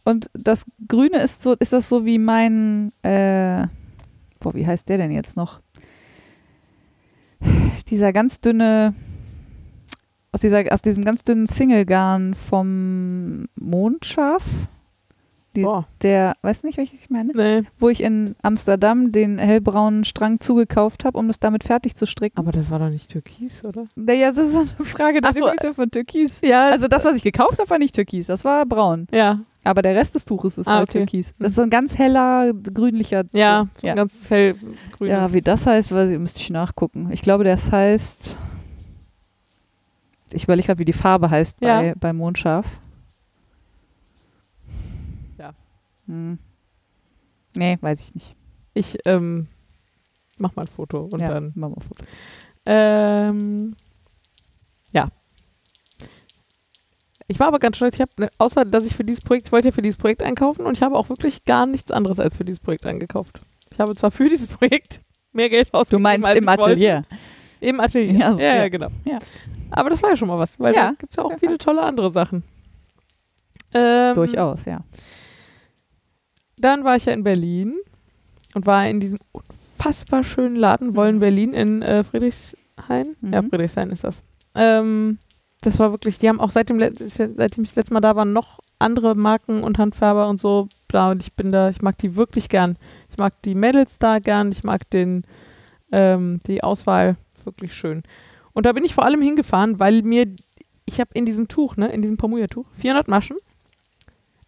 Und 0.04 0.30
das 0.34 0.64
Grüne 0.88 1.18
ist 1.22 1.42
so, 1.42 1.54
ist 1.58 1.72
das 1.72 1.88
so 1.88 2.06
wie 2.06 2.18
mein, 2.18 2.92
äh, 3.02 3.66
boah, 4.40 4.54
wie 4.54 4.66
heißt 4.66 4.88
der 4.88 4.98
denn 4.98 5.10
jetzt 5.10 5.36
noch? 5.36 5.60
Dieser 7.88 8.12
ganz 8.12 8.40
dünne, 8.40 8.94
aus, 10.32 10.40
dieser, 10.40 10.72
aus 10.72 10.82
diesem 10.82 11.04
ganz 11.04 11.24
dünnen 11.24 11.46
Singlegarn 11.46 12.34
vom 12.34 13.46
Mondschaf. 13.54 14.42
Die, 15.58 15.64
Boah. 15.64 15.86
der, 16.02 16.36
weißt 16.42 16.62
du 16.62 16.68
nicht, 16.68 16.78
welches 16.78 17.02
ich 17.02 17.10
meine? 17.10 17.32
Nee. 17.34 17.66
Wo 17.80 17.88
ich 17.88 18.00
in 18.00 18.36
Amsterdam 18.42 19.10
den 19.10 19.38
hellbraunen 19.38 20.04
Strang 20.04 20.38
zugekauft 20.40 21.04
habe, 21.04 21.18
um 21.18 21.26
das 21.26 21.40
damit 21.40 21.64
fertig 21.64 21.96
zu 21.96 22.06
stricken. 22.06 22.38
Aber 22.38 22.52
das 22.52 22.70
war 22.70 22.78
doch 22.78 22.88
nicht 22.90 23.10
Türkis, 23.10 23.64
oder? 23.64 23.84
Naja, 23.96 24.30
das 24.30 24.46
ist 24.46 24.52
so 24.52 24.60
eine 24.60 24.84
Frage 24.86 25.20
der 25.20 25.30
Ach 25.30 25.34
so. 25.34 25.40
Definition 25.40 25.74
von 25.74 25.90
Türkis. 25.90 26.38
Ja. 26.42 26.70
Also 26.70 26.86
das, 26.86 27.04
was 27.04 27.16
ich 27.16 27.24
gekauft 27.24 27.58
habe, 27.58 27.68
war 27.70 27.78
nicht 27.78 27.94
Türkis, 27.96 28.26
das 28.28 28.44
war 28.44 28.64
braun. 28.66 29.06
ja. 29.12 29.34
Aber 29.64 29.82
der 29.82 29.94
Rest 29.96 30.14
des 30.14 30.24
Tuches 30.24 30.56
ist 30.56 30.66
Ah, 30.66 30.76
halt 30.78 30.88
okay. 30.88 31.00
Türkis. 31.00 31.34
Das 31.38 31.48
ist 31.50 31.56
so 31.56 31.62
ein 31.62 31.68
ganz 31.68 31.98
heller, 31.98 32.52
grünlicher. 32.54 33.24
Ja, 33.32 33.66
so 33.78 33.86
ja. 33.86 33.92
ein 33.92 33.96
ganz 33.96 34.30
hellgrün. 34.30 35.10
ja, 35.10 35.30
wie 35.34 35.42
das 35.42 35.66
heißt, 35.66 35.92
weiß 35.92 36.10
ich, 36.10 36.18
müsste 36.18 36.40
ich 36.40 36.48
nachgucken. 36.48 37.10
Ich 37.12 37.20
glaube, 37.20 37.44
das 37.44 37.70
heißt. 37.70 38.38
Ich 40.32 40.44
überlege 40.44 40.66
gerade, 40.68 40.78
wie 40.78 40.86
die 40.86 40.94
Farbe 40.94 41.28
heißt 41.28 41.58
Ja. 41.60 41.80
bei, 41.80 41.94
bei 42.00 42.12
Mondschaf. 42.14 42.64
Ja. 45.38 45.52
Hm. 46.08 46.38
Nee, 47.56 47.78
weiß 47.80 48.08
ich 48.08 48.14
nicht. 48.14 48.34
Ich 48.74 48.98
ähm, 49.04 49.46
mach 50.38 50.54
mal 50.56 50.62
ein 50.62 50.68
Foto 50.68 51.02
und 51.10 51.20
ja, 51.20 51.28
dann. 51.28 51.52
machen 51.54 51.72
wir 51.74 51.76
ein 51.76 51.88
Foto. 51.88 52.04
Ähm, 52.66 53.76
ja. 54.92 55.08
Ich 57.26 57.38
war 57.40 57.48
aber 57.48 57.58
ganz 57.58 57.76
stolz. 57.76 57.94
Ich 57.96 58.00
habe, 58.00 58.10
ne, 58.18 58.30
außer 58.38 58.64
dass 58.64 58.86
ich 58.86 58.94
für 58.94 59.04
dieses 59.04 59.20
Projekt, 59.20 59.46
ich 59.46 59.52
wollte 59.52 59.68
ja 59.68 59.72
für 59.72 59.82
dieses 59.82 59.98
Projekt 59.98 60.22
einkaufen 60.22 60.64
und 60.66 60.76
ich 60.76 60.82
habe 60.82 60.96
auch 60.96 61.08
wirklich 61.08 61.44
gar 61.44 61.66
nichts 61.66 61.90
anderes 61.90 62.20
als 62.20 62.36
für 62.36 62.44
dieses 62.44 62.60
Projekt 62.60 62.86
eingekauft. 62.86 63.40
Ich 63.72 63.78
habe 63.80 63.94
zwar 63.94 64.10
für 64.10 64.28
dieses 64.28 64.46
Projekt 64.46 65.00
mehr 65.32 65.48
Geld 65.50 65.68
Du 65.72 65.78
ausgegeben, 65.78 66.02
meinst 66.02 66.26
als 66.26 66.38
im 66.38 66.44
ich 66.44 66.48
wollte. 66.48 66.62
Atelier. 66.64 67.04
Im 67.60 67.80
Atelier. 67.80 68.12
Ja, 68.12 68.18
Ja, 68.18 68.34
so, 68.34 68.40
ja, 68.40 68.56
ja. 68.56 68.68
genau. 68.68 68.88
Ja. 69.04 69.18
Aber 69.70 69.90
das 69.90 70.02
war 70.02 70.10
ja 70.10 70.16
schon 70.16 70.28
mal 70.28 70.38
was, 70.38 70.58
weil 70.58 70.74
Ja, 70.74 70.88
da 70.90 70.94
gibt 70.94 71.10
es 71.10 71.16
ja 71.16 71.24
auch 71.24 71.38
viele 71.38 71.58
tolle 71.58 71.82
andere 71.82 72.12
Sachen. 72.12 72.42
Ähm, 73.74 74.14
Durchaus, 74.14 74.64
ja. 74.64 74.78
Dann 76.60 76.84
war 76.84 76.96
ich 76.96 77.04
ja 77.06 77.12
in 77.12 77.24
Berlin 77.24 77.76
und 78.54 78.66
war 78.66 78.86
in 78.88 79.00
diesem 79.00 79.18
unfassbar 79.32 80.24
schönen 80.24 80.56
Laden, 80.56 80.96
Wollen 80.96 81.16
Mhm. 81.16 81.20
Berlin 81.20 81.52
in 81.54 81.82
äh, 81.82 82.04
Friedrichshain. 82.04 83.16
Ja, 83.22 83.42
Mhm. 83.42 83.50
Friedrichshain 83.50 83.90
ist 83.90 84.04
das. 84.04 84.22
Ähm, 84.54 85.18
das 85.60 85.78
war 85.78 85.90
wirklich, 85.92 86.18
die 86.18 86.28
haben 86.28 86.40
auch 86.40 86.50
seit 86.50 86.68
dem, 86.68 86.78
Let- 86.78 87.00
ist 87.00 87.18
ja- 87.18 87.28
seitdem 87.36 87.64
ich 87.64 87.70
das 87.70 87.76
letzte 87.76 87.94
Mal 87.94 88.00
da 88.00 88.16
war, 88.16 88.24
noch 88.24 88.60
andere 88.78 89.14
Marken 89.16 89.62
und 89.62 89.78
Handfärber 89.78 90.28
und 90.28 90.40
so 90.40 90.68
da 90.88 91.10
und 91.10 91.22
ich 91.22 91.34
bin 91.34 91.50
da, 91.52 91.68
ich 91.68 91.82
mag 91.82 91.98
die 91.98 92.14
wirklich 92.16 92.48
gern. 92.48 92.76
Ich 93.10 93.18
mag 93.18 93.40
die 93.42 93.54
Mädels 93.56 93.98
da 93.98 94.18
gern, 94.20 94.50
ich 94.52 94.62
mag 94.62 94.88
den, 94.90 95.24
ähm, 95.92 96.38
die 96.46 96.62
Auswahl 96.62 97.16
wirklich 97.44 97.74
schön. 97.74 98.02
Und 98.52 98.66
da 98.66 98.72
bin 98.72 98.84
ich 98.84 98.94
vor 98.94 99.04
allem 99.04 99.20
hingefahren, 99.20 99.78
weil 99.80 100.02
mir, 100.02 100.26
ich 100.86 101.00
habe 101.00 101.10
in 101.14 101.26
diesem 101.26 101.48
Tuch, 101.48 101.76
ne, 101.76 101.88
in 101.92 102.02
diesem 102.02 102.16
Pamuja-Tuch, 102.16 102.66
400 102.72 103.08
Maschen. 103.08 103.36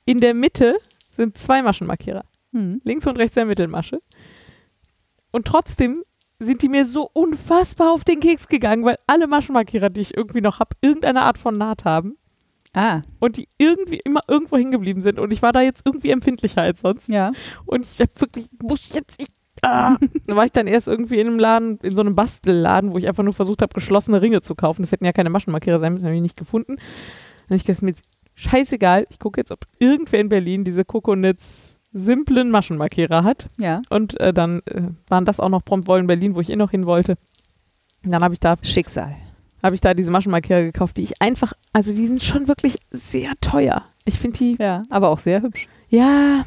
In 0.05 0.21
der 0.21 0.35
Mitte 0.35 0.77
sind 1.21 1.39
zwei 1.39 1.63
Maschenmarkierer 1.63 2.25
Hm. 2.53 2.81
links 2.85 3.07
und 3.07 3.19
rechts 3.19 3.35
der 3.35 3.45
Mittelmasche. 3.45 4.01
Und 5.31 5.47
trotzdem 5.47 6.03
sind 6.41 6.63
die 6.63 6.69
mir 6.69 6.87
so 6.87 7.09
unfassbar 7.13 7.93
auf 7.93 8.03
den 8.03 8.19
Keks 8.19 8.49
gegangen, 8.49 8.85
weil 8.85 8.97
alle 9.07 9.27
Maschenmarkierer, 9.27 9.91
die 9.91 10.01
ich 10.01 10.17
irgendwie 10.17 10.41
noch 10.41 10.59
habe, 10.59 10.75
irgendeine 10.81 11.23
Art 11.23 11.39
von 11.39 11.55
Naht 11.55 11.85
haben 11.85 12.17
Ah, 12.73 13.03
und 13.19 13.37
die 13.37 13.49
irgendwie 13.59 14.01
immer 14.05 14.21
irgendwo 14.29 14.57
hängen 14.57 14.71
geblieben 14.71 15.03
sind. 15.03 15.19
Und 15.19 15.33
ich 15.33 15.43
war 15.43 15.53
da 15.53 15.61
jetzt 15.61 15.83
irgendwie 15.85 16.11
empfindlicher 16.11 16.63
als 16.63 16.81
sonst. 16.81 17.09
ja. 17.09 17.33
Und 17.67 17.85
ich 17.85 17.99
hab 17.99 18.21
wirklich, 18.21 18.47
muss 18.63 18.87
ich 18.87 18.95
jetzt, 18.95 19.21
ich, 19.21 19.29
ah. 19.63 19.97
da 20.27 20.37
war 20.37 20.45
ich 20.45 20.53
dann 20.53 20.69
erst 20.69 20.87
irgendwie 20.87 21.19
in 21.19 21.27
einem 21.27 21.39
Laden, 21.41 21.79
in 21.83 21.97
so 21.97 22.01
einem 22.01 22.15
Bastelladen, 22.15 22.93
wo 22.93 22.99
ich 22.99 23.09
einfach 23.09 23.25
nur 23.25 23.33
versucht 23.33 23.63
habe, 23.63 23.75
geschlossene 23.75 24.23
Ringe 24.23 24.41
zu 24.43 24.55
kaufen. 24.55 24.83
Das 24.83 24.93
hätten 24.93 25.05
ja 25.05 25.13
keine 25.13 25.31
Maschenmarkierer 25.31 25.81
sein 25.81 25.95
müssen, 25.95 26.07
habe 26.07 26.15
ich 26.15 26.23
nicht 26.23 26.37
gefunden. 26.37 26.77
Und 27.49 27.57
ich 27.57 27.65
gesagt, 27.65 27.83
mir 27.83 27.91
jetzt 27.91 28.05
scheißegal, 28.41 29.07
ich 29.11 29.19
gucke 29.19 29.41
jetzt, 29.41 29.53
ob 29.53 29.67
irgendwer 29.79 30.21
in 30.21 30.29
Berlin 30.29 30.65
diese 30.65 30.85
Coconutz 30.85 31.79
simplen 31.93 32.51
Maschenmarkierer 32.51 33.25
hat. 33.25 33.49
Ja. 33.59 33.83
Und 33.91 34.19
äh, 34.21 34.33
dann 34.33 34.61
äh, 34.67 34.83
waren 35.09 35.25
das 35.25 35.41
auch 35.41 35.49
noch 35.49 35.65
prompt 35.65 35.89
Wollen 35.89 36.07
Berlin, 36.07 36.35
wo 36.35 36.41
ich 36.41 36.51
eh 36.51 36.57
noch 36.57 36.71
hin 36.71 36.87
wollte. 36.87 37.17
Und 38.05 38.13
dann 38.13 38.23
habe 38.23 38.33
ich 38.35 38.41
da 38.41 38.57
Schicksal. 38.63 39.17
habe 39.63 39.75
ich 39.75 39.81
da 39.81 39.93
diese 39.93 40.11
Maschenmarkierer 40.11 40.63
gekauft, 40.63 40.97
die 40.97 41.03
ich 41.03 41.21
einfach, 41.21 41.53
also 41.73 41.93
die 41.93 42.07
sind 42.07 42.23
schon 42.23 42.49
wirklich 42.49 42.79
sehr 42.91 43.33
teuer. 43.41 43.85
Ich 44.05 44.19
finde 44.19 44.39
die, 44.39 44.57
Ja, 44.59 44.83
aber 44.89 45.09
auch 45.09 45.19
sehr 45.19 45.43
hübsch. 45.43 45.67
ja, 45.89 46.45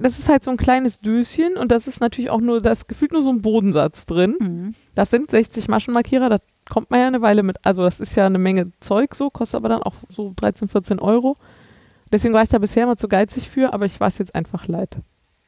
das 0.00 0.18
ist 0.18 0.28
halt 0.28 0.42
so 0.44 0.50
ein 0.50 0.56
kleines 0.56 1.00
Döschen 1.00 1.56
und 1.56 1.70
das 1.70 1.86
ist 1.86 2.00
natürlich 2.00 2.30
auch 2.30 2.40
nur, 2.40 2.60
da 2.60 2.72
ist 2.72 2.88
gefühlt 2.88 3.12
nur 3.12 3.22
so 3.22 3.30
ein 3.30 3.40
Bodensatz 3.42 4.04
drin. 4.06 4.34
Mhm. 4.40 4.74
Das 4.94 5.10
sind 5.10 5.30
60 5.30 5.68
Maschenmarkierer, 5.68 6.28
da 6.28 6.38
kommt 6.68 6.90
man 6.90 7.00
ja 7.00 7.06
eine 7.06 7.22
Weile 7.22 7.42
mit, 7.42 7.56
also 7.64 7.82
das 7.84 8.00
ist 8.00 8.16
ja 8.16 8.26
eine 8.26 8.38
Menge 8.38 8.72
Zeug 8.80 9.14
so, 9.14 9.30
kostet 9.30 9.56
aber 9.56 9.68
dann 9.68 9.82
auch 9.82 9.94
so 10.08 10.32
13, 10.36 10.68
14 10.68 10.98
Euro. 10.98 11.36
Deswegen 12.12 12.34
war 12.34 12.42
ich 12.42 12.48
da 12.48 12.58
bisher 12.58 12.84
immer 12.84 12.96
zu 12.96 13.08
geizig 13.08 13.48
für, 13.48 13.72
aber 13.72 13.84
ich 13.86 13.98
war 14.00 14.08
es 14.08 14.18
jetzt 14.18 14.34
einfach 14.34 14.66
leid. 14.68 14.98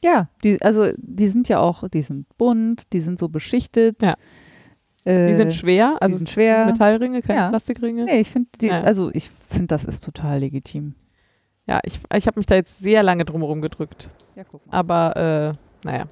Ja, 0.03 0.29
die, 0.45 0.63
also 0.63 0.89
die 0.97 1.29
sind 1.29 1.49
ja 1.49 1.59
auch, 1.61 1.89
die 1.89 2.03
sind 2.03 2.27
bunt, 2.39 2.93
die 2.93 3.01
sind 3.01 3.19
so 3.19 3.29
beschichtet. 3.29 4.01
Ja. 4.03 4.15
Äh, 5.05 5.29
Die 5.29 5.35
sind 5.35 5.55
schwer, 5.55 5.97
also 6.01 6.17
sind 6.17 6.29
schwer. 6.29 6.67
Metallringe, 6.67 7.23
keine 7.23 7.39
Ja. 7.39 7.49
Plastikringe. 7.49 8.05
Nee, 8.05 8.21
ich 8.21 8.31
finde, 8.31 8.49
Ja. 8.63 8.83
also 8.83 9.11
ich 9.13 9.29
finde, 9.49 9.69
das 9.69 9.85
ist 9.85 10.05
total 10.05 10.41
legitim. 10.41 10.95
Ja, 11.69 11.81
ich, 11.85 12.01
ich 12.15 12.27
habe 12.27 12.39
mich 12.39 12.47
da 12.47 12.55
jetzt 12.55 12.79
sehr 12.79 13.03
lange 13.03 13.25
drumherum 13.25 13.61
gedrückt. 13.61 14.11
Ja, 14.37 14.45
guck 14.45 14.67
mal. 14.67 14.73
Aber 14.77 15.17
äh, 15.17 15.53
naja. 15.85 16.07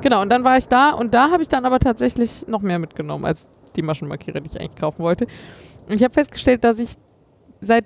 Genau, 0.00 0.22
und 0.22 0.30
dann 0.30 0.44
war 0.44 0.56
ich 0.56 0.68
da 0.68 0.90
und 0.90 1.14
da 1.14 1.30
habe 1.30 1.42
ich 1.42 1.48
dann 1.48 1.64
aber 1.64 1.78
tatsächlich 1.80 2.46
noch 2.48 2.62
mehr 2.62 2.78
mitgenommen 2.78 3.24
als 3.24 3.48
die 3.76 3.82
Maschenmarkierer, 3.82 4.40
die 4.40 4.50
ich 4.50 4.60
eigentlich 4.60 4.76
kaufen 4.80 5.02
wollte. 5.02 5.26
Und 5.88 5.94
ich 5.94 6.02
habe 6.04 6.14
festgestellt, 6.14 6.64
dass 6.64 6.78
ich 6.78 6.96
seit 7.60 7.84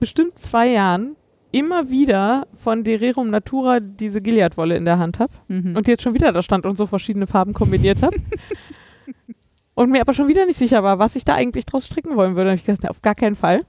bestimmt 0.00 0.38
zwei 0.38 0.68
Jahren 0.68 1.16
immer 1.52 1.90
wieder 1.90 2.46
von 2.54 2.84
Dererum 2.84 3.28
Natura 3.28 3.80
diese 3.80 4.20
Gilead-Wolle 4.20 4.76
in 4.76 4.84
der 4.84 4.98
Hand 4.98 5.18
habe 5.18 5.32
Mhm. 5.48 5.76
und 5.76 5.86
die 5.86 5.92
jetzt 5.92 6.02
schon 6.02 6.14
wieder 6.14 6.32
da 6.32 6.42
stand 6.42 6.64
und 6.64 6.76
so 6.76 6.86
verschiedene 6.86 7.26
Farben 7.26 7.52
kombiniert 7.54 8.02
habe. 8.02 8.16
und 9.74 9.90
mir 9.90 10.00
aber 10.00 10.12
schon 10.12 10.28
wieder 10.28 10.46
nicht 10.46 10.58
sicher 10.58 10.82
war, 10.82 10.98
was 10.98 11.16
ich 11.16 11.24
da 11.24 11.34
eigentlich 11.34 11.66
draus 11.66 11.86
stricken 11.86 12.16
wollen 12.16 12.36
würde. 12.36 12.50
Und 12.50 12.56
ich 12.56 12.64
gesagt, 12.64 12.82
nee, 12.84 12.88
auf 12.88 13.02
gar 13.02 13.14
keinen 13.14 13.34
Fall. 13.36 13.62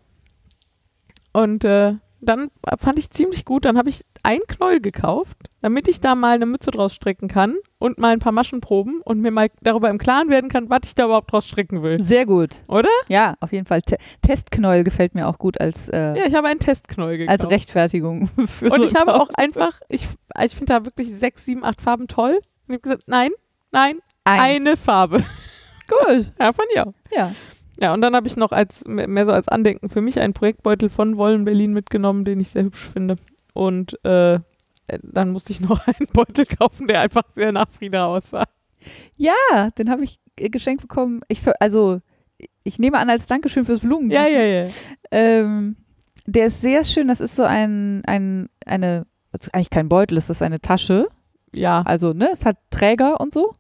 Und 1.34 1.64
äh, 1.66 1.96
dann 2.22 2.50
fand 2.80 3.00
ich 3.00 3.10
ziemlich 3.10 3.46
gut. 3.46 3.66
Dann 3.66 3.78
habe 3.78 3.90
ich 3.90 4.04
ein 4.24 4.40
Knäuel 4.48 4.80
gekauft, 4.80 5.38
damit 5.62 5.88
ich 5.88 6.00
da 6.00 6.16
mal 6.16 6.36
eine 6.36 6.46
Mütze 6.46 6.72
draus 6.72 6.94
stricken 6.94 7.28
kann 7.28 7.56
und 7.80 7.98
mal 7.98 8.14
ein 8.14 8.20
paar 8.20 8.32
Maschen 8.32 8.62
proben 8.62 9.02
und 9.04 9.20
mir 9.20 9.32
mal 9.32 9.50
darüber 9.62 9.90
im 9.90 9.98
Klaren 9.98 10.30
werden 10.30 10.50
kann, 10.50 10.70
was 10.70 10.82
ich 10.86 10.96
da 10.96 11.06
überhaupt 11.06 11.32
draus 11.32 11.48
stricken 11.48 11.82
will. 11.84 12.02
Sehr 12.04 12.26
gut. 12.26 12.58
Oder? 12.68 12.90
Ja, 13.08 13.36
auf 13.40 13.52
jeden 13.52 13.66
Fall. 13.66 13.82
Te 13.82 13.98
Testknäuel 14.22 14.84
gefällt 14.84 15.16
mir 15.16 15.28
auch 15.28 15.40
gut 15.40 15.60
als, 15.60 15.90
äh, 15.90 16.16
Ja, 16.18 16.26
ich 16.28 16.36
habe 16.36 16.48
einen 16.48 16.60
Testknäuel 16.60 17.18
gekauft. 17.18 17.42
als 17.42 17.50
Rechtfertigung. 17.50 18.28
Für 18.46 18.70
Und 18.70 18.84
ich 18.84 18.96
habe 18.96 19.16
auch 19.16 19.30
einfach, 19.34 19.80
ich, 19.90 20.08
ich 20.44 20.56
finde 20.56 20.74
da 20.74 20.86
wirklich 20.86 21.12
sechs, 21.14 21.46
sieben, 21.46 21.64
acht 21.64 21.82
Farben 21.82 22.08
toll. 22.08 22.34
Und 22.36 22.42
ich 22.68 22.74
habe 22.76 22.80
gesagt, 22.82 23.04
nein, 23.08 23.32
nein, 23.72 24.00
Ein. 24.24 24.40
eine 24.40 24.78
Farbe. 24.78 25.24
Gut. 25.90 26.32
Ja, 26.40 26.52
ich 26.74 26.80
auch. 26.82 26.94
Ja. 27.12 27.32
Ja, 27.82 27.96
und 27.96 28.02
dann 28.02 28.16
habe 28.16 28.28
ich 28.28 28.38
noch 28.38 28.52
als 28.52 28.84
mehr 28.86 29.26
so 29.26 29.32
als 29.32 29.48
Andenken 29.48 29.90
für 29.90 30.02
mich 30.02 30.20
einen 30.20 30.34
Projektbeutel 30.34 30.88
von 30.88 31.18
Wollen 31.18 31.46
Berlin 31.46 31.72
mitgenommen, 31.72 32.24
den 32.24 32.40
ich 32.40 32.50
sehr 32.50 32.64
hübsch 32.64 32.88
finde. 32.90 33.16
Und 33.54 34.04
äh, 34.06 34.40
dann 35.02 35.32
musste 35.32 35.52
ich 35.52 35.62
noch 35.62 35.82
einen 35.88 36.08
Beutel 36.14 36.46
kaufen, 36.46 36.88
der 36.88 37.02
einfach 37.02 37.24
sehr 37.32 37.52
nach 37.52 37.70
Frieda 37.70 38.06
aussah. 38.06 38.46
Ja, 39.18 39.72
den 39.78 39.90
habe 39.90 40.04
ich 40.04 40.20
äh, 40.38 40.50
geschenkt 40.50 40.84
bekommen. 40.84 41.22
Ich, 41.28 41.42
also, 41.60 42.02
ich 42.64 42.78
nehme 42.78 43.00
an 43.00 43.10
als 43.10 43.26
Dankeschön 43.26 43.66
fürs 43.66 43.80
Blumen. 43.80 44.12
Ja, 44.12 44.28
ja, 44.28 44.44
ja. 44.44 44.68
Ähm, 45.10 45.76
der 46.28 46.46
ist 46.46 46.62
sehr 46.62 46.84
schön. 46.84 47.08
Das 47.08 47.20
ist 47.20 47.36
so 47.36 47.44
ein, 47.44 48.04
ein 48.06 48.48
eine, 48.66 49.08
also 49.32 49.50
eigentlich 49.54 49.72
kein 49.72 49.90
Beutel, 49.90 50.20
es 50.20 50.30
ist 50.30 50.44
eine 50.44 50.60
Tasche. 50.60 51.08
Ja, 51.54 51.82
Also, 51.82 52.14
ne, 52.14 52.30
es 52.32 52.46
hat 52.46 52.58
Träger 52.70 53.20
und 53.20 53.34
so. 53.34 53.56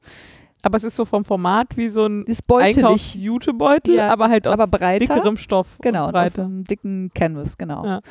Aber 0.63 0.77
es 0.77 0.83
ist 0.83 0.95
so 0.95 1.05
vom 1.05 1.23
Format 1.23 1.75
wie 1.77 1.89
so 1.89 2.05
ein 2.05 2.25
Einkaufs-Jutebeutel, 2.27 3.95
Ja, 3.95 4.09
aber 4.11 4.29
halt 4.29 4.47
aus 4.47 4.53
aber 4.53 4.67
breiter. 4.67 5.05
dickerem 5.05 5.37
Stoff. 5.37 5.77
Genau, 5.81 6.07
und 6.07 6.15
aus 6.15 6.37
einem 6.37 6.63
dicken 6.63 7.11
Canvas, 7.13 7.57
genau. 7.57 7.85
Ja. 7.85 8.01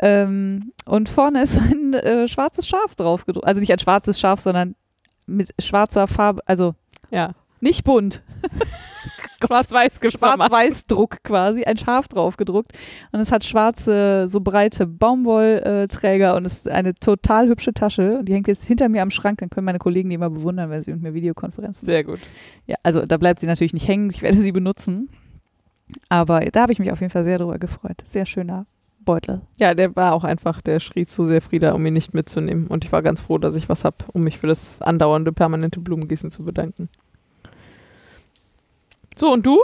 Ähm, 0.00 0.72
und 0.86 1.08
vorne 1.08 1.42
ist 1.42 1.58
ein 1.58 1.94
äh, 1.94 2.26
schwarzes 2.26 2.66
Schaf 2.66 2.94
drauf 2.96 3.26
gedruckt. 3.26 3.46
Also 3.46 3.60
nicht 3.60 3.72
ein 3.72 3.78
schwarzes 3.78 4.18
Schaf, 4.18 4.40
sondern 4.40 4.74
mit 5.26 5.54
schwarzer 5.60 6.06
Farbe, 6.06 6.42
also 6.46 6.74
Ja. 7.10 7.32
nicht 7.60 7.84
bunt, 7.84 8.22
Schwarz-Weiß 9.46 10.00
geschmack. 10.00 10.36
Schwarz-Weiß-Druck 10.36 11.22
quasi, 11.22 11.64
ein 11.64 11.76
Schaf 11.76 12.08
drauf 12.08 12.36
gedruckt. 12.36 12.72
Und 13.12 13.20
es 13.20 13.32
hat 13.32 13.44
schwarze, 13.44 14.26
so 14.28 14.40
breite 14.40 14.86
Baumwollträger 14.86 16.36
und 16.36 16.44
es 16.44 16.54
ist 16.54 16.68
eine 16.68 16.94
total 16.94 17.48
hübsche 17.48 17.72
Tasche. 17.72 18.18
Und 18.18 18.26
die 18.26 18.34
hängt 18.34 18.48
jetzt 18.48 18.64
hinter 18.64 18.88
mir 18.88 19.02
am 19.02 19.10
Schrank. 19.10 19.38
Dann 19.38 19.50
können 19.50 19.64
meine 19.64 19.78
Kollegen 19.78 20.08
die 20.08 20.14
immer 20.14 20.30
bewundern, 20.30 20.70
wenn 20.70 20.82
sie 20.82 20.92
mit 20.92 21.02
mir 21.02 21.14
Videokonferenzen 21.14 21.86
Sehr 21.86 22.04
gut. 22.04 22.20
Ja, 22.66 22.76
also 22.82 23.06
da 23.06 23.16
bleibt 23.16 23.40
sie 23.40 23.46
natürlich 23.46 23.74
nicht 23.74 23.88
hängen. 23.88 24.10
Ich 24.10 24.22
werde 24.22 24.38
sie 24.38 24.52
benutzen. 24.52 25.08
Aber 26.08 26.40
da 26.40 26.62
habe 26.62 26.72
ich 26.72 26.78
mich 26.78 26.92
auf 26.92 27.00
jeden 27.00 27.12
Fall 27.12 27.24
sehr 27.24 27.38
drüber 27.38 27.58
gefreut. 27.58 27.98
Sehr 28.04 28.26
schöner 28.26 28.66
Beutel. 29.04 29.42
Ja, 29.58 29.74
der 29.74 29.94
war 29.96 30.14
auch 30.14 30.24
einfach, 30.24 30.60
der 30.62 30.80
schrie 30.80 31.06
zu 31.06 31.24
sehr 31.24 31.42
Frieda, 31.42 31.72
um 31.72 31.84
ihn 31.84 31.92
nicht 31.92 32.14
mitzunehmen. 32.14 32.66
Und 32.66 32.84
ich 32.84 32.92
war 32.92 33.02
ganz 33.02 33.20
froh, 33.20 33.38
dass 33.38 33.54
ich 33.54 33.68
was 33.68 33.84
habe, 33.84 33.96
um 34.12 34.22
mich 34.22 34.38
für 34.38 34.46
das 34.46 34.80
andauernde 34.80 35.32
permanente 35.32 35.80
Blumengießen 35.80 36.30
zu 36.30 36.44
bedanken. 36.44 36.88
So, 39.16 39.32
und 39.32 39.46
du? 39.46 39.62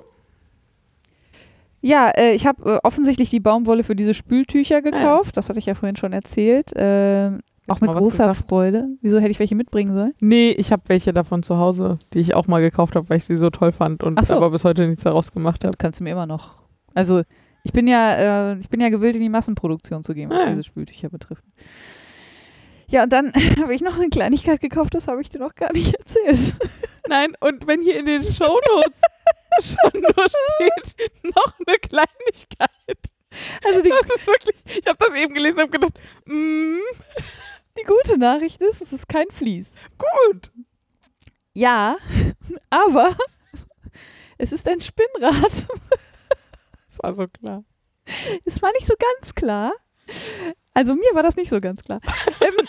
Ja, 1.83 2.11
äh, 2.11 2.35
ich 2.35 2.47
habe 2.47 2.75
äh, 2.75 2.79
offensichtlich 2.83 3.31
die 3.31 3.41
Baumwolle 3.41 3.85
für 3.85 3.97
diese 3.97 4.15
Spültücher 4.15 4.83
gekauft. 4.83 5.37
Das 5.37 5.49
hatte 5.49 5.59
ich 5.59 5.67
ja 5.67 5.75
vorhin 5.75 5.97
schon 5.97 6.13
erzählt. 6.13 6.77
Äh, 6.77 7.31
auch 7.67 7.81
mit 7.81 7.91
großer 7.91 8.29
gesagt. 8.29 8.49
Freude. 8.49 8.89
Wieso 9.01 9.19
hätte 9.19 9.31
ich 9.31 9.39
welche 9.39 9.55
mitbringen 9.55 9.95
sollen? 9.95 10.13
Nee, 10.21 10.51
ich 10.51 10.73
habe 10.73 10.83
welche 10.89 11.13
davon 11.13 11.43
zu 11.43 11.57
Hause, 11.59 11.99
die 12.13 12.19
ich 12.19 12.35
auch 12.35 12.49
mal 12.49 12.61
gekauft 12.61 12.97
habe, 12.97 13.09
weil 13.09 13.17
ich 13.19 13.25
sie 13.25 13.37
so 13.37 13.49
toll 13.51 13.73
fand 13.73 14.03
und 14.03 14.25
so. 14.27 14.35
aber 14.35 14.51
bis 14.51 14.65
heute 14.65 14.87
nichts 14.89 15.05
daraus 15.05 15.33
gemacht 15.33 15.65
habe. 15.65 15.77
Kannst 15.79 16.01
du 16.01 16.05
mir 16.05 16.11
immer 16.11 16.27
noch. 16.27 16.57
Also 16.95 17.23
ich 17.63 17.73
bin 17.73 17.87
ja, 17.87 18.53
äh, 18.53 18.59
ich 18.59 18.69
bin 18.69 18.81
ja 18.81 18.89
gewillt, 18.89 19.15
in 19.17 19.23
die 19.23 19.29
Massenproduktion 19.29 20.03
zu 20.03 20.15
gehen, 20.15 20.31
was 20.31 20.39
Ah, 20.39 20.45
ja. 20.47 20.51
diese 20.51 20.65
Spültücher 20.65 21.09
betrifft. 21.09 21.45
Ja, 22.89 23.05
und 23.05 23.13
dann 23.13 23.33
habe 23.61 23.73
ich 23.75 23.81
noch 23.83 23.97
eine 23.97 24.09
Kleinigkeit 24.09 24.61
gekauft, 24.61 24.95
das 24.95 25.07
habe 25.09 25.21
ich 25.21 25.29
dir 25.31 25.39
noch 25.39 25.55
gar 25.55 25.73
nicht 25.73 25.95
erzählt. 26.27 26.57
Nein, 27.11 27.35
und 27.41 27.67
wenn 27.67 27.83
hier 27.83 27.99
in 27.99 28.07
den 28.07 28.23
Shownotes 28.23 29.01
schon 29.61 30.01
nur 30.01 30.13
steht, 30.29 31.25
noch 31.25 31.55
eine 31.67 31.77
Kleinigkeit. 31.79 32.99
Also 33.65 33.83
die, 33.83 33.89
Das 33.89 34.09
ist 34.17 34.27
wirklich, 34.29 34.63
ich 34.65 34.87
habe 34.87 34.97
das 34.97 35.13
eben 35.15 35.35
gelesen 35.35 35.59
und 35.59 35.63
habe 35.63 35.73
gedacht, 35.73 35.99
mm, 36.27 36.79
die 37.77 37.83
gute 37.85 38.17
Nachricht 38.17 38.63
ist, 38.63 38.81
es 38.81 38.93
ist 38.93 39.09
kein 39.09 39.29
Vlies. 39.31 39.71
gut. 39.99 40.53
Ja, 41.53 41.97
aber 42.71 43.17
es 44.39 44.53
ist 44.53 44.69
ein 44.69 44.81
Spinnrad. 44.81 45.67
Das 46.87 46.99
war 47.03 47.15
so 47.15 47.27
klar. 47.27 47.65
Es 48.45 48.63
war 48.63 48.71
nicht 48.73 48.87
so 48.87 48.95
ganz 48.99 49.35
klar. 49.35 49.73
Also 50.75 50.95
mir 50.95 51.13
war 51.15 51.25
das 51.25 51.35
nicht 51.35 51.51
so 51.51 51.61
ganz 51.61 51.83
klar. 51.83 52.01
ähm, 52.41 52.69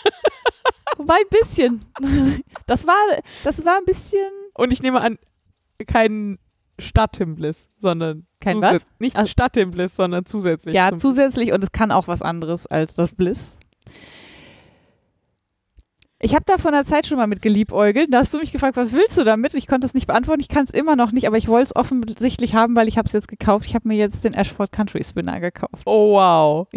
wobei 0.96 1.14
ein 1.14 1.40
bisschen. 1.40 1.84
Das 2.66 2.86
war, 2.86 2.94
das 3.44 3.64
war 3.64 3.76
ein 3.76 3.84
bisschen. 3.84 4.30
Und 4.54 4.72
ich 4.72 4.82
nehme 4.82 5.00
an, 5.00 5.18
kein 5.86 6.38
Stadttimbliss, 6.78 7.68
sondern 7.78 8.26
Kein 8.40 8.60
was? 8.60 8.86
Nicht 8.98 9.16
Ach. 9.16 9.26
Stadttimbliss, 9.26 9.96
sondern 9.96 10.24
zusätzlich. 10.26 10.74
Ja, 10.74 10.96
zusätzlich 10.96 11.52
und 11.52 11.62
es 11.62 11.72
kann 11.72 11.90
auch 11.90 12.08
was 12.08 12.22
anderes 12.22 12.66
als 12.66 12.94
das 12.94 13.12
Bliss. 13.12 13.52
Ich 16.24 16.34
habe 16.36 16.44
da 16.46 16.56
vor 16.56 16.72
einer 16.72 16.84
Zeit 16.84 17.06
schon 17.06 17.18
mal 17.18 17.26
mit 17.26 17.42
geliebäugelt. 17.42 18.14
Da 18.14 18.18
hast 18.18 18.32
du 18.32 18.38
mich 18.38 18.52
gefragt, 18.52 18.76
was 18.76 18.92
willst 18.92 19.18
du 19.18 19.24
damit? 19.24 19.54
Ich 19.54 19.66
konnte 19.66 19.86
es 19.86 19.92
nicht 19.92 20.06
beantworten. 20.06 20.40
Ich 20.40 20.48
kann 20.48 20.62
es 20.62 20.70
immer 20.70 20.94
noch 20.94 21.10
nicht, 21.10 21.26
aber 21.26 21.36
ich 21.36 21.48
wollte 21.48 21.64
es 21.64 21.76
offensichtlich 21.76 22.54
haben, 22.54 22.76
weil 22.76 22.86
ich 22.86 22.96
habe 22.96 23.06
es 23.06 23.12
jetzt 23.12 23.26
gekauft. 23.26 23.66
Ich 23.66 23.74
habe 23.74 23.88
mir 23.88 23.96
jetzt 23.96 24.24
den 24.24 24.32
Ashford 24.32 24.70
Country 24.70 25.02
Spinner 25.02 25.40
gekauft. 25.40 25.82
oh 25.84 26.12
wow. 26.12 26.68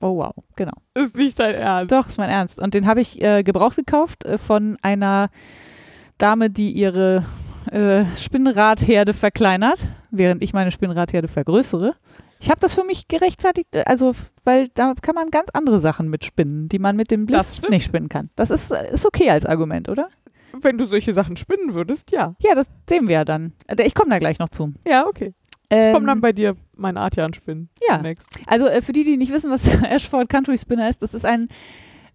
Oh 0.00 0.16
wow, 0.16 0.32
genau. 0.56 0.72
Ist 0.94 1.16
nicht 1.16 1.38
dein 1.38 1.54
Ernst. 1.54 1.92
Doch, 1.92 2.06
ist 2.06 2.18
mein 2.18 2.30
Ernst. 2.30 2.58
Und 2.58 2.74
den 2.74 2.86
habe 2.86 3.00
ich 3.00 3.20
äh, 3.22 3.42
gebraucht 3.42 3.76
gekauft 3.76 4.24
äh, 4.24 4.38
von 4.38 4.78
einer 4.82 5.28
Dame, 6.18 6.50
die 6.50 6.70
ihre 6.70 7.24
äh, 7.70 8.04
Spinnradherde 8.16 9.12
verkleinert, 9.12 9.88
während 10.10 10.42
ich 10.42 10.52
meine 10.52 10.70
Spinnradherde 10.70 11.28
vergrößere. 11.28 11.94
Ich 12.42 12.48
habe 12.48 12.60
das 12.60 12.74
für 12.74 12.84
mich 12.84 13.08
gerechtfertigt, 13.08 13.74
äh, 13.74 13.84
also 13.86 14.14
weil 14.44 14.68
da 14.68 14.94
kann 15.00 15.14
man 15.14 15.28
ganz 15.28 15.50
andere 15.52 15.78
Sachen 15.78 16.08
mitspinnen, 16.08 16.68
die 16.70 16.78
man 16.78 16.96
mit 16.96 17.10
dem 17.10 17.26
Bliss 17.26 17.60
nicht 17.68 17.84
spinnen 17.84 18.08
kann. 18.08 18.30
Das 18.36 18.50
ist, 18.50 18.70
äh, 18.70 18.92
ist 18.92 19.04
okay 19.04 19.28
als 19.30 19.44
Argument, 19.44 19.88
oder? 19.90 20.06
Wenn 20.52 20.78
du 20.78 20.84
solche 20.86 21.12
Sachen 21.12 21.36
spinnen 21.36 21.74
würdest, 21.74 22.10
ja. 22.10 22.34
Ja, 22.40 22.54
das 22.54 22.68
sehen 22.88 23.06
wir 23.08 23.16
ja 23.16 23.24
dann. 23.24 23.52
Äh, 23.66 23.82
Ich 23.84 23.94
komme 23.94 24.10
da 24.10 24.18
gleich 24.18 24.38
noch 24.38 24.48
zu. 24.48 24.72
Ja, 24.86 25.06
okay. 25.06 25.34
Ähm, 25.70 25.94
Komm 25.94 26.06
dann 26.06 26.20
bei 26.20 26.32
dir 26.32 26.56
mein 26.76 26.96
Artian 26.96 27.32
spinnen. 27.32 27.68
Ja. 27.88 27.96
Demnächst. 27.96 28.26
Also 28.46 28.66
äh, 28.66 28.82
für 28.82 28.92
die, 28.92 29.04
die 29.04 29.16
nicht 29.16 29.32
wissen, 29.32 29.50
was 29.50 29.62
der 29.70 29.90
Ashford 29.92 30.28
Country 30.28 30.58
Spinner 30.58 30.88
ist, 30.88 31.02
das 31.02 31.14
ist 31.14 31.24
ein 31.24 31.48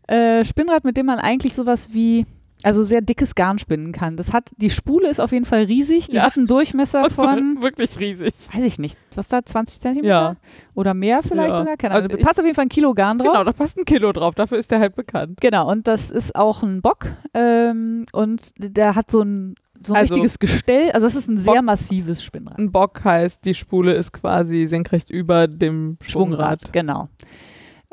äh, 0.08 0.44
Spinnrad, 0.46 0.84
mit 0.84 0.98
dem 0.98 1.06
man 1.06 1.20
eigentlich 1.20 1.54
sowas 1.56 1.90
wie, 1.94 2.26
also 2.64 2.84
sehr 2.84 3.02
dickes 3.02 3.34
Garn 3.34 3.58
spinnen 3.58 3.92
kann. 3.92 4.18
Das 4.18 4.34
hat, 4.34 4.52
die 4.58 4.70
Spule 4.70 5.10
ist 5.10 5.20
auf 5.20 5.32
jeden 5.32 5.46
Fall 5.46 5.64
riesig, 5.64 6.08
die 6.10 6.18
Ja. 6.18 6.24
hat 6.24 6.38
einen 6.38 6.48
Durchmesser 6.48 7.10
von, 7.10 7.58
wirklich 7.62 8.00
riesig. 8.00 8.34
weiß 8.54 8.64
ich 8.64 8.78
nicht, 8.78 8.98
was 9.16 9.30
da, 9.30 9.44
20 9.46 9.80
Zentimeter? 9.80 10.08
Ja. 10.14 10.36
Oder 10.74 10.94
mehr 10.94 11.24
vielleicht 11.24 11.50
Ja. 11.50 11.60
sogar? 11.60 11.78
Keine 11.78 11.96
Ahnung. 11.96 12.04
Also 12.12 12.18
Da 12.18 12.24
passt 12.24 12.40
auf 12.40 12.46
jeden 12.46 12.56
Fall 12.56 12.66
ein 12.66 12.70
Kilo 12.70 12.94
Garn 12.94 13.18
drauf. 13.20 13.30
Genau, 13.32 13.44
da 13.44 13.52
passt 13.54 13.78
ein 13.78 13.86
Kilo 13.86 14.12
drauf. 14.12 14.36
Dafür 14.36 14.58
ist 14.58 14.70
der 14.70 14.80
halt 14.80 14.96
bekannt. 14.96 15.40
Genau, 15.42 15.72
und 15.72 15.88
das 15.88 16.12
ist 16.12 16.36
auch 16.36 16.62
ein 16.62 16.82
Bock 16.82 17.08
ähm, 17.34 18.06
und 18.12 18.52
der 18.58 18.96
hat 18.96 19.10
so 19.12 19.22
ein, 19.22 19.56
so 19.86 19.94
ein 19.94 20.02
Also- 20.02 20.16
richtiges 20.16 20.40
Gestell, 20.40 20.92
also 20.92 21.08
es 21.08 21.16
ist 21.16 21.28
ein 21.28 21.38
sehr 21.38 21.54
Bock- 21.56 21.64
massives 21.64 22.24
Spinnrad. 22.24 22.58
Ein 22.58 22.72
Bock 22.72 23.04
heißt, 23.04 23.46
die 23.46 23.54
Spule 23.54 23.94
ist 23.94 24.12
quasi 24.12 24.68
senkrecht 24.68 25.10
über 25.10 25.48
dem 25.48 25.98
Schwungrad. 26.02 26.72
Genau. 26.74 27.10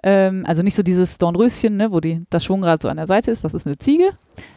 Ähm, 0.05 0.45
also 0.49 0.63
nicht 0.63 0.75
so 0.75 0.83
dieses 0.83 1.17
Dornröschen, 1.19 1.77
ne, 1.77 1.93
wo 1.93 2.01
die, 2.01 2.25
das 2.31 2.45
Schwungrad 2.45 2.83
so 2.83 2.89
an 2.89 2.97
der 2.97 3.07
Seite 3.07 3.31
ist, 3.31 3.45
das 3.45 3.55
ist 3.55 3.67
eine 3.67 3.79
Ziege. 3.79 4.11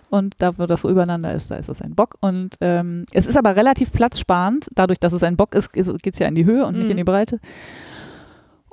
Und 0.10 0.36
da, 0.40 0.58
wo 0.58 0.66
das 0.66 0.82
so 0.84 0.90
übereinander 0.90 1.34
ist, 1.34 1.52
da 1.52 1.56
ist 1.56 1.70
das 1.70 1.82
ein 1.82 1.94
Bock. 1.94 2.16
Und 2.22 2.56
ähm, 2.62 3.06
es 3.14 3.26
ist 3.28 3.38
aber 3.38 3.56
relativ 3.56 3.92
platzsparend. 3.92 4.70
Dadurch, 4.74 5.00
dass 5.00 5.14
es 5.14 5.24
ein 5.24 5.36
Bock 5.36 5.54
ist, 5.54 5.72
geht 5.74 5.86
es 6.14 6.20
ja 6.20 6.28
in 6.28 6.36
die 6.36 6.46
Höhe 6.46 6.66
und 6.66 6.76
nicht 6.78 6.86
Mhm. 6.86 6.92
in 6.92 6.98
die 6.98 7.04
Breite. 7.04 7.40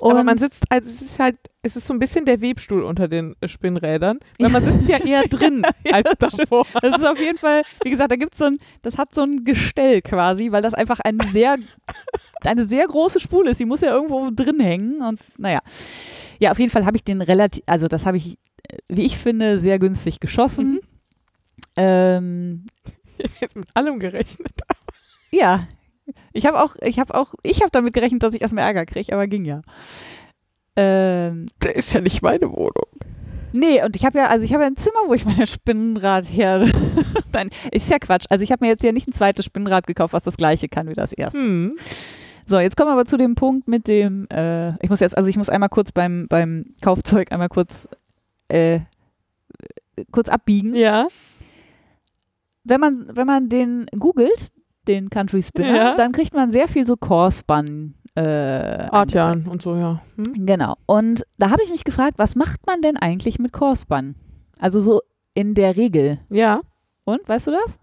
Und 0.03 0.11
Aber 0.11 0.25
man 0.25 0.37
sitzt, 0.37 0.65
also 0.69 0.91
es 0.91 1.01
ist 1.01 1.21
halt, 1.21 1.39
es 1.63 1.77
ist 1.77 1.87
so 1.87 1.95
ein 1.95 2.01
bisschen 2.01 2.25
der 2.25 2.41
Webstuhl 2.41 2.83
unter 2.83 3.07
den 3.07 3.37
äh, 3.41 3.47
Spinnrädern, 3.47 4.19
weil 4.41 4.51
man 4.51 4.65
sitzt 4.65 4.89
ja 4.89 4.99
eher 4.99 5.23
drin 5.29 5.63
als 5.93 6.11
davor. 6.19 6.67
das 6.81 6.97
ist 6.97 7.07
auf 7.07 7.21
jeden 7.21 7.39
Fall, 7.39 7.63
wie 7.85 7.91
gesagt, 7.91 8.11
da 8.11 8.17
gibt's 8.17 8.39
so 8.39 8.47
ein, 8.47 8.59
das 8.83 8.99
hat 8.99 9.15
so 9.15 9.23
ein 9.23 9.45
Gestell 9.45 10.03
quasi, 10.03 10.51
weil 10.51 10.61
das 10.61 10.75
einfach 10.75 10.99
eine 10.99 11.23
sehr, 11.31 11.57
eine 12.45 12.67
sehr 12.67 12.85
große 12.89 13.21
Spule 13.21 13.53
ist. 13.53 13.61
Die 13.61 13.65
muss 13.65 13.81
ja 13.81 13.93
irgendwo 13.93 14.29
drin 14.33 14.59
hängen 14.59 15.03
und 15.03 15.21
naja. 15.39 15.61
Ja, 16.41 16.51
auf 16.51 16.59
jeden 16.59 16.73
Fall 16.73 16.85
habe 16.85 16.97
ich 16.97 17.05
den 17.05 17.23
relativ, 17.23 17.63
also 17.67 17.87
das 17.87 18.05
habe 18.05 18.17
ich, 18.17 18.39
äh, 18.69 18.79
wie 18.89 19.07
ich 19.07 19.19
finde, 19.19 19.61
sehr 19.61 19.79
günstig 19.79 20.19
geschossen. 20.19 20.73
Mhm. 20.73 20.81
Ähm, 21.77 22.67
jetzt 23.41 23.55
mit 23.55 23.69
allem 23.75 24.01
gerechnet. 24.01 24.51
ja, 25.31 25.69
ich 26.33 26.47
habe 26.47 26.63
auch, 26.63 26.77
ich 26.81 26.99
habe 26.99 27.15
auch, 27.15 27.35
ich 27.43 27.61
habe 27.61 27.71
damit 27.71 27.95
gerechnet, 27.95 28.23
dass 28.23 28.35
ich 28.35 28.43
erstmal 28.43 28.65
Ärger 28.65 28.87
kriege, 28.87 29.13
aber 29.13 29.27
ging 29.27 29.45
ja. 29.45 29.63
Ähm, 30.77 31.49
Der 31.63 31.77
ist 31.77 31.93
ja 31.93 32.01
nicht 32.01 32.23
meine 32.23 32.51
Wohnung. 32.51 32.87
Nee, 33.53 33.85
und 33.85 33.97
ich 33.97 34.07
habe 34.07 34.19
ja, 34.19 34.27
also 34.29 34.45
ich 34.45 34.55
habe 34.55 34.63
ja 34.63 34.69
ein 34.69 34.77
Zimmer, 34.77 35.01
wo 35.07 35.15
ich 35.15 35.27
meine 35.27 35.47
Spinnradherde. 35.47 36.73
Nein, 37.33 37.51
ist 37.71 37.91
ja 37.91 37.99
Quatsch. 37.99 38.25
Also 38.31 38.43
ich 38.43 38.51
habe 38.51 38.65
mir 38.65 38.71
jetzt 38.71 38.83
ja 38.83 38.93
nicht 38.93 39.07
ein 39.07 39.13
zweites 39.13 39.45
Spinnrad 39.45 39.87
gekauft, 39.87 40.15
was 40.15 40.25
das 40.25 40.39
gleiche 40.39 40.69
kann 40.69 40.89
wie 40.89 40.95
das 40.95 41.13
erste. 41.13 41.39
Hm. 41.39 41.75
So, 42.47 42.59
jetzt 42.59 42.77
kommen 42.77 42.89
wir 42.89 42.95
aber 42.95 43.05
zu 43.05 43.19
dem 43.19 43.35
Punkt 43.35 43.69
mit 43.69 43.87
dem, 43.89 44.27
äh, 44.31 44.71
ich 44.83 44.91
muss 44.91 45.01
jetzt, 45.01 45.17
also 45.17 45.29
ich 45.29 45.37
muss 45.37 45.51
einmal 45.51 45.69
kurz 45.69 45.93
beim, 45.93 46.27
beim 46.29 46.75
Kaufzeug 46.81 47.31
einmal 47.31 47.49
kurz, 47.49 47.89
äh, 48.49 48.81
kurz 50.11 50.29
abbiegen. 50.29 50.75
Ja. 50.75 51.07
Wenn 52.65 52.81
man, 52.81 53.07
wenn 53.15 53.27
man 53.27 53.49
den 53.49 53.87
googelt, 53.99 54.51
den 54.89 55.11
Country 55.11 55.43
Spinner, 55.43 55.77
Ja. 55.77 55.97
dann 55.97 56.13
kriegt 56.13 56.35
man 56.35 56.51
sehr 56.53 56.69
viel 56.69 56.87
so 56.87 56.97
Core-Spun. 56.97 57.95
Äh, 58.15 58.21
Artian 58.91 59.47
und 59.49 59.63
so, 59.63 59.75
ja. 59.77 60.01
Hm? 60.17 60.45
Genau. 60.47 60.75
Und 60.87 61.25
da 61.39 61.51
habe 61.51 61.63
ich 61.63 61.71
mich 61.71 61.85
gefragt, 61.85 62.15
was 62.19 62.37
macht 62.37 62.67
man 62.67 62.83
denn 62.83 62.97
eigentlich 62.97 63.39
mit 63.39 63.53
Core-Spun? 63.53 64.17
Also 64.59 64.81
so 64.81 65.01
in 65.35 65.55
der 65.55 65.77
Regel. 65.77 66.19
Ja. 66.31 66.61
Und, 67.05 67.27
weißt 67.27 67.47
du 67.47 67.53
das? 67.53 67.79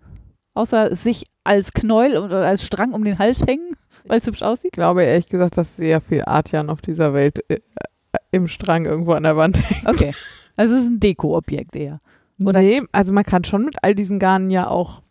Außer 0.53 0.93
sich 0.95 1.25
als 1.43 1.73
Knäuel 1.73 2.17
oder 2.17 2.45
als 2.45 2.63
Strang 2.63 2.93
um 2.93 3.03
den 3.03 3.17
Hals 3.17 3.41
hängen, 3.47 3.71
weil 4.05 4.19
es 4.19 4.27
hübsch 4.27 4.43
aussieht? 4.43 4.71
Ich 4.73 4.77
glaube 4.77 5.03
ehrlich 5.03 5.27
gesagt, 5.27 5.57
dass 5.57 5.75
sehr 5.77 5.99
viel 5.99 6.23
Artian 6.25 6.69
auf 6.69 6.81
dieser 6.81 7.13
Welt 7.13 7.39
äh, 7.49 7.55
äh, 7.55 7.59
im 8.31 8.47
Strang 8.47 8.85
irgendwo 8.85 9.13
an 9.13 9.23
der 9.23 9.35
Wand 9.37 9.59
hängt. 9.69 9.87
Okay. 9.87 10.13
Also 10.55 10.75
es 10.75 10.81
ist 10.81 10.87
ein 10.87 10.99
Deko-Objekt 10.99 11.75
eher. 11.75 12.01
Oder 12.43 12.59
nee, 12.61 12.81
also 12.91 13.13
man 13.13 13.23
kann 13.23 13.43
schon 13.45 13.65
mit 13.65 13.77
all 13.81 13.95
diesen 13.95 14.19
Garnen 14.19 14.49
ja 14.51 14.67
auch 14.67 15.01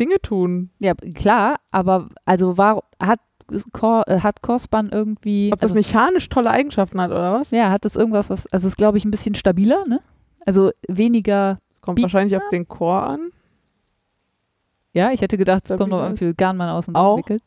Dinge 0.00 0.20
tun. 0.20 0.70
Ja, 0.78 0.94
klar, 0.94 1.56
aber 1.70 2.08
also 2.24 2.56
war, 2.58 2.82
hat 2.98 3.20
Core, 3.72 4.06
äh, 4.06 4.20
hat 4.20 4.42
Corespun 4.42 4.90
irgendwie. 4.90 5.50
Ob 5.52 5.60
das 5.60 5.72
also, 5.72 5.74
mechanisch 5.74 6.28
tolle 6.28 6.50
Eigenschaften 6.50 7.00
hat 7.00 7.10
oder 7.10 7.34
was? 7.34 7.50
ja, 7.50 7.70
hat 7.70 7.84
das 7.84 7.96
irgendwas, 7.96 8.30
was. 8.30 8.46
Also 8.48 8.66
ist, 8.68 8.76
glaube 8.76 8.98
ich, 8.98 9.04
ein 9.04 9.10
bisschen 9.10 9.34
stabiler, 9.34 9.84
ne? 9.86 10.00
Also 10.46 10.70
weniger. 10.88 11.58
Kommt 11.82 11.98
Wie- 11.98 12.02
wahrscheinlich 12.02 12.36
auf 12.36 12.48
den 12.50 12.66
Chor 12.68 13.02
an. 13.02 13.30
Ja, 14.92 15.12
ich 15.12 15.20
hätte 15.20 15.36
gedacht, 15.38 15.64
es 15.70 15.76
kommt 15.76 15.90
noch 15.90 15.98
Stabiler. 15.98 16.06
an, 16.06 16.12
wie 16.14 16.18
viel 16.18 16.34
Garn 16.34 16.56
man 16.56 16.68
außen 16.68 16.96
Auch. 16.96 17.18
wickelt. 17.18 17.42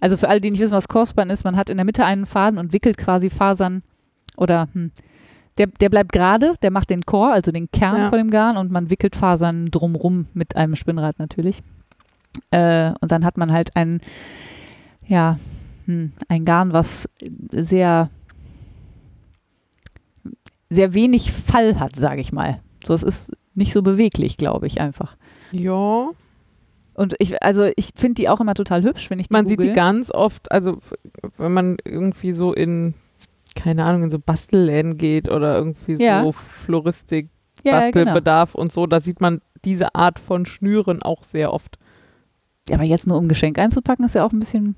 Also 0.00 0.16
für 0.16 0.28
alle, 0.28 0.40
die 0.40 0.50
nicht 0.50 0.60
wissen, 0.60 0.74
was 0.76 0.88
Corespun 0.88 1.30
ist, 1.30 1.44
man 1.44 1.56
hat 1.56 1.70
in 1.70 1.76
der 1.78 1.84
Mitte 1.86 2.04
einen 2.04 2.26
Faden 2.26 2.58
und 2.58 2.72
wickelt 2.72 2.98
quasi 2.98 3.30
Fasern 3.30 3.82
oder 4.36 4.68
hm, 4.72 4.92
der, 5.58 5.66
der 5.66 5.88
bleibt 5.88 6.12
gerade, 6.12 6.54
der 6.62 6.70
macht 6.70 6.90
den 6.90 7.04
Core, 7.04 7.32
also 7.32 7.50
den 7.52 7.70
Kern 7.70 7.96
Ja. 7.96 8.08
von 8.10 8.18
dem 8.18 8.30
Garn 8.30 8.56
und 8.56 8.70
man 8.70 8.90
wickelt 8.90 9.16
Fasern 9.16 9.70
drumrum 9.70 10.26
mit 10.34 10.56
einem 10.56 10.76
Spinnrad 10.76 11.18
natürlich. 11.18 11.60
Äh, 12.50 12.92
und 13.00 13.12
dann 13.12 13.24
hat 13.24 13.36
man 13.36 13.52
halt 13.52 13.76
ein, 13.76 14.00
ja, 15.06 15.38
hm, 15.86 16.12
ein 16.28 16.44
Garn, 16.44 16.72
was 16.72 17.08
sehr, 17.50 18.10
sehr 20.70 20.94
wenig 20.94 21.32
Fall 21.32 21.78
hat, 21.78 21.96
sage 21.96 22.20
ich 22.20 22.32
mal. 22.32 22.60
So, 22.84 22.94
es 22.94 23.02
ist 23.02 23.32
nicht 23.54 23.72
so 23.72 23.82
beweglich, 23.82 24.36
glaube 24.36 24.66
ich, 24.66 24.80
einfach. 24.80 25.16
Ja. 25.52 26.10
Und 26.94 27.14
ich, 27.18 27.42
also 27.42 27.70
ich 27.76 27.90
finde 27.94 28.14
die 28.14 28.28
auch 28.28 28.40
immer 28.40 28.54
total 28.54 28.82
hübsch, 28.82 29.08
wenn 29.10 29.18
ich 29.18 29.28
die 29.28 29.32
Man 29.32 29.46
sieht 29.46 29.60
die 29.62 29.68
google. 29.68 29.74
ganz 29.74 30.10
oft, 30.10 30.50
also 30.52 30.78
wenn 31.36 31.52
man 31.52 31.76
irgendwie 31.84 32.32
so 32.32 32.52
in 32.52 32.94
keine 33.54 33.84
Ahnung, 33.84 34.04
in 34.04 34.10
so 34.10 34.18
Bastelläden 34.18 34.96
geht 34.96 35.30
oder 35.30 35.56
irgendwie 35.56 36.02
Ja. 36.02 36.22
so 36.22 36.32
Floristik, 36.32 37.28
Ja, 37.64 37.72
ja, 37.72 37.90
genau. 37.90 38.04
Bastelbedarf 38.06 38.54
und 38.54 38.72
so, 38.72 38.86
da 38.86 38.98
sieht 38.98 39.20
man 39.20 39.42
diese 39.64 39.94
Art 39.94 40.18
von 40.18 40.46
Schnüren 40.46 41.02
auch 41.02 41.22
sehr 41.22 41.52
oft. 41.52 41.78
Ja, 42.68 42.76
aber 42.76 42.84
jetzt 42.84 43.06
nur 43.06 43.18
um 43.18 43.28
Geschenk 43.28 43.58
einzupacken, 43.58 44.04
ist 44.04 44.14
ja 44.14 44.24
auch 44.24 44.32
ein 44.32 44.38
bisschen. 44.38 44.76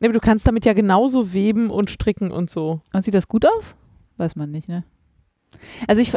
Nee, 0.00 0.06
aber 0.08 0.14
du 0.14 0.20
kannst 0.20 0.46
damit 0.46 0.64
ja 0.64 0.74
genauso 0.74 1.32
weben 1.32 1.70
und 1.70 1.90
stricken 1.90 2.30
und 2.30 2.50
so. 2.50 2.80
Und 2.92 3.04
sieht 3.04 3.14
das 3.14 3.28
gut 3.28 3.46
aus? 3.46 3.76
Weiß 4.16 4.36
man 4.36 4.50
nicht, 4.50 4.68
ne? 4.68 4.84
Also 5.86 6.02
ich. 6.02 6.12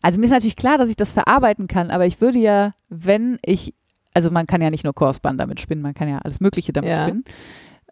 Also 0.00 0.18
mir 0.18 0.24
ist 0.26 0.32
natürlich 0.32 0.56
klar, 0.56 0.78
dass 0.78 0.90
ich 0.90 0.96
das 0.96 1.12
verarbeiten 1.12 1.68
kann, 1.68 1.90
aber 1.90 2.06
ich 2.06 2.20
würde 2.20 2.38
ja, 2.38 2.74
wenn 2.88 3.38
ich. 3.44 3.74
Also 4.14 4.30
man 4.30 4.46
kann 4.46 4.60
ja 4.60 4.68
nicht 4.70 4.84
nur 4.84 4.92
Korsband 4.94 5.40
damit 5.40 5.60
spinnen, 5.60 5.82
man 5.82 5.94
kann 5.94 6.08
ja 6.08 6.18
alles 6.18 6.40
Mögliche 6.40 6.72
damit 6.72 6.90
Ja. 6.90 7.04
spinnen. 7.06 7.24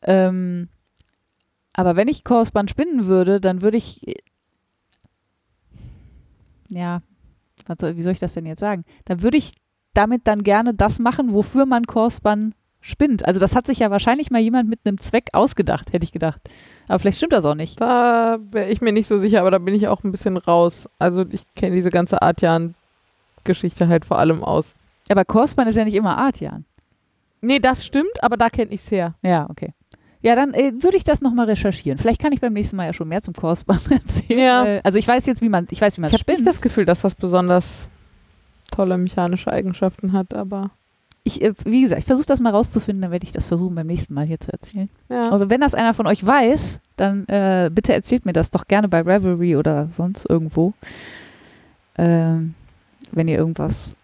Ähm, 0.03 0.69
aber 1.73 1.97
wenn 1.97 2.09
ich 2.09 2.25
Korsband 2.25 2.69
spinnen 2.71 3.07
würde, 3.07 3.41
dann 3.41 3.63
würde 3.63 3.77
ich. 3.77 4.03
Ja, 6.69 7.03
was 7.67 7.79
soll, 7.81 7.97
wie 7.97 8.03
soll 8.03 8.13
ich 8.13 8.19
das 8.19 8.35
denn 8.35 8.47
jetzt 8.47 8.61
sagen? 8.61 8.85
Dann 9.05 9.23
würde 9.23 9.37
ich 9.39 9.53
damit 9.95 10.27
dann 10.27 10.43
gerne 10.43 10.75
das 10.75 10.99
machen, 10.99 11.33
wofür 11.33 11.67
man 11.67 11.85
Korsband 11.87 12.55
spinnt. 12.81 13.27
Also 13.27 13.41
das 13.41 13.55
hat 13.55 13.67
sich 13.67 13.81
ja 13.81 13.91
wahrscheinlich 13.91 14.31
mal 14.31 14.41
jemand 14.41 14.69
mit 14.69 14.81
einem 14.85 14.99
Zweck 14.99 15.29
ausgedacht, 15.33 15.93
hätte 15.93 16.05
ich 16.05 16.13
gedacht. 16.13 16.41
Aber 16.89 16.99
vielleicht 16.99 17.19
stimmt 17.19 17.33
das 17.35 17.45
auch 17.45 17.55
nicht. 17.55 17.81
Da 17.81 18.39
wäre 18.53 18.71
ich 18.71 18.81
mir 18.81 18.93
nicht 18.93 19.07
so 19.07 19.19
sicher, 19.19 19.41
aber 19.41 19.51
da 19.51 19.59
bin 19.59 19.75
ich 19.75 19.87
auch 19.89 20.03
ein 20.03 20.13
bisschen 20.13 20.37
raus. 20.37 20.89
Also 20.99 21.25
ich 21.31 21.43
kenne 21.55 21.77
diese 21.77 21.91
ganze 21.91 22.23
Artjan-Geschichte 22.23 23.89
halt 23.89 24.05
vor 24.05 24.19
allem 24.19 24.43
aus. 24.43 24.75
Aber 25.09 25.25
Korsband 25.25 25.69
ist 25.69 25.77
ja 25.77 25.85
nicht 25.85 25.95
immer 25.95 26.17
Artian. 26.17 26.65
Nee, 27.43 27.59
das 27.59 27.85
stimmt, 27.85 28.23
aber 28.23 28.37
da 28.37 28.49
kenne 28.49 28.71
ich 28.73 28.81
es 28.81 28.91
her. 28.91 29.15
Ja, 29.23 29.49
okay. 29.51 29.71
Ja, 30.23 30.35
dann 30.37 30.53
äh, 30.53 30.73
würde 30.83 30.99
ich 30.99 31.05
das 31.05 31.23
nochmal 31.23 31.47
recherchieren. 31.47 31.99
Vielleicht 31.99 32.21
kann 32.21 32.33
ich 32.33 32.41
beim 32.41 32.53
nächsten 32.53 32.77
Mal 32.77 32.87
ja 32.87 32.93
schon 32.93 33.09
mehr 33.09 33.23
zum 33.23 33.33
Korsband 33.35 33.91
erzählen. 33.91 34.39
Ja. 34.39 34.65
Äh, 34.67 34.81
Also 34.85 34.99
ich 34.99 35.09
weiß 35.09 35.27
jetzt, 35.27 35.41
wie 35.41 35.49
man, 35.49 35.67
ich 35.71 35.81
weiß, 35.81 35.97
wie 35.97 36.03
man 36.03 36.09
Ich 36.13 36.21
habe 36.21 36.31
nicht 36.33 36.47
das 36.47 36.61
Gefühl, 36.61 36.85
dass 36.85 37.01
das 37.01 37.15
besonders 37.15 37.89
tolle 38.71 38.99
mechanische 38.99 39.53
Eigenschaften 39.53 40.13
hat, 40.13 40.35
aber 40.35 40.71
ich, 41.23 41.43
äh, 41.43 41.53
wie 41.65 41.83
gesagt, 41.83 42.01
ich 42.01 42.07
versuche 42.07 42.27
das 42.27 42.41
mal 42.41 42.51
rauszufinden, 42.51 43.03
dann 43.03 43.11
werde 43.11 43.25
ich 43.25 43.33
das 43.33 43.47
versuchen, 43.47 43.75
beim 43.75 43.87
nächsten 43.87 44.15
Mal 44.15 44.25
hier 44.25 44.41
zu 44.41 44.53
erzählen. 44.53 44.89
ja. 45.09 45.31
Aber 45.31 45.51
wenn 45.51 45.61
das 45.61 45.75
einer 45.75 45.95
von 45.95 46.07
euch 46.07 46.25
weiß, 46.25 46.81
dann 46.97 47.27
äh, 47.29 47.71
bitte 47.73 47.93
erzählt 47.93 48.27
mir 48.27 48.33
das 48.33 48.51
doch 48.51 48.67
gerne 48.67 48.89
bei 48.89 49.01
Ravelry 49.01 49.57
oder 49.57 49.89
sonst 49.91 50.29
irgendwo. 50.29 50.73
Ähm, 51.99 52.55
wenn 53.13 53.29
ihr 53.29 53.37
irgendwas 53.37 53.97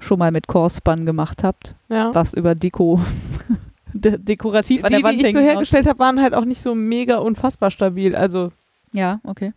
schon 0.00 0.18
mal 0.18 0.32
mit 0.32 0.46
Korsband 0.46 1.06
gemacht 1.06 1.44
habt, 1.44 1.74
ja. 1.88 2.14
was 2.14 2.34
über 2.34 2.54
Deko 2.54 3.00
de 3.92 4.18
dekorativ 4.18 4.84
an 4.84 4.90
die, 4.90 4.96
der 4.96 5.04
Wand 5.04 5.20
die 5.20 5.26
ich 5.26 5.34
so 5.34 5.40
hergestellt 5.40 5.86
habe, 5.86 5.98
waren 5.98 6.20
halt 6.20 6.34
auch 6.34 6.44
nicht 6.44 6.60
so 6.60 6.74
mega 6.74 7.18
unfassbar 7.18 7.70
stabil. 7.70 8.14
Also 8.14 8.50
Ja, 8.92 9.20
okay. 9.24 9.52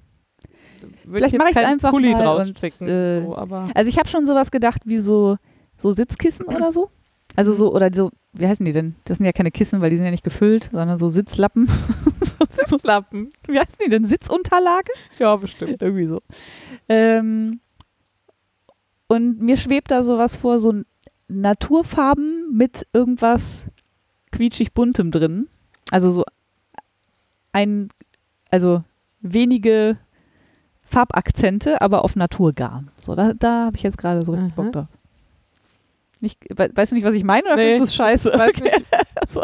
Vielleicht 1.10 1.34
ich 1.34 1.40
mache 1.40 1.50
ich 1.50 1.56
keinen 1.56 1.66
einfach 1.66 1.92
Pulli 1.92 2.14
mal 2.14 2.38
und, 2.42 2.64
äh, 2.64 3.22
so, 3.22 3.36
Also 3.36 3.90
ich 3.90 3.98
habe 3.98 4.10
schon 4.10 4.26
sowas 4.26 4.52
gedacht 4.52 4.82
wie 4.86 4.98
so, 5.00 5.38
so 5.78 5.92
Sitzkissen 5.92 6.46
oder 6.46 6.72
so. 6.72 6.90
Also 7.36 7.54
so, 7.54 7.74
oder 7.74 7.90
so, 7.94 8.12
wie 8.34 8.48
heißen 8.48 8.66
die 8.66 8.74
denn? 8.74 8.96
Das 9.06 9.18
sind 9.18 9.26
ja 9.26 9.32
keine 9.32 9.52
Kissen, 9.52 9.82
weil 9.82 9.90
die 9.90 9.96
sind 9.98 10.06
ja 10.06 10.12
nicht 10.12 10.24
gefüllt, 10.24 10.70
sondern 10.72 11.00
so 11.00 11.08
Sitzlappen. 11.08 11.70
Sitzlappen. 12.50 13.32
wie 13.48 13.60
heißen 13.60 13.78
die 13.86 13.90
denn? 13.90 14.06
Sitzunterlage? 14.06 14.92
Ja, 15.20 15.36
bestimmt. 15.36 15.82
Irgendwie 15.82 16.08
so. 16.08 16.22
Ähm, 16.88 17.60
und 19.08 19.42
mir 19.42 19.58
schwebt 19.58 19.92
da 19.92 20.04
sowas 20.04 20.38
vor, 20.38 20.60
so 20.60 20.74
Naturfarben 21.28 22.56
mit 22.56 22.88
irgendwas 22.94 23.70
quietschig 24.32 24.74
buntem 24.74 25.12
drin. 25.12 25.48
Also 25.92 26.10
so 26.10 26.24
ein, 27.52 27.90
also 28.52 28.84
wenige 29.22 29.98
Farbakzente, 30.90 31.82
aber 31.82 32.04
auf 32.04 32.16
Naturgarn. 32.16 32.90
So, 33.00 33.16
da, 33.16 33.34
da 33.34 33.66
habe 33.66 33.78
ich 33.78 33.84
jetzt 33.84 33.98
gerade 33.98 34.24
so 34.26 34.32
richtig 34.34 34.54
Aha. 34.54 34.62
Bock 34.62 34.72
drauf. 34.74 34.88
Nicht, 36.22 36.38
we 36.50 36.70
weißt 36.74 36.92
du 36.92 36.96
nicht, 36.96 37.06
was 37.06 37.14
ich 37.14 37.24
meine 37.24 37.46
oder 37.46 37.56
Nee. 37.56 37.74
findest 37.76 37.98
du 37.98 38.04
es 38.04 38.08
scheiße? 38.24 38.38
Nicht. 38.64 38.86
Also, 39.22 39.44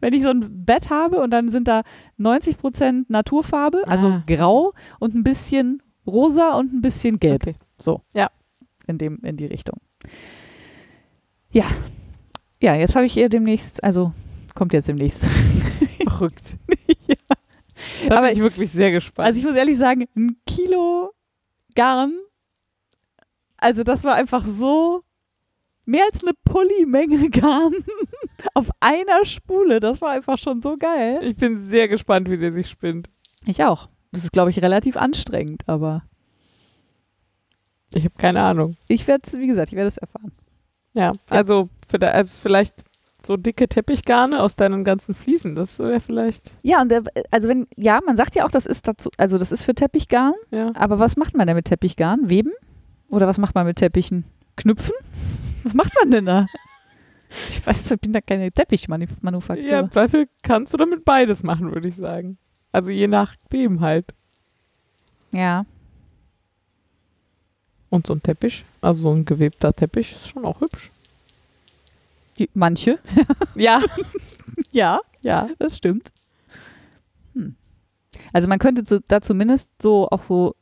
wenn 0.00 0.12
ich 0.12 0.22
so 0.22 0.28
ein 0.28 0.64
Bett 0.64 0.88
habe 0.90 1.20
und 1.20 1.30
dann 1.30 1.50
sind 1.50 1.66
da 1.66 1.82
90% 2.18 3.06
Naturfarbe, 3.08 3.82
also 3.86 4.06
Ah. 4.08 4.22
grau 4.26 4.72
und 5.00 5.14
ein 5.14 5.24
bisschen 5.24 5.82
rosa 6.06 6.52
und 6.54 6.72
ein 6.72 6.80
bisschen 6.82 7.18
gelb. 7.18 7.42
Okay. 7.42 7.54
So. 7.78 8.02
Ja. 8.14 8.28
In, 8.86 8.98
dem, 8.98 9.18
in 9.24 9.36
die 9.36 9.46
Richtung. 9.46 9.80
Ja. 11.50 11.64
Ja, 12.62 12.74
jetzt 12.76 12.94
habe 12.94 13.06
ich 13.06 13.16
ihr 13.16 13.28
demnächst, 13.28 13.82
also 13.82 14.12
kommt 14.54 14.72
jetzt 14.74 14.86
demnächst. 14.88 15.24
Verrückt. 16.06 16.56
ja. 18.02 18.08
Da 18.08 18.16
Aber 18.18 18.26
bin 18.28 18.36
ich 18.36 18.42
wirklich 18.42 18.70
sehr 18.70 18.90
gespannt. 18.90 19.26
Also 19.26 19.38
ich 19.38 19.44
muss 19.44 19.54
ehrlich 19.56 19.78
sagen, 19.78 20.06
ein 20.16 20.36
Kilo 20.46 21.12
Garn, 21.74 22.12
also 23.58 23.82
das 23.84 24.04
war 24.04 24.14
einfach 24.14 24.44
so 24.44 25.02
mehr 25.84 26.04
als 26.12 26.22
eine 26.22 26.32
Pulli-Menge 26.44 27.30
Garn 27.30 27.72
auf 28.54 28.68
einer 28.80 29.24
Spule. 29.24 29.80
Das 29.80 30.00
war 30.00 30.10
einfach 30.10 30.38
schon 30.38 30.60
so 30.62 30.76
geil. 30.76 31.20
ich 31.22 31.36
bin 31.36 31.58
sehr 31.58 31.88
gespannt, 31.88 32.28
wie 32.30 32.38
der 32.38 32.52
sich 32.52 32.68
spinnt. 32.68 33.08
Ich 33.44 33.62
auch. 33.64 33.88
Das 34.12 34.24
ist, 34.24 34.32
glaube 34.32 34.50
ich, 34.50 34.62
relativ 34.62 34.96
anstrengend, 34.96 35.62
aber 35.68 36.02
Ich 37.94 38.04
habe 38.04 38.14
keine 38.18 38.44
Ahnung. 38.44 38.76
ich 38.88 39.06
werde 39.06 39.22
es, 39.26 39.38
wie 39.38 39.46
gesagt, 39.46 39.68
ich 39.70 39.76
werde 39.76 39.88
es 39.88 39.96
erfahren. 39.98 40.32
Ja, 40.94 41.12
also, 41.28 41.68
für 41.88 41.98
da- 41.98 42.08
also 42.10 42.32
vielleicht 42.42 42.82
so 43.26 43.36
dicke 43.36 43.68
Teppichgarne 43.68 44.40
aus 44.42 44.56
deinen 44.56 44.84
ganzen 44.84 45.14
Fliesen. 45.14 45.54
Das 45.54 45.78
wäre 45.78 46.00
vielleicht, 46.00 46.52
Ja, 46.62 46.80
und 46.80 46.92
also 47.30 47.48
wenn, 47.48 47.66
ja, 47.76 48.00
man 48.06 48.16
sagt 48.16 48.36
ja 48.36 48.44
auch, 48.44 48.50
das 48.50 48.66
ist 48.66 48.86
dazu, 48.88 49.10
also 49.16 49.36
das 49.38 49.52
ist 49.52 49.64
für 49.64 49.74
Teppichgarn, 49.74 50.34
ja. 50.50 50.70
aber 50.74 50.98
was 50.98 51.16
macht 51.16 51.36
man 51.36 51.46
denn 51.46 51.56
mit 51.56 51.66
Teppichgarn? 51.66 52.28
Weben? 52.30 52.52
Oder 53.08 53.26
was 53.26 53.38
macht 53.38 53.54
man 53.54 53.66
mit 53.66 53.76
Teppichen? 53.76 54.24
Knüpfen? 54.56 54.94
Was 55.64 55.74
macht 55.74 55.92
man 56.00 56.10
denn 56.12 56.26
da? 56.26 56.46
Ich 57.48 57.66
weiß, 57.66 57.90
ich 57.90 58.00
bin 58.00 58.12
da 58.12 58.20
keine 58.20 58.52
Teppichmanufaktur. 58.52 59.66
Ja, 59.66 59.80
im 59.80 59.90
Zweifel 59.90 60.28
kannst 60.42 60.72
du 60.72 60.76
damit 60.76 61.04
beides 61.04 61.42
machen, 61.42 61.74
würde 61.74 61.88
ich 61.88 61.96
sagen. 61.96 62.38
Also 62.70 62.92
je 62.92 63.08
nachdem 63.08 63.80
halt. 63.80 64.14
ja. 65.32 65.66
Und 67.90 68.06
so 68.06 68.14
ein 68.14 68.22
Teppich, 68.22 68.64
also 68.80 69.02
so 69.02 69.12
ein 69.12 69.24
gewebter 69.24 69.72
Teppich, 69.72 70.12
ist 70.12 70.28
schon 70.28 70.44
auch 70.44 70.60
hübsch. 70.60 70.90
Die- 72.38 72.50
Manche. 72.54 72.98
Ja, 73.54 73.80
Ja, 74.72 75.00
ja. 75.22 75.48
das 75.58 75.76
stimmt. 75.76 76.10
Hm. 77.34 77.56
Also 78.32 78.48
man 78.48 78.58
könnte 78.58 78.84
zu, 78.84 79.00
da 79.00 79.20
zumindest 79.20 79.70
so 79.80 80.08
auch 80.08 80.22
so, 80.22 80.54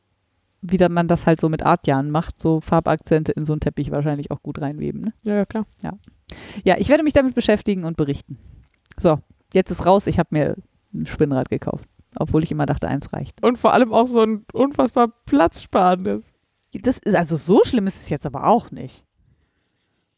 wie 0.63 0.77
da 0.77 0.89
man 0.89 1.09
das 1.09 1.27
halt 1.27 1.41
so 1.41 1.49
mit 1.49 1.63
Artjahren 1.63 2.11
macht, 2.11 2.41
so 2.41 2.61
Farbakzente 2.61 3.33
in 3.33 3.45
so 3.45 3.53
einen 3.53 3.61
Teppich 3.61 3.91
wahrscheinlich 3.91 4.31
auch 4.31 4.43
gut 4.43 4.61
reinweben. 4.61 5.01
Ne? 5.03 5.13
Ja, 5.25 5.35
ja, 5.37 5.45
klar. 5.45 5.67
Ja, 6.65 6.77
ich 6.79 6.89
werde 6.89 7.03
mich 7.05 7.13
damit 7.13 7.35
beschäftigen 7.35 7.85
und 7.85 7.97
berichten. 7.97 8.39
So, 8.99 9.21
jetzt 9.53 9.71
ist 9.71 9.87
raus. 9.87 10.07
Ich 10.07 10.19
habe 10.19 10.29
mir 10.33 10.57
ein 10.93 11.07
Spinnrad 11.07 11.51
gekauft, 11.51 11.89
obwohl 12.17 12.43
ich 12.43 12.51
immer 12.51 12.67
dachte, 12.67 12.89
eins 12.89 13.13
reicht. 13.13 13.43
Und 13.45 13.59
vor 13.59 13.73
allem 13.73 13.93
auch 13.93 14.07
so 14.07 14.23
ein 14.23 14.45
unfassbar 14.53 15.09
platzsparendes. 15.27 16.31
Das 16.73 16.99
ist 16.99 17.15
also 17.15 17.37
so 17.37 17.61
schlimm 17.65 17.87
ist 17.87 18.01
es 18.01 18.09
jetzt 18.09 18.27
aber 18.27 18.47
auch 18.47 18.71
nicht. 18.73 19.04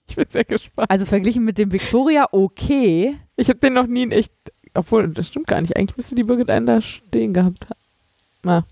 Ich 0.08 0.16
bin 0.16 0.24
sehr 0.28 0.44
gespannt. 0.44 0.90
Also 0.90 1.04
verglichen 1.06 1.44
mit 1.44 1.58
dem 1.58 1.72
Victoria 1.72 2.26
okay. 2.32 3.16
Ich 3.36 3.48
habe 3.48 3.58
den 3.58 3.74
noch 3.74 3.86
nie 3.86 4.02
in 4.04 4.12
echt, 4.12 4.32
obwohl, 4.74 5.08
das 5.08 5.28
stimmt 5.28 5.46
gar 5.48 5.60
nicht. 5.60 5.76
Eigentlich 5.76 5.96
müsste 5.96 6.14
die 6.14 6.22
Birgit 6.22 6.48
einen 6.50 6.66
da 6.66 6.80
stehen 6.80 7.34
gehabt 7.34 7.66
haben. 7.68 8.64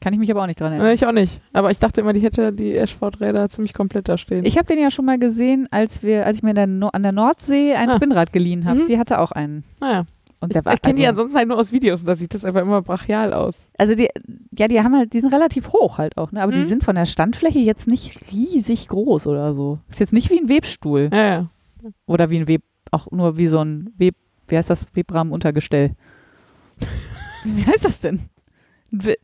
Kann 0.00 0.12
ich 0.12 0.20
mich 0.20 0.30
aber 0.30 0.42
auch 0.42 0.46
nicht 0.46 0.60
dran 0.60 0.72
erinnern. 0.72 0.92
ich 0.92 1.04
auch 1.04 1.10
nicht. 1.12 1.40
Aber 1.52 1.72
ich 1.72 1.80
dachte 1.80 2.00
immer, 2.02 2.12
die 2.12 2.20
hätte 2.20 2.52
die 2.52 2.76
Eschford-Räder 2.76 3.48
ziemlich 3.48 3.74
komplett 3.74 4.08
da 4.08 4.16
stehen. 4.16 4.44
Ich 4.44 4.56
habe 4.56 4.66
den 4.66 4.78
ja 4.78 4.92
schon 4.92 5.04
mal 5.04 5.18
gesehen, 5.18 5.66
als 5.72 6.04
wir, 6.04 6.24
als 6.24 6.36
ich 6.38 6.42
mir 6.44 6.54
der 6.54 6.68
no 6.68 6.86
an 6.88 7.02
der 7.02 7.10
Nordsee 7.10 7.74
ein 7.74 7.90
Ah. 7.90 7.96
Spinnrad 7.96 8.32
geliehen 8.32 8.64
habe. 8.64 8.78
Mhm. 8.82 8.86
Die 8.86 8.96
hatte 8.98 9.18
auch 9.18 9.32
einen. 9.32 9.64
naja. 9.80 10.04
Und 10.40 10.50
Ich, 10.50 10.52
der 10.54 10.64
war 10.64 10.74
ich 10.74 10.82
kenne 10.82 10.94
die 10.96 11.06
also, 11.06 11.22
ansonsten 11.22 11.38
halt 11.38 11.48
nur 11.48 11.58
aus 11.58 11.72
Videos 11.72 12.00
und 12.00 12.06
da 12.06 12.14
sieht 12.14 12.32
das 12.32 12.44
einfach 12.44 12.60
immer 12.62 12.80
brachial 12.82 13.32
aus. 13.32 13.66
also 13.76 13.94
die, 13.96 14.08
ja, 14.56 14.68
die 14.68 14.80
haben 14.80 14.94
halt, 14.96 15.12
die 15.12 15.20
sind 15.20 15.32
relativ 15.34 15.72
hoch 15.72 15.98
halt 15.98 16.16
auch, 16.16 16.30
ne? 16.30 16.42
Aber 16.42 16.52
die 16.52 16.58
Mhm. 16.60 16.64
sind 16.66 16.84
von 16.84 16.94
der 16.94 17.06
Standfläche 17.06 17.58
jetzt 17.58 17.88
nicht 17.88 18.30
riesig 18.30 18.86
groß 18.88 19.26
oder 19.26 19.52
so. 19.54 19.78
Ist 19.90 19.98
jetzt 20.00 20.12
nicht 20.12 20.30
wie 20.30 20.38
ein 20.40 20.48
Webstuhl 20.48 21.10
Ja, 21.12 21.26
ja. 21.26 21.46
oder 22.06 22.30
wie 22.30 22.38
ein 22.38 22.46
Web, 22.48 22.62
auch 22.92 23.10
nur 23.10 23.36
wie 23.36 23.48
so 23.48 23.58
ein 23.58 23.92
Web, 23.98 24.14
wie 24.46 24.56
heißt 24.56 24.70
das, 24.70 24.86
Webrahmenuntergestell. 24.94 25.90
wie 27.44 27.66
heißt 27.66 27.84
das 27.84 28.00
denn? 28.00 28.20
We 28.92 29.16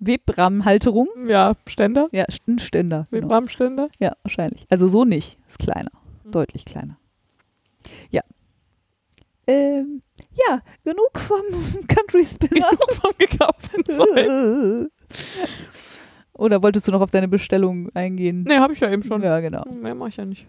Webrahmenhalterung? 0.00 1.08
Ja, 1.28 1.54
Ständer, 1.66 2.08
Ja, 2.12 2.24
ein 2.48 2.58
Ständer. 2.58 3.06
Genau. 3.10 3.24
Webrahmenständer. 3.24 3.88
Ja, 4.00 4.12
wahrscheinlich. 4.22 4.66
Also 4.68 4.86
so 4.88 5.04
nicht. 5.04 5.38
Ist 5.46 5.58
kleiner. 5.58 5.90
Mhm. 6.24 6.30
Deutlich 6.32 6.64
kleiner. 6.64 6.98
Ja. 8.10 8.22
Ähm, 9.46 10.00
ja, 10.34 10.60
genug 10.84 11.18
vom 11.18 11.42
Country 11.88 12.24
Spinner. 12.24 12.68
vom 13.00 13.12
gekauften 13.18 13.84
Zeug. 13.88 14.90
Oder 16.32 16.62
wolltest 16.62 16.88
du 16.88 16.92
noch 16.92 17.00
auf 17.00 17.10
deine 17.10 17.28
Bestellung 17.28 17.90
eingehen? 17.94 18.44
Nee, 18.46 18.56
habe 18.58 18.72
ich 18.72 18.80
ja 18.80 18.90
eben 18.90 19.04
schon. 19.04 19.22
Ja, 19.22 19.38
genau. 19.40 19.64
Mehr 19.80 19.94
mache 19.94 20.08
ich 20.08 20.16
ja 20.16 20.24
nicht. 20.24 20.46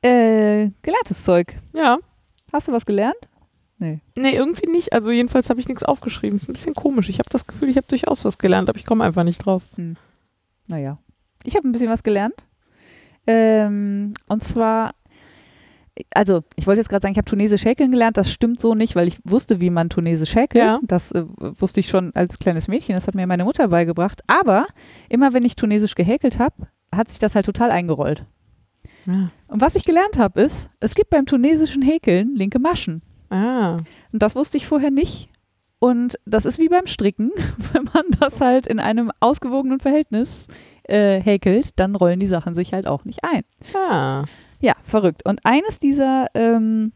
Äh, 0.00 0.70
gelerntes 0.82 1.22
Zeug. 1.24 1.54
Ja, 1.74 1.98
Hast 2.52 2.66
du 2.68 2.72
was 2.72 2.86
gelernt? 2.86 3.28
Nee. 3.76 4.00
Nee, 4.16 4.34
irgendwie 4.34 4.70
nicht. 4.70 4.92
Also 4.94 5.10
jedenfalls 5.10 5.50
habe 5.50 5.60
ich 5.60 5.68
nichts 5.68 5.82
aufgeschrieben. 5.82 6.36
Ist 6.36 6.48
ein 6.48 6.54
bisschen 6.54 6.74
komisch. 6.74 7.10
Ich 7.10 7.18
habe 7.18 7.28
das 7.30 7.46
Gefühl, 7.46 7.68
ich 7.68 7.76
habe 7.76 7.86
durchaus 7.86 8.24
was 8.24 8.38
gelernt, 8.38 8.70
aber 8.70 8.78
ich 8.78 8.86
komme 8.86 9.04
einfach 9.04 9.22
nicht 9.22 9.44
drauf. 9.44 9.64
Naja. 10.66 10.96
Ich 11.44 11.54
habe 11.56 11.68
ein 11.68 11.72
bisschen 11.72 11.90
was 11.90 12.02
gelernt. 12.02 12.46
Ähm, 13.26 14.14
und 14.28 14.42
zwar, 14.42 14.94
also 16.12 16.42
ich 16.56 16.66
wollte 16.66 16.80
jetzt 16.80 16.88
gerade 16.88 17.02
sagen, 17.02 17.12
ich 17.12 17.18
habe 17.18 17.28
Tunesisch 17.28 17.64
häkeln 17.64 17.90
gelernt. 17.90 18.16
Das 18.16 18.30
stimmt 18.30 18.60
so 18.60 18.74
nicht, 18.74 18.96
weil 18.96 19.08
ich 19.08 19.18
wusste, 19.24 19.60
wie 19.60 19.70
man 19.70 19.88
Tunesisch 19.88 20.34
häkelt. 20.34 20.64
Ja. 20.64 20.78
Das 20.82 21.12
äh, 21.12 21.24
wusste 21.38 21.80
ich 21.80 21.88
schon 21.88 22.14
als 22.14 22.38
kleines 22.38 22.68
Mädchen. 22.68 22.94
Das 22.94 23.06
hat 23.06 23.14
mir 23.14 23.26
meine 23.26 23.44
Mutter 23.44 23.68
beigebracht. 23.68 24.22
Aber 24.26 24.66
immer 25.08 25.32
wenn 25.32 25.44
ich 25.44 25.56
Tunesisch 25.56 25.94
gehäkelt 25.94 26.38
habe, 26.38 26.68
hat 26.94 27.08
sich 27.08 27.18
das 27.18 27.34
halt 27.34 27.46
total 27.46 27.70
eingerollt. 27.70 28.24
Ja. 29.06 29.30
Und 29.48 29.60
was 29.60 29.76
ich 29.76 29.84
gelernt 29.84 30.18
habe, 30.18 30.40
ist, 30.42 30.70
es 30.80 30.94
gibt 30.94 31.10
beim 31.10 31.26
tunesischen 31.26 31.82
Häkeln 31.82 32.34
linke 32.34 32.58
Maschen. 32.58 33.02
Ah. 33.30 33.78
Und 34.12 34.22
das 34.22 34.36
wusste 34.36 34.56
ich 34.56 34.66
vorher 34.66 34.90
nicht. 34.90 35.28
Und 35.78 36.18
das 36.26 36.44
ist 36.44 36.58
wie 36.58 36.68
beim 36.68 36.86
Stricken. 36.86 37.30
Wenn 37.72 37.84
man 37.84 38.04
das 38.20 38.40
halt 38.40 38.66
in 38.66 38.80
einem 38.80 39.10
ausgewogenen 39.20 39.80
Verhältnis 39.80 40.48
äh, 40.84 41.20
häkelt, 41.20 41.70
dann 41.76 41.94
rollen 41.94 42.20
die 42.20 42.26
Sachen 42.26 42.54
sich 42.54 42.72
halt 42.72 42.86
auch 42.86 43.04
nicht 43.04 43.24
ein. 43.24 43.42
Ah. 43.74 44.24
Ja, 44.60 44.74
verrückt. 44.84 45.24
Und 45.24 45.40
eines 45.44 45.78
dieser, 45.78 46.26
ähm, 46.34 46.92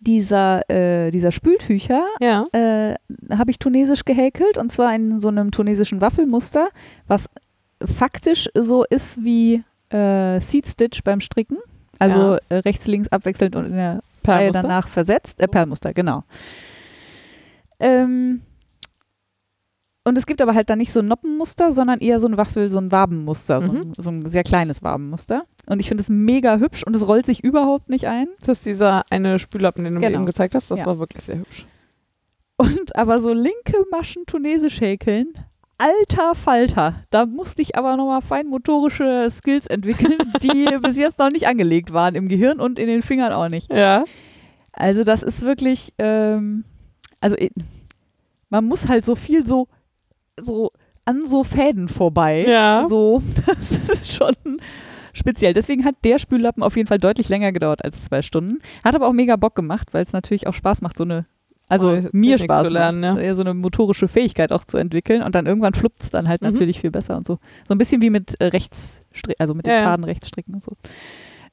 dieser, 0.00 0.68
äh, 0.70 1.10
dieser 1.10 1.32
Spültücher 1.32 2.04
Ja. 2.20 2.44
äh, 2.52 2.94
habe 3.36 3.50
ich 3.50 3.58
tunesisch 3.58 4.04
gehäkelt 4.04 4.56
und 4.58 4.70
zwar 4.70 4.94
in 4.94 5.18
so 5.18 5.28
einem 5.28 5.50
tunesischen 5.50 6.00
Waffelmuster, 6.00 6.68
was 7.08 7.28
faktisch 7.84 8.48
so 8.54 8.84
ist 8.84 9.22
wie 9.24 9.64
äh, 9.90 10.40
Seed 10.40 10.66
Stitch 10.68 11.02
beim 11.02 11.20
Stricken. 11.20 11.58
Also 11.98 12.34
Ja. 12.34 12.38
äh, 12.50 12.54
rechts, 12.58 12.86
links 12.86 13.08
abwechselnd 13.08 13.56
und 13.56 13.66
in 13.66 13.72
der 13.72 14.00
Reihe 14.26 14.50
danach 14.52 14.86
versetzt. 14.88 15.40
Äh, 15.40 15.48
Perlmuster, 15.48 15.94
genau. 15.94 16.24
Ähm, 17.78 18.42
und 20.06 20.16
es 20.16 20.24
gibt 20.26 20.40
aber 20.40 20.54
halt 20.54 20.70
dann 20.70 20.78
nicht 20.78 20.92
so 20.92 21.00
ein 21.00 21.08
Noppenmuster, 21.08 21.72
sondern 21.72 22.00
eher 22.00 22.18
so 22.20 22.26
ein 22.28 22.36
Waffel, 22.36 22.70
so 22.70 22.78
ein 22.78 22.90
Wabenmuster, 22.92 23.60
so, 23.60 23.72
Mhm. 23.72 23.78
ein, 23.78 23.92
so 23.98 24.10
ein 24.10 24.28
sehr 24.28 24.42
kleines 24.44 24.82
Wabenmuster. 24.82 25.42
Und 25.66 25.80
ich 25.80 25.88
finde 25.88 26.00
es 26.02 26.08
mega 26.08 26.56
hübsch 26.58 26.84
und 26.84 26.94
es 26.96 27.06
rollt 27.06 27.26
sich 27.26 27.42
überhaupt 27.44 27.88
nicht 27.90 28.06
ein. 28.06 28.28
Das 28.40 28.48
ist 28.48 28.66
dieser 28.66 29.02
eine 29.10 29.38
Spüllappen, 29.38 29.84
den 29.84 29.94
du 29.94 30.00
mir 30.00 30.06
Genau. 30.06 30.20
eben 30.20 30.26
gezeigt 30.26 30.54
hast. 30.54 30.70
Das 30.70 30.78
Ja. 30.78 30.86
war 30.86 30.98
wirklich 30.98 31.24
sehr 31.24 31.38
hübsch. 31.38 31.66
Und 32.56 32.96
aber 32.96 33.20
so 33.20 33.32
linke 33.34 33.76
Maschen 33.90 34.24
tunesisch 34.26 34.80
häkeln, 34.80 35.26
alter 35.76 36.34
Falter. 36.34 36.94
Da 37.10 37.26
musste 37.26 37.60
ich 37.60 37.76
aber 37.76 37.96
nochmal 37.98 38.22
feinmotorische 38.22 39.28
Skills 39.30 39.66
entwickeln, 39.66 40.16
die 40.42 40.78
bis 40.80 40.96
jetzt 40.96 41.18
noch 41.18 41.30
nicht 41.30 41.46
angelegt 41.46 41.92
waren 41.92 42.14
im 42.14 42.28
Gehirn 42.28 42.60
und 42.60 42.78
in 42.78 42.86
den 42.86 43.02
Fingern 43.02 43.32
auch 43.32 43.48
nicht. 43.50 43.70
Ja. 43.72 44.04
Also 44.72 45.04
das 45.04 45.22
ist 45.22 45.42
wirklich, 45.42 45.92
ähm, 45.98 46.64
also 47.20 47.36
i- 47.36 47.50
man 48.48 48.64
muss 48.64 48.88
halt 48.88 49.04
so 49.04 49.14
viel 49.16 49.44
so, 49.46 49.68
so 50.40 50.70
an 51.04 51.26
so 51.26 51.44
Fäden 51.44 51.88
vorbei. 51.88 52.44
Ja. 52.46 52.84
So, 52.88 53.22
das 53.46 53.70
ist 53.72 54.12
schon 54.12 54.34
speziell. 55.12 55.52
Deswegen 55.54 55.84
hat 55.84 55.94
der 56.04 56.18
Spüllappen 56.18 56.62
auf 56.62 56.76
jeden 56.76 56.88
Fall 56.88 56.98
deutlich 56.98 57.28
länger 57.28 57.52
gedauert 57.52 57.84
als 57.84 58.04
zwei 58.04 58.22
Stunden. 58.22 58.58
Hat 58.84 58.94
aber 58.94 59.06
auch 59.08 59.12
mega 59.12 59.36
Bock 59.36 59.54
gemacht, 59.54 59.88
weil 59.92 60.02
es 60.02 60.12
natürlich 60.12 60.46
auch 60.46 60.54
Spaß 60.54 60.82
macht, 60.82 60.98
so 60.98 61.04
eine, 61.04 61.24
also 61.68 61.88
Neue 61.92 62.10
mir 62.12 62.38
Spaß 62.38 62.70
lernen, 62.70 63.00
macht, 63.00 63.24
ja. 63.24 63.34
so 63.34 63.42
eine 63.42 63.54
motorische 63.54 64.08
Fähigkeit 64.08 64.52
auch 64.52 64.64
zu 64.64 64.76
entwickeln 64.78 65.22
und 65.22 65.34
dann 65.34 65.46
irgendwann 65.46 65.74
fluppt 65.74 66.02
es 66.02 66.10
dann 66.10 66.28
halt 66.28 66.42
Mhm. 66.42 66.52
natürlich 66.52 66.80
viel 66.80 66.90
besser 66.90 67.16
und 67.16 67.26
so. 67.26 67.38
So 67.66 67.74
ein 67.74 67.78
bisschen 67.78 68.02
wie 68.02 68.10
mit 68.10 68.40
äh, 68.40 68.46
rechts, 68.46 69.02
also 69.38 69.54
mit 69.54 69.66
den 69.66 69.72
ja. 69.74 69.84
Faden 69.84 70.04
rechts 70.04 70.28
stricken 70.28 70.54
und 70.54 70.64
so. 70.64 70.72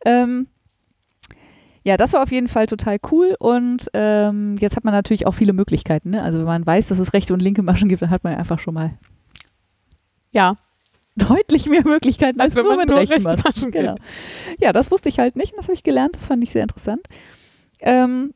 Ähm, 0.05 0.47
ja, 1.83 1.97
das 1.97 2.13
war 2.13 2.23
auf 2.23 2.31
jeden 2.31 2.47
Fall 2.47 2.65
total 2.67 2.97
cool 3.11 3.35
und 3.39 3.89
ähm, 3.93 4.55
jetzt 4.59 4.75
hat 4.75 4.83
man 4.85 4.93
natürlich 4.93 5.27
auch 5.27 5.33
viele 5.33 5.53
Möglichkeiten. 5.53 6.11
Ne? 6.11 6.23
Also 6.23 6.39
wenn 6.39 6.45
man 6.45 6.65
weiß, 6.65 6.87
dass 6.87 6.99
es 6.99 7.13
rechte 7.13 7.33
und 7.33 7.41
linke 7.41 7.61
Maschen 7.61 7.89
gibt, 7.89 8.01
dann 8.01 8.09
hat 8.09 8.23
man 8.23 8.35
einfach 8.35 8.59
schon 8.59 8.73
mal 8.73 8.91
Ja. 10.33 10.55
deutlich 11.15 11.67
mehr 11.67 11.83
Möglichkeiten 11.83 12.39
als, 12.39 12.51
Als 12.51 12.55
wenn 12.55 12.63
nur 12.63 12.71
man 12.71 12.79
mit 12.79 12.89
nur 12.89 12.99
rechten 12.99 13.13
rechte 13.15 13.29
Maschen. 13.29 13.43
Maschen 13.45 13.71
Genau. 13.71 13.95
Ja, 14.59 14.71
das 14.73 14.91
wusste 14.91 15.09
ich 15.09 15.19
halt 15.19 15.35
nicht 15.35 15.51
und 15.51 15.57
das 15.59 15.65
habe 15.65 15.73
ich 15.75 15.83
gelernt. 15.83 16.15
Das 16.15 16.25
fand 16.25 16.43
ich 16.43 16.51
sehr 16.51 16.63
interessant. 16.63 17.01
Ähm, 17.79 18.33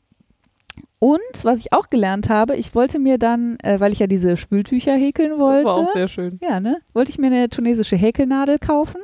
und 1.00 1.20
was 1.44 1.60
ich 1.60 1.74
auch 1.74 1.90
gelernt 1.90 2.28
habe, 2.30 2.56
ich 2.56 2.74
wollte 2.76 2.98
mir 3.00 3.18
dann, 3.20 3.58
äh, 3.64 3.80
weil 3.80 3.92
ich 3.94 4.00
ja 4.00 4.08
diese 4.08 4.36
Spültücher 4.36 4.94
häkeln 4.94 5.30
Das 5.30 5.40
wollte, 5.40 5.66
war 5.66 5.76
auch 5.76 5.94
sehr 5.94 6.08
schön. 6.08 6.40
ja, 6.42 6.60
ne? 6.60 6.78
Wollte 6.94 7.12
ich 7.12 7.18
mir 7.20 7.28
eine 7.28 7.50
tunesische 7.50 7.96
Häkelnadel 7.96 8.58
kaufen. 8.60 9.00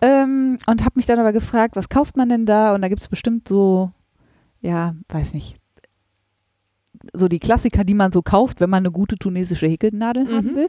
Ähm, 0.00 0.58
und 0.66 0.84
habe 0.84 0.92
mich 0.96 1.06
dann 1.06 1.18
aber 1.18 1.32
gefragt, 1.32 1.76
was 1.76 1.88
kauft 1.88 2.16
man 2.16 2.28
denn 2.28 2.46
da? 2.46 2.74
Und 2.74 2.82
da 2.82 2.88
gibt 2.88 3.00
es 3.02 3.08
bestimmt 3.08 3.48
so, 3.48 3.90
ja, 4.60 4.94
weiß 5.08 5.34
nicht, 5.34 5.56
so 7.12 7.28
die 7.28 7.38
Klassiker, 7.38 7.84
die 7.84 7.94
man 7.94 8.12
so 8.12 8.22
kauft, 8.22 8.60
wenn 8.60 8.70
man 8.70 8.82
eine 8.82 8.90
gute 8.90 9.16
tunesische 9.16 9.66
Häkelnadel 9.66 10.26
haben 10.26 10.46
Mhm. 10.48 10.54
will. 10.54 10.68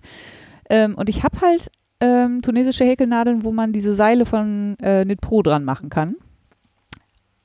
Ähm, 0.70 0.96
und 0.96 1.10
ich 1.10 1.24
habe 1.24 1.40
halt 1.42 1.70
ähm, 2.02 2.42
tunesische 2.42 2.84
Häkelnadeln, 2.84 3.44
wo 3.44 3.52
man 3.52 3.72
diese 3.72 3.94
Seile 3.94 4.26
von 4.26 4.76
äh, 4.80 5.04
Knit 5.06 5.22
Pro 5.22 5.42
dran 5.42 5.64
machen 5.64 5.90
kann. 5.90 6.16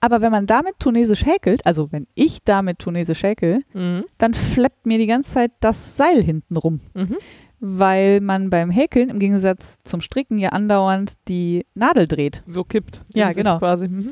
Aber 0.00 0.22
wenn 0.22 0.32
man 0.32 0.46
damit 0.46 0.80
tunesisch 0.80 1.24
häkelt, 1.26 1.64
also 1.66 1.92
wenn 1.92 2.06
ich 2.14 2.42
damit 2.44 2.78
tunesisch 2.78 3.22
häkel, 3.22 3.62
Mhm. 3.74 4.04
dann 4.18 4.34
flappt 4.34 4.86
mir 4.86 4.98
die 4.98 5.06
ganze 5.06 5.30
Zeit 5.32 5.52
das 5.60 5.96
Seil 5.96 6.22
hinten 6.22 6.56
rum 6.56 6.80
Mhm. 6.94 7.16
Weil 7.60 8.20
man 8.20 8.50
beim 8.50 8.70
Häkeln 8.70 9.10
im 9.10 9.18
Gegensatz 9.18 9.78
zum 9.84 10.00
Stricken 10.00 10.38
ja 10.38 10.50
andauernd 10.50 11.14
die 11.28 11.66
Nadel 11.74 12.06
dreht. 12.08 12.42
So 12.46 12.64
kippt. 12.64 13.02
Ja, 13.14 13.32
genau. 13.32 13.58
Quasi. 13.58 13.88
Mhm. 13.88 14.10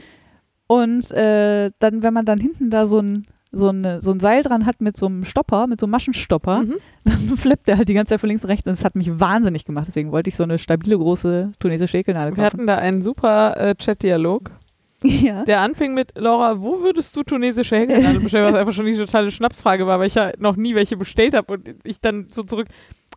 Und 0.66 1.10
äh, 1.12 1.70
dann, 1.78 2.02
wenn 2.02 2.12
man 2.12 2.26
dann 2.26 2.38
hinten 2.38 2.70
da 2.70 2.84
so 2.86 2.98
ein, 3.00 3.26
so, 3.50 3.68
eine, 3.70 4.02
so 4.02 4.10
ein 4.12 4.20
Seil 4.20 4.42
dran 4.42 4.66
hat 4.66 4.82
mit 4.82 4.98
so 4.98 5.06
einem 5.06 5.24
Stopper, 5.24 5.66
mit 5.66 5.80
so 5.80 5.86
einem 5.86 5.92
Maschenstopper, 5.92 6.62
Mhm. 6.64 6.74
dann 7.04 7.16
flappt 7.36 7.66
der 7.68 7.78
halt 7.78 7.88
die 7.88 7.94
ganze 7.94 8.10
Zeit 8.10 8.20
von 8.20 8.28
links 8.28 8.44
und 8.44 8.50
rechts 8.50 8.66
und 8.66 8.72
das 8.76 8.84
hat 8.84 8.94
mich 8.96 9.18
wahnsinnig 9.18 9.64
gemacht. 9.64 9.86
Deswegen 9.88 10.12
wollte 10.12 10.28
ich 10.28 10.36
so 10.36 10.42
eine 10.42 10.58
stabile, 10.58 10.98
große 10.98 11.52
tunesische 11.58 11.96
Häkelnadel 11.98 12.36
Wir 12.36 12.44
kaufen. 12.44 12.46
hatten 12.58 12.66
da 12.66 12.76
einen 12.76 13.00
super 13.00 13.56
äh, 13.56 13.74
Chat-Dialog, 13.76 14.50
ja. 15.02 15.44
der 15.44 15.62
anfing 15.62 15.94
mit 15.94 16.12
Laura, 16.18 16.60
wo 16.60 16.82
würdest 16.82 17.16
du 17.16 17.22
tunesische 17.22 17.76
Häkelnadel 17.76 18.20
bestellen? 18.24 18.52
Was 18.52 18.60
einfach 18.60 18.72
schon 18.74 18.84
die 18.84 18.96
totale 18.96 19.30
Schnapsfrage 19.30 19.86
war, 19.86 19.98
weil 20.00 20.08
ich 20.08 20.16
ja 20.16 20.32
noch 20.38 20.56
nie 20.56 20.74
welche 20.74 20.98
bestellt 20.98 21.32
habe 21.32 21.54
und 21.54 21.70
ich 21.84 22.02
dann 22.02 22.26
so 22.30 22.42
zurück, 22.42 22.66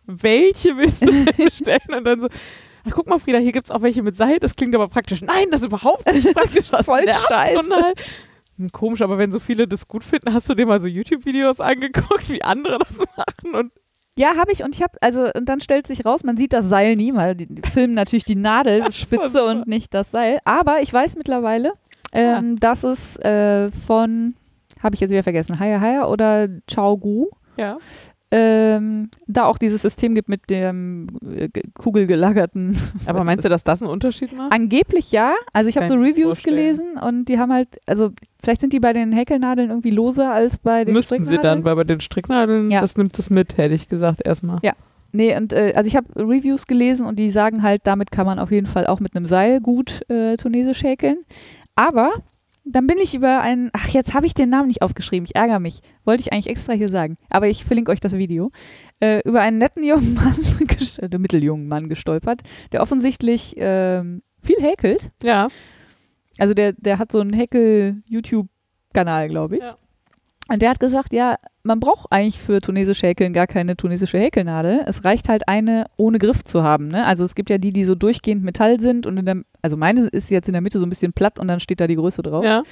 welche 0.06 0.76
willst 0.76 1.02
du 1.02 1.24
bestellen? 1.36 1.80
Und 1.96 2.04
dann 2.04 2.20
so, 2.20 2.28
ach, 2.86 2.92
guck 2.92 3.06
mal, 3.06 3.18
Frieda, 3.18 3.38
hier 3.38 3.52
gibt 3.52 3.66
es 3.66 3.70
auch 3.70 3.82
welche 3.82 4.02
mit 4.02 4.16
Seil, 4.16 4.38
das 4.38 4.56
klingt 4.56 4.74
aber 4.74 4.88
praktisch. 4.88 5.20
Nein, 5.22 5.46
das 5.50 5.60
ist 5.62 5.66
überhaupt 5.68 6.06
nicht 6.12 6.32
praktisch. 6.34 6.70
Was 6.72 6.86
Voll 6.86 7.04
scheiße. 7.08 7.92
Hm, 8.58 8.70
Komisch, 8.70 9.02
aber 9.02 9.18
wenn 9.18 9.32
so 9.32 9.40
viele 9.40 9.66
das 9.66 9.88
gut 9.88 10.04
finden, 10.04 10.34
hast 10.34 10.48
du 10.48 10.54
dir 10.54 10.66
mal 10.66 10.78
so 10.78 10.86
YouTube-Videos 10.86 11.60
angeguckt, 11.60 12.28
wie 12.30 12.42
andere 12.42 12.78
das 12.78 12.98
machen? 12.98 13.54
Und 13.54 13.72
Ja, 14.16 14.36
habe 14.36 14.52
ich 14.52 14.62
und 14.62 14.74
ich 14.74 14.82
habe, 14.82 14.98
also, 15.00 15.30
und 15.34 15.48
dann 15.48 15.60
stellt 15.60 15.86
sich 15.86 16.04
raus, 16.04 16.22
man 16.22 16.36
sieht 16.36 16.52
das 16.52 16.68
Seil 16.68 16.96
nie, 16.96 17.14
weil 17.14 17.34
die, 17.34 17.48
filmen 17.72 17.94
natürlich 17.94 18.24
die 18.24 18.36
Nadelspitze 18.36 19.44
und 19.46 19.66
nicht 19.66 19.94
das 19.94 20.10
Seil. 20.10 20.38
Aber 20.44 20.82
ich 20.82 20.92
weiß 20.92 21.16
mittlerweile, 21.16 21.72
ähm, 22.12 22.60
dass 22.60 22.84
es 22.84 23.16
äh, 23.16 23.70
von, 23.70 24.34
habe 24.82 24.94
ich 24.94 25.00
jetzt 25.00 25.10
wieder 25.10 25.22
vergessen, 25.22 25.58
Haya 25.58 25.80
Haya 25.80 26.06
oder 26.08 26.48
Chao 26.66 26.98
Gu, 26.98 27.28
ja, 27.56 27.78
ähm, 28.34 29.10
da 29.26 29.44
auch 29.44 29.58
dieses 29.58 29.82
System 29.82 30.14
gibt 30.14 30.28
mit 30.30 30.48
dem 30.48 31.06
äh, 31.36 31.48
ge- 31.48 31.64
kugelgelagerten. 31.74 32.76
aber 33.06 33.24
meinst 33.24 33.44
du, 33.44 33.50
dass 33.50 33.62
das 33.62 33.82
einen 33.82 33.90
Unterschied 33.90 34.32
macht? 34.34 34.50
Angeblich 34.50 35.12
ja. 35.12 35.34
Also 35.52 35.68
ich 35.68 35.76
habe 35.76 35.88
so 35.88 35.94
Reviews 35.94 36.40
vorstellen. 36.40 36.56
gelesen 36.56 36.86
und 36.98 37.26
die 37.26 37.38
haben 37.38 37.52
halt, 37.52 37.68
also 37.86 38.10
vielleicht 38.42 38.62
sind 38.62 38.72
die 38.72 38.80
bei 38.80 38.94
den 38.94 39.12
Häkelnadeln 39.12 39.68
irgendwie 39.68 39.90
loser 39.90 40.32
als 40.32 40.58
bei 40.58 40.84
den 40.86 40.94
Müssten 40.94 41.16
sie 41.16 41.36
dann, 41.36 41.60
Stricknadeln. 41.60 41.64
weil 41.66 41.76
bei 41.76 41.84
den 41.84 42.00
Stricknadeln, 42.00 42.70
Ja. 42.70 42.80
das 42.80 42.96
nimmt 42.96 43.18
es 43.18 43.28
mit, 43.28 43.58
hätte 43.58 43.74
ich 43.74 43.86
gesagt, 43.88 44.22
erstmal. 44.26 44.58
Ja. 44.62 44.72
Nee, 45.12 45.36
und 45.36 45.52
äh, 45.52 45.74
also 45.76 45.88
ich 45.88 45.94
habe 45.96 46.06
Reviews 46.16 46.66
gelesen 46.66 47.04
und 47.04 47.18
die 47.18 47.28
sagen 47.28 47.62
halt, 47.62 47.82
damit 47.84 48.10
kann 48.10 48.24
man 48.24 48.38
auf 48.38 48.50
jeden 48.50 48.66
Fall 48.66 48.86
auch 48.86 48.98
mit 48.98 49.14
einem 49.14 49.26
Seil 49.26 49.60
gut 49.60 50.00
äh, 50.08 50.38
tunesisch 50.38 50.82
häkeln. 50.82 51.18
Aber 51.76 52.12
dann 52.64 52.86
bin 52.86 52.98
ich 52.98 53.14
über 53.14 53.40
einen, 53.40 53.70
ach, 53.72 53.88
jetzt 53.88 54.14
habe 54.14 54.26
ich 54.26 54.34
den 54.34 54.48
Namen 54.48 54.68
nicht 54.68 54.82
aufgeschrieben, 54.82 55.24
ich 55.24 55.34
ärgere 55.34 55.58
mich. 55.58 55.80
Wollte 56.04 56.22
ich 56.22 56.32
eigentlich 56.32 56.48
extra 56.48 56.72
hier 56.72 56.88
sagen. 56.88 57.16
Aber 57.28 57.48
ich 57.48 57.64
verlinke 57.64 57.90
euch 57.90 58.00
das 58.00 58.16
Video. 58.16 58.50
Äh, 59.00 59.20
über 59.24 59.40
einen 59.40 59.58
netten 59.58 59.82
jungen 59.82 60.14
Mann, 60.14 60.36
äh, 60.98 61.18
mitteljungen 61.18 61.66
Mann 61.66 61.88
gestolpert, 61.88 62.42
der 62.70 62.82
offensichtlich 62.82 63.54
ähm, 63.56 64.22
viel 64.40 64.60
häkelt. 64.60 65.10
Ja. 65.22 65.48
Also 66.38 66.54
der, 66.54 66.72
der 66.72 66.98
hat 66.98 67.12
so 67.12 67.20
einen 67.20 67.32
Häkel-YouTube-Kanal, 67.32 69.28
glaube 69.28 69.56
ich. 69.56 69.62
Ja. 69.62 69.76
Und 70.48 70.60
der 70.60 70.70
hat 70.70 70.80
gesagt, 70.80 71.12
ja, 71.12 71.36
man 71.62 71.78
braucht 71.80 72.10
eigentlich 72.10 72.38
für 72.40 72.60
tunesische 72.60 73.06
Häkeln 73.06 73.32
gar 73.32 73.46
keine 73.46 73.76
tunesische 73.76 74.18
Häkelnadel. 74.18 74.82
Es 74.86 75.04
reicht 75.04 75.28
halt 75.28 75.46
eine 75.48 75.86
ohne 75.96 76.18
Griff 76.18 76.42
zu 76.42 76.62
haben. 76.64 76.88
Ne? 76.88 77.06
Also 77.06 77.24
es 77.24 77.34
gibt 77.34 77.48
ja 77.48 77.58
die, 77.58 77.72
die 77.72 77.84
so 77.84 77.94
durchgehend 77.94 78.42
Metall 78.42 78.80
sind 78.80 79.06
und 79.06 79.16
in 79.18 79.24
der, 79.24 79.36
also 79.62 79.76
meine 79.76 80.00
ist 80.00 80.30
jetzt 80.30 80.48
in 80.48 80.52
der 80.52 80.60
Mitte 80.60 80.78
so 80.80 80.84
ein 80.86 80.88
bisschen 80.90 81.12
platt 81.12 81.38
und 81.38 81.46
dann 81.48 81.60
steht 81.60 81.80
da 81.80 81.86
die 81.86 81.94
Größe 81.94 82.22
drauf. 82.22 82.44
Ja. 82.44 82.62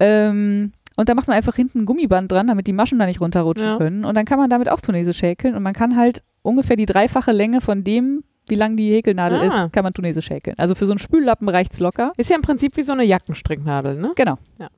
Ähm, 0.00 0.72
und 0.96 1.08
da 1.08 1.14
macht 1.14 1.28
man 1.28 1.36
einfach 1.36 1.54
hinten 1.56 1.80
ein 1.80 1.86
Gummiband 1.86 2.30
dran, 2.30 2.46
damit 2.46 2.66
die 2.66 2.72
Maschen 2.72 2.98
da 2.98 3.06
nicht 3.06 3.20
runterrutschen 3.20 3.66
Ja. 3.66 3.76
können. 3.78 4.04
Und 4.04 4.14
dann 4.14 4.24
kann 4.24 4.38
man 4.38 4.48
damit 4.50 4.68
auch 4.70 4.80
tunesisch 4.80 5.22
häkeln 5.22 5.54
und 5.56 5.62
man 5.62 5.74
kann 5.74 5.96
halt 5.96 6.22
ungefähr 6.42 6.76
die 6.76 6.86
dreifache 6.86 7.32
Länge 7.32 7.60
von 7.60 7.84
dem, 7.84 8.22
wie 8.48 8.54
lang 8.54 8.76
die 8.76 8.90
Häkelnadel 8.92 9.40
Ah. 9.40 9.64
ist, 9.64 9.72
kann 9.72 9.82
man 9.82 9.92
tunesisch 9.92 10.30
häkeln. 10.30 10.56
Also 10.58 10.74
für 10.74 10.86
so 10.86 10.92
einen 10.92 10.98
Spüllappen 11.00 11.48
reicht's 11.48 11.80
locker. 11.80 12.12
Ist 12.16 12.30
ja 12.30 12.36
im 12.36 12.42
Prinzip 12.42 12.76
wie 12.76 12.82
so 12.82 12.92
eine 12.92 13.04
Jackenstricknadel, 13.04 13.96
ne? 13.96 14.12
Genau. 14.16 14.38
Ja. 14.58 14.68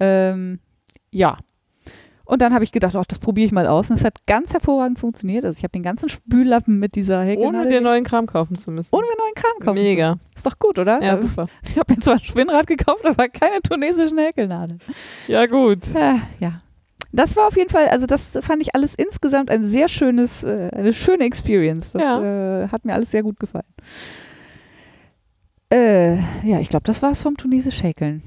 Ähm, 0.00 0.58
ja. 1.10 1.38
Und 2.24 2.42
dann 2.42 2.52
habe 2.52 2.62
ich 2.62 2.72
gedacht, 2.72 2.94
ach, 2.94 3.06
das 3.06 3.18
probiere 3.20 3.46
ich 3.46 3.52
mal 3.52 3.66
aus. 3.66 3.88
Und 3.88 3.96
es 3.96 4.04
hat 4.04 4.26
ganz 4.26 4.52
hervorragend 4.52 4.98
funktioniert. 4.98 5.46
Also 5.46 5.56
ich 5.56 5.64
habe 5.64 5.72
den 5.72 5.82
ganzen 5.82 6.10
Spüllappen 6.10 6.78
mit 6.78 6.94
dieser 6.94 7.22
Häkelnadel. 7.22 7.60
Ohne 7.60 7.70
dir 7.70 7.80
neuen 7.80 8.04
Kram 8.04 8.26
kaufen 8.26 8.54
zu 8.58 8.70
müssen. 8.70 8.94
Ohne 8.94 9.06
mir 9.06 9.16
neuen 9.16 9.34
Kram 9.34 9.58
kaufen. 9.60 9.82
Mega. 9.82 10.18
Ist 10.34 10.44
doch 10.44 10.58
gut, 10.58 10.78
oder? 10.78 11.02
Ja, 11.02 11.12
Also, 11.12 11.26
super. 11.26 11.48
ich 11.64 11.78
habe 11.78 11.94
mir 11.94 12.00
zwar 12.00 12.14
ein 12.16 12.24
Spinnrad 12.24 12.66
gekauft, 12.66 13.06
aber 13.06 13.28
keine 13.30 13.62
tunesischen 13.62 14.18
Häkelnadeln. 14.18 14.78
Ja, 15.26 15.46
gut. 15.46 15.94
Äh, 15.94 16.16
ja. 16.38 16.60
Das 17.12 17.34
war 17.36 17.46
auf 17.46 17.56
jeden 17.56 17.70
Fall, 17.70 17.88
also 17.88 18.04
das 18.04 18.28
fand 18.42 18.60
ich 18.60 18.74
alles 18.74 18.94
insgesamt 18.94 19.50
ein 19.50 19.66
sehr 19.66 19.88
schönes, 19.88 20.44
äh, 20.44 20.68
eine 20.74 20.92
schöne 20.92 21.24
Experience. 21.24 21.92
Das 21.92 22.22
äh, 22.22 22.68
hat 22.68 22.84
mir 22.84 22.92
alles 22.92 23.10
sehr 23.10 23.22
gut 23.22 23.40
gefallen. 23.40 23.64
Äh, 25.72 26.16
ja, 26.46 26.60
ich 26.60 26.68
glaube, 26.68 26.84
das 26.84 27.00
war 27.02 27.12
es 27.12 27.22
vom 27.22 27.38
Tunesisch 27.38 27.82
Häkeln. 27.82 28.22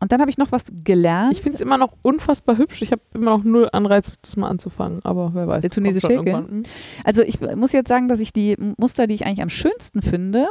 Und 0.00 0.12
dann 0.12 0.20
habe 0.20 0.30
ich 0.30 0.38
noch 0.38 0.52
was 0.52 0.66
gelernt. 0.84 1.32
Ich 1.32 1.42
finde 1.42 1.56
es 1.56 1.60
immer 1.60 1.78
noch 1.78 1.92
unfassbar 2.02 2.56
hübsch. 2.56 2.82
Ich 2.82 2.92
habe 2.92 3.02
immer 3.14 3.30
noch 3.32 3.44
null 3.44 3.68
Anreiz, 3.72 4.12
das 4.22 4.36
mal 4.36 4.48
anzufangen. 4.48 5.00
Aber 5.04 5.32
wer 5.34 5.48
weiß. 5.48 5.60
Der 5.60 5.70
tunesische 5.70 6.12
irgendwann. 6.12 6.48
Hm. 6.48 6.62
Also 7.04 7.22
ich 7.22 7.40
muss 7.40 7.72
jetzt 7.72 7.88
sagen, 7.88 8.08
dass 8.08 8.20
ich 8.20 8.32
die 8.32 8.56
Muster, 8.76 9.06
die 9.06 9.14
ich 9.14 9.26
eigentlich 9.26 9.42
am 9.42 9.50
schönsten 9.50 10.02
finde, 10.02 10.48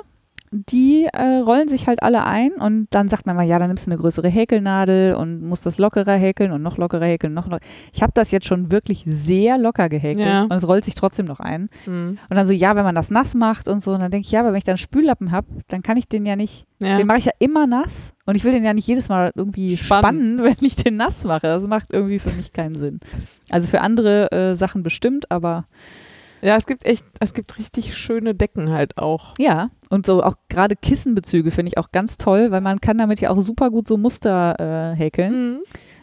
die 0.51 1.07
äh, 1.11 1.37
rollen 1.39 1.67
sich 1.67 1.87
halt 1.87 2.01
alle 2.01 2.23
ein 2.23 2.53
und 2.53 2.87
dann 2.91 3.09
sagt 3.09 3.25
man 3.25 3.35
mal, 3.35 3.47
ja, 3.47 3.59
dann 3.59 3.67
nimmst 3.67 3.85
du 3.87 3.91
eine 3.91 3.99
größere 3.99 4.29
Häkelnadel 4.29 5.13
und 5.15 5.41
musst 5.41 5.65
das 5.65 5.77
lockerer 5.77 6.13
häkeln 6.15 6.51
und 6.51 6.61
noch 6.63 6.77
lockerer 6.77 7.05
häkeln, 7.05 7.33
noch 7.33 7.47
locker. 7.47 7.65
Ich 7.93 8.01
habe 8.01 8.13
das 8.15 8.31
jetzt 8.31 8.45
schon 8.47 8.71
wirklich 8.71 9.03
sehr 9.05 9.57
locker 9.57 9.89
gehäkelt 9.89 10.25
Ja. 10.25 10.43
und 10.43 10.53
es 10.53 10.67
rollt 10.67 10.85
sich 10.85 10.95
trotzdem 10.95 11.25
noch 11.25 11.39
ein. 11.41 11.67
Hm. 11.85 12.17
Und 12.29 12.35
dann 12.35 12.47
so, 12.47 12.53
ja, 12.53 12.75
wenn 12.75 12.85
man 12.85 12.95
das 12.95 13.11
nass 13.11 13.35
macht 13.35 13.67
und 13.67 13.83
so, 13.83 13.91
und 13.93 13.99
dann 13.99 14.11
denke 14.11 14.25
ich, 14.25 14.31
ja, 14.31 14.39
aber 14.39 14.49
wenn 14.51 14.57
ich 14.57 14.63
da 14.63 14.71
einen 14.71 14.77
Spüllappen 14.77 15.31
habe, 15.31 15.47
dann 15.67 15.83
kann 15.83 15.97
ich 15.97 16.07
den 16.07 16.25
ja 16.25 16.35
nicht, 16.35 16.65
Ja. 16.81 16.97
den 16.97 17.07
mache 17.07 17.17
ich 17.19 17.25
ja 17.25 17.33
immer 17.39 17.67
nass 17.67 18.13
und 18.25 18.35
ich 18.35 18.43
will 18.43 18.51
den 18.53 18.63
ja 18.63 18.73
nicht 18.73 18.87
jedes 18.87 19.09
Mal 19.09 19.31
irgendwie 19.35 19.75
Spannen. 19.77 20.37
spannen, 20.37 20.43
wenn 20.43 20.65
ich 20.65 20.75
den 20.77 20.95
nass 20.95 21.23
mache. 21.25 21.47
Das 21.47 21.67
macht 21.67 21.87
irgendwie 21.91 22.19
für 22.19 22.31
mich 22.35 22.53
keinen 22.53 22.75
Sinn. 22.75 22.99
Also 23.49 23.67
für 23.67 23.81
andere 23.81 24.31
äh, 24.31 24.55
Sachen 24.55 24.83
bestimmt, 24.83 25.29
aber 25.31 25.65
ja, 26.41 26.55
es 26.57 26.65
gibt 26.65 26.85
echt, 26.85 27.05
es 27.19 27.33
gibt 27.33 27.57
richtig 27.57 27.95
schöne 27.97 28.35
Decken 28.35 28.71
halt 28.71 28.97
auch. 28.97 29.33
Ja, 29.39 29.69
und 29.89 30.05
so 30.05 30.23
auch 30.23 30.35
gerade 30.49 30.75
Kissenbezüge 30.75 31.51
finde 31.51 31.69
ich 31.71 31.77
auch 31.77 31.91
ganz 31.91 32.17
toll, 32.17 32.51
weil 32.51 32.61
man 32.61 32.79
kann 32.81 32.97
damit 32.97 33.21
ja 33.21 33.29
auch 33.29 33.39
super 33.41 33.69
gut 33.69 33.87
so 33.87 33.97
Muster 33.97 34.91
äh, 34.93 34.95
häkeln. 34.95 35.53
Mhm. 35.55 35.59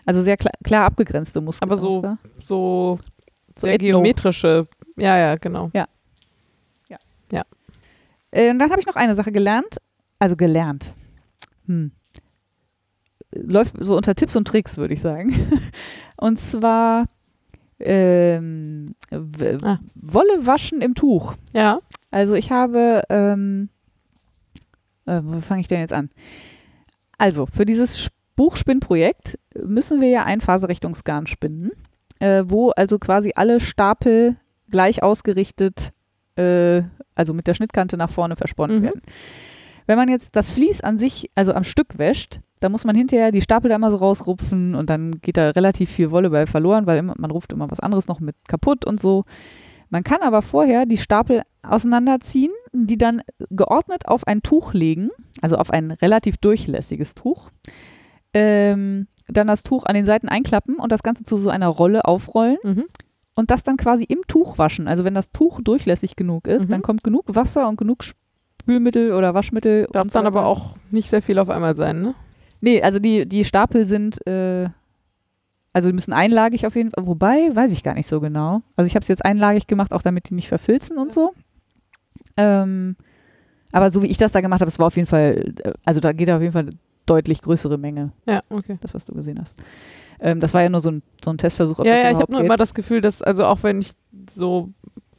Also 0.06 0.22
sehr 0.22 0.36
klar, 0.36 0.52
klar 0.62 0.84
abgegrenzte 0.86 1.40
Muster. 1.40 1.62
Aber 1.62 1.76
so- 1.76 1.94
Muster. 2.02 2.18
So, 2.42 2.98
So 3.58 3.66
sehr 3.66 3.78
geometrische. 3.78 4.66
Ja, 4.96 5.16
ja, 5.18 5.34
genau. 5.36 5.70
Äh, 8.30 8.50
und 8.50 8.58
dann 8.58 8.70
habe 8.72 8.80
ich 8.80 8.86
noch 8.86 8.96
eine 8.96 9.14
Sache 9.14 9.30
gelernt. 9.30 9.76
Also 10.18 10.34
gelernt. 10.34 10.92
Hm. 11.66 11.92
Läuft 13.32 13.74
so 13.78 13.96
unter 13.96 14.14
Tipps 14.16 14.34
und 14.34 14.48
Tricks, 14.48 14.76
würde 14.76 14.94
ich 14.94 15.00
sagen. 15.00 15.32
Und 16.16 16.38
zwar 16.40 17.06
ähm, 17.84 18.94
Ah. 19.62 19.78
Wolle 19.94 20.46
waschen 20.46 20.80
im 20.80 20.94
Tuch. 20.94 21.34
Ja. 21.52 21.78
Also 22.10 22.34
ich 22.34 22.50
habe, 22.50 23.02
ähm, 23.10 23.68
äh, 25.06 25.20
wo 25.22 25.40
fange 25.40 25.60
ich 25.60 25.68
denn 25.68 25.80
jetzt 25.80 25.92
an? 25.92 26.10
Also 27.18 27.46
für 27.46 27.64
dieses 27.64 28.08
Buchspinnprojekt 28.36 29.38
müssen 29.62 30.00
wir 30.00 30.08
ja 30.08 30.24
ein 30.24 30.40
Faserrichtungsgarn 30.40 31.26
spinnen, 31.26 31.70
äh, 32.18 32.44
wo 32.46 32.70
also 32.70 32.98
quasi 32.98 33.32
alle 33.36 33.60
Stapel 33.60 34.36
gleich 34.70 35.02
ausgerichtet, 35.02 35.90
äh, 36.36 36.82
also 37.14 37.32
mit 37.34 37.46
der 37.46 37.54
Schnittkante 37.54 37.96
nach 37.96 38.10
vorne 38.10 38.34
versponnen 38.36 38.78
Mhm. 38.78 38.82
werden. 38.84 39.02
Wenn 39.86 39.98
man 39.98 40.08
jetzt 40.08 40.34
das 40.34 40.50
Vlies 40.50 40.80
an 40.80 40.98
sich, 40.98 41.28
also 41.34 41.52
am 41.52 41.62
Stück 41.64 41.98
wäscht, 41.98 42.38
dann 42.64 42.72
muss 42.72 42.84
man 42.84 42.96
hinterher 42.96 43.30
die 43.30 43.42
Stapel 43.42 43.68
da 43.68 43.76
immer 43.76 43.90
so 43.90 43.98
rausrupfen 43.98 44.74
und 44.74 44.88
dann 44.90 45.20
geht 45.20 45.36
da 45.36 45.50
relativ 45.50 45.90
viel 45.90 46.10
Wolle 46.10 46.30
bei 46.30 46.46
verloren, 46.46 46.86
weil 46.86 46.98
immer, 46.98 47.14
man 47.18 47.30
ruft 47.30 47.52
immer 47.52 47.70
was 47.70 47.78
anderes 47.80 48.08
noch 48.08 48.20
mit 48.20 48.34
kaputt 48.48 48.84
und 48.86 49.00
so. 49.00 49.22
Man 49.90 50.02
kann 50.02 50.22
aber 50.22 50.42
vorher 50.42 50.86
die 50.86 50.96
Stapel 50.96 51.42
auseinanderziehen, 51.62 52.50
die 52.72 52.96
dann 52.98 53.22
geordnet 53.50 54.08
auf 54.08 54.26
ein 54.26 54.42
Tuch 54.42 54.72
legen, 54.72 55.10
also 55.42 55.56
auf 55.56 55.70
ein 55.70 55.90
relativ 55.92 56.38
durchlässiges 56.38 57.14
Tuch. 57.14 57.50
Ähm, 58.32 59.06
dann 59.28 59.46
das 59.46 59.62
Tuch 59.62 59.84
an 59.86 59.94
den 59.94 60.04
Seiten 60.04 60.28
einklappen 60.28 60.76
und 60.76 60.90
das 60.90 61.02
Ganze 61.02 61.22
zu 61.22 61.36
so 61.36 61.50
einer 61.50 61.68
Rolle 61.68 62.04
aufrollen 62.04 62.58
Mhm. 62.62 62.84
und 63.34 63.50
das 63.50 63.62
dann 63.62 63.76
quasi 63.76 64.04
im 64.04 64.20
Tuch 64.26 64.58
waschen. 64.58 64.88
Also 64.88 65.04
wenn 65.04 65.14
das 65.14 65.30
Tuch 65.30 65.60
durchlässig 65.62 66.16
genug 66.16 66.46
ist, 66.46 66.66
Mhm. 66.68 66.72
dann 66.72 66.82
kommt 66.82 67.04
genug 67.04 67.24
Wasser 67.28 67.68
und 67.68 67.76
genug 67.76 68.04
Spülmittel 68.04 69.12
oder 69.12 69.34
Waschmittel. 69.34 69.86
Darf 69.92 70.10
so 70.10 70.18
dann 70.18 70.26
aber 70.26 70.46
auch 70.46 70.76
nicht 70.90 71.08
sehr 71.10 71.22
viel 71.22 71.38
auf 71.38 71.50
einmal 71.50 71.76
sein, 71.76 72.02
ne? 72.02 72.14
Nee, 72.64 72.82
also 72.82 72.98
die, 72.98 73.26
die 73.26 73.44
Stapel 73.44 73.84
sind, 73.84 74.26
äh, 74.26 74.68
also 75.72 75.88
die 75.88 75.92
müssen 75.94 76.12
einlagig 76.12 76.66
auf 76.66 76.76
jeden 76.76 76.90
Fall, 76.90 77.06
wobei, 77.06 77.50
weiß 77.54 77.72
ich 77.72 77.82
gar 77.82 77.94
nicht 77.94 78.06
so 78.08 78.20
genau. 78.20 78.62
Also 78.76 78.86
ich 78.86 78.94
habe 78.94 79.02
es 79.02 79.08
jetzt 79.08 79.24
einlagig 79.24 79.66
gemacht, 79.66 79.92
auch 79.92 80.02
damit 80.02 80.30
die 80.30 80.34
nicht 80.34 80.48
verfilzen 80.48 80.96
und 80.98 81.12
so. 81.12 81.32
Ähm, 82.36 82.96
aber 83.72 83.90
so 83.90 84.02
wie 84.02 84.06
ich 84.06 84.16
das 84.16 84.32
da 84.32 84.40
gemacht 84.40 84.60
habe, 84.60 84.68
es 84.68 84.78
war 84.78 84.86
auf 84.86 84.96
jeden 84.96 85.06
Fall, 85.06 85.52
äh, 85.62 85.72
also 85.84 86.00
da 86.00 86.12
geht 86.12 86.30
auf 86.30 86.40
jeden 86.40 86.52
Fall 86.52 86.62
eine 86.68 86.78
deutlich 87.06 87.42
größere 87.42 87.76
Menge, 87.76 88.12
Ja, 88.26 88.40
okay. 88.48 88.78
das, 88.80 88.94
was 88.94 89.04
du 89.04 89.14
gesehen 89.14 89.38
hast. 89.40 89.56
Ähm, 90.20 90.40
das 90.40 90.54
war 90.54 90.62
ja 90.62 90.68
nur 90.68 90.80
so 90.80 90.90
ein, 90.90 91.02
so 91.24 91.30
ein 91.30 91.38
Testversuch, 91.38 91.80
ob 91.80 91.86
Ja, 91.86 91.96
ja, 91.96 92.10
ich 92.12 92.18
habe 92.18 92.32
nur 92.32 92.40
geht. 92.40 92.46
immer 92.46 92.56
das 92.56 92.72
Gefühl, 92.72 93.00
dass, 93.00 93.20
also 93.20 93.44
auch 93.44 93.62
wenn 93.62 93.80
ich 93.80 93.92
so 94.32 94.70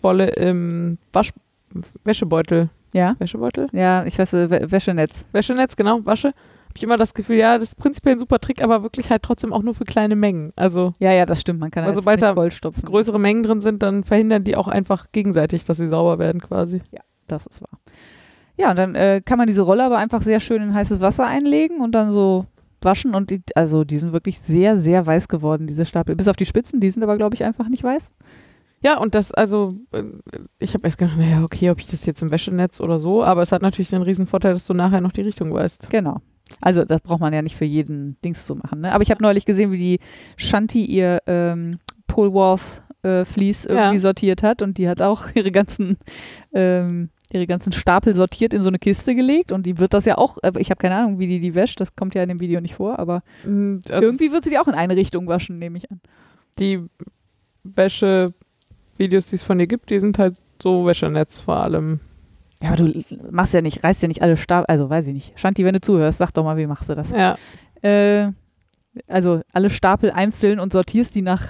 Wolle 0.02 0.30
im 0.30 0.98
Wasch 1.14 1.32
Wäschebeutel, 2.06 2.70
Ja, 2.94 3.16
Wäschebeutel? 3.20 3.68
ja, 3.74 4.06
ich 4.06 4.18
weiß, 4.18 4.34
Wä- 4.34 4.72
Wäschenetz. 4.72 5.26
Wäschenetz, 5.34 5.76
genau, 5.76 6.00
wasche, 6.06 6.32
ich 6.78 6.84
immer 6.84 6.98
das 6.98 7.14
Gefühl, 7.14 7.38
ja, 7.38 7.58
das 7.58 7.70
ist 7.70 7.76
prinzipiell 7.78 8.16
ein 8.16 8.20
super 8.20 8.40
Trick, 8.40 8.62
aber 8.62 8.84
wirklich 8.84 9.10
halt 9.10 9.24
trotzdem 9.24 9.54
auch 9.54 9.64
nur 9.64 9.74
für 9.74 9.86
kleine 9.86 10.16
Mengen. 10.16 10.52
Also 10.56 10.94
Ja, 11.00 11.12
ja, 11.12 11.26
das 11.26 11.42
stimmt, 11.42 11.60
man 11.60 11.72
kann 11.72 11.84
also 11.84 12.02
sobald 12.02 12.18
nicht 12.22 12.30
da 12.30 12.34
vollstopfen. 12.36 12.84
größere 12.84 13.20
Mengen 13.20 13.44
drin 13.44 13.62
sind, 13.62 13.84
dann 13.84 14.04
verhindern 14.04 14.44
die 14.44 14.56
auch 14.56 14.68
einfach 14.68 15.08
gegenseitig, 15.12 15.66
dass 15.66 15.78
sie 15.78 15.88
sauber 15.88 16.20
werden 16.20 16.42
quasi. 16.42 16.82
Das 17.28 17.46
ist 17.48 17.62
wahr. 17.62 17.80
Ja, 18.58 18.70
und 18.70 18.78
dann 18.78 18.96
äh, 18.96 19.22
kann 19.24 19.38
man 19.38 19.48
diese 19.48 19.62
Rolle 19.64 19.84
aber 19.84 19.98
einfach 19.98 20.22
sehr 20.22 20.40
schön 20.40 20.62
in 20.62 20.74
heißes 20.74 21.02
Wasser 21.02 21.26
einlegen 21.26 21.82
und 21.82 21.94
dann 21.94 22.12
so 22.12 22.46
waschen 22.82 23.16
und 23.16 23.32
die, 23.32 23.42
also 23.56 23.84
die 23.84 23.98
sind 23.98 24.14
wirklich 24.14 24.40
sehr, 24.40 24.78
sehr 24.78 25.06
weiß 25.06 25.28
geworden, 25.28 25.66
diese 25.68 25.86
Stapel. 25.86 26.16
Bis 26.16 26.28
auf 26.28 26.36
die 26.36 26.46
Spitzen, 26.46 26.80
die 26.80 26.90
sind 26.90 27.04
aber, 27.04 27.18
glaube 27.18 27.36
ich, 27.36 27.44
einfach 27.44 27.68
nicht 27.68 27.84
weiß. 27.84 28.12
Ja, 28.84 29.00
und 29.00 29.16
das, 29.16 29.32
also, 29.32 29.74
äh, 29.92 30.04
ich 30.60 30.76
habe 30.76 30.84
erst 30.86 31.00
gedacht, 31.00 31.18
naja, 31.18 31.42
okay, 31.44 31.72
ob 31.72 31.80
ich 31.80 31.88
das 31.88 32.06
jetzt 32.06 32.22
im 32.22 32.30
Wäschenetz 32.30 32.80
oder 32.80 33.00
so, 33.00 33.24
aber 33.24 33.42
es 33.42 33.52
hat 33.52 33.64
natürlich 33.64 33.90
den 33.90 34.04
riesen 34.04 34.28
Vorteil, 34.28 34.54
dass 34.54 34.68
du 34.68 34.76
nachher 34.76 35.02
noch 35.02 35.12
die 35.12 35.22
Richtung 35.22 35.52
weißt. 35.52 35.90
Genau. 35.90 36.22
Also 36.62 36.86
das 36.86 37.02
braucht 37.02 37.22
man 37.22 37.34
ja 37.34 37.42
nicht 37.42 37.56
für 37.56 37.66
jeden 37.66 38.18
Dings 38.24 38.46
zu 38.46 38.56
machen. 38.56 38.82
Ne? 38.82 38.92
Aber 38.94 39.02
ich 39.02 39.12
habe 39.12 39.22
neulich 39.24 39.46
gesehen, 39.46 39.72
wie 39.72 39.78
die 39.80 40.00
Shanti 40.38 40.86
ihr 40.86 41.22
ähm, 41.28 41.80
Polwarth 42.08 42.84
äh, 43.04 43.26
Vlies 43.26 43.66
irgendwie 43.66 43.96
Ja. 43.96 44.00
sortiert 44.00 44.44
hat 44.44 44.62
und 44.62 44.78
die 44.78 44.88
hat 44.88 45.02
auch 45.02 45.28
ihre 45.36 45.52
ganzen 45.52 45.98
ähm, 46.54 47.10
ihre 47.32 47.48
ganzen 47.48 47.74
Stapel 47.74 48.14
sortiert 48.16 48.54
in 48.54 48.62
so 48.62 48.70
eine 48.70 48.78
Kiste 48.80 49.16
gelegt 49.16 49.52
und 49.52 49.66
die 49.66 49.80
wird 49.80 49.94
das 49.94 50.06
ja 50.06 50.18
auch, 50.18 50.38
aber 50.44 50.60
ich 50.62 50.70
habe 50.70 50.78
keine 50.80 50.96
Ahnung, 50.96 51.18
wie 51.20 51.28
die 51.28 51.40
die 51.40 51.56
wäscht, 51.56 51.82
das 51.82 51.96
kommt 51.96 52.14
ja 52.16 52.22
in 52.24 52.30
dem 52.30 52.40
Video 52.40 52.62
nicht 52.62 52.76
vor, 52.76 53.00
aber 53.00 53.24
Mm, 53.44 53.78
Also 53.90 54.06
irgendwie 54.06 54.32
wird 54.32 54.44
sie 54.44 54.52
die 54.52 54.60
auch 54.60 54.68
in 54.68 54.76
eine 54.76 54.96
Richtung 54.96 55.28
waschen, 55.28 55.56
nehme 55.56 55.78
ich 55.78 55.90
an. 55.92 56.00
die 56.60 56.82
Wäsche-Videos, 57.64 59.28
die 59.28 59.36
es 59.36 59.44
von 59.44 59.58
dir 59.58 59.68
gibt, 59.68 59.90
die 59.90 60.00
sind 60.00 60.20
halt 60.20 60.38
so 60.62 60.86
Wäschenetz 60.86 61.40
vor 61.40 61.58
allem. 61.58 62.00
Ja, 62.62 62.70
aber 62.70 62.78
du 62.78 62.92
machst 63.32 63.54
ja 63.54 63.62
nicht, 63.62 63.84
reißt 63.84 64.02
ja 64.02 64.08
nicht 64.08 64.22
alle 64.22 64.38
Stapel, 64.38 64.66
also 64.68 64.90
weiß 64.90 65.08
ich 65.08 65.14
nicht. 65.14 65.40
Shanti, 65.40 65.66
wenn 65.66 65.74
du 65.74 65.82
zuhörst, 65.82 66.18
sag 66.20 66.32
doch 66.34 66.44
mal, 66.44 66.58
wie 66.58 66.68
machst 66.68 66.90
du 66.90 66.96
das? 66.96 67.12
Ja, 67.12 67.36
Äh, 67.82 68.32
also 69.08 69.42
alle 69.52 69.70
Stapel 69.70 70.10
einzeln 70.12 70.60
und 70.60 70.72
sortierst 70.72 71.14
die 71.16 71.22
nach, 71.22 71.44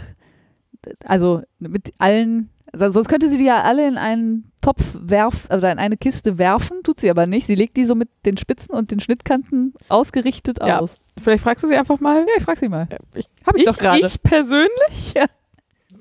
also 1.05 1.43
mit 1.59 1.93
allen, 1.99 2.49
also 2.73 2.89
sonst 2.91 3.07
könnte 3.07 3.29
sie 3.29 3.37
die 3.37 3.45
ja 3.45 3.61
alle 3.61 3.87
in 3.87 3.97
einen 3.97 4.51
Topf 4.61 4.81
werfen, 4.99 5.55
oder 5.55 5.71
in 5.71 5.77
eine 5.77 5.95
Kiste 5.95 6.39
werfen, 6.39 6.81
tut 6.83 6.99
sie 6.99 7.09
aber 7.11 7.27
nicht. 7.27 7.45
Sie 7.45 7.53
legt 7.53 7.77
die 7.77 7.85
so 7.85 7.93
mit 7.93 8.09
den 8.25 8.35
Spitzen 8.37 8.73
und 8.73 8.89
den 8.89 8.99
Schnittkanten 8.99 9.75
ausgerichtet 9.89 10.57
Ja. 10.59 10.79
aus. 10.79 10.97
vielleicht 11.21 11.43
fragst 11.43 11.63
du 11.63 11.67
sie 11.67 11.75
einfach 11.77 11.99
mal. 11.99 12.21
Ja, 12.21 12.33
ich 12.35 12.43
frag 12.43 12.57
sie 12.57 12.67
mal. 12.67 12.87
Ich, 13.13 13.27
Hab 13.45 13.55
ich, 13.55 13.63
doch 13.65 13.77
gerade. 13.77 13.99
ich 14.03 14.21
persönlich 14.23 15.13
Ja. 15.15 15.25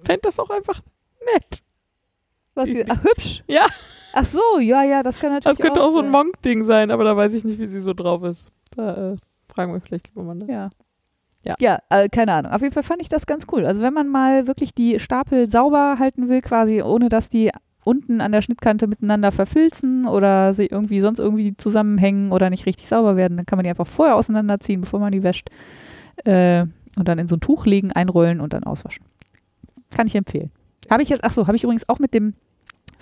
fände 0.02 0.22
das 0.22 0.38
auch 0.40 0.48
einfach 0.48 0.80
nett. 1.34 1.62
Was 2.54 2.64
die, 2.64 2.84
ach, 2.88 3.02
hübsch. 3.04 3.44
Ja. 3.46 3.66
Ach 4.16 4.26
so, 4.26 4.60
ja, 4.60 4.84
ja, 4.84 5.02
das 5.02 5.18
kann 5.18 5.32
natürlich 5.32 5.58
Das 5.58 5.64
könnte 5.64 5.82
auch 5.82 5.90
so 5.90 5.98
ein. 5.98 6.08
Monk-Ding 6.10 6.62
sein, 6.62 6.90
aber 6.92 7.02
da 7.02 7.16
weiß 7.16 7.32
ich 7.32 7.44
nicht, 7.44 7.58
wie 7.58 7.66
sie 7.66 7.80
so 7.80 7.94
drauf 7.94 8.22
ist. 8.22 8.48
Da 8.76 9.12
äh, 9.12 9.16
fragen 9.52 9.72
wir 9.72 9.80
vielleicht 9.80 10.08
lieber 10.08 10.22
mal. 10.22 10.36
Ne? 10.36 10.46
Ja. 10.48 10.70
Ja. 11.42 11.56
Ja, 11.58 11.78
äh, 11.90 12.08
keine 12.08 12.32
Ahnung. 12.32 12.52
Auf 12.52 12.62
jeden 12.62 12.72
Fall 12.72 12.84
fand 12.84 13.02
ich 13.02 13.08
das 13.08 13.26
ganz 13.26 13.46
cool. 13.52 13.66
Also 13.66 13.82
wenn 13.82 13.92
man 13.92 14.08
mal 14.08 14.46
wirklich 14.46 14.74
die 14.74 14.98
Stapel 14.98 15.50
sauber 15.50 15.96
halten 15.98 16.28
will, 16.28 16.40
quasi 16.40 16.80
ohne 16.80 17.08
dass 17.08 17.28
die 17.28 17.50
unten 17.84 18.20
an 18.20 18.32
der 18.32 18.40
Schnittkante 18.40 18.86
miteinander 18.86 19.30
verfilzen 19.30 20.06
oder 20.06 20.54
sie 20.54 20.66
irgendwie 20.66 21.00
sonst 21.00 21.18
irgendwie 21.18 21.54
zusammenhängen 21.56 22.32
oder 22.32 22.48
nicht 22.48 22.64
richtig 22.64 22.88
sauber 22.88 23.16
werden, 23.16 23.36
dann 23.36 23.46
kann 23.46 23.58
man 23.58 23.64
die 23.64 23.70
einfach 23.70 23.86
vorher 23.86 24.16
auseinanderziehen, 24.16 24.80
bevor 24.80 25.00
man 25.00 25.12
die 25.12 25.22
wäscht. 25.22 25.50
Äh, 26.24 26.64
und 26.96 27.08
dann 27.08 27.18
in 27.18 27.28
so 27.28 27.36
ein 27.36 27.40
Tuch 27.40 27.66
legen, 27.66 27.92
einrollen 27.92 28.40
und 28.40 28.52
dann 28.54 28.62
auswaschen. 28.64 29.04
Kann 29.90 30.06
ich 30.06 30.14
empfehlen. 30.14 30.50
Habe 30.88 31.02
ich 31.02 31.08
jetzt, 31.08 31.24
ach 31.24 31.32
so, 31.32 31.46
habe 31.46 31.56
ich 31.56 31.64
übrigens 31.64 31.88
auch 31.88 31.98
mit 31.98 32.14
dem 32.14 32.34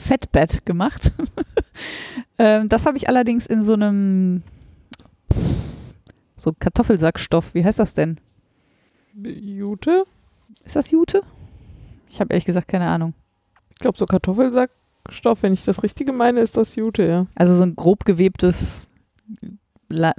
Fettbett 0.02 0.64
gemacht. 0.66 1.12
ähm, 2.38 2.68
das 2.68 2.86
habe 2.86 2.96
ich 2.96 3.08
allerdings 3.08 3.46
in 3.46 3.62
so 3.62 3.74
einem 3.74 4.42
so 6.36 6.52
Kartoffelsackstoff, 6.58 7.54
wie 7.54 7.64
heißt 7.64 7.78
das 7.78 7.94
denn? 7.94 8.18
Jute? 9.22 10.04
Ist 10.64 10.76
das 10.76 10.90
Jute? 10.90 11.22
Ich 12.10 12.20
habe 12.20 12.32
ehrlich 12.32 12.44
gesagt 12.44 12.68
keine 12.68 12.88
Ahnung. 12.88 13.14
Ich 13.70 13.78
glaube, 13.78 13.96
so 13.96 14.06
Kartoffelsackstoff, 14.06 15.42
wenn 15.42 15.52
ich 15.52 15.64
das 15.64 15.82
Richtige 15.82 16.12
meine, 16.12 16.40
ist 16.40 16.56
das 16.56 16.74
Jute, 16.76 17.04
ja. 17.04 17.26
Also 17.34 17.56
so 17.56 17.62
ein 17.62 17.76
grob 17.76 18.04
gewebtes 18.04 18.90
La 19.88 20.14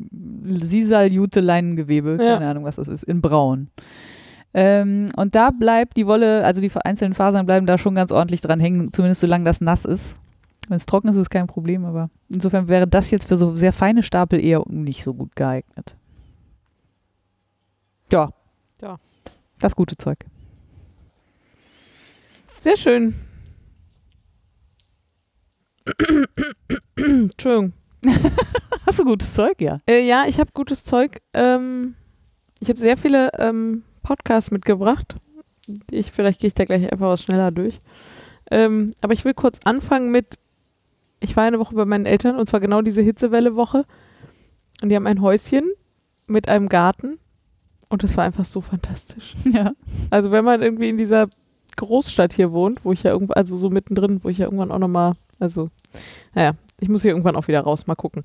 Sisal-Jute-Leinengewebe, 0.00 2.18
Ja. 2.20 2.34
keine 2.34 2.50
Ahnung, 2.50 2.64
was 2.64 2.76
das 2.76 2.88
ist, 2.88 3.04
in 3.04 3.20
braun. 3.20 3.68
Ähm, 4.52 5.10
und 5.16 5.34
da 5.34 5.50
bleibt 5.50 5.96
die 5.96 6.06
Wolle, 6.06 6.44
also 6.44 6.60
die 6.60 6.70
einzelnen 6.84 7.14
Fasern 7.14 7.46
bleiben 7.46 7.66
da 7.66 7.78
schon 7.78 7.94
ganz 7.94 8.10
ordentlich 8.10 8.40
dran 8.40 8.60
hängen, 8.60 8.92
zumindest 8.92 9.20
solange 9.20 9.44
das 9.44 9.60
nass 9.60 9.84
ist. 9.84 10.16
Wenn 10.68 10.76
es 10.76 10.86
trocken 10.86 11.08
ist, 11.08 11.16
ist 11.16 11.30
kein 11.30 11.46
Problem, 11.46 11.84
aber 11.84 12.10
insofern 12.28 12.68
wäre 12.68 12.86
das 12.86 13.10
jetzt 13.10 13.26
für 13.28 13.36
so 13.36 13.56
sehr 13.56 13.72
feine 13.72 14.02
Stapel 14.02 14.42
eher 14.42 14.62
nicht 14.68 15.02
so 15.02 15.14
gut 15.14 15.34
geeignet. 15.36 15.96
Ja. 18.12 18.30
Ja. 18.80 18.98
Das 19.58 19.76
gute 19.76 19.96
Zeug. 19.96 20.18
Sehr 22.58 22.76
schön. 22.76 23.14
Entschuldigung. 26.96 27.72
Hast 28.86 28.98
du 28.98 29.04
gutes 29.04 29.32
Zeug, 29.34 29.60
ja? 29.60 29.78
Äh, 29.88 30.06
ja, 30.06 30.24
ich 30.26 30.38
habe 30.38 30.50
gutes 30.52 30.84
Zeug. 30.84 31.20
Ähm, 31.32 31.94
ich 32.60 32.68
habe 32.68 32.78
sehr 32.78 32.96
viele 32.96 33.30
ähm, 33.38 33.82
Podcasts 34.02 34.50
mitgebracht. 34.50 35.16
Ich, 35.90 36.12
vielleicht 36.12 36.40
gehe 36.40 36.48
ich 36.48 36.54
da 36.54 36.64
gleich 36.64 36.90
einfach 36.90 37.08
was 37.08 37.22
schneller 37.22 37.50
durch. 37.50 37.80
Ähm, 38.50 38.92
aber 39.00 39.12
ich 39.12 39.24
will 39.24 39.34
kurz 39.34 39.58
anfangen 39.64 40.10
mit, 40.10 40.38
ich 41.20 41.36
war 41.36 41.44
eine 41.44 41.58
Woche 41.58 41.74
bei 41.74 41.84
meinen 41.84 42.06
Eltern 42.06 42.36
und 42.36 42.48
zwar 42.48 42.60
genau 42.60 42.82
diese 42.82 43.02
Hitzewelle-Woche. 43.02 43.84
Und 44.82 44.88
die 44.88 44.96
haben 44.96 45.06
ein 45.06 45.20
Häuschen 45.20 45.70
mit 46.26 46.48
einem 46.48 46.68
Garten. 46.68 47.18
Und 47.88 48.02
das 48.02 48.16
war 48.16 48.24
einfach 48.24 48.44
so 48.44 48.60
fantastisch. 48.60 49.34
Ja. 49.52 49.72
Also 50.10 50.30
wenn 50.30 50.44
man 50.44 50.62
irgendwie 50.62 50.88
in 50.88 50.96
dieser 50.96 51.28
Großstadt 51.76 52.32
hier 52.32 52.52
wohnt, 52.52 52.84
wo 52.84 52.92
ich 52.92 53.02
ja 53.02 53.10
irgendwann, 53.12 53.36
also 53.36 53.56
so 53.56 53.70
mittendrin, 53.70 54.22
wo 54.22 54.28
ich 54.28 54.38
ja 54.38 54.46
irgendwann 54.46 54.70
auch 54.70 54.78
nochmal, 54.78 55.14
also, 55.38 55.70
naja, 56.34 56.54
ich 56.78 56.88
muss 56.88 57.02
hier 57.02 57.12
irgendwann 57.12 57.36
auch 57.36 57.48
wieder 57.48 57.60
raus, 57.60 57.86
mal 57.86 57.94
gucken. 57.94 58.22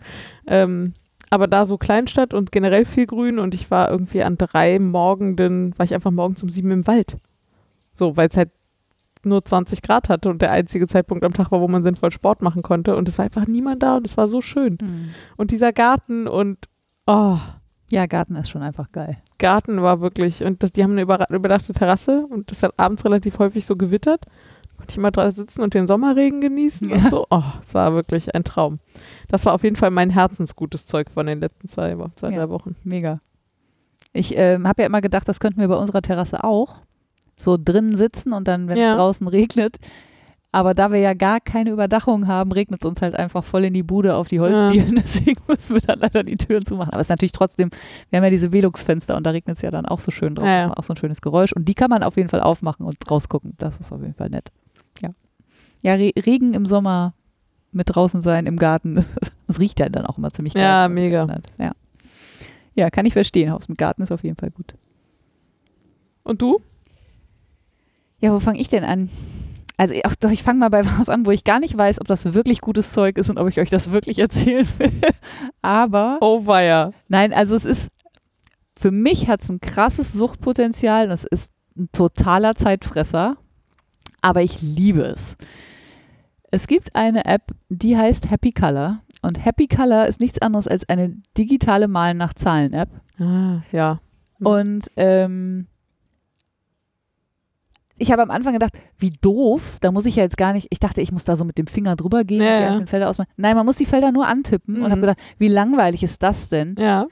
Ähm, 0.47 0.93
aber 1.29 1.47
da 1.47 1.65
so 1.65 1.77
Kleinstadt 1.77 2.33
und 2.33 2.51
generell 2.51 2.85
viel 2.85 3.05
Grün 3.05 3.39
und 3.39 3.55
ich 3.55 3.71
war 3.71 3.89
irgendwie 3.89 4.23
an 4.23 4.37
drei 4.37 4.79
Morgenden, 4.79 5.77
war 5.77 5.85
ich 5.85 5.93
einfach 5.93 6.11
morgens 6.11 6.43
um 6.43 6.49
sieben 6.49 6.71
im 6.71 6.87
Wald. 6.87 7.17
So, 7.93 8.15
weil 8.17 8.29
es 8.29 8.37
halt 8.37 8.51
nur 9.23 9.43
20 9.43 9.81
Grad 9.81 10.09
hatte 10.09 10.29
und 10.29 10.41
der 10.41 10.51
einzige 10.51 10.85
Zeitpunkt 10.87 11.23
am 11.23 11.33
Tag 11.33 11.51
war, 11.51 11.59
wo 11.61 11.67
man 11.67 11.81
sinnvoll 11.83 12.11
Sport 12.11 12.41
machen 12.43 12.61
konnte 12.61 12.95
und 12.95 13.07
es 13.07 13.17
war 13.17 13.25
einfach 13.25 13.47
niemand 13.47 13.81
da 13.81 13.97
und 13.97 14.05
es 14.05 14.17
war 14.17 14.27
so 14.27 14.39
schön. 14.41 14.77
Und 15.35 15.49
dieser 15.51 15.73
Garten 15.73 16.27
und, 16.27 16.67
oh, 17.07 17.37
Ja, 17.91 18.07
Garten 18.07 18.35
ist 18.35 18.49
schon 18.49 18.63
einfach 18.63 18.91
geil. 18.91 19.17
Garten 19.37 19.81
war 19.81 20.01
wirklich, 20.01 20.43
und 20.43 20.63
das, 20.63 20.71
die 20.71 20.83
haben 20.83 20.91
eine 20.91 21.03
über, 21.03 21.29
überdachte 21.29 21.71
Terrasse 21.73 22.25
und 22.27 22.49
das 22.51 22.63
hat 22.63 22.73
abends 22.79 23.05
relativ 23.05 23.37
häufig 23.39 23.65
so 23.65 23.75
gewittert. 23.75 24.25
Konnte 24.85 24.93
ich 24.93 24.97
immer 24.97 25.09
dran 25.11 25.31
sitzen 25.31 25.61
und 25.61 25.73
den 25.73 25.87
Sommerregen 25.87 26.41
genießen 26.41 26.89
Ja. 26.89 26.95
und 26.97 27.09
so. 27.09 27.25
Oh, 27.31 27.41
es 27.61 27.73
war 27.73 27.93
wirklich 27.93 28.35
ein 28.35 28.43
Traum. 28.43 28.77
Das 29.29 29.43
war 29.45 29.53
auf 29.53 29.63
jeden 29.63 29.75
Fall 29.75 29.89
mein 29.89 30.11
herzensgutes 30.11 30.85
Zeug 30.85 31.09
von 31.09 31.25
den 31.25 31.39
letzten 31.39 31.67
zwei, 31.67 31.95
zwei 32.15 32.29
Ja. 32.29 32.37
drei 32.37 32.49
Wochen. 32.49 32.75
Mega. 32.83 33.19
Ich 34.13 34.37
ähm, 34.37 34.67
habe 34.67 34.83
ja 34.83 34.85
immer 34.85 35.01
gedacht, 35.01 35.27
das 35.27 35.39
könnten 35.39 35.59
wir 35.59 35.67
bei 35.67 35.75
unserer 35.75 36.03
Terrasse 36.03 36.43
auch. 36.43 36.81
So 37.35 37.57
drinnen 37.61 37.95
sitzen 37.97 38.31
und 38.31 38.47
dann, 38.47 38.67
wenn 38.67 38.77
es 38.77 38.83
Ja. 38.83 38.95
draußen 38.95 39.27
regnet. 39.27 39.77
Aber 40.51 40.73
da 40.73 40.89
wir 40.89 40.99
ja 40.99 41.13
gar 41.15 41.41
keine 41.41 41.71
Überdachung 41.71 42.27
haben, 42.27 42.53
regnet 42.53 42.81
es 42.81 42.87
uns 42.87 43.01
halt 43.01 43.13
einfach 43.15 43.43
voll 43.43 43.65
in 43.65 43.73
die 43.73 43.83
Bude 43.83 44.15
auf 44.15 44.29
die 44.29 44.39
Holzdielen. 44.39 44.95
Deswegen 45.03 45.41
müssen 45.49 45.75
wir 45.75 45.81
dann 45.81 45.99
leider 45.99 46.23
die 46.23 46.37
Türen 46.37 46.63
zumachen. 46.65 46.93
Aber 46.93 47.01
es 47.01 47.07
ist 47.07 47.09
natürlich 47.09 47.33
trotzdem, 47.33 47.71
wir 48.09 48.17
haben 48.17 48.23
ja 48.23 48.29
diese 48.29 48.53
Velux-Fenster 48.53 49.17
und 49.17 49.25
da 49.25 49.31
regnet 49.31 49.57
es 49.57 49.63
ja 49.63 49.71
dann 49.71 49.85
auch 49.85 49.99
so 49.99 50.11
schön 50.11 50.35
drauf. 50.35 50.45
Ja, 50.45 50.57
ja. 50.59 50.73
Auch 50.77 50.83
so 50.83 50.93
ein 50.93 50.97
schönes 50.97 51.21
Geräusch. 51.21 51.51
Und 51.51 51.65
die 51.67 51.73
kann 51.73 51.89
man 51.89 52.03
auf 52.03 52.15
jeden 52.15 52.29
Fall 52.29 52.39
aufmachen 52.39 52.85
und 52.85 52.95
rausgucken. 53.11 53.55
Das 53.57 53.81
ist 53.81 53.91
auf 53.91 53.99
jeden 54.01 54.13
Fall 54.13 54.29
nett. 54.29 54.53
Ja. 55.01 55.09
Ja, 55.81 55.93
Re 55.95 56.11
Regen 56.25 56.53
im 56.53 56.65
Sommer 56.65 57.13
mit 57.71 57.93
draußen 57.95 58.21
sein 58.21 58.45
im 58.45 58.57
Garten. 58.57 59.05
Das 59.47 59.59
riecht 59.59 59.79
ja 59.79 59.87
dann 59.89 60.07
auch 60.07 60.17
immer 60.17 60.31
ziemlich 60.31 60.55
geil. 60.55 60.63
Ja, 60.63 60.87
mega. 60.89 61.27
Ja. 61.59 61.73
Ja, 62.73 62.89
kann 62.89 63.05
ich 63.05 63.13
verstehen. 63.13 63.51
Haus 63.51 63.69
mit 63.69 63.77
Garten 63.77 64.01
ist 64.01 64.11
auf 64.11 64.23
jeden 64.23 64.37
Fall 64.37 64.49
gut. 64.49 64.73
Und 66.23 66.41
du? 66.41 66.59
Ja, 68.19 68.33
wo 68.33 68.39
fange 68.39 68.59
ich 68.59 68.69
denn 68.69 68.83
an? 68.83 69.11
Also 69.77 69.93
ach, 70.03 70.15
doch, 70.15 70.31
ich 70.31 70.41
fange 70.41 70.57
mal 70.59 70.69
bei 70.69 70.83
was 70.83 71.09
an, 71.09 71.27
wo 71.27 71.31
ich 71.31 71.43
gar 71.43 71.59
nicht 71.59 71.77
weiß, 71.77 72.01
ob 72.01 72.07
das 72.07 72.33
wirklich 72.33 72.61
gutes 72.61 72.91
Zeug 72.91 73.19
ist 73.19 73.29
und 73.29 73.37
ob 73.37 73.47
ich 73.49 73.59
euch 73.59 73.69
das 73.69 73.91
wirklich 73.91 74.17
erzählen 74.19 74.67
will. 74.79 74.91
Aber 75.61 76.17
Oh, 76.21 76.47
weia. 76.47 76.91
nein, 77.07 77.31
also 77.33 77.55
es 77.55 77.65
ist, 77.65 77.89
für 78.79 78.89
mich 78.89 79.27
hat 79.27 79.43
es 79.43 79.49
ein 79.49 79.59
krasses 79.59 80.11
Suchtpotenzial 80.11 81.05
und 81.05 81.11
es 81.11 81.23
ist 81.23 81.51
ein 81.77 81.89
totaler 81.91 82.55
Zeitfresser. 82.55 83.37
Aber 84.21 84.41
ich 84.41 84.61
liebe 84.61 85.01
es. 85.03 85.35
Es 86.51 86.67
gibt 86.67 86.95
eine 86.95 87.25
App, 87.25 87.51
die 87.69 87.97
heißt 87.97 88.29
Happy 88.31 88.51
Color. 88.51 88.99
Und 89.21 89.43
Happy 89.43 89.67
Color 89.67 90.07
ist 90.07 90.19
nichts 90.19 90.39
anderes 90.41 90.67
als 90.67 90.87
eine 90.89 91.15
digitale 91.37 91.87
Malen 91.87 92.17
nach 92.17 92.33
Zahlen-App. 92.33 92.89
Ah, 93.19 93.61
ja. 93.71 93.99
Mhm. 94.39 94.47
Und 94.47 94.87
ähm, 94.97 95.67
ich 97.97 98.11
habe 98.11 98.21
am 98.21 98.31
Anfang 98.31 98.53
gedacht, 98.53 98.73
wie 98.97 99.11
doof, 99.21 99.77
da 99.79 99.91
muss 99.91 100.05
ich 100.05 100.17
ja 100.17 100.23
jetzt 100.23 100.37
gar 100.37 100.51
nicht, 100.53 100.67
ich 100.69 100.79
dachte, 100.79 101.01
ich 101.01 101.11
muss 101.13 101.23
da 101.23 101.35
so 101.37 101.45
mit 101.45 101.57
dem 101.57 101.67
Finger 101.67 101.95
drüber 101.95 102.23
gehen 102.25 102.41
Ja, 102.41 102.47
und 102.47 102.55
die 102.57 102.61
ja. 102.61 102.67
einzelnen 102.67 102.87
Felder 102.87 103.09
ausmachen. 103.09 103.29
Nein, 103.37 103.55
man 103.55 103.65
muss 103.65 103.77
die 103.77 103.85
Felder 103.85 104.11
nur 104.11 104.27
antippen 104.27 104.75
und 104.77 104.87
Mhm. 104.87 104.91
habe 104.91 105.01
gedacht, 105.01 105.19
wie 105.37 105.47
langweilig 105.47 106.03
ist 106.03 106.21
das 106.21 106.49
denn? 106.49 106.75
Ja. 106.77 107.07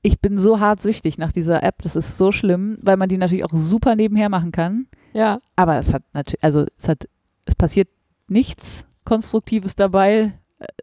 Ich 0.00 0.20
bin 0.20 0.38
so 0.38 0.60
hart 0.60 0.80
süchtig 0.80 1.18
nach 1.18 1.32
dieser 1.32 1.62
App, 1.62 1.82
das 1.82 1.96
ist 1.96 2.18
so 2.18 2.30
schlimm, 2.32 2.78
weil 2.82 2.96
man 2.96 3.08
die 3.08 3.18
natürlich 3.18 3.44
auch 3.44 3.52
super 3.52 3.94
nebenher 3.96 4.28
machen 4.28 4.52
kann. 4.52 4.86
Ja. 5.12 5.40
Aber 5.56 5.78
es 5.78 5.92
hat 5.92 6.02
natürlich, 6.12 6.42
also 6.44 6.64
es 6.78 6.88
hat, 6.88 7.08
es 7.44 7.54
passiert 7.54 7.88
nichts 8.28 8.86
Konstruktives 9.04 9.76
dabei. 9.76 10.32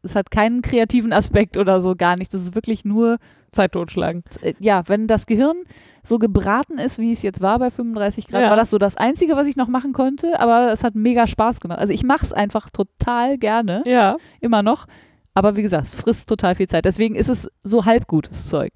Es 0.04 0.16
hat 0.16 0.30
keinen 0.30 0.62
kreativen 0.62 1.14
Aspekt 1.14 1.56
oder 1.58 1.80
so, 1.80 1.96
gar 1.96 2.18
nichts. 2.18 2.34
Das 2.34 2.42
ist 2.42 2.56
wirklich 2.56 2.84
nur 2.86 3.18
Zeit 3.52 3.72
totschlagen. 3.72 4.24
äh, 4.42 4.54
ja, 4.60 4.84
wenn 4.88 5.08
das 5.08 5.26
Gehirn 5.26 5.58
so 6.04 6.20
gebraten 6.20 6.78
ist, 6.78 6.98
wie 7.00 7.12
es 7.12 7.22
jetzt 7.22 7.42
war 7.42 7.60
bei 7.60 7.72
35 7.72 8.28
Grad, 8.28 8.42
Ja. 8.42 8.50
war 8.50 8.56
das 8.58 8.70
so 8.70 8.78
das 8.78 8.98
Einzige, 8.98 9.36
was 9.36 9.48
ich 9.48 9.56
noch 9.56 9.68
machen 9.68 9.94
konnte, 9.94 10.40
aber 10.40 10.72
es 10.72 10.84
hat 10.84 10.96
mega 10.96 11.28
Spaß 11.28 11.60
gemacht. 11.60 11.80
Also 11.80 11.94
ich 11.94 12.04
mache 12.04 12.26
es 12.26 12.34
einfach 12.34 12.70
total 12.70 13.38
gerne, 13.38 13.84
Ja. 13.86 14.18
immer 14.42 14.62
noch. 14.64 14.86
Aber 15.34 15.56
wie 15.56 15.62
gesagt, 15.62 15.86
es 15.88 15.94
frisst 15.94 16.28
total 16.28 16.56
viel 16.56 16.68
Zeit. 16.68 16.86
Deswegen 16.86 17.16
ist 17.16 17.30
es 17.30 17.50
so 17.64 17.86
halb 17.86 18.08
gutes 18.08 18.48
Zeug. 18.50 18.74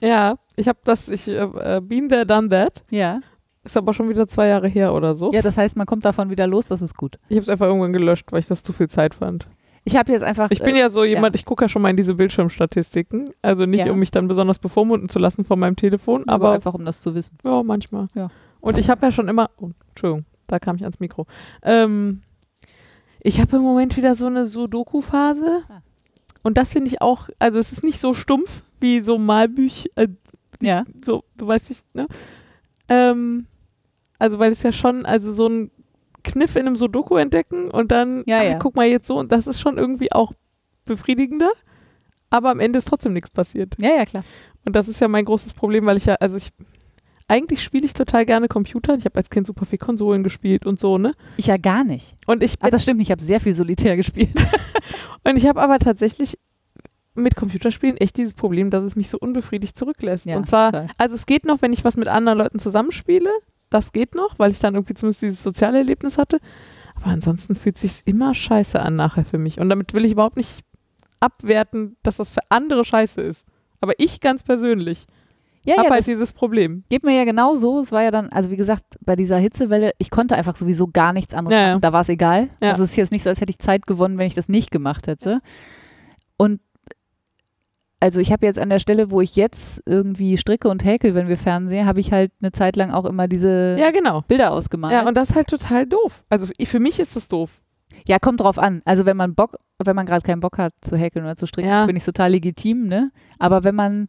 Ja. 0.00 0.36
Ich 0.56 0.68
habe 0.68 0.78
das, 0.84 1.08
ich, 1.08 1.28
äh, 1.28 1.34
äh, 1.42 1.80
been 1.82 2.08
there, 2.08 2.24
done 2.24 2.48
that. 2.48 2.84
Ja. 2.90 3.20
Ist 3.68 3.76
aber 3.76 3.92
schon 3.92 4.08
wieder 4.08 4.26
zwei 4.26 4.46
Jahre 4.46 4.66
her 4.66 4.94
oder 4.94 5.14
so. 5.14 5.30
Ja, 5.30 5.42
das 5.42 5.58
heißt, 5.58 5.76
man 5.76 5.86
kommt 5.86 6.06
davon 6.06 6.30
wieder 6.30 6.46
los, 6.46 6.64
das 6.64 6.80
ist 6.80 6.96
gut. 6.96 7.18
Ich 7.28 7.36
habe 7.36 7.42
es 7.42 7.50
einfach 7.50 7.66
irgendwann 7.66 7.92
gelöscht, 7.92 8.32
weil 8.32 8.40
ich 8.40 8.46
das 8.46 8.62
zu 8.62 8.72
viel 8.72 8.88
Zeit 8.88 9.12
fand. 9.12 9.46
Ich 9.84 9.94
habe 9.94 10.10
jetzt 10.10 10.22
einfach. 10.22 10.50
Ich 10.50 10.62
bin 10.62 10.74
äh, 10.74 10.80
ja 10.80 10.88
so 10.90 11.04
jemand, 11.04 11.34
ich 11.36 11.44
gucke 11.44 11.64
ja 11.64 11.68
schon 11.68 11.82
mal 11.82 11.90
in 11.90 11.96
diese 11.96 12.14
Bildschirmstatistiken. 12.14 13.28
Also 13.42 13.66
nicht, 13.66 13.84
Ja. 13.84 13.92
um 13.92 13.98
mich 13.98 14.10
dann 14.10 14.26
besonders 14.26 14.58
bevormunden 14.58 15.10
zu 15.10 15.18
lassen 15.18 15.44
von 15.44 15.58
meinem 15.58 15.76
Telefon, 15.76 16.22
aber 16.28 16.46
aber 16.46 16.54
einfach, 16.54 16.72
um 16.72 16.84
das 16.86 17.02
zu 17.02 17.14
wissen. 17.14 17.36
ja, 17.44 17.62
manchmal. 17.62 18.08
Ja. 18.14 18.28
Und 18.60 18.78
ich 18.78 18.88
habe 18.88 19.04
ja 19.04 19.12
schon 19.12 19.28
immer, 19.28 19.50
oh, 19.58 19.70
Entschuldigung, 19.90 20.24
da 20.46 20.58
kam 20.58 20.76
ich 20.76 20.82
ans 20.82 20.98
Mikro. 20.98 21.26
Ähm, 21.62 22.22
ich 23.20 23.38
habe 23.38 23.56
im 23.56 23.62
Moment 23.62 23.96
wieder 23.98 24.14
so 24.14 24.26
eine 24.26 24.46
Sudoku-Phase. 24.46 25.62
Ah. 25.68 25.82
Und 26.42 26.56
das 26.56 26.72
finde 26.72 26.88
ich 26.88 27.02
auch, 27.02 27.28
also 27.38 27.58
es 27.58 27.72
ist 27.72 27.84
nicht 27.84 28.00
so 28.00 28.14
stumpf 28.14 28.62
wie 28.80 29.00
so 29.02 29.18
Malbüch, 29.18 29.86
äh, 29.96 30.08
Ja. 30.62 30.84
so, 31.04 31.24
du 31.36 31.46
weißt, 31.46 31.68
wie 31.68 31.72
ich, 31.74 31.82
ne? 31.94 32.06
Ähm, 32.88 33.46
also, 34.18 34.38
weil 34.38 34.52
es 34.52 34.62
ja 34.62 34.72
schon, 34.72 35.06
also 35.06 35.32
so 35.32 35.48
ein 35.48 35.70
Kniff 36.24 36.56
in 36.56 36.66
einem 36.66 36.76
Sudoku 36.76 37.16
entdecken 37.16 37.70
und 37.70 37.92
dann, 37.92 38.24
Ja, 38.26 38.42
ja. 38.42 38.58
guck 38.58 38.76
mal 38.76 38.86
jetzt 38.86 39.06
so, 39.06 39.18
und 39.18 39.32
das 39.32 39.46
ist 39.46 39.60
schon 39.60 39.78
irgendwie 39.78 40.12
auch 40.12 40.32
befriedigender, 40.84 41.50
aber 42.30 42.50
am 42.50 42.60
Ende 42.60 42.78
ist 42.78 42.88
trotzdem 42.88 43.12
nichts 43.12 43.30
passiert. 43.30 43.74
Ja, 43.78 43.90
ja, 43.90 44.04
klar. 44.04 44.24
Und 44.64 44.76
das 44.76 44.88
ist 44.88 45.00
ja 45.00 45.08
mein 45.08 45.24
großes 45.24 45.52
Problem, 45.54 45.86
weil 45.86 45.96
ich 45.96 46.06
ja, 46.06 46.14
also 46.16 46.36
ich, 46.36 46.50
eigentlich 47.28 47.62
spiele 47.62 47.84
ich 47.86 47.92
total 47.94 48.26
gerne 48.26 48.48
Computer. 48.48 48.94
Ich 48.96 49.04
habe 49.04 49.16
als 49.16 49.30
Kind 49.30 49.46
super 49.46 49.64
viel 49.66 49.78
Konsolen 49.78 50.22
gespielt 50.22 50.66
und 50.66 50.80
so, 50.80 50.98
ne? 50.98 51.12
Ich 51.36 51.46
ja 51.46 51.56
gar 51.56 51.84
nicht. 51.84 52.10
Und 52.26 52.42
ich, 52.42 52.54
Ah, 52.60 52.70
das 52.70 52.82
stimmt. 52.82 53.00
Ich 53.00 53.10
habe 53.10 53.22
sehr 53.22 53.40
viel 53.40 53.54
Solitär 53.54 53.96
gespielt. 53.96 54.30
und 55.24 55.36
ich 55.36 55.46
habe 55.46 55.60
aber 55.60 55.78
tatsächlich 55.78 56.38
mit 57.14 57.36
Computerspielen 57.36 57.96
echt 57.96 58.16
dieses 58.16 58.34
Problem, 58.34 58.70
dass 58.70 58.84
es 58.84 58.96
mich 58.96 59.08
so 59.08 59.18
unbefriedigt 59.18 59.78
zurücklässt. 59.78 60.26
Ja, 60.26 60.36
und 60.36 60.46
zwar, 60.46 60.72
total. 60.72 60.88
also 60.98 61.14
es 61.14 61.26
geht 61.26 61.44
noch, 61.44 61.62
wenn 61.62 61.72
ich 61.72 61.84
was 61.84 61.96
mit 61.96 62.08
anderen 62.08 62.38
Leuten 62.38 62.58
zusammenspiele, 62.58 63.30
das 63.70 63.92
geht 63.92 64.14
noch, 64.14 64.38
weil 64.38 64.50
ich 64.50 64.60
dann 64.60 64.74
irgendwie 64.74 64.94
zumindest 64.94 65.22
dieses 65.22 65.42
soziale 65.42 65.78
Erlebnis 65.78 66.18
hatte. 66.18 66.38
Aber 66.94 67.06
ansonsten 67.12 67.54
fühlt 67.54 67.78
sich 67.78 68.02
immer 68.06 68.34
scheiße 68.34 68.80
an 68.80 68.96
nachher 68.96 69.24
für 69.24 69.38
mich. 69.38 69.60
Und 69.60 69.68
damit 69.68 69.94
will 69.94 70.04
ich 70.04 70.12
überhaupt 70.12 70.36
nicht 70.36 70.64
abwerten, 71.20 71.96
dass 72.02 72.16
das 72.16 72.30
für 72.30 72.40
andere 72.48 72.84
scheiße 72.84 73.20
ist. 73.20 73.46
Aber 73.80 73.92
ich 73.98 74.20
ganz 74.20 74.42
persönlich 74.42 75.06
Ja, 75.64 75.76
habe 75.76 75.88
ja, 75.88 75.92
halt 75.92 76.06
dieses 76.06 76.32
Problem. 76.32 76.84
geht 76.88 77.04
mir 77.04 77.16
ja 77.16 77.24
genau 77.24 77.54
so. 77.54 77.78
Es 77.78 77.92
war 77.92 78.02
ja 78.02 78.10
dann, 78.10 78.28
also 78.30 78.50
wie 78.50 78.56
gesagt, 78.56 78.84
bei 79.00 79.14
dieser 79.14 79.36
Hitzewelle, 79.38 79.92
ich 79.98 80.10
konnte 80.10 80.34
einfach 80.36 80.56
sowieso 80.56 80.88
gar 80.88 81.12
nichts 81.12 81.34
anderes 81.34 81.58
ja. 81.58 81.68
machen. 81.68 81.80
Da 81.82 81.92
war 81.92 82.00
es 82.00 82.08
egal. 82.08 82.48
Ja. 82.60 82.70
Also 82.70 82.84
es 82.84 82.90
ist 82.90 82.96
jetzt 82.96 83.12
nicht 83.12 83.22
so, 83.22 83.30
als 83.30 83.40
hätte 83.40 83.50
ich 83.50 83.58
Zeit 83.58 83.86
gewonnen, 83.86 84.18
wenn 84.18 84.26
ich 84.26 84.34
das 84.34 84.48
nicht 84.48 84.70
gemacht 84.70 85.06
hätte. 85.06 85.40
Und 86.36 86.60
also 88.00 88.20
ich 88.20 88.30
habe 88.32 88.46
jetzt 88.46 88.58
an 88.58 88.70
der 88.70 88.78
Stelle, 88.78 89.10
wo 89.10 89.20
ich 89.20 89.36
jetzt 89.36 89.82
irgendwie 89.86 90.36
stricke 90.38 90.68
und 90.68 90.84
häkel, 90.84 91.14
wenn 91.14 91.28
wir 91.28 91.36
Fernsehen, 91.36 91.86
habe 91.86 92.00
ich 92.00 92.12
halt 92.12 92.32
eine 92.40 92.52
Zeit 92.52 92.76
lang 92.76 92.90
auch 92.92 93.04
immer 93.04 93.26
diese 93.28 93.76
Ja, 93.78 93.90
genau. 93.90 94.22
Bilder 94.28 94.52
ausgemalt. 94.52 94.92
Ja, 94.92 95.06
und 95.08 95.16
das 95.16 95.30
ist 95.30 95.36
halt 95.36 95.48
total 95.48 95.86
doof. 95.86 96.24
Also 96.28 96.46
für 96.64 96.80
mich 96.80 97.00
ist 97.00 97.16
das 97.16 97.28
doof. 97.28 97.60
Ja, 98.06 98.18
kommt 98.18 98.40
drauf 98.40 98.58
an. 98.58 98.82
Also 98.84 99.04
wenn 99.06 99.16
man 99.16 99.34
Bock, 99.34 99.56
wenn 99.84 99.96
man 99.96 100.06
gerade 100.06 100.22
keinen 100.24 100.40
Bock 100.40 100.58
hat 100.58 100.72
zu 100.80 100.96
häkeln 100.96 101.24
oder 101.24 101.36
zu 101.36 101.46
stricken, 101.46 101.68
Ja. 101.68 101.84
finde 101.84 101.98
ich 101.98 102.04
total 102.04 102.30
legitim, 102.30 102.86
ne? 102.86 103.10
Aber 103.38 103.64
wenn 103.64 103.74
man 103.74 104.08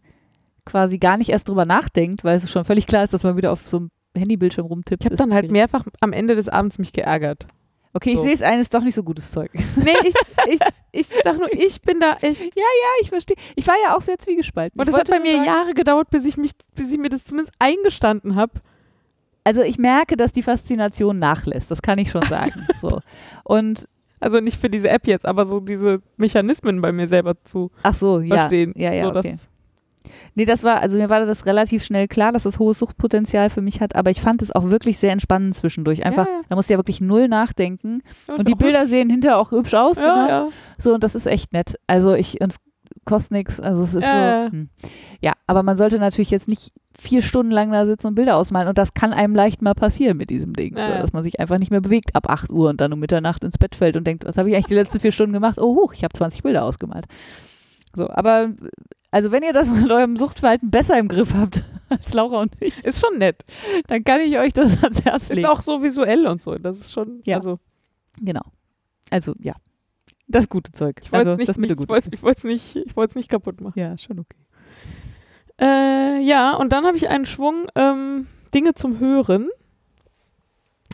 quasi 0.65 0.99
gar 0.99 1.17
nicht 1.17 1.29
erst 1.29 1.49
drüber 1.49 1.65
nachdenkt, 1.65 2.23
weil 2.23 2.37
es 2.37 2.49
schon 2.49 2.65
völlig 2.65 2.85
klar 2.85 3.03
ist, 3.03 3.13
dass 3.13 3.23
man 3.23 3.35
wieder 3.37 3.51
auf 3.51 3.67
so 3.67 3.77
einem 3.77 3.91
Handybildschirm 4.15 4.65
rumtippt. 4.67 5.03
Ich 5.03 5.05
habe 5.05 5.15
dann 5.15 5.33
halt 5.33 5.51
mehrfach 5.51 5.85
am 5.99 6.13
Ende 6.13 6.35
des 6.35 6.47
Abends 6.47 6.77
mich 6.77 6.93
geärgert. 6.93 7.47
Okay, 7.93 8.11
ich 8.11 8.17
so. 8.17 8.23
sehe 8.23 8.33
es 8.33 8.41
ein, 8.43 8.59
ist 8.59 8.73
doch 8.73 8.81
nicht 8.83 8.93
so 8.95 9.03
gutes 9.03 9.31
Zeug. 9.31 9.51
Nee, 9.75 9.93
ich, 10.03 10.13
ich, 10.47 10.59
ich 10.91 11.07
sag 11.23 11.37
nur, 11.39 11.51
ich 11.51 11.81
bin 11.81 11.99
da 11.99 12.17
echt. 12.21 12.41
ja, 12.41 12.63
ich 13.01 13.09
verstehe. 13.09 13.35
Ich 13.55 13.65
war 13.67 13.75
ja 13.83 13.95
auch 13.95 14.01
sehr 14.01 14.19
zwiegespalten. 14.19 14.79
Und 14.79 14.87
Ich 14.87 14.93
es 14.93 14.99
hat 14.99 15.09
bei 15.09 15.19
mir 15.19 15.33
sagen- 15.37 15.45
Jahre 15.45 15.73
gedauert, 15.73 16.09
bis 16.11 16.25
ich 16.25 16.37
mich, 16.37 16.51
bis 16.75 16.91
ich 16.91 16.97
mir 16.99 17.09
das 17.09 17.25
zumindest 17.25 17.53
eingestanden 17.59 18.35
habe. 18.35 18.53
Also 19.43 19.61
ich 19.63 19.79
merke, 19.79 20.17
dass 20.17 20.31
die 20.33 20.43
Faszination 20.43 21.17
nachlässt. 21.17 21.71
Das 21.71 21.81
kann 21.81 21.97
ich 21.97 22.11
schon 22.11 22.21
sagen. 22.23 22.67
so. 22.79 22.99
Und 23.43 23.87
Also 24.19 24.39
nicht 24.39 24.59
für 24.61 24.69
diese 24.69 24.89
App 24.89 25.07
jetzt, 25.07 25.25
aber 25.25 25.45
so 25.45 25.59
diese 25.59 26.01
Mechanismen 26.17 26.81
bei 26.81 26.91
mir 26.91 27.07
selber 27.07 27.43
zu 27.43 27.71
ach 27.81 27.95
so, 27.95 28.19
ja. 28.19 28.35
verstehen. 28.35 28.73
Ja, 28.75 28.93
ja, 28.93 29.05
so, 29.05 29.17
okay. 29.17 29.37
Nee, 30.35 30.45
das 30.45 30.63
war, 30.63 30.81
also 30.81 30.97
mir 30.97 31.09
war 31.09 31.25
das 31.25 31.45
relativ 31.45 31.83
schnell 31.83 32.07
klar, 32.07 32.31
dass 32.31 32.45
es 32.45 32.59
hohes 32.59 32.79
Suchtpotenzial 32.79 33.49
für 33.49 33.61
mich 33.61 33.81
hat, 33.81 33.95
aber 33.95 34.11
ich 34.11 34.21
fand 34.21 34.41
es 34.41 34.51
auch 34.51 34.69
wirklich 34.69 34.97
sehr 34.97 35.11
entspannend 35.11 35.55
zwischendurch. 35.55 36.05
Einfach, 36.05 36.25
Ja, 36.25 36.31
ja. 36.31 36.41
da 36.49 36.55
musst 36.55 36.69
du 36.69 36.73
ja 36.73 36.79
wirklich 36.79 37.01
null 37.01 37.27
nachdenken. 37.27 38.01
Und 38.27 38.47
die 38.47 38.55
Bilder 38.55 38.85
sehen 38.85 39.09
hinterher 39.09 39.37
auch 39.37 39.51
hübsch 39.51 39.73
aus, 39.73 39.97
Ja, 39.99 40.25
genau. 40.25 40.51
So, 40.77 40.93
und 40.93 41.03
das 41.03 41.15
ist 41.15 41.25
echt 41.27 41.53
nett. 41.53 41.75
Also 41.87 42.13
ich, 42.13 42.39
und 42.41 42.53
es 42.53 42.59
kostet 43.05 43.31
nichts. 43.31 43.59
Also 43.59 43.83
es 43.83 43.93
ist 43.95 44.03
Ja, 44.03 44.45
so. 44.45 44.51
Hm. 44.51 44.69
Ja, 45.21 45.33
aber 45.47 45.63
man 45.63 45.75
sollte 45.75 45.99
natürlich 45.99 46.31
jetzt 46.31 46.47
nicht 46.47 46.71
vier 46.97 47.21
Stunden 47.21 47.51
lang 47.51 47.71
da 47.71 47.85
sitzen 47.85 48.07
und 48.07 48.15
Bilder 48.15 48.37
ausmalen. 48.37 48.67
Und 48.69 48.77
das 48.77 48.93
kann 48.93 49.13
einem 49.13 49.35
leicht 49.35 49.61
mal 49.61 49.73
passieren 49.73 50.17
mit 50.17 50.29
diesem 50.29 50.53
Ding. 50.53 50.77
Ja, 50.77 50.93
so, 50.95 51.01
dass 51.01 51.13
man 51.13 51.23
sich 51.23 51.39
einfach 51.39 51.57
nicht 51.59 51.71
mehr 51.71 51.81
bewegt 51.81 52.15
ab 52.15 52.29
8 52.29 52.51
Uhr 52.51 52.69
und 52.69 52.79
dann 52.81 52.93
um 52.93 52.99
Mitternacht 52.99 53.43
ins 53.43 53.57
Bett 53.57 53.75
fällt 53.75 53.97
und 53.97 54.05
denkt, 54.07 54.25
was 54.25 54.37
habe 54.37 54.49
ich 54.49 54.55
eigentlich 54.55 54.67
die 54.67 54.75
letzten 54.75 54.99
vier 54.99 55.11
Stunden 55.11 55.33
gemacht? 55.33 55.59
Oh, 55.59 55.75
huch, 55.75 55.93
ich 55.93 56.03
habe 56.03 56.13
20 56.13 56.43
Bilder 56.43 56.63
ausgemalt. 56.63 57.05
So, 57.95 58.09
aber 58.09 58.49
also 59.11 59.31
wenn 59.31 59.43
ihr 59.43 59.53
das 59.53 59.69
mit 59.69 59.89
eurem 59.91 60.15
Suchtverhalten 60.15 60.69
besser 60.69 60.97
im 60.99 61.07
Griff 61.07 61.33
habt 61.33 61.63
als 61.89 62.13
Laura 62.13 62.41
und 62.41 62.53
ich, 62.59 62.83
Ist 62.83 63.03
schon 63.05 63.17
nett. 63.17 63.43
dann 63.87 64.03
kann 64.03 64.21
ich 64.21 64.37
euch 64.37 64.53
das 64.53 64.81
ans 64.83 65.03
Herz 65.03 65.23
Ist 65.23 65.35
legen. 65.35 65.47
auch 65.47 65.61
so 65.61 65.81
visuell 65.81 66.27
und 66.27 66.41
so. 66.41 66.55
Das 66.55 66.79
ist 66.79 66.91
schon, 66.93 67.21
Ja. 67.25 67.37
also 67.37 67.59
genau. 68.21 68.41
Also 69.09 69.33
ja, 69.39 69.53
das 70.27 70.49
gute 70.49 70.71
Zeug. 70.71 70.99
ich 71.03 71.11
wollte 71.11 71.31
also 71.31 71.41
es 71.41 71.47
das 71.47 71.57
nicht, 71.57 71.69
nicht, 71.69 71.71
ich 71.71 71.79
mittelgute. 71.87 72.09
ich 72.13 72.21
wollt's 72.23 72.43
nicht, 72.43 72.75
ich 72.75 72.95
wollt's 72.95 73.15
nicht 73.15 73.29
kaputt 73.29 73.59
machen. 73.61 73.79
ja, 73.79 73.97
schon 73.97 74.19
okay. 74.19 74.37
Äh, 75.59 76.19
ja, 76.21 76.55
und 76.55 76.71
dann 76.71 76.85
habe 76.85 76.95
ich 76.95 77.09
einen 77.09 77.25
Schwung 77.25 77.67
ähm, 77.75 78.27
Dinge 78.53 78.75
zum 78.75 78.99
Hören. 78.99 79.49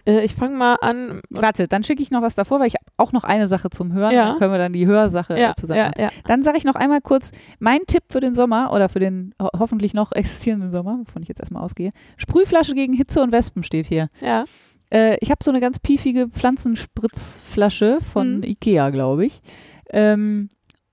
Äh, 0.08 0.24
ich 0.24 0.36
fange 0.36 0.56
mal 0.56 0.76
an. 0.82 1.22
Warte, 1.30 1.68
dann 1.68 1.84
schicke 1.84 2.02
ich 2.02 2.12
noch 2.12 2.22
was 2.22 2.36
davor, 2.36 2.60
weil 2.60 2.68
ich 2.68 2.76
auch 2.98 3.12
noch 3.12 3.24
eine 3.24 3.48
Sache 3.48 3.70
zum 3.70 3.92
Hören. 3.94 4.14
Ja. 4.14 4.30
Dann 4.30 4.38
können 4.38 4.52
wir 4.54 4.58
dann 4.60 4.74
die 4.74 4.86
Hörsache 4.86 5.40
ja, 5.40 5.52
äh, 5.52 5.56
zusammen 5.56 5.80
ja, 5.80 5.92
ja. 6.06 6.10
Dann 6.28 6.44
sage 6.44 6.58
ich 6.58 6.64
noch 6.64 6.76
einmal 6.76 7.02
kurz, 7.02 7.32
mein 7.60 7.80
Tipp 7.88 8.04
für 8.10 8.20
den 8.20 8.34
Sommer 8.36 8.72
oder 8.74 8.88
für 8.90 9.00
den 9.00 9.34
ho 9.42 9.50
hoffentlich 9.58 9.94
noch 9.94 10.12
existierenden 10.14 10.72
Sommer, 10.72 11.00
wovon 11.06 11.22
ich 11.24 11.28
jetzt 11.30 11.40
erstmal 11.40 11.64
ausgehe. 11.64 11.92
Sprühflasche 12.18 12.76
gegen 12.76 12.94
Hitze 12.94 13.22
und 13.22 13.32
Wespen 13.32 13.64
steht 13.64 13.88
hier. 13.88 14.10
ja. 14.22 14.44
Äh, 14.92 15.18
ich 15.20 15.32
habe 15.32 15.44
so 15.44 15.50
eine 15.50 15.60
ganz 15.62 15.80
piefige 15.80 16.28
Pflanzenspritzflasche 16.30 17.98
von 18.02 18.38
Mhm. 18.38 18.44
Ikea, 18.44 18.92
glaube 18.92 19.26
ich. 19.26 19.42
Ähm, 19.90 20.50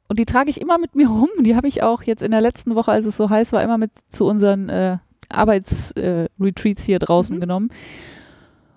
und 0.08 0.18
die 0.18 0.24
trage 0.24 0.48
ich 0.48 0.60
immer 0.62 0.78
mit 0.78 0.94
mir 0.94 1.08
rum. 1.08 1.28
Die 1.40 1.56
habe 1.56 1.68
ich 1.68 1.82
auch 1.82 2.02
jetzt 2.02 2.22
in 2.22 2.30
der 2.30 2.40
letzten 2.40 2.74
Woche, 2.74 2.90
als 2.90 3.04
es 3.06 3.16
so 3.18 3.28
heiß 3.30 3.52
war, 3.52 3.62
immer 3.62 3.76
mit 3.78 3.90
zu 4.08 4.24
unseren 4.26 4.70
äh, 4.70 4.96
Arbeitsretreats 5.28 6.84
hier 6.84 6.98
draußen 6.98 7.36
Mhm. 7.36 7.40
genommen. 7.40 7.68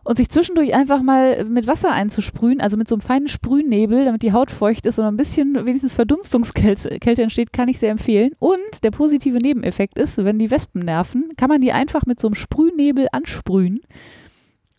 Und 0.06 0.18
sich 0.18 0.30
zwischendurch 0.30 0.76
einfach 0.76 1.02
mal 1.02 1.44
mit 1.46 1.66
Wasser 1.66 1.92
einzusprühen, 1.92 2.62
also 2.62 2.78
mit 2.78 2.88
so 2.88 2.94
einem 2.94 3.02
feinen 3.02 3.28
Sprühnebel, 3.28 4.06
damit 4.06 4.22
die 4.22 4.34
Haut 4.34 4.52
feucht 4.52 4.86
ist 4.86 5.00
und 5.00 5.06
ein 5.06 5.18
bisschen 5.18 5.56
wenigstens 5.66 5.96
Verdunstungskälte 5.96 7.00
Kälte 7.00 7.24
entsteht, 7.24 7.52
kann 7.52 7.70
ich 7.70 7.80
sehr 7.80 7.90
empfehlen. 7.90 8.32
Und 8.38 8.84
der 8.84 8.92
positive 8.92 9.40
Nebeneffekt 9.40 9.98
ist, 9.98 10.24
wenn 10.24 10.38
die 10.38 10.52
Wespen 10.52 10.86
nerven, 10.86 11.30
kann 11.38 11.50
man 11.50 11.60
die 11.60 11.72
einfach 11.72 12.06
mit 12.06 12.20
so 12.20 12.28
einem 12.28 12.36
Sprühnebel 12.36 13.08
ansprühen 13.12 13.82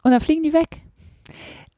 und 0.05 0.13
dann 0.13 0.21
fliegen 0.21 0.45
die 0.45 0.53
weg. 0.53 0.81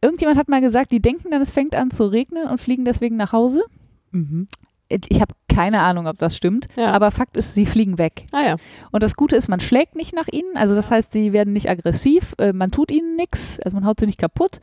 Irgendjemand 0.03 0.39
hat 0.39 0.49
mal 0.49 0.61
gesagt, 0.61 0.93
die 0.93 1.01
denken 1.01 1.31
dann, 1.31 1.41
es 1.41 1.51
fängt 1.51 1.75
an 1.75 1.91
zu 1.91 2.05
regnen 2.05 2.47
und 2.49 2.61
fliegen 2.61 2.85
deswegen 2.85 3.17
nach 3.17 3.33
Hause. 3.33 3.65
Mhm. 4.13 4.47
Ich 4.91 5.21
habe 5.21 5.35
keine 5.49 5.81
Ahnung, 5.83 6.07
ob 6.07 6.19
das 6.19 6.37
stimmt, 6.37 6.67
Ja. 6.77 6.93
aber 6.93 7.11
Fakt 7.11 7.37
ist, 7.37 7.55
sie 7.55 7.67
fliegen 7.67 7.99
weg. 7.99 8.25
Ah 8.33 8.43
ja. 8.47 8.57
Und 8.91 9.03
das 9.03 9.17
Gute 9.17 9.37
ist, 9.37 9.49
man 9.49 9.61
schlägt 9.61 9.97
nicht 9.97 10.15
nach 10.15 10.29
ihnen, 10.31 10.57
also 10.57 10.75
das 10.75 10.91
heißt, 10.91 11.13
sie 11.13 11.33
werden 11.33 11.53
nicht 11.53 11.69
aggressiv, 11.69 12.35
äh, 12.39 12.53
man 12.53 12.71
tut 12.71 12.91
ihnen 12.91 13.17
nichts, 13.17 13.61
also 13.61 13.75
man 13.77 13.85
haut 13.85 14.01
sie 14.01 14.07
nicht 14.07 14.19
kaputt, 14.19 14.61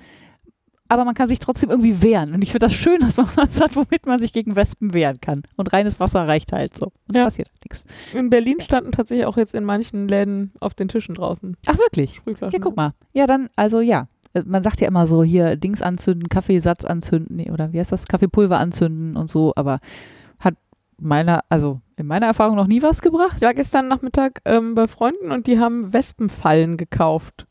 aber 0.88 1.03
man 1.06 1.15
kann 1.15 1.27
sich 1.27 1.39
trotzdem 1.39 1.69
irgendwie 1.72 2.02
wehren. 2.03 2.34
Und 2.34 2.41
ich 2.43 2.52
finde 2.52 2.65
das 2.68 2.73
schön, 2.73 2.99
dass 3.02 3.18
man 3.18 3.27
was 3.35 3.60
hat, 3.60 3.76
womit 3.76 4.06
man 4.06 4.19
sich 4.19 4.34
gegen 4.34 4.56
Wespen 4.56 4.93
wehren 4.93 5.19
kann. 5.19 5.43
Und 5.57 5.73
reines 5.73 5.99
Wasser 5.99 6.27
reicht 6.27 6.52
halt 6.53 6.77
so. 6.77 6.91
Und 7.07 7.15
Ja. 7.18 7.26
passiert 7.26 7.49
nichts. 7.64 7.85
In 8.14 8.30
Berlin 8.30 8.61
standen 8.61 8.91
tatsächlich 8.91 9.26
auch 9.26 9.38
jetzt 9.38 9.53
in 9.56 9.64
manchen 9.64 10.07
Läden 10.07 10.53
auf 10.60 10.73
den 10.73 10.88
Tischen 10.88 11.15
draußen 11.15 11.57
Ach, 11.68 11.77
wirklich? 11.77 12.15
Sprühflaschen. 12.15 12.53
Ja, 12.53 12.60
guck 12.64 12.76
mal. 12.76 12.93
Ja, 13.14 13.27
dann, 13.27 13.49
also 13.56 13.81
ja. 13.81 14.07
Äh, 14.34 14.43
Man 14.45 14.61
sagt 14.64 14.80
ja 14.81 14.88
immer 14.88 15.07
so, 15.07 15.23
hier 15.23 15.56
Dings 15.56 15.81
anzünden, 15.81 16.30
Kaffeesatz 16.30 16.85
anzünden, 16.85 17.35
nee, 17.35 17.52
oder 17.52 17.73
wie 17.73 17.80
heißt 17.80 17.91
das? 17.91 18.07
Kaffeepulver 18.07 18.60
anzünden 18.60 19.18
und 19.18 19.30
so, 19.30 19.53
aber 19.56 19.80
meiner, 20.97 21.41
also 21.49 21.81
in 21.97 22.07
meiner 22.07 22.26
Erfahrung 22.27 22.55
noch 22.55 22.67
nie 22.67 22.81
was 22.81 23.01
gebracht. 23.01 23.35
Ich 23.38 23.41
war 23.41 23.53
gestern 23.53 23.88
Nachmittag 23.88 24.41
ähm, 24.45 24.76
bei 24.76 24.88
Freunden 24.88 25.31
und 25.31 25.47
die 25.47 25.59
haben 25.59 25.93
Wespenfallen 25.93 26.77
gekauft. 26.77 27.45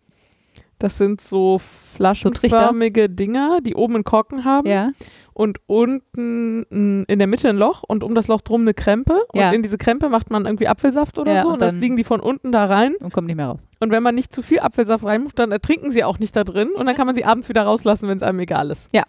Das 0.78 0.98
sind 0.98 1.20
so 1.20 1.58
flaschenförmige 1.58 3.08
Dinger, 3.08 3.60
die 3.62 3.74
oben 3.74 3.94
einen 3.94 4.04
Korken 4.04 4.44
haben 4.44 4.68
Ja. 4.68 4.90
und 5.32 5.58
unten 5.66 6.64
in 7.06 7.18
der 7.18 7.26
Mitte 7.28 7.48
ein 7.48 7.56
Loch 7.56 7.82
und 7.86 8.04
um 8.04 8.14
das 8.14 8.28
Loch 8.28 8.40
drum 8.42 8.62
eine 8.62 8.74
Krempe. 8.74 9.14
Und 9.32 9.40
Ja. 9.40 9.50
in 9.52 9.62
diese 9.62 9.78
Krempe 9.78 10.08
macht 10.08 10.30
man 10.30 10.44
irgendwie 10.44 10.68
Apfelsaft 10.68 11.18
oder 11.18 11.32
Ja, 11.34 11.42
so 11.42 11.48
und 11.48 11.52
und 11.54 11.62
dann 11.62 11.68
dann- 11.70 11.78
fliegen 11.78 11.96
die 11.96 12.04
von 12.04 12.20
unten 12.20 12.52
da 12.52 12.66
rein. 12.66 12.94
Und 13.00 13.12
kommt 13.12 13.26
nicht 13.28 13.36
mehr 13.36 13.46
raus. 13.46 13.66
Und 13.80 13.90
wenn 13.92 14.02
man 14.02 14.14
nicht 14.14 14.34
zu 14.34 14.42
viel 14.42 14.60
Apfelsaft 14.60 15.04
reinmacht, 15.04 15.38
dann 15.38 15.52
ertrinken 15.52 15.90
sie 15.90 16.04
auch 16.04 16.18
nicht 16.18 16.36
da 16.36 16.44
drin 16.44 16.70
und 16.76 16.86
dann 16.86 16.94
kann 16.94 17.06
man 17.06 17.14
sie 17.14 17.24
abends 17.24 17.48
wieder 17.48 17.62
rauslassen, 17.62 18.08
wenn 18.08 18.16
es 18.18 18.22
einem 18.22 18.40
egal 18.40 18.70
ist. 18.70 18.90
Ja. 18.92 19.04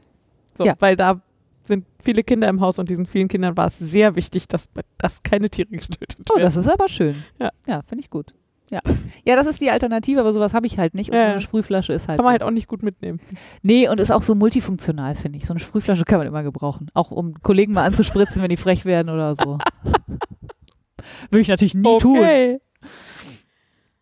So, 0.54 0.64
Ja. 0.66 0.76
weil 0.80 0.96
da 0.96 1.20
sind 1.68 1.86
viele 2.04 2.24
Kinder 2.24 2.48
im 2.50 2.62
Haus 2.62 2.80
und 2.80 2.90
diesen 2.90 3.06
vielen 3.06 3.28
Kindern 3.28 3.58
war 3.58 3.68
es 3.68 3.78
sehr 3.80 4.16
wichtig, 4.16 4.48
dass, 4.48 4.70
dass 4.98 5.24
keine 5.24 5.50
Tiere 5.50 5.70
getötet 5.70 6.18
Oh, 6.30 6.36
werden. 6.36 6.44
das 6.46 6.56
ist 6.58 6.68
aber 6.68 6.88
schön. 6.90 7.16
Ja. 7.40 7.52
Ja, 7.68 7.82
finde 7.82 8.02
ich 8.04 8.10
gut. 8.10 8.32
Ja. 8.72 8.82
ja, 9.24 9.36
das 9.36 9.46
ist 9.46 9.62
die 9.62 9.70
Alternative, 9.70 10.20
aber 10.20 10.34
sowas 10.34 10.56
habe 10.56 10.66
ich 10.66 10.80
halt 10.80 10.96
nicht. 10.96 11.12
Und 11.12 11.16
Ja, 11.18 11.26
so 11.26 11.32
eine 11.34 11.42
Sprühflasche 11.42 11.94
ist 11.94 12.08
halt. 12.08 12.18
kann 12.18 12.24
man 12.24 12.32
halt 12.32 12.42
auch 12.42 12.50
nicht 12.50 12.68
gut 12.68 12.82
mitnehmen. 12.82 13.20
Nee, 13.62 13.88
und 13.88 14.00
ist 14.00 14.12
auch 14.12 14.24
so 14.24 14.34
multifunktional, 14.34 15.14
finde 15.16 15.38
ich. 15.38 15.46
So 15.46 15.54
eine 15.54 15.60
Sprühflasche 15.60 16.04
kann 16.04 16.18
man 16.18 16.26
immer 16.26 16.42
gebrauchen. 16.42 16.90
Auch 16.96 17.12
um 17.12 17.36
Kollegen 17.44 17.74
mal 17.74 17.84
anzuspritzen, 17.84 18.42
wenn 18.42 18.50
die 18.50 18.58
frech 18.58 18.84
werden 18.86 19.10
oder 19.10 19.36
so. 19.36 19.60
Würde 21.30 21.42
ich 21.42 21.48
natürlich 21.48 21.76
nie 21.76 21.98
tun. 22.00 22.18
Okay. 22.18 22.60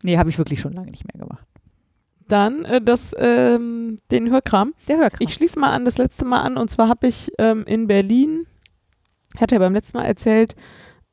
Nee, 0.02 0.18
habe 0.18 0.30
ich 0.30 0.38
wirklich 0.38 0.60
schon 0.62 0.74
lange 0.74 0.92
nicht 0.92 1.06
mehr 1.14 1.22
gemacht. 1.22 1.46
Dann 2.34 2.66
äh, 2.66 2.82
das, 2.82 3.16
ähm, 3.20 4.00
den 4.10 4.32
Hörkram. 4.32 4.74
Der 4.88 4.98
Hörkram. 4.98 5.20
Ich 5.20 5.36
schließe 5.36 5.60
mal 5.60 5.72
an 5.72 5.86
das 5.86 6.00
letzte 6.00 6.26
Mal 6.26 6.42
an 6.42 6.58
und 6.58 6.68
zwar 6.68 6.90
habe 6.90 7.06
ich 7.06 7.32
ähm, 7.38 7.64
in 7.68 7.86
Berlin, 7.86 8.48
hatte 9.38 9.54
ja 9.54 9.60
beim 9.60 9.76
letzten 9.76 10.00
Mal 10.00 10.06
erzählt, 10.06 10.56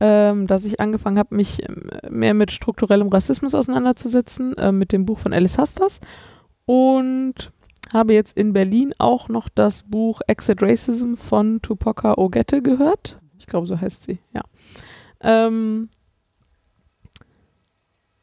ähm, 0.01 0.47
dass 0.47 0.65
ich 0.65 0.81
angefangen 0.81 1.19
habe, 1.19 1.35
mich 1.35 1.69
ähm, 1.69 1.91
mehr 2.09 2.33
mit 2.33 2.53
strukturellem 2.53 3.09
Rassismus 3.09 3.55
auseinanderzusetzen, 3.55 4.55
ähm, 4.57 4.79
mit 4.79 4.93
dem 4.93 5.05
Buch 5.05 5.19
von 5.19 5.35
Alice 5.35 5.59
Hastas 5.59 6.01
und 6.65 7.53
habe 7.93 8.15
jetzt 8.15 8.35
in 8.35 8.55
Berlin 8.55 8.95
auch 8.97 9.29
noch 9.29 9.51
das 9.51 9.83
Buch 9.83 10.23
Exit 10.27 10.63
Racism 10.63 11.17
von 11.17 11.61
Tupoka 11.61 12.15
Ogette 12.17 12.63
gehört. 12.63 13.21
Ich 13.39 13.45
glaube, 13.45 13.67
so 13.67 13.79
heißt 13.79 14.05
sie, 14.05 14.21
ja. 14.33 14.41
Ähm, 15.21 15.91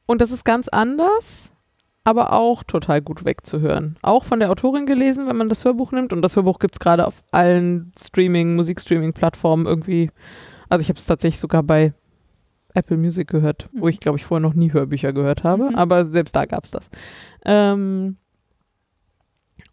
und 0.08 0.20
das 0.20 0.32
ist 0.32 0.46
ganz 0.46 0.68
anders, 0.68 1.54
aber 2.08 2.32
auch 2.34 2.64
total 2.64 3.02
gut 3.02 3.26
wegzuhören. 3.26 3.98
Auch 4.02 4.24
von 4.24 4.40
der 4.40 4.50
Autorin 4.50 4.86
gelesen, 4.86 5.28
wenn 5.28 5.36
man 5.36 5.50
das 5.50 5.66
Hörbuch 5.66 5.92
nimmt. 5.92 6.14
Und 6.14 6.22
das 6.22 6.36
Hörbuch 6.36 6.60
gibt 6.60 6.76
es 6.76 6.80
gerade 6.80 7.06
auf 7.06 7.24
allen 7.32 7.92
Streaming, 8.02 8.56
Musikstreaming-Plattformen 8.56 9.66
irgendwie. 9.66 10.10
Also 10.70 10.82
ich 10.82 10.90
habe 10.90 10.98
es 10.98 11.06
tatsächlich 11.06 11.40
sogar 11.40 11.64
bei 11.64 11.94
Apple 12.74 12.98
Music 12.98 13.28
gehört, 13.28 13.68
wo 13.74 13.86
Mhm. 13.86 13.90
ich, 13.90 14.00
glaube 14.00 14.18
ich, 14.18 14.26
vorher 14.26 14.42
noch 14.48 14.54
nie 14.54 14.72
Hörbücher 14.72 15.12
gehört 15.12 15.44
habe. 15.44 15.70
Mhm. 15.72 15.76
Aber 15.76 16.06
selbst 16.06 16.36
da 16.36 16.46
gab 16.46 16.64
es 16.64 16.72
das. 16.72 16.90
Ähm, 17.46 18.18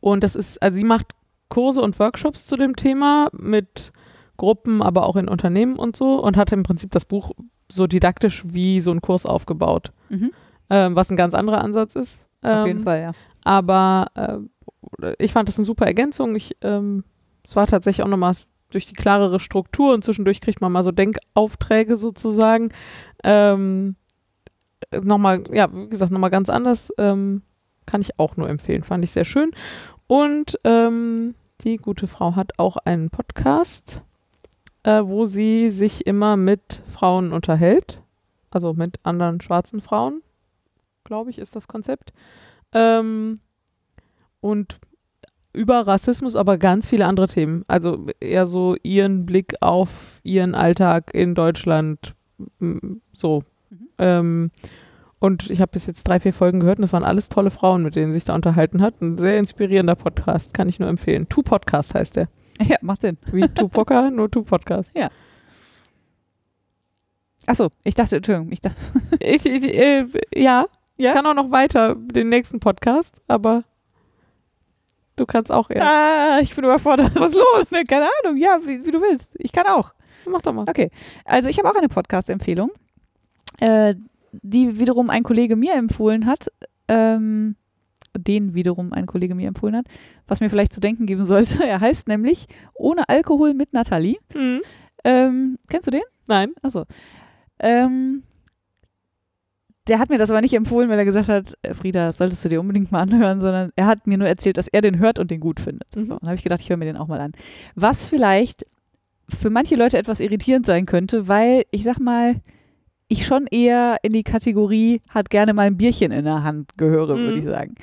und 0.00 0.24
das 0.24 0.34
ist, 0.34 0.62
also 0.62 0.76
sie 0.76 0.84
macht 0.84 1.12
Kurse 1.48 1.80
und 1.80 1.98
Workshops 1.98 2.46
zu 2.46 2.56
dem 2.56 2.74
Thema 2.76 3.28
mit 3.32 3.92
Gruppen, 4.36 4.82
aber 4.82 5.06
auch 5.06 5.16
in 5.16 5.28
Unternehmen 5.28 5.76
und 5.76 5.94
so 5.96 6.20
und 6.22 6.36
hat 6.36 6.50
im 6.52 6.62
Prinzip 6.64 6.90
das 6.90 7.04
Buch 7.04 7.30
so 7.70 7.86
didaktisch 7.86 8.42
wie 8.52 8.80
so 8.80 8.90
ein 8.90 9.00
Kurs 9.00 9.24
aufgebaut, 9.24 9.92
Mhm. 10.08 10.32
ähm, 10.70 10.96
was 10.96 11.10
ein 11.10 11.16
ganz 11.16 11.34
anderer 11.34 11.62
Ansatz 11.62 11.94
ist. 11.94 12.23
Ähm, 12.44 12.58
Auf 12.58 12.66
jeden 12.66 12.82
Fall, 12.82 13.00
ja. 13.00 13.12
Aber 13.42 14.06
äh, 14.14 15.14
ich 15.18 15.32
fand 15.32 15.48
das 15.48 15.58
eine 15.58 15.64
super 15.64 15.86
Ergänzung. 15.86 16.36
Ich, 16.36 16.56
ähm, 16.62 17.04
es 17.44 17.56
war 17.56 17.66
tatsächlich 17.66 18.04
auch 18.04 18.10
nochmal 18.10 18.34
durch 18.70 18.86
die 18.86 18.94
klarere 18.94 19.40
Struktur 19.40 19.94
und 19.94 20.04
zwischendurch 20.04 20.40
kriegt 20.40 20.60
man 20.60 20.72
mal 20.72 20.84
so 20.84 20.92
Denkaufträge 20.92 21.96
sozusagen. 21.96 22.70
Ähm, 23.22 23.96
nochmal, 24.92 25.44
ja, 25.52 25.68
wie 25.72 25.88
gesagt, 25.88 26.12
nochmal 26.12 26.30
ganz 26.30 26.48
anders. 26.48 26.92
Ähm, 26.98 27.42
kann 27.86 28.00
ich 28.00 28.18
auch 28.18 28.36
nur 28.36 28.48
empfehlen. 28.48 28.82
Fand 28.82 29.04
ich 29.04 29.10
sehr 29.10 29.24
schön. 29.24 29.50
Und 30.06 30.58
ähm, 30.64 31.34
die 31.62 31.76
gute 31.76 32.06
Frau 32.06 32.34
hat 32.36 32.58
auch 32.58 32.76
einen 32.76 33.10
Podcast, 33.10 34.02
äh, 34.82 35.02
wo 35.04 35.24
sie 35.24 35.70
sich 35.70 36.06
immer 36.06 36.36
mit 36.36 36.82
Frauen 36.86 37.32
unterhält. 37.32 38.02
Also 38.50 38.72
mit 38.72 39.00
anderen 39.02 39.40
schwarzen 39.40 39.80
Frauen, 39.80 40.22
glaube 41.04 41.30
ich, 41.30 41.38
ist 41.38 41.56
das 41.56 41.68
Konzept. 41.68 42.12
Ähm, 42.72 43.40
und 44.40 44.78
über 45.52 45.86
Rassismus, 45.86 46.34
aber 46.34 46.58
ganz 46.58 46.88
viele 46.88 47.06
andere 47.06 47.28
Themen. 47.28 47.64
Also 47.68 48.06
eher 48.20 48.46
so 48.46 48.76
ihren 48.82 49.24
Blick 49.24 49.54
auf 49.60 50.20
ihren 50.24 50.54
Alltag 50.54 51.14
in 51.14 51.34
Deutschland. 51.34 52.14
So. 53.12 53.44
Mhm. 53.70 53.88
Ähm, 53.98 54.50
und 55.20 55.48
ich 55.48 55.62
habe 55.62 55.72
bis 55.72 55.86
jetzt 55.86 56.04
drei, 56.04 56.20
vier 56.20 56.34
Folgen 56.34 56.60
gehört 56.60 56.78
und 56.78 56.82
das 56.82 56.92
waren 56.92 57.04
alles 57.04 57.30
tolle 57.30 57.50
Frauen, 57.50 57.82
mit 57.82 57.96
denen 57.96 58.12
sie 58.12 58.18
sich 58.18 58.26
da 58.26 58.34
unterhalten 58.34 58.82
hat. 58.82 59.00
Ein 59.00 59.16
sehr 59.16 59.38
inspirierender 59.38 59.94
Podcast, 59.94 60.52
kann 60.52 60.68
ich 60.68 60.80
nur 60.80 60.88
empfehlen. 60.88 61.28
Two 61.28 61.42
Podcast 61.42 61.94
heißt 61.94 62.16
der. 62.16 62.28
Ja, 62.60 62.76
macht 62.82 63.00
Sinn. 63.00 63.18
Wie 63.32 63.48
Tupoka, 63.48 64.10
nur 64.12 64.30
Two 64.30 64.42
Podcast. 64.42 64.92
Achso, 67.46 67.70
ich 67.82 67.94
dachte, 67.94 68.16
Entschuldigung, 68.16 68.52
ich 68.52 68.60
dachte. 68.60 68.78
Ich, 69.18 69.44
ich, 69.44 69.64
äh, 69.74 70.06
ja, 70.34 70.66
Ja? 70.96 71.12
kann 71.12 71.26
auch 71.26 71.34
noch 71.34 71.50
weiter 71.50 71.94
den 71.96 72.28
nächsten 72.28 72.60
Podcast, 72.60 73.20
aber 73.26 73.64
du 75.16 75.26
kannst 75.26 75.50
auch 75.50 75.70
eher. 75.70 75.84
Ah, 75.84 76.38
ich 76.40 76.54
bin 76.54 76.64
überfordert. 76.64 77.12
Was 77.14 77.32
ist 77.32 77.38
los? 77.38 77.70
Ne, 77.70 77.84
keine 77.88 78.08
Ahnung, 78.22 78.36
ja, 78.36 78.58
wie, 78.64 78.84
wie 78.84 78.90
du 78.90 79.00
willst. 79.00 79.30
Ich 79.38 79.52
kann 79.52 79.66
auch. 79.66 79.92
Mach 80.26 80.42
doch 80.42 80.52
mal. 80.52 80.64
Okay, 80.68 80.90
also 81.24 81.48
ich 81.48 81.58
habe 81.58 81.70
auch 81.70 81.74
eine 81.74 81.88
Podcast-Empfehlung, 81.88 82.70
äh, 83.60 83.94
die 84.32 84.78
wiederum 84.78 85.10
ein 85.10 85.22
Kollege 85.22 85.56
mir 85.56 85.74
empfohlen 85.74 86.26
hat, 86.26 86.50
ähm, 86.88 87.56
den 88.16 88.54
wiederum 88.54 88.92
ein 88.92 89.06
Kollege 89.06 89.34
mir 89.34 89.48
empfohlen 89.48 89.76
hat, 89.76 89.86
was 90.26 90.40
mir 90.40 90.48
vielleicht 90.48 90.72
zu 90.72 90.80
denken 90.80 91.06
geben 91.06 91.24
sollte. 91.24 91.64
Er 91.66 91.80
heißt 91.80 92.08
nämlich 92.08 92.46
Ohne 92.74 93.08
Alkohol 93.08 93.54
mit 93.54 93.72
Nathalie. 93.72 94.18
Hm. 94.32 94.60
Ähm, 95.04 95.58
kennst 95.68 95.86
du 95.86 95.90
den? 95.90 96.02
Nein. 96.28 96.52
Achso. 96.62 96.84
Ähm, 97.58 98.22
der 99.88 99.98
hat 99.98 100.08
mir 100.08 100.18
das 100.18 100.30
aber 100.30 100.40
nicht 100.40 100.54
empfohlen, 100.54 100.88
weil 100.88 100.98
er 100.98 101.04
gesagt 101.04 101.28
hat, 101.28 101.54
äh, 101.62 101.74
Frieda, 101.74 102.06
das 102.06 102.18
solltest 102.18 102.44
du 102.44 102.48
dir 102.48 102.60
unbedingt 102.60 102.90
mal 102.92 103.00
anhören, 103.02 103.40
sondern 103.40 103.70
er 103.76 103.86
hat 103.86 104.06
mir 104.06 104.16
nur 104.18 104.28
erzählt, 104.28 104.56
dass 104.56 104.68
er 104.68 104.80
den 104.80 104.98
hört 104.98 105.18
und 105.18 105.30
den 105.30 105.40
gut 105.40 105.60
findet. 105.60 105.94
Mhm. 105.96 106.04
So, 106.04 106.14
und 106.14 106.22
habe 106.22 106.34
ich 106.36 106.42
gedacht, 106.42 106.60
ich 106.60 106.70
höre 106.70 106.76
mir 106.78 106.86
den 106.86 106.96
auch 106.96 107.08
mal 107.08 107.20
an. 107.20 107.32
Was 107.74 108.06
vielleicht 108.06 108.66
für 109.28 109.50
manche 109.50 109.76
Leute 109.76 109.98
etwas 109.98 110.20
irritierend 110.20 110.66
sein 110.66 110.86
könnte, 110.86 111.28
weil 111.28 111.64
ich 111.70 111.82
sag 111.84 111.98
mal, 111.98 112.40
ich 113.08 113.26
schon 113.26 113.46
eher 113.50 113.98
in 114.02 114.12
die 114.12 114.22
Kategorie 114.22 115.00
hat 115.10 115.28
gerne 115.30 115.52
mal 115.54 115.66
ein 115.66 115.76
Bierchen 115.76 116.12
in 116.12 116.24
der 116.24 116.42
Hand 116.42 116.76
gehöre, 116.78 117.08
würde 117.18 117.32
Mhm. 117.32 117.38
ich 117.38 117.44
sagen. 117.44 117.74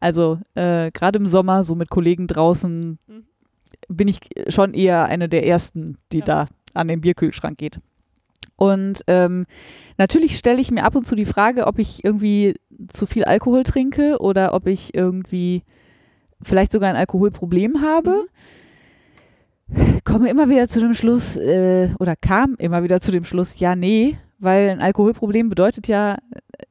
Also 0.00 0.38
äh, 0.54 0.90
gerade 0.92 1.18
im 1.18 1.26
Sommer, 1.26 1.62
so 1.64 1.74
mit 1.74 1.90
Kollegen 1.90 2.26
draußen, 2.26 2.98
Mhm. 3.06 3.24
bin 3.88 4.08
ich 4.08 4.20
schon 4.48 4.72
eher 4.74 5.04
eine 5.06 5.28
der 5.28 5.46
ersten, 5.46 5.98
die 6.12 6.20
Ja. 6.20 6.24
da 6.24 6.46
an 6.74 6.88
den 6.88 7.00
Bierkühlschrank 7.00 7.58
geht. 7.58 7.80
Und 8.60 9.04
ähm, 9.06 9.46
natürlich 9.96 10.36
stelle 10.36 10.60
ich 10.60 10.70
mir 10.70 10.84
ab 10.84 10.94
und 10.94 11.06
zu 11.06 11.16
die 11.16 11.24
Frage, 11.24 11.66
ob 11.66 11.78
ich 11.78 12.04
irgendwie 12.04 12.56
zu 12.88 13.06
viel 13.06 13.24
Alkohol 13.24 13.62
trinke 13.62 14.18
oder 14.20 14.52
ob 14.52 14.66
ich 14.66 14.94
irgendwie 14.94 15.62
vielleicht 16.42 16.70
sogar 16.70 16.90
ein 16.90 16.96
Alkoholproblem 16.96 17.80
habe. 17.80 18.26
Komme 20.04 20.28
immer 20.28 20.50
wieder 20.50 20.66
zu 20.66 20.78
dem 20.78 20.92
Schluss, 20.92 21.38
äh, 21.38 21.88
oder 21.98 22.16
kam 22.16 22.54
immer 22.58 22.82
wieder 22.82 23.00
zu 23.00 23.10
dem 23.10 23.24
Schluss, 23.24 23.58
ja, 23.58 23.74
nee, 23.74 24.18
weil 24.38 24.68
ein 24.68 24.80
Alkoholproblem 24.80 25.48
bedeutet 25.48 25.88
ja, 25.88 26.18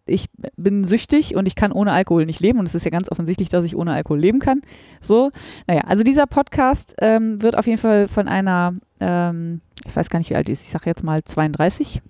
ich 0.05 0.27
bin 0.57 0.85
süchtig 0.85 1.35
und 1.35 1.47
ich 1.47 1.55
kann 1.55 1.71
ohne 1.71 1.91
Alkohol 1.91 2.27
nicht 2.27 2.39
leben. 2.39 2.59
Und 2.59 2.67
es 2.67 2.75
ist 2.75 2.83
ja 2.83 2.91
ganz 2.91 3.11
offensichtlich, 3.11 3.49
dass 3.49 3.65
ich 3.65 3.75
ohne 3.75 3.93
Alkohol 3.93 4.19
leben 4.19 4.39
kann. 4.39 4.59
So, 5.01 5.31
naja, 5.65 5.81
also 5.87 6.03
dieser 6.03 6.27
Podcast 6.27 6.95
ähm, 6.99 7.41
wird 7.41 7.57
auf 7.57 7.65
jeden 7.65 7.79
Fall 7.79 8.07
von 8.07 8.27
einer, 8.27 8.75
ähm, 8.99 9.61
ich 9.85 9.95
weiß 9.95 10.09
gar 10.09 10.19
nicht, 10.19 10.30
wie 10.30 10.35
alt 10.35 10.47
die 10.47 10.51
ist, 10.53 10.63
ich 10.63 10.69
sage 10.71 10.85
jetzt 10.88 11.03
mal 11.03 11.23
32, 11.23 12.01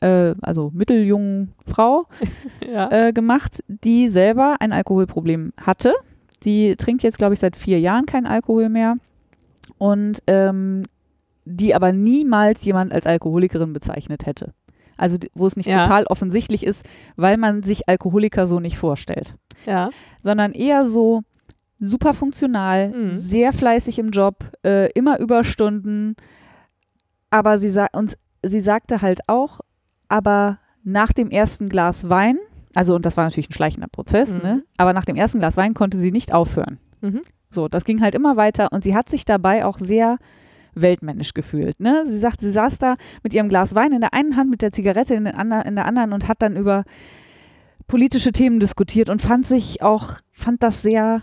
äh, 0.00 0.34
also 0.40 0.70
mitteljungen 0.74 1.52
Frau 1.66 2.06
Ja. 2.66 2.90
äh, 2.90 3.12
gemacht, 3.12 3.62
die 3.68 4.08
selber 4.08 4.56
ein 4.60 4.72
Alkoholproblem 4.72 5.52
hatte. 5.60 5.94
Die 6.44 6.76
trinkt 6.76 7.02
jetzt, 7.02 7.18
glaube 7.18 7.34
ich, 7.34 7.40
seit 7.40 7.56
vier 7.56 7.80
Jahren 7.80 8.06
keinen 8.06 8.26
Alkohol 8.26 8.68
mehr. 8.68 8.96
Und 9.78 10.20
ähm, 10.26 10.84
die 11.44 11.74
aber 11.74 11.92
niemals 11.92 12.64
jemand 12.64 12.92
als 12.92 13.06
Alkoholikerin 13.06 13.72
bezeichnet 13.72 14.26
hätte. 14.26 14.52
Also 14.96 15.16
wo 15.34 15.46
es 15.46 15.56
nicht 15.56 15.66
Ja. 15.66 15.84
total 15.84 16.04
offensichtlich 16.06 16.64
ist, 16.64 16.84
weil 17.16 17.36
man 17.36 17.62
sich 17.62 17.88
Alkoholiker 17.88 18.46
so 18.46 18.60
nicht 18.60 18.76
vorstellt. 18.78 19.34
ja. 19.66 19.90
Sondern 20.22 20.52
eher 20.52 20.84
so 20.84 21.22
super 21.80 22.12
funktional, 22.12 22.88
Mhm. 22.90 23.10
sehr 23.12 23.52
fleißig 23.52 23.98
im 24.00 24.10
Job, 24.10 24.44
äh, 24.64 24.90
immer 24.92 25.18
Überstunden. 25.20 26.16
Aber 27.30 27.58
sie, 27.58 27.68
sa 27.68 27.86
und 27.92 28.16
sie 28.44 28.60
sagte 28.60 29.02
halt 29.02 29.20
auch, 29.26 29.60
aber 30.08 30.58
nach 30.84 31.12
dem 31.12 31.30
ersten 31.30 31.68
Glas 31.68 32.08
Wein, 32.08 32.38
also 32.74 32.94
und 32.94 33.04
das 33.04 33.16
war 33.16 33.24
natürlich 33.24 33.50
ein 33.50 33.54
schleichender 33.54 33.88
Prozess, 33.88 34.36
Mhm. 34.36 34.42
ne? 34.42 34.62
aber 34.76 34.92
nach 34.92 35.04
dem 35.04 35.16
ersten 35.16 35.38
Glas 35.38 35.56
Wein 35.56 35.74
konnte 35.74 35.98
sie 35.98 36.12
nicht 36.12 36.32
aufhören. 36.32 36.78
Mhm. 37.00 37.20
So, 37.50 37.68
das 37.68 37.84
ging 37.84 38.00
halt 38.00 38.14
immer 38.14 38.36
weiter 38.36 38.68
und 38.72 38.82
sie 38.84 38.94
hat 38.94 39.08
sich 39.08 39.24
dabei 39.24 39.64
auch 39.64 39.78
sehr 39.78 40.18
weltmännisch 40.74 41.34
gefühlt. 41.34 41.80
Ne? 41.80 42.04
Sie 42.06 42.18
sagt, 42.18 42.40
sie 42.40 42.50
saß 42.50 42.78
da 42.78 42.96
mit 43.22 43.34
ihrem 43.34 43.48
Glas 43.48 43.74
Wein 43.74 43.92
in 43.92 44.00
der 44.00 44.14
einen 44.14 44.36
Hand, 44.36 44.50
mit 44.50 44.62
der 44.62 44.70
Zigarette 44.72 45.14
in, 45.14 45.24
den 45.24 45.34
ander, 45.34 45.64
in 45.66 45.74
der 45.74 45.86
anderen 45.86 46.12
und 46.12 46.28
hat 46.28 46.40
dann 46.42 46.56
über 46.56 46.84
politische 47.86 48.32
Themen 48.32 48.60
diskutiert 48.60 49.08
und 49.10 49.22
fand 49.22 49.46
sich 49.46 49.82
auch, 49.82 50.12
fand 50.30 50.62
das 50.62 50.82
sehr, 50.82 51.22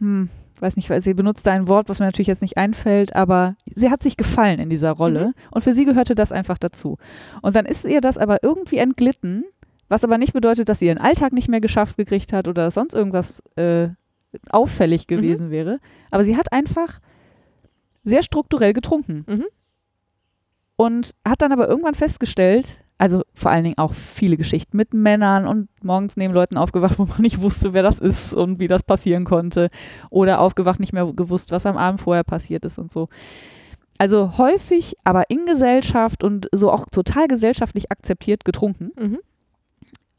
hm, 0.00 0.28
weiß 0.62 0.76
nicht, 0.76 0.88
weil 0.88 1.02
sie 1.02 1.12
benutzte 1.14 1.50
ein 1.50 1.68
Wort, 1.68 1.88
was 1.88 1.98
mir 1.98 2.06
natürlich 2.06 2.28
jetzt 2.28 2.40
nicht 2.42 2.56
einfällt, 2.56 3.14
aber 3.16 3.56
sie 3.74 3.90
hat 3.90 4.02
sich 4.02 4.16
gefallen 4.16 4.60
in 4.60 4.70
dieser 4.70 4.92
Rolle 4.92 5.26
Mhm. 5.28 5.34
und 5.50 5.62
für 5.62 5.72
sie 5.72 5.84
gehörte 5.84 6.14
das 6.14 6.32
einfach 6.32 6.56
dazu. 6.58 6.96
Und 7.42 7.56
dann 7.56 7.66
ist 7.66 7.84
ihr 7.84 8.00
das 8.00 8.16
aber 8.16 8.42
irgendwie 8.42 8.78
entglitten, 8.78 9.44
was 9.88 10.04
aber 10.04 10.16
nicht 10.18 10.32
bedeutet, 10.32 10.68
dass 10.68 10.78
sie 10.78 10.86
ihren 10.86 10.98
Alltag 10.98 11.32
nicht 11.32 11.48
mehr 11.48 11.60
geschafft 11.60 11.96
gekriegt 11.96 12.32
hat 12.32 12.48
oder 12.48 12.64
dass 12.64 12.74
sonst 12.74 12.94
irgendwas 12.94 13.42
äh, 13.56 13.88
auffällig 14.50 15.02
Mhm. 15.02 15.16
gewesen 15.16 15.50
wäre. 15.50 15.78
Aber 16.10 16.24
sie 16.24 16.36
hat 16.36 16.52
einfach 16.52 17.00
sehr 18.04 18.22
strukturell 18.22 18.72
getrunken. 18.72 19.24
Mhm. 19.28 19.44
Und 20.76 21.14
hat 21.26 21.42
dann 21.42 21.52
aber 21.52 21.68
irgendwann 21.68 21.94
festgestellt, 21.94 22.84
also 23.02 23.24
vor 23.34 23.50
allen 23.50 23.64
Dingen 23.64 23.78
auch 23.78 23.92
viele 23.92 24.36
Geschichten 24.36 24.76
mit 24.76 24.94
Männern 24.94 25.48
und 25.48 25.68
morgens 25.82 26.16
neben 26.16 26.32
Leuten 26.32 26.56
aufgewacht, 26.56 26.98
wo 27.00 27.04
man 27.04 27.20
nicht 27.20 27.42
wusste, 27.42 27.72
wer 27.72 27.82
das 27.82 27.98
ist 27.98 28.32
und 28.32 28.60
wie 28.60 28.68
das 28.68 28.84
passieren 28.84 29.24
konnte. 29.24 29.70
Oder 30.08 30.38
aufgewacht, 30.38 30.78
nicht 30.78 30.92
mehr 30.92 31.12
gewusst, 31.12 31.50
was 31.50 31.66
am 31.66 31.76
Abend 31.76 32.00
vorher 32.00 32.22
passiert 32.22 32.64
ist 32.64 32.78
und 32.78 32.92
so. 32.92 33.08
Also 33.98 34.38
häufig, 34.38 34.94
aber 35.02 35.30
in 35.30 35.46
Gesellschaft 35.46 36.22
und 36.22 36.48
so 36.52 36.70
auch 36.70 36.86
total 36.92 37.26
gesellschaftlich 37.26 37.90
akzeptiert 37.90 38.44
getrunken. 38.44 38.92
Mhm. 38.96 39.18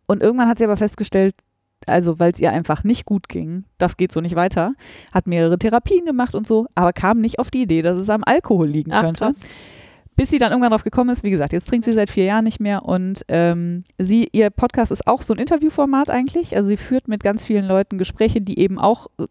Und 0.06 0.22
irgendwann 0.22 0.50
hat 0.50 0.58
sie 0.58 0.66
aber 0.66 0.76
festgestellt, 0.76 1.36
also 1.88 2.20
weil 2.20 2.34
es 2.34 2.40
ihr 2.42 2.52
einfach 2.52 2.84
nicht 2.84 3.06
gut 3.06 3.30
ging, 3.30 3.64
das 3.78 3.96
geht 3.96 4.12
so 4.12 4.20
nicht 4.20 4.36
weiter, 4.36 4.74
hat 5.14 5.26
mehrere 5.26 5.58
Therapien 5.58 6.04
gemacht 6.04 6.36
und 6.36 6.46
so, 6.46 6.68
aber 6.76 6.92
kam 6.92 7.22
nicht 7.22 7.40
auf 7.40 7.50
die 7.50 7.62
Idee, 7.62 7.82
dass 7.82 7.98
es 7.98 8.10
am 8.10 8.26
Alkohol 8.26 8.68
liegen 8.68 8.92
Ach, 8.92 9.04
könnte. 9.04 9.24
krass. 9.24 9.40
Bis 10.16 10.30
sie 10.30 10.38
dann 10.38 10.52
irgendwann 10.52 10.72
drauf 10.72 10.84
gekommen 10.84 11.10
ist, 11.10 11.24
wie 11.24 11.32
gesagt, 11.32 11.54
jetzt 11.54 11.68
trinkt 11.68 11.86
sie 11.86 11.92
seit 11.92 12.10
vier 12.10 12.26
Jahren 12.26 12.44
nicht 12.44 12.60
mehr 12.60 12.86
und 12.86 13.24
ähm, 13.30 13.84
sie, 13.98 14.30
ihr 14.32 14.52
Podcast 14.52 14.92
ist 14.92 15.08
auch 15.08 15.22
so 15.24 15.34
ein 15.34 15.40
Interviewformat 15.40 16.12
eigentlich. 16.12 16.56
Also 16.56 16.70
sie 16.70 16.78
führt 16.78 17.08
mit 17.08 17.24
ganz 17.24 17.44
vielen 17.44 17.66
Leuten 17.66 17.98
Gespräche, 17.98 18.42
die 18.42 18.60
eben 18.60 18.78
auch 18.78 19.08
äh, 19.18 19.26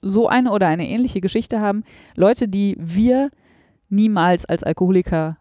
so 0.00 0.28
eine 0.28 0.52
oder 0.52 0.68
eine 0.68 0.88
ähnliche 0.88 1.20
Geschichte 1.20 1.60
haben. 1.60 1.84
Leute, 2.14 2.48
die 2.48 2.76
wir 2.78 3.30
niemals 3.88 4.46
als 4.46 4.62
Alkoholiker, 4.62 5.36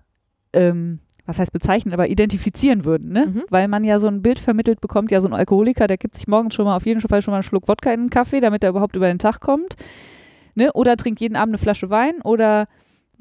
ähm, 0.54 1.00
was 1.26 1.40
heißt 1.40 1.54
bezeichnen, 1.54 1.94
aber 1.94 2.10
identifizieren 2.10 2.86
würden, 2.86 3.12
ne? 3.12 3.28
Mhm. 3.28 3.44
Weil 3.50 3.68
man 3.68 3.84
ja 3.84 3.98
so 3.98 4.08
ein 4.08 4.22
Bild 4.22 4.40
vermittelt 4.40 4.82
bekommt, 4.82 5.12
ja, 5.12 5.22
so 5.22 5.28
ein 5.28 5.34
Alkoholiker, 5.34 5.88
der 5.88 5.98
gibt 5.98 6.16
sich 6.16 6.28
morgens 6.28 6.54
schon 6.54 6.66
mal 6.66 6.76
auf 6.76 6.86
jeden 6.86 7.02
Fall 7.02 7.22
schon 7.22 7.32
mal 7.32 7.38
einen 7.38 7.44
Schluck 7.44 7.68
Wodka 7.68 7.92
in 7.92 8.02
den 8.02 8.10
Kaffee, 8.10 8.42
damit 8.42 8.64
er 8.64 8.70
überhaupt 8.70 8.96
über 8.96 9.08
den 9.08 9.20
Tag 9.20 9.40
kommt. 9.40 9.76
Ne? 10.54 10.72
Oder 10.74 10.98
trinkt 10.98 11.22
jeden 11.22 11.36
Abend 11.36 11.54
eine 11.54 11.58
Flasche 11.58 11.90
Wein 11.90 12.22
oder 12.24 12.68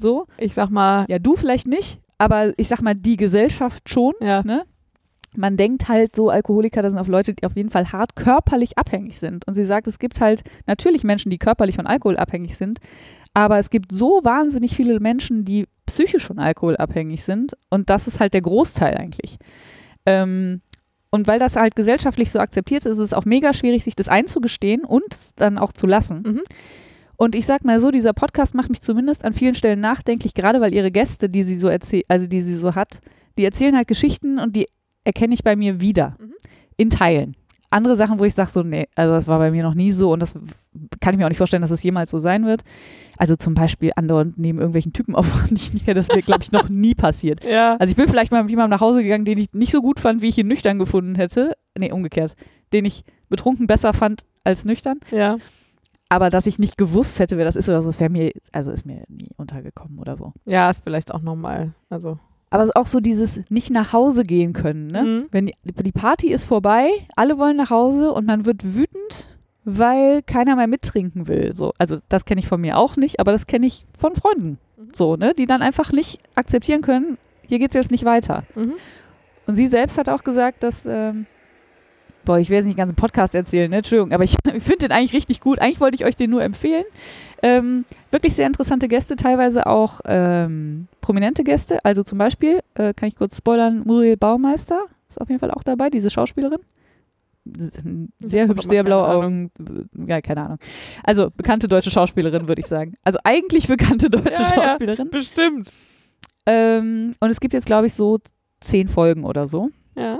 so. 0.01 0.27
Ich 0.37 0.53
sag 0.53 0.69
mal, 0.69 1.05
Ja, 1.09 1.19
du 1.19 1.35
vielleicht 1.35 1.67
nicht, 1.67 1.99
aber 2.17 2.53
ich 2.57 2.67
sag 2.67 2.81
mal, 2.81 2.95
die 2.95 3.17
Gesellschaft 3.17 3.89
schon. 3.89 4.13
ja. 4.21 4.41
Ne? 4.43 4.63
Man 5.37 5.57
denkt 5.57 5.89
halt 5.89 6.15
so, 6.15 6.29
Alkoholiker, 6.29 6.81
das 6.81 6.93
sind 6.93 6.99
auf 6.99 7.09
Leute, 7.09 7.33
die 7.33 7.45
auf 7.45 7.57
jeden 7.57 7.69
Fall 7.69 7.91
hart 7.91 8.15
körperlich 8.15 8.77
abhängig 8.77 9.19
sind. 9.19 9.45
Und 9.45 9.53
sie 9.53 9.65
sagt, 9.65 9.85
es 9.85 9.99
gibt 9.99 10.21
halt 10.21 10.43
natürlich 10.65 11.03
Menschen, 11.03 11.29
die 11.29 11.37
körperlich 11.37 11.75
von 11.75 11.87
Alkohol 11.87 12.15
abhängig 12.15 12.55
sind, 12.55 12.79
aber 13.33 13.59
es 13.59 13.69
gibt 13.69 13.91
so 13.91 14.21
wahnsinnig 14.23 14.73
viele 14.73 14.97
Menschen, 15.01 15.43
die 15.43 15.67
psychisch 15.87 16.25
von 16.25 16.39
Alkohol 16.39 16.77
abhängig 16.77 17.25
sind. 17.25 17.57
Und 17.69 17.89
das 17.89 18.07
ist 18.07 18.21
halt 18.21 18.33
der 18.33 18.41
Großteil 18.41 18.95
eigentlich. 18.95 19.37
Ähm, 20.05 20.61
und 21.09 21.27
weil 21.27 21.39
das 21.39 21.57
halt 21.57 21.75
gesellschaftlich 21.75 22.31
so 22.31 22.39
akzeptiert 22.39 22.85
ist, 22.85 22.93
ist 22.93 22.97
es 22.99 23.13
auch 23.13 23.25
mega 23.25 23.53
schwierig, 23.53 23.83
sich 23.83 23.95
das 23.95 24.07
einzugestehen 24.07 24.85
und 24.85 25.13
es 25.13 25.35
dann 25.35 25.57
auch 25.57 25.73
zu 25.73 25.85
lassen. 25.85 26.23
Mhm. 26.25 26.41
Und 27.17 27.35
ich 27.35 27.45
sag 27.45 27.63
mal 27.63 27.79
so, 27.79 27.91
dieser 27.91 28.13
Podcast 28.13 28.55
macht 28.55 28.69
mich 28.69 28.81
zumindest 28.81 29.23
an 29.23 29.33
vielen 29.33 29.55
Stellen 29.55 29.79
nachdenklich, 29.79 30.33
gerade 30.33 30.61
weil 30.61 30.73
ihre 30.73 30.91
Gäste, 30.91 31.29
die 31.29 31.43
sie 31.43 31.57
so 31.57 31.67
erzählt, 31.67 32.05
also 32.07 32.27
die 32.27 32.41
sie 32.41 32.57
so 32.57 32.75
hat, 32.75 32.99
die 33.37 33.45
erzählen 33.45 33.75
halt 33.75 33.87
Geschichten 33.87 34.39
und 34.39 34.55
die 34.55 34.67
erkenne 35.03 35.33
ich 35.33 35.43
bei 35.43 35.55
mir 35.55 35.81
wieder. 35.81 36.15
Mhm. 36.19 36.33
In 36.77 36.89
Teilen. 36.89 37.35
Andere 37.69 37.95
Sachen, 37.95 38.19
wo 38.19 38.23
ich 38.23 38.33
sage 38.33 38.49
so, 38.51 38.63
nee, 38.63 38.87
also 38.95 39.13
das 39.13 39.27
war 39.27 39.39
bei 39.39 39.51
mir 39.51 39.63
noch 39.63 39.73
nie 39.73 39.91
so 39.91 40.13
und 40.13 40.19
das 40.19 40.33
kann 41.01 41.13
ich 41.13 41.17
mir 41.17 41.25
auch 41.25 41.29
nicht 41.29 41.37
vorstellen, 41.37 41.61
dass 41.61 41.71
es 41.71 41.83
jemals 41.83 42.11
so 42.11 42.19
sein 42.19 42.45
wird. 42.45 42.61
Also 43.17 43.35
zum 43.35 43.53
Beispiel 43.53 43.91
andauernd 43.95 44.37
neben 44.37 44.59
irgendwelchen 44.59 44.93
Typen 44.93 45.15
aufwachen, 45.15 45.55
ich 45.55 45.73
nicht 45.73 45.87
das 45.87 46.09
wäre, 46.09 46.21
glaube 46.21 46.43
ich, 46.43 46.51
noch 46.51 46.69
nie 46.69 46.95
passiert. 46.95 47.43
Ja. 47.43 47.75
Also 47.77 47.91
ich 47.91 47.97
bin 47.97 48.07
vielleicht 48.07 48.31
mal 48.31 48.43
mit 48.43 48.49
jemandem 48.49 48.71
nach 48.71 48.81
Hause 48.81 49.03
gegangen, 49.03 49.25
den 49.25 49.37
ich 49.37 49.51
nicht 49.53 49.71
so 49.71 49.81
gut 49.81 49.99
fand, 49.99 50.21
wie 50.21 50.29
ich 50.29 50.37
ihn 50.37 50.47
nüchtern 50.47 50.79
gefunden 50.79 51.15
hätte. 51.15 51.53
Nee, 51.77 51.91
umgekehrt. 51.91 52.35
Den 52.71 52.85
ich 52.85 53.03
betrunken 53.29 53.67
besser 53.67 53.93
fand 53.93 54.23
als 54.43 54.65
nüchtern. 54.65 54.99
ja. 55.11 55.37
Aber 56.09 56.29
dass 56.29 56.45
ich 56.45 56.59
nicht 56.59 56.77
gewusst 56.77 57.19
hätte, 57.19 57.37
wer 57.37 57.45
das 57.45 57.55
ist 57.55 57.67
oder 57.67 57.81
so, 57.81 57.89
das 57.89 57.99
wäre 57.99 58.11
mir, 58.11 58.31
also 58.51 58.71
ist 58.71 58.85
mir 58.85 59.03
nie 59.07 59.29
untergekommen 59.37 59.97
oder 59.99 60.15
so. 60.15 60.33
Ja, 60.45 60.69
ist 60.69 60.83
vielleicht 60.83 61.13
auch 61.13 61.21
normal. 61.21 61.73
Also. 61.89 62.19
Aber 62.51 62.63
es 62.63 62.69
ist 62.69 62.75
auch 62.75 62.85
so 62.85 62.99
dieses 62.99 63.41
nicht 63.49 63.71
nach 63.71 63.91
Hause 63.91 64.23
gehen 64.23 64.53
können, 64.53 64.87
ne? 64.87 65.03
Mhm. 65.03 65.25
Wenn 65.31 65.45
die, 65.47 65.55
die 65.63 65.91
Party 65.91 66.31
ist 66.31 66.45
vorbei, 66.45 66.87
alle 67.15 67.37
wollen 67.37 67.57
nach 67.57 67.71
Hause 67.71 68.11
und 68.11 68.25
man 68.25 68.45
wird 68.45 68.75
wütend, 68.75 69.35
weil 69.63 70.21
keiner 70.21 70.55
mehr 70.55 70.67
mittrinken 70.67 71.27
will. 71.27 71.55
So. 71.55 71.73
Also 71.79 71.97
das 72.07 72.25
kenne 72.25 72.39
ich 72.39 72.47
von 72.47 72.61
mir 72.61 72.77
auch 72.77 72.97
nicht, 72.97 73.19
aber 73.19 73.31
das 73.31 73.47
kenne 73.47 73.65
ich 73.65 73.87
von 73.97 74.15
Freunden. 74.15 74.59
Mhm. 74.77 74.89
So, 74.93 75.15
ne? 75.15 75.33
Die 75.33 75.47
dann 75.47 75.63
einfach 75.63 75.91
nicht 75.91 76.21
akzeptieren 76.35 76.81
können, 76.81 77.17
hier 77.41 77.59
geht 77.59 77.71
es 77.71 77.75
jetzt 77.75 77.91
nicht 77.91 78.05
weiter. 78.05 78.43
Mhm. 78.55 78.75
Und 79.47 79.55
sie 79.55 79.67
selbst 79.67 79.97
hat 79.97 80.09
auch 80.09 80.23
gesagt, 80.23 80.63
dass, 80.63 80.85
ähm, 80.85 81.25
boah, 82.25 82.39
ich 82.39 82.49
will 82.49 82.57
jetzt 82.57 82.65
nicht 82.65 82.75
den 82.75 82.81
ganzen 82.81 82.95
Podcast 82.95 83.35
erzählen, 83.35 83.69
ne? 83.69 83.77
Entschuldigung, 83.77 84.11
aber 84.11 84.23
ich, 84.23 84.35
ich 84.53 84.63
finde 84.63 84.87
den 84.87 84.91
eigentlich 84.91 85.13
richtig 85.13 85.39
gut. 85.41 85.59
Eigentlich 85.59 85.79
wollte 85.79 85.95
ich 85.95 86.05
euch 86.05 86.15
den 86.15 86.29
nur 86.31 86.43
empfehlen. 86.43 86.85
Ähm, 87.41 87.85
wirklich 88.11 88.33
sehr 88.35 88.47
interessante 88.47 88.87
Gäste, 88.87 89.15
teilweise 89.15 89.67
auch 89.67 90.01
ähm, 90.05 90.87
prominente 91.01 91.43
Gäste. 91.43 91.79
Also 91.83 92.03
zum 92.03 92.17
Beispiel, 92.17 92.59
äh, 92.73 92.93
kann 92.93 93.07
ich 93.07 93.15
kurz 93.15 93.37
spoilern, 93.37 93.83
Muriel 93.85 94.17
Baumeister 94.17 94.79
ist 95.09 95.21
auf 95.21 95.29
jeden 95.29 95.39
Fall 95.39 95.51
auch 95.51 95.63
dabei, 95.63 95.89
diese 95.89 96.09
Schauspielerin. 96.09 96.59
Sehr 98.23 98.47
hübsch, 98.47 98.65
sehr 98.65 98.83
blaue 98.83 99.05
Ahnung. 99.05 99.51
Augen. 99.59 100.07
Ja, 100.07 100.19
keine 100.19 100.45
Ahnung. 100.45 100.57
Also 101.03 101.29
bekannte 101.29 101.67
deutsche 101.67 101.91
Schauspielerin, 101.91 102.47
würde 102.47 102.59
ich 102.61 102.65
sagen. 102.65 102.95
Also 103.03 103.19
eigentlich 103.23 103.67
bekannte 103.67 104.09
deutsche 104.09 104.41
Ja, 104.41 104.49
ja. 104.49 104.55
Schauspielerin. 104.55 105.09
Bestimmt. 105.11 105.71
Ähm, 106.47 107.13
und 107.19 107.29
es 107.29 107.39
gibt 107.39 107.53
jetzt, 107.53 107.67
glaube 107.67 107.87
ich, 107.87 107.93
so 107.93 108.19
zehn 108.61 108.87
Folgen 108.87 109.23
oder 109.25 109.47
so. 109.47 109.69
Ja. 109.95 110.19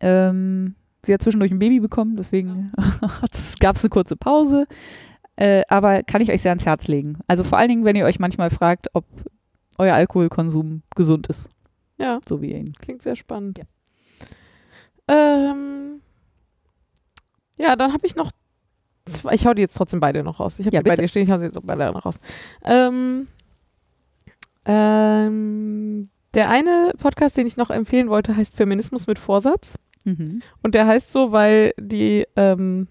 Ähm, 0.00 0.74
sie 1.04 1.12
hat 1.14 1.22
zwischendurch 1.22 1.50
ein 1.50 1.58
Baby 1.58 1.80
bekommen, 1.80 2.16
deswegen 2.16 2.72
gab 3.60 3.76
es 3.76 3.82
eine 3.84 3.90
kurze 3.90 4.16
Pause. 4.16 4.66
Äh, 5.36 5.62
aber 5.68 6.02
kann 6.02 6.20
ich 6.20 6.30
euch 6.30 6.42
sehr 6.42 6.52
ans 6.52 6.66
Herz 6.66 6.88
legen. 6.88 7.18
Also 7.26 7.42
vor 7.42 7.58
allen 7.58 7.68
Dingen, 7.68 7.84
wenn 7.84 7.96
ihr 7.96 8.04
euch 8.04 8.18
manchmal 8.20 8.50
fragt, 8.50 8.88
ob 8.92 9.04
euer 9.78 9.94
Alkoholkonsum 9.94 10.82
gesund 10.94 11.26
ist, 11.28 11.48
Ja. 11.98 12.20
so 12.28 12.42
wie 12.42 12.50
ihr 12.52 12.58
ihn. 12.58 12.72
Klingt 12.74 13.00
sehr 13.02 13.16
spannend. 13.16 13.58
Ja. 13.58 13.64
Ähm, 15.08 16.00
ja, 17.58 17.74
dann 17.76 17.92
habe 17.92 18.06
ich 18.06 18.14
noch 18.14 18.30
zwei. 19.06 19.32
Ich 19.34 19.46
hau 19.46 19.54
die 19.54 19.62
jetzt 19.62 19.76
trotzdem 19.76 20.00
beide 20.00 20.22
noch 20.22 20.38
raus. 20.38 20.58
Ich 20.58 20.66
habe 20.66 20.76
Ja, 20.76 20.82
die 20.82 20.88
bei 20.88 20.92
bitte. 20.92 21.02
dir 21.02 21.08
stehen, 21.08 21.22
ich 21.22 21.30
hau 21.30 21.38
sie 21.38 21.46
jetzt 21.46 21.56
auch 21.58 21.62
beide 21.64 21.86
noch 21.90 22.04
raus. 22.04 22.20
Ähm, 22.64 23.26
ähm, 24.66 26.08
der 26.34 26.48
eine 26.50 26.92
Podcast, 26.98 27.36
den 27.36 27.46
ich 27.46 27.56
noch 27.56 27.70
empfehlen 27.70 28.08
wollte, 28.08 28.36
heißt 28.36 28.56
Feminismus 28.56 29.06
mit 29.06 29.18
Vorsatz. 29.18 29.76
Mhm. 30.04 30.42
Und 30.62 30.74
der 30.74 30.86
heißt 30.86 31.12
so, 31.12 31.32
weil 31.32 31.74
die 31.78 32.26
ähm, 32.36 32.88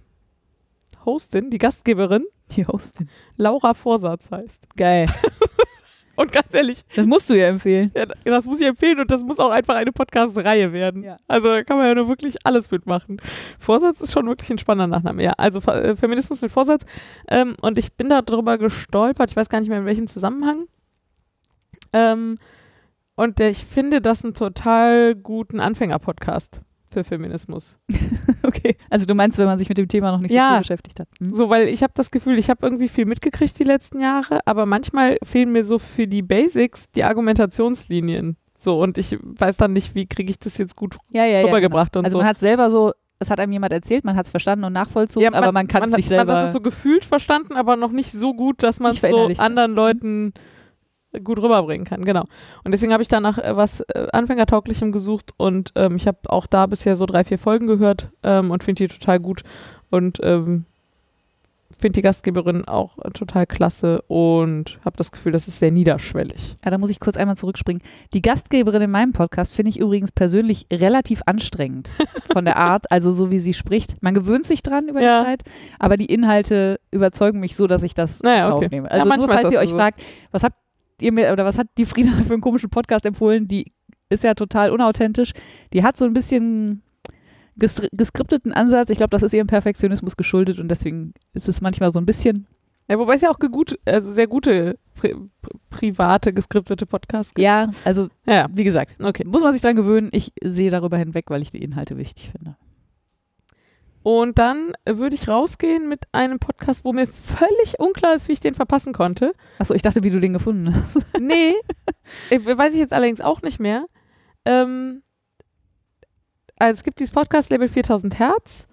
Hostin, 1.05 1.49
die 1.49 1.57
Gastgeberin, 1.57 2.25
Die 2.55 2.65
Hostin. 2.67 3.09
Laura 3.37 3.73
Vorsatz 3.73 4.29
heißt. 4.31 4.67
Geil. 4.75 5.07
Und 6.17 6.31
ganz 6.31 6.53
ehrlich, 6.53 6.83
Das 6.95 7.05
musst 7.05 7.29
du 7.29 7.33
ja 7.33 7.47
empfehlen. 7.47 7.91
Ja, 7.95 8.05
das 8.25 8.45
muss 8.45 8.59
ich 8.59 8.67
empfehlen 8.67 8.99
und 8.99 9.09
das 9.09 9.23
muss 9.23 9.39
auch 9.39 9.49
einfach 9.49 9.75
eine 9.75 9.91
Podcast-Reihe 9.91 10.71
werden. 10.71 11.03
Ja. 11.03 11.17
Also 11.27 11.47
da 11.47 11.63
kann 11.63 11.77
man 11.77 11.87
ja 11.87 11.95
nur 11.95 12.09
wirklich 12.09 12.35
alles 12.45 12.69
mitmachen. 12.69 13.19
Vorsatz 13.57 14.01
ist 14.01 14.11
schon 14.11 14.27
wirklich 14.27 14.49
ein 14.51 14.59
spannender 14.59 14.97
Nachname. 14.97 15.23
Ja, 15.23 15.31
also 15.37 15.59
äh, 15.71 15.95
Feminismus 15.95 16.41
mit 16.41 16.51
Vorsatz. 16.51 16.85
Ähm, 17.27 17.55
und 17.61 17.77
ich 17.77 17.93
bin 17.93 18.09
da 18.09 18.21
drüber 18.21 18.57
gestolpert, 18.59 19.31
ich 19.31 19.37
weiß 19.37 19.49
gar 19.49 19.61
nicht 19.61 19.69
mehr 19.69 19.79
in 19.79 19.85
welchem 19.85 20.07
Zusammenhang. 20.07 20.67
Ähm, 21.93 22.37
und 23.15 23.39
ich 23.39 23.65
finde 23.65 24.01
das 24.01 24.23
einen 24.23 24.33
total 24.33 25.15
guten 25.15 25.59
Anfänger-Podcast 25.59 26.61
für 26.91 27.03
Feminismus. 27.03 27.79
Okay. 28.43 28.75
Also 28.89 29.05
du 29.05 29.13
meinst, 29.13 29.37
wenn 29.37 29.45
man 29.45 29.57
sich 29.59 29.69
mit 29.69 29.77
dem 29.77 29.87
Thema 29.87 30.11
noch 30.11 30.19
nicht 30.19 30.31
so 30.31 30.35
Ja. 30.35 30.53
viel 30.53 30.59
beschäftigt 30.61 30.99
hat. 30.99 31.07
Mhm. 31.19 31.35
So, 31.35 31.49
weil 31.49 31.67
ich 31.67 31.83
habe 31.83 31.93
das 31.95 32.09
Gefühl, 32.09 32.37
ich 32.39 32.49
habe 32.49 32.65
irgendwie 32.65 32.87
viel 32.89 33.05
mitgekriegt 33.05 33.57
die 33.59 33.63
letzten 33.63 33.99
Jahre, 34.01 34.39
aber 34.45 34.65
manchmal 34.65 35.17
fehlen 35.23 35.51
mir 35.51 35.63
so 35.63 35.77
für 35.77 36.07
die 36.07 36.23
Basics 36.23 36.85
die 36.95 37.03
Argumentationslinien. 37.03 38.37
So, 38.57 38.79
und 38.81 38.97
ich 38.97 39.17
weiß 39.21 39.57
dann 39.57 39.73
nicht, 39.73 39.95
wie 39.95 40.05
kriege 40.05 40.29
ich 40.31 40.39
das 40.39 40.57
jetzt 40.57 40.75
gut 40.75 40.97
Ja, 41.11 41.25
ja, 41.25 41.39
ja. 41.41 41.45
rübergebracht 41.45 41.95
und 41.97 42.05
Also 42.05 42.15
so. 42.15 42.17
man 42.19 42.27
hat 42.27 42.39
selber 42.39 42.69
so, 42.69 42.91
das 43.19 43.29
hat 43.29 43.39
einem 43.39 43.51
jemand 43.53 43.73
erzählt, 43.73 44.03
man 44.03 44.15
hat 44.15 44.25
es 44.25 44.31
verstanden 44.31 44.65
und 44.65 44.73
nachvollzogen, 44.73 45.33
aber 45.33 45.51
man 45.51 45.67
kann 45.67 45.83
es 45.83 45.91
nicht 45.91 46.07
selber. 46.07 46.25
Man 46.33 46.41
hat 46.41 46.47
es 46.49 46.53
so 46.53 46.61
gefühlt 46.61 47.05
verstanden, 47.05 47.55
aber 47.55 47.75
noch 47.75 47.91
nicht 47.91 48.11
so 48.11 48.33
gut, 48.33 48.63
dass 48.63 48.79
man 48.79 48.91
es 48.91 49.01
so 49.01 49.31
anderen 49.37 49.73
Leuten 49.73 50.33
gut 51.23 51.39
rüberbringen 51.41 51.85
kann. 51.85 52.05
Genau. 52.05 52.23
Und 52.63 52.71
deswegen 52.71 52.93
habe 52.93 53.03
ich 53.03 53.09
danach 53.09 53.37
äh, 53.37 53.55
was 53.55 53.81
äh, 53.81 54.07
Anfängertauglichem 54.13 54.91
gesucht 54.91 55.31
und 55.37 55.71
ähm, 55.75 55.95
ich 55.95 56.07
habe 56.07 56.17
auch 56.27 56.47
da 56.47 56.65
bisher 56.65 56.95
so 56.95 57.05
drei, 57.05 57.23
vier 57.23 57.37
Folgen 57.37 57.67
gehört 57.67 58.09
ähm, 58.23 58.51
und 58.51 58.63
finde 58.63 58.87
die 58.87 58.93
total 58.99 59.19
gut 59.19 59.43
und 59.89 60.19
ähm, 60.23 60.65
finde 61.79 61.93
die 61.97 62.01
Gastgeberin 62.01 62.65
auch 62.65 62.97
äh, 62.99 63.09
total 63.11 63.45
klasse 63.47 64.01
und 64.07 64.77
habe 64.83 64.97
das 64.97 65.11
Gefühl, 65.11 65.31
das 65.31 65.47
ist 65.47 65.59
sehr 65.59 65.71
niederschwellig. 65.71 66.57
Ja, 66.63 66.69
da 66.71 66.77
muss 66.77 66.89
ich 66.89 66.99
kurz 66.99 67.15
einmal 67.17 67.37
zurückspringen. 67.37 67.81
Die 68.13 68.21
Gastgeberin 68.21 68.81
in 68.83 68.91
meinem 68.91 69.13
Podcast 69.13 69.55
finde 69.55 69.69
ich 69.69 69.79
übrigens 69.79 70.11
persönlich 70.11 70.67
relativ 70.71 71.21
anstrengend 71.25 71.91
von 72.33 72.43
der 72.45 72.57
Art, 72.57 72.91
also 72.91 73.11
so 73.11 73.31
wie 73.31 73.39
sie 73.39 73.53
spricht. 73.53 73.95
Man 74.03 74.13
gewöhnt 74.13 74.45
sich 74.45 74.63
dran 74.63 74.89
über 74.89 75.01
Ja. 75.01 75.21
die 75.21 75.27
Zeit, 75.27 75.43
aber 75.79 75.95
die 75.97 76.05
Inhalte 76.13 76.79
überzeugen 76.91 77.39
mich 77.39 77.55
so, 77.55 77.67
dass 77.67 77.83
ich 77.83 77.93
das 77.95 78.21
Naja, 78.21 78.53
okay. 78.53 78.65
aufnehme. 78.65 78.87
Ja, 78.87 78.91
Also 78.91 79.05
nur 79.05 79.09
manchmal 79.17 79.35
ist 79.37 79.41
falls 79.43 79.53
ihr 79.53 79.59
euch 79.59 79.69
so. 79.69 79.75
fragt, 79.77 80.03
was 80.31 80.43
habt 80.43 80.55
ihr 81.01 81.11
mir 81.11 81.31
oder 81.31 81.45
was 81.45 81.57
hat 81.57 81.67
die 81.77 81.85
Frieda 81.85 82.11
für 82.23 82.33
einen 82.33 82.41
komischen 82.41 82.69
Podcast 82.69 83.05
empfohlen, 83.05 83.47
die 83.47 83.71
ist 84.09 84.23
ja 84.23 84.33
total 84.33 84.71
unauthentisch. 84.71 85.31
Die 85.73 85.83
hat 85.83 85.97
so 85.97 86.05
ein 86.05 86.13
bisschen 86.13 86.81
ges 87.57 87.81
geskripteten 87.91 88.51
Ansatz. 88.51 88.89
Ich 88.89 88.97
glaube, 88.97 89.11
das 89.11 89.23
ist 89.23 89.33
ihrem 89.33 89.47
Perfektionismus 89.47 90.17
geschuldet 90.17 90.59
und 90.59 90.67
deswegen 90.69 91.13
ist 91.33 91.47
es 91.47 91.61
manchmal 91.61 91.91
so 91.91 91.99
ein 91.99 92.05
bisschen 92.05 92.47
Ja, 92.89 92.99
wobei 92.99 93.15
es 93.15 93.21
ja 93.21 93.29
auch 93.29 93.39
gut, 93.39 93.79
also 93.85 94.11
sehr 94.11 94.27
gute 94.27 94.77
pri 94.95 95.15
private, 95.69 96.33
geskriptete 96.33 96.85
Podcasts 96.85 97.33
gibt. 97.33 97.43
ja, 97.43 97.71
also 97.85 98.09
Ja, 98.25 98.47
wie 98.51 98.63
gesagt, 98.65 99.01
okay. 99.01 99.23
muss 99.25 99.41
man 99.41 99.53
sich 99.53 99.61
dran 99.61 99.75
gewöhnen. 99.75 100.09
Ich 100.11 100.33
sehe 100.43 100.69
darüber 100.69 100.97
hinweg, 100.97 101.25
weil 101.29 101.41
ich 101.41 101.51
die 101.51 101.63
Inhalte 101.63 101.97
wichtig 101.97 102.31
finde. 102.31 102.57
Und 104.03 104.39
dann 104.39 104.73
würde 104.85 105.15
ich 105.15 105.27
rausgehen 105.27 105.87
mit 105.87 106.05
einem 106.11 106.39
Podcast, 106.39 106.83
wo 106.83 106.91
mir 106.91 107.07
völlig 107.07 107.79
unklar 107.79 108.15
ist, 108.15 108.27
wie 108.27 108.33
ich 108.33 108.39
den 108.39 108.55
verpassen 108.55 108.93
konnte. 108.93 109.33
Achso, 109.59 109.75
ich 109.75 109.83
dachte, 109.83 110.03
wie 110.03 110.09
du 110.09 110.19
den 110.19 110.33
gefunden 110.33 110.73
hast. 110.73 110.99
Nee, 111.19 111.53
weiß 112.29 112.73
ich 112.73 112.79
jetzt 112.79 112.93
allerdings 112.93 113.21
auch 113.21 113.41
nicht 113.43 113.59
mehr. 113.59 113.85
Ähm, 114.45 115.03
also 116.57 116.79
es 116.79 116.83
gibt 116.83 116.99
dieses 116.99 117.13
Podcast-Label 117.13 117.67
4000 117.67 118.17
Hertz, 118.17 118.67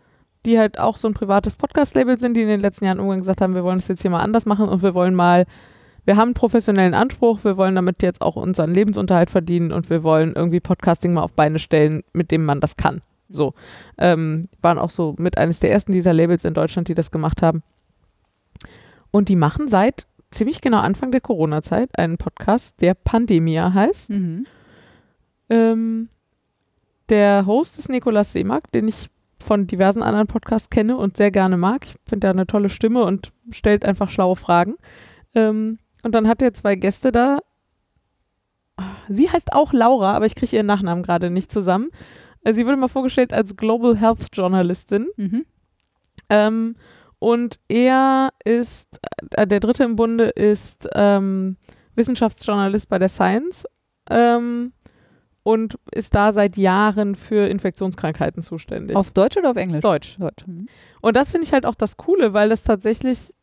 die 0.46 0.58
halt 0.58 0.78
auch 0.78 0.96
so 0.96 1.08
ein 1.08 1.14
privates 1.14 1.56
Podcast-Label 1.56 2.18
sind, 2.18 2.34
die 2.34 2.42
in 2.42 2.48
den 2.48 2.60
letzten 2.60 2.86
Jahren 2.86 2.98
irgendwann 2.98 3.18
gesagt 3.18 3.42
haben, 3.42 3.54
wir 3.54 3.64
wollen 3.64 3.78
es 3.78 3.88
jetzt 3.88 4.02
hier 4.02 4.10
mal 4.10 4.22
anders 4.22 4.46
machen 4.46 4.68
und 4.68 4.82
wir 4.82 4.94
wollen 4.94 5.14
mal, 5.14 5.44
wir 6.06 6.16
haben 6.16 6.28
einen 6.28 6.34
professionellen 6.34 6.94
Anspruch, 6.94 7.44
wir 7.44 7.58
wollen 7.58 7.74
damit 7.74 8.02
jetzt 8.02 8.22
auch 8.22 8.36
unseren 8.36 8.72
Lebensunterhalt 8.72 9.30
verdienen 9.30 9.72
und 9.72 9.90
wir 9.90 10.02
wollen 10.02 10.32
irgendwie 10.34 10.60
Podcasting 10.60 11.12
mal 11.12 11.22
auf 11.22 11.34
Beine 11.34 11.58
stellen, 11.58 12.02
mit 12.14 12.30
dem 12.30 12.46
man 12.46 12.60
das 12.60 12.76
kann. 12.76 13.02
So. 13.28 13.54
Ähm, 13.98 14.48
waren 14.60 14.78
auch 14.78 14.90
so 14.90 15.14
mit 15.18 15.38
eines 15.38 15.60
der 15.60 15.70
ersten 15.70 15.92
dieser 15.92 16.12
Labels 16.12 16.44
in 16.44 16.54
Deutschland, 16.54 16.88
die 16.88 16.94
das 16.94 17.10
gemacht 17.10 17.42
haben. 17.42 17.62
Und 19.10 19.28
die 19.28 19.36
machen 19.36 19.68
seit 19.68 20.06
ziemlich 20.30 20.60
genau 20.60 20.78
Anfang 20.78 21.10
der 21.10 21.20
Corona-Zeit 21.20 21.98
einen 21.98 22.18
Podcast, 22.18 22.80
der 22.80 22.94
Pandemia 22.94 23.72
heißt. 23.72 24.10
Mhm. 24.10 24.46
Ähm, 25.48 26.08
der 27.08 27.46
Host 27.46 27.78
ist 27.78 27.88
Nikolaus 27.88 28.32
Seemack, 28.32 28.70
den 28.72 28.88
ich 28.88 29.08
von 29.40 29.66
diversen 29.66 30.02
anderen 30.02 30.26
Podcasts 30.26 30.68
kenne 30.68 30.96
und 30.96 31.16
sehr 31.16 31.30
gerne 31.30 31.56
mag. 31.56 31.84
Ich 31.86 31.94
finde 32.06 32.26
er 32.26 32.32
eine 32.32 32.46
tolle 32.46 32.68
Stimme 32.68 33.04
und 33.04 33.32
stellt 33.50 33.84
einfach 33.84 34.10
schlaue 34.10 34.36
Fragen. 34.36 34.74
Ähm, 35.34 35.78
und 36.02 36.14
dann 36.14 36.28
hat 36.28 36.42
er 36.42 36.54
zwei 36.54 36.74
Gäste 36.74 37.12
da. 37.12 37.38
Sie 39.08 39.30
heißt 39.30 39.52
auch 39.52 39.72
Laura, 39.72 40.14
aber 40.14 40.26
ich 40.26 40.34
kriege 40.34 40.56
ihren 40.56 40.66
Nachnamen 40.66 41.02
gerade 41.02 41.30
nicht 41.30 41.50
zusammen. 41.50 41.90
Äh, 42.48 42.54
Sie 42.54 42.66
wurde 42.66 42.76
mal 42.76 42.88
vorgestellt 42.88 43.32
als 43.32 43.56
Global 43.56 43.96
Health 43.96 44.28
Journalistin. 44.32 45.08
Mhm. 45.16 45.44
Ähm, 46.30 46.76
und 47.18 47.58
er 47.68 48.30
ist, 48.44 49.00
äh, 49.32 49.46
der 49.46 49.60
dritte 49.60 49.84
im 49.84 49.96
Bunde 49.96 50.28
ist 50.28 50.88
ähm, 50.94 51.56
Wissenschaftsjournalist 51.94 52.88
bei 52.88 52.98
der 52.98 53.08
Science 53.08 53.64
ähm, 54.10 54.72
und 55.42 55.78
ist 55.90 56.14
da 56.14 56.32
seit 56.32 56.56
Jahren 56.56 57.14
für 57.14 57.48
Infektionskrankheiten 57.48 58.42
zuständig. 58.42 58.96
Auf 58.96 59.10
Deutsch 59.10 59.36
oder 59.36 59.50
auf 59.50 59.56
Englisch? 59.56 59.80
Deutsch. 59.80 60.16
Deutsch. 60.18 60.46
Mhm. 60.46 60.68
Und 61.00 61.16
das 61.16 61.30
finde 61.30 61.46
ich 61.46 61.52
halt 61.52 61.66
auch 61.66 61.74
das 61.74 61.96
Coole, 61.96 62.34
weil 62.34 62.50
das 62.50 62.62
tatsächlich 62.62 63.34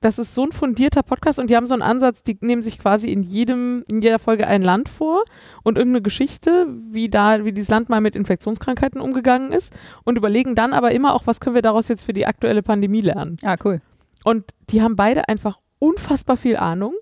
das 0.00 0.18
ist 0.18 0.34
so 0.34 0.44
ein 0.44 0.52
fundierter 0.52 1.02
Podcast 1.02 1.38
und 1.38 1.50
die 1.50 1.56
haben 1.56 1.66
so 1.66 1.74
einen 1.74 1.82
Ansatz, 1.82 2.22
die 2.22 2.36
nehmen 2.40 2.62
sich 2.62 2.78
quasi 2.78 3.12
in 3.12 3.20
jedem, 3.20 3.84
in 3.88 4.00
jeder 4.00 4.18
Folge 4.18 4.46
ein 4.46 4.62
Land 4.62 4.88
vor 4.88 5.24
und 5.62 5.76
irgendeine 5.76 6.02
Geschichte, 6.02 6.66
wie 6.90 7.10
da, 7.10 7.44
wie 7.44 7.52
dieses 7.52 7.68
Land 7.68 7.90
mal 7.90 8.00
mit 8.00 8.16
Infektionskrankheiten 8.16 9.00
umgegangen 9.00 9.52
ist 9.52 9.78
und 10.04 10.16
überlegen 10.16 10.54
dann 10.54 10.72
aber 10.72 10.92
immer 10.92 11.14
auch, 11.14 11.26
was 11.26 11.38
können 11.38 11.54
wir 11.54 11.62
daraus 11.62 11.88
jetzt 11.88 12.04
für 12.04 12.14
die 12.14 12.26
aktuelle 12.26 12.62
Pandemie 12.62 13.02
lernen. 13.02 13.36
Ah, 13.42 13.56
cool. 13.64 13.82
Und 14.24 14.54
die 14.70 14.82
haben 14.82 14.96
beide 14.96 15.28
einfach 15.28 15.58
unfassbar 15.78 16.38
viel 16.38 16.56
Ahnung, 16.56 16.94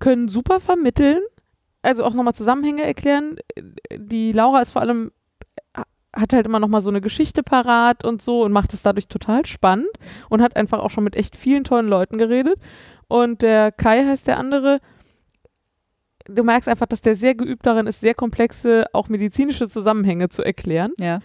können 0.00 0.28
super 0.28 0.60
vermitteln, 0.60 1.20
also 1.82 2.04
auch 2.04 2.14
nochmal 2.14 2.34
Zusammenhänge 2.34 2.82
erklären. 2.82 3.36
Die 3.94 4.32
Laura 4.32 4.62
ist 4.62 4.70
vor 4.70 4.80
allem 4.80 5.12
hat 6.14 6.32
halt 6.32 6.46
immer 6.46 6.60
noch 6.60 6.68
mal 6.68 6.80
so 6.80 6.90
eine 6.90 7.00
Geschichte 7.00 7.42
parat 7.42 8.04
und 8.04 8.22
so 8.22 8.42
und 8.42 8.52
macht 8.52 8.72
es 8.74 8.82
dadurch 8.82 9.08
total 9.08 9.46
spannend 9.46 9.90
und 10.28 10.42
hat 10.42 10.56
einfach 10.56 10.78
auch 10.78 10.90
schon 10.90 11.04
mit 11.04 11.16
echt 11.16 11.36
vielen 11.36 11.64
tollen 11.64 11.88
Leuten 11.88 12.18
geredet. 12.18 12.56
Und 13.08 13.42
der 13.42 13.72
Kai 13.72 14.04
heißt 14.04 14.26
der 14.26 14.38
andere. 14.38 14.80
Du 16.26 16.42
merkst 16.42 16.68
einfach, 16.68 16.86
dass 16.86 17.02
der 17.02 17.16
sehr 17.16 17.34
geübt 17.34 17.66
darin 17.66 17.86
ist, 17.86 18.00
sehr 18.00 18.14
komplexe, 18.14 18.86
auch 18.92 19.08
medizinische 19.08 19.68
Zusammenhänge 19.68 20.30
zu 20.30 20.42
erklären. 20.42 20.92
Ja. 20.98 21.20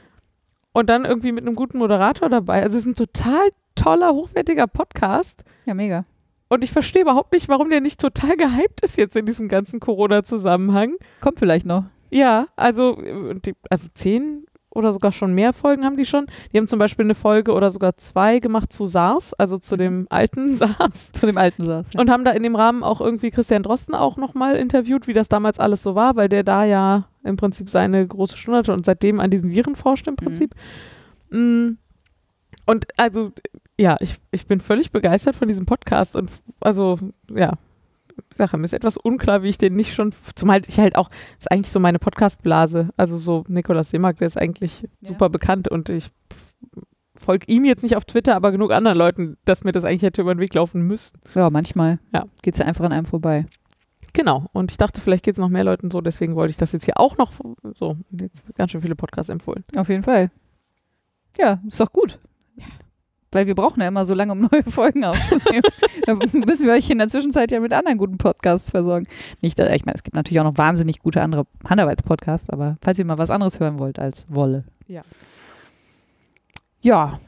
Und 0.74 0.90
dann 0.90 1.06
irgendwie 1.06 1.32
mit 1.32 1.46
einem 1.46 1.56
guten 1.56 1.78
Moderator 1.78 2.30
dabei. 2.30 2.62
Also 2.62 2.78
es 2.78 2.86
ist 2.86 2.88
ein 2.88 2.96
total 2.96 3.50
toller, 3.76 4.14
hochwertiger 4.14 4.68
Podcast. 4.68 5.44
Ja, 5.66 5.74
mega. 5.74 6.04
Und 6.50 6.64
ich 6.64 6.72
verstehe 6.72 7.04
überhaupt 7.04 7.32
nicht, 7.32 7.48
warum 7.48 7.70
der 7.70 7.80
nicht 7.80 8.02
total 8.02 8.36
gehypt 8.36 8.82
ist 8.82 8.98
jetzt 8.98 9.16
in 9.16 9.26
diesem 9.26 9.48
ganzen 9.48 9.80
Corona-Zusammenhang. 9.80 10.96
Kommt 11.22 11.40
vielleicht 11.40 11.66
noch. 11.66 11.86
Ja, 12.10 12.48
also, 12.56 13.00
äh, 13.02 13.54
also 13.70 13.88
zehn 13.94 14.46
oder 14.72 14.92
sogar 14.92 15.12
schon 15.12 15.34
mehr 15.34 15.54
Folgen 15.54 15.84
haben 15.84 15.98
die 15.98 16.06
schon. 16.06 16.28
Die 16.54 16.58
haben 16.58 16.68
zum 16.68 16.80
Beispiel 16.80 17.06
eine 17.06 17.16
Folge 17.16 17.54
oder 17.54 17.72
sogar 17.72 17.98
zwei 17.98 18.40
gemacht 18.40 18.72
zu 18.72 18.86
SARS, 18.86 19.34
also 19.34 19.58
zu 19.58 19.78
dem 19.78 20.08
alten 20.10 20.56
SARS. 20.56 21.12
Zu 21.12 21.26
dem 21.26 21.38
alten 21.38 21.66
SARS. 21.66 21.94
Ja. 21.94 22.02
Und 22.02 22.10
haben 22.10 22.26
da 22.26 22.32
in 22.32 22.44
dem 22.44 22.56
Rahmen 22.56 22.84
auch 22.84 23.02
irgendwie 23.02 23.32
Christian 23.32 23.64
Drosten 23.64 23.96
auch 23.96 24.18
nochmal 24.18 24.56
interviewt, 24.56 25.08
wie 25.08 25.14
das 25.14 25.28
damals 25.28 25.60
alles 25.60 25.84
so 25.84 25.96
war, 25.96 26.16
weil 26.16 26.30
der 26.30 26.44
da 26.44 26.64
ja 26.64 27.08
im 27.24 27.36
Prinzip 27.36 27.70
seine 27.70 28.08
große 28.08 28.38
Stunde 28.38 28.60
hatte 28.60 28.74
und 28.74 28.86
seitdem 28.86 29.20
an 29.20 29.30
diesen 29.30 29.52
Viren 29.52 29.76
forscht 29.76 30.08
im 30.08 30.16
Prinzip. 30.16 30.54
Mhm. 31.30 31.78
Und 32.66 32.86
also, 32.98 33.32
ja, 33.80 33.98
ich, 34.00 34.20
ich 34.32 34.46
bin 34.46 34.60
völlig 34.60 34.92
begeistert 34.92 35.36
von 35.36 35.48
diesem 35.48 35.66
Podcast 35.66 36.16
und 36.16 36.30
also, 36.60 37.00
ja, 37.36 37.54
Sache. 38.44 38.58
Mir 38.58 38.66
ist 38.66 38.74
etwas 38.74 38.98
unklar, 38.98 39.44
wie 39.44 39.50
ich 39.50 39.58
den 39.58 39.76
nicht 39.76 39.94
schon, 39.94 40.14
zumal 40.36 40.62
ich 40.68 40.80
halt 40.80 40.96
auch, 40.96 41.10
das 41.10 41.20
ist 41.42 41.52
eigentlich 41.52 41.70
so 41.72 41.80
meine 41.80 42.00
Podcast-Blase. 42.00 42.90
Also 42.98 43.18
so 43.18 43.44
Nikolaus 43.48 43.90
Seemark, 43.92 44.18
der 44.18 44.28
ist 44.28 44.38
eigentlich 44.38 44.82
Ja. 45.02 45.10
super 45.10 45.30
bekannt 45.30 45.68
und 45.68 45.90
ich 45.90 46.10
folge 47.16 47.46
ihm 47.52 47.66
jetzt 47.66 47.84
nicht 47.84 47.96
auf 47.96 48.06
Twitter, 48.06 48.36
aber 48.36 48.52
genug 48.52 48.72
anderen 48.72 48.98
Leuten, 48.98 49.38
dass 49.46 49.64
mir 49.64 49.72
das 49.74 49.84
eigentlich 49.84 50.04
hätte 50.04 50.22
über 50.22 50.34
den 50.34 50.40
Weg 50.40 50.54
laufen 50.54 50.82
müssen. 50.82 51.20
ja, 51.36 51.50
manchmal 51.50 52.00
Ja. 52.14 52.26
geht 52.42 52.56
es 52.56 52.60
ja 52.60 52.66
einfach 52.66 52.86
an 52.86 52.94
einem 52.94 53.06
vorbei. 53.06 53.46
Genau. 54.14 54.46
Und 54.54 54.72
ich 54.72 54.78
dachte, 54.78 55.02
vielleicht 55.02 55.24
geht 55.26 55.36
es 55.36 55.40
noch 55.40 55.50
mehr 55.50 55.64
Leuten 55.64 55.92
so, 55.92 56.02
deswegen 56.02 56.36
wollte 56.36 56.52
ich 56.52 56.58
das 56.58 56.72
jetzt 56.72 56.86
hier 56.86 56.98
auch 57.00 57.18
noch 57.18 57.32
so, 57.76 57.96
jetzt 58.12 58.56
ganz 58.56 58.72
schön 58.72 58.82
viele 58.82 58.96
Podcasts 58.96 59.30
empfohlen. 59.30 59.64
Auf 59.76 59.90
jeden 59.90 60.02
Fall. 60.04 60.32
Ja, 61.38 61.62
ist 61.68 61.80
doch 61.80 61.94
gut. 61.94 62.18
Weil 63.32 63.46
wir 63.46 63.54
brauchen 63.56 63.80
ja 63.82 63.88
immer 63.88 64.06
so 64.06 64.14
lange, 64.16 64.32
um 64.32 64.42
neue 64.52 64.64
Folgen 64.64 65.04
aufzunehmen. 65.06 65.62
da 66.06 66.16
müssen 66.16 66.66
wir 66.66 66.74
euch 66.74 66.90
in 66.90 66.98
der 66.98 67.08
Zwischenzeit 67.10 67.52
ja 67.52 67.60
mit 67.60 67.74
anderen 67.74 67.98
guten 67.98 68.18
Podcasts 68.18 68.72
versorgen. 68.72 69.06
Nicht, 69.42 69.60
dass- 69.60 69.70
ich 69.72 69.86
meine, 69.86 69.96
es 69.96 70.04
gibt 70.04 70.16
natürlich 70.16 70.40
auch 70.40 70.46
noch 70.46 70.58
wahnsinnig 70.58 71.00
gute 71.00 71.22
andere 71.22 71.46
Handarbeitspodcasts, 71.68 72.50
aber 72.50 72.78
falls 72.82 72.98
ihr 73.00 73.06
mal 73.06 73.18
was 73.20 73.30
anderes 73.30 73.60
hören 73.60 73.78
wollt 73.80 74.00
als 74.00 74.26
Wolle. 74.30 74.64
Ja. 74.88 75.02
Ja, 76.82 77.20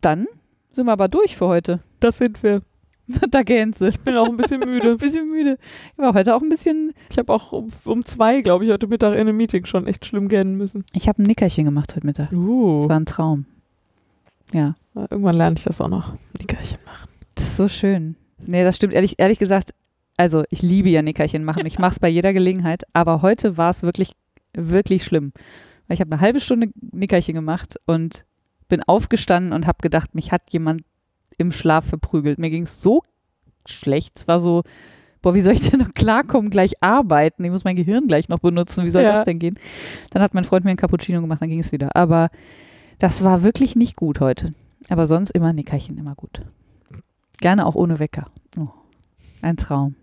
dann 0.00 0.26
sind 0.70 0.86
wir 0.86 0.92
aber 0.92 1.08
durch 1.08 1.36
für 1.36 1.48
heute. 1.48 1.80
Das 2.00 2.18
sind 2.18 2.42
wir. 2.42 2.62
da 3.30 3.42
Gänse. 3.42 3.88
Ich 3.88 4.00
bin 4.00 4.16
auch 4.16 4.28
ein 4.28 4.36
bisschen 4.36 4.60
müde. 4.60 4.92
Ein 4.92 4.96
bisschen 4.98 5.28
müde. 5.28 5.58
Ich 5.92 5.98
war 5.98 6.14
heute 6.14 6.34
auch 6.36 6.40
ein 6.40 6.48
bisschen. 6.48 6.92
Ich 7.10 7.18
habe 7.18 7.32
auch 7.32 7.52
um, 7.52 7.68
um 7.84 8.04
zwei, 8.04 8.40
glaube 8.42 8.64
ich, 8.64 8.70
heute 8.70 8.86
Mittag 8.86 9.12
in 9.14 9.20
einem 9.20 9.36
Meeting 9.36 9.66
schon 9.66 9.86
echt 9.88 10.06
schlimm 10.06 10.28
gähnen 10.28 10.56
müssen. 10.56 10.84
Ich 10.92 11.08
habe 11.08 11.20
ein 11.22 11.26
Nickerchen 11.26 11.64
gemacht 11.64 11.92
heute 11.96 12.06
Mittag. 12.06 12.32
Uh. 12.32 12.78
Das 12.78 12.88
war 12.88 12.96
ein 13.00 13.06
Traum. 13.06 13.44
Ja. 14.52 14.76
Irgendwann 14.94 15.36
lerne 15.36 15.54
ich 15.56 15.64
das 15.64 15.80
auch 15.80 15.88
noch. 15.88 16.12
Nickerchen 16.38 16.78
machen. 16.84 17.08
Das 17.34 17.46
ist 17.46 17.56
so 17.56 17.68
schön. 17.68 18.16
Nee, 18.44 18.62
das 18.64 18.76
stimmt 18.76 18.92
ehrlich, 18.94 19.14
ehrlich 19.18 19.38
gesagt. 19.38 19.72
Also, 20.16 20.44
ich 20.50 20.60
liebe 20.62 20.90
ja 20.90 21.00
Nickerchen 21.02 21.44
machen. 21.44 21.64
Ich 21.64 21.78
mache 21.78 21.92
es 21.92 22.00
bei 22.00 22.08
jeder 22.08 22.32
Gelegenheit. 22.32 22.82
Aber 22.92 23.22
heute 23.22 23.56
war 23.56 23.70
es 23.70 23.82
wirklich, 23.82 24.12
wirklich 24.52 25.04
schlimm. 25.04 25.32
Weil 25.88 25.94
ich 25.94 26.00
habe 26.00 26.12
eine 26.12 26.20
halbe 26.20 26.40
Stunde 26.40 26.68
Nickerchen 26.92 27.34
gemacht 27.34 27.76
und 27.86 28.24
bin 28.68 28.82
aufgestanden 28.82 29.52
und 29.52 29.66
habe 29.66 29.78
gedacht, 29.82 30.14
mich 30.14 30.30
hat 30.32 30.42
jemand 30.52 30.82
im 31.38 31.52
Schlaf 31.52 31.86
verprügelt. 31.86 32.38
Mir 32.38 32.50
ging 32.50 32.64
es 32.64 32.82
so 32.82 33.02
schlecht. 33.66 34.12
Es 34.16 34.28
war 34.28 34.40
so, 34.40 34.62
boah, 35.22 35.34
wie 35.34 35.40
soll 35.40 35.54
ich 35.54 35.68
denn 35.70 35.80
noch 35.80 35.92
klarkommen, 35.94 36.50
gleich 36.50 36.82
arbeiten? 36.82 37.44
Ich 37.44 37.50
muss 37.50 37.64
mein 37.64 37.76
Gehirn 37.76 38.06
gleich 38.08 38.28
noch 38.28 38.40
benutzen. 38.40 38.84
Wie 38.84 38.90
soll 38.90 39.02
Ja. 39.02 39.12
das 39.16 39.24
denn 39.24 39.38
gehen? 39.38 39.58
Dann 40.10 40.22
hat 40.22 40.34
mein 40.34 40.44
Freund 40.44 40.64
mir 40.64 40.70
ein 40.72 40.76
Cappuccino 40.76 41.20
gemacht, 41.20 41.40
dann 41.40 41.48
ging 41.48 41.60
es 41.60 41.72
wieder. 41.72 41.96
Aber 41.96 42.28
das 42.98 43.24
war 43.24 43.42
wirklich 43.42 43.76
nicht 43.76 43.96
gut 43.96 44.20
heute. 44.20 44.54
Aber 44.88 45.06
sonst 45.06 45.30
immer 45.30 45.52
Nickerchen, 45.52 45.98
immer 45.98 46.14
gut. 46.14 46.42
Gerne 47.40 47.66
auch 47.66 47.74
ohne 47.74 47.98
Wecker. 47.98 48.26
Oh, 48.58 48.68
ein 49.40 49.56
Traum. 49.56 49.96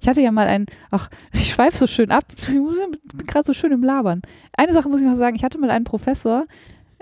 Ich 0.00 0.08
hatte 0.08 0.20
ja 0.20 0.30
mal 0.30 0.46
ein, 0.46 0.66
ach, 0.90 1.10
ich 1.32 1.50
schweife 1.50 1.76
so 1.76 1.86
schön 1.86 2.10
ab. 2.10 2.24
Ich 2.36 2.46
bin 2.46 3.26
gerade 3.26 3.46
so 3.46 3.52
schön 3.52 3.72
im 3.72 3.82
Labern. 3.82 4.22
Eine 4.56 4.72
Sache 4.72 4.88
muss 4.88 5.00
ich 5.00 5.06
noch 5.06 5.16
sagen. 5.16 5.36
Ich 5.36 5.44
hatte 5.44 5.58
mal 5.58 5.70
einen 5.70 5.84
Professor, 5.84 6.46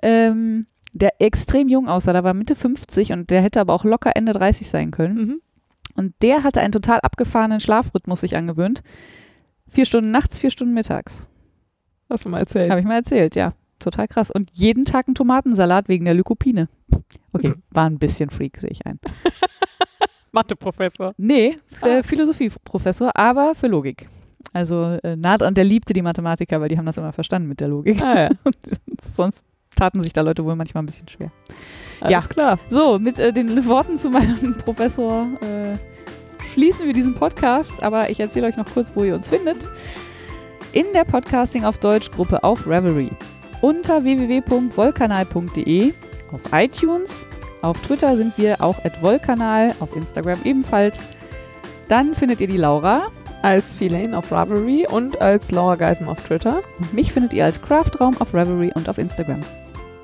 ähm, 0.02 0.66
der 0.92 1.20
extrem 1.20 1.68
jung 1.68 1.88
aussah. 1.88 2.12
Der 2.12 2.24
war 2.24 2.34
Mitte 2.34 2.54
50 2.54 3.12
und 3.12 3.30
der 3.30 3.42
hätte 3.42 3.60
aber 3.60 3.74
auch 3.74 3.84
locker 3.84 4.12
Ende 4.14 4.32
30 4.32 4.68
sein 4.68 4.90
können. 4.90 5.14
Mhm. 5.14 5.40
Und 5.94 6.14
der 6.22 6.42
hatte 6.42 6.60
einen 6.60 6.72
total 6.72 7.00
abgefahrenen 7.00 7.60
Schlafrhythmus 7.60 8.20
sich 8.20 8.36
angewöhnt. 8.36 8.82
Vier 9.68 9.86
Stunden 9.86 10.10
nachts, 10.10 10.38
vier 10.38 10.50
Stunden 10.50 10.74
mittags. 10.74 11.26
Hast 12.08 12.24
du 12.24 12.28
mal 12.28 12.38
erzählt. 12.38 12.70
Habe 12.70 12.80
ich 12.80 12.86
mal 12.86 12.96
erzählt, 12.96 13.34
ja. 13.34 13.54
Total 13.78 14.08
krass. 14.08 14.30
Und 14.30 14.50
jeden 14.52 14.84
Tag 14.84 15.06
einen 15.08 15.14
Tomatensalat 15.14 15.88
wegen 15.88 16.04
der 16.04 16.14
Lykopine. 16.14 16.68
Okay, 17.32 17.52
war 17.70 17.84
ein 17.86 17.98
bisschen 17.98 18.30
Freak, 18.30 18.58
sehe 18.58 18.70
ich 18.70 18.84
ein. 18.86 18.98
Mathe-Professor. 20.32 21.14
Nee, 21.16 21.56
Ah. 21.80 22.02
Philosophieprofessor, 22.02 23.16
aber 23.16 23.54
für 23.54 23.68
Logik. 23.68 24.06
Also 24.52 24.98
äh, 25.02 25.16
nah 25.16 25.36
dran, 25.38 25.54
der 25.54 25.64
liebte 25.64 25.92
die 25.92 26.02
Mathematiker, 26.02 26.60
weil 26.60 26.68
die 26.68 26.78
haben 26.78 26.86
das 26.86 26.96
immer 26.96 27.12
verstanden 27.12 27.48
mit 27.48 27.60
der 27.60 27.68
Logik. 27.68 28.00
Ah 28.02 28.22
ja, 28.24 28.28
Sonst 29.02 29.44
taten 29.76 30.00
sich 30.02 30.12
da 30.12 30.22
Leute 30.22 30.44
wohl 30.44 30.56
manchmal 30.56 30.82
ein 30.82 30.86
bisschen 30.86 31.08
schwer. 31.08 31.30
alles 32.00 32.12
Ja. 32.12 32.20
klar. 32.22 32.58
So, 32.68 32.98
mit 32.98 33.18
äh, 33.18 33.32
den 33.32 33.66
Worten 33.66 33.96
zu 33.98 34.08
meinem 34.10 34.56
Professor 34.58 35.26
äh, 35.42 35.76
schließen 36.52 36.86
wir 36.86 36.92
diesen 36.94 37.14
Podcast, 37.14 37.82
aber 37.82 38.08
ich 38.10 38.20
erzähle 38.20 38.46
euch 38.46 38.56
noch 38.56 38.66
kurz, 38.72 38.92
wo 38.94 39.04
ihr 39.04 39.14
uns 39.14 39.28
findet. 39.28 39.66
In 40.72 40.86
der 40.94 41.04
Podcasting 41.04 41.64
auf 41.64 41.78
Deutsch 41.78 42.10
Gruppe 42.10 42.42
auf 42.44 42.66
Reverie. 42.66 43.10
Unter 43.60 44.04
www.volkanal.de, 44.04 45.92
auf 46.32 46.40
iTunes, 46.52 47.26
auf 47.62 47.78
Twitter 47.80 48.16
sind 48.16 48.36
wir 48.38 48.60
auch 48.60 48.84
at 48.84 49.02
Volkanal, 49.02 49.74
auf 49.80 49.94
Instagram 49.96 50.38
ebenfalls. 50.44 51.06
Dann 51.88 52.14
findet 52.14 52.40
ihr 52.40 52.48
die 52.48 52.56
Laura 52.56 53.08
Als 53.42 53.72
Feline 53.72 54.16
auf 54.16 54.32
Ravelry 54.32 54.86
und 54.90 55.20
als 55.20 55.50
Laura 55.50 55.76
Geisen 55.76 56.08
auf 56.08 56.22
Twitter. 56.22 56.62
und 56.78 56.92
mich 56.94 57.12
findet 57.12 57.32
ihr 57.32 57.44
als 57.44 57.60
Craftraum 57.62 58.16
auf 58.18 58.34
Reverie 58.34 58.72
und 58.74 58.88
auf 58.88 58.98
Instagram. 58.98 59.40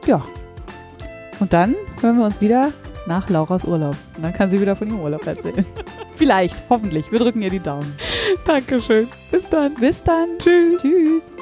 Ja. 0.07 0.23
Und 1.41 1.53
dann 1.53 1.75
hören 2.01 2.19
wir 2.19 2.25
uns 2.25 2.41
wieder 2.41 2.73
nach 3.07 3.29
Lauras 3.29 3.65
Urlaub. 3.65 3.97
Und 4.17 4.25
dann 4.25 4.33
kann 4.33 4.51
sie 4.51 4.61
wieder 4.61 4.77
von 4.77 4.89
ihrem 4.89 5.01
Urlaub 5.01 5.27
erzählen. 5.27 5.67
Vielleicht, 6.17 6.57
hoffentlich. 6.71 7.11
Wir 7.11 7.19
drücken 7.19 7.43
ihr 7.43 7.51
die 7.51 7.59
Daumen. 7.59 7.97
Dankeschön. 8.47 9.09
Bis 9.31 9.49
dann. 9.49 9.75
Bis 9.75 10.03
dann. 10.03 10.39
Tschüss. 10.39 10.81
Tschüss. 10.83 11.33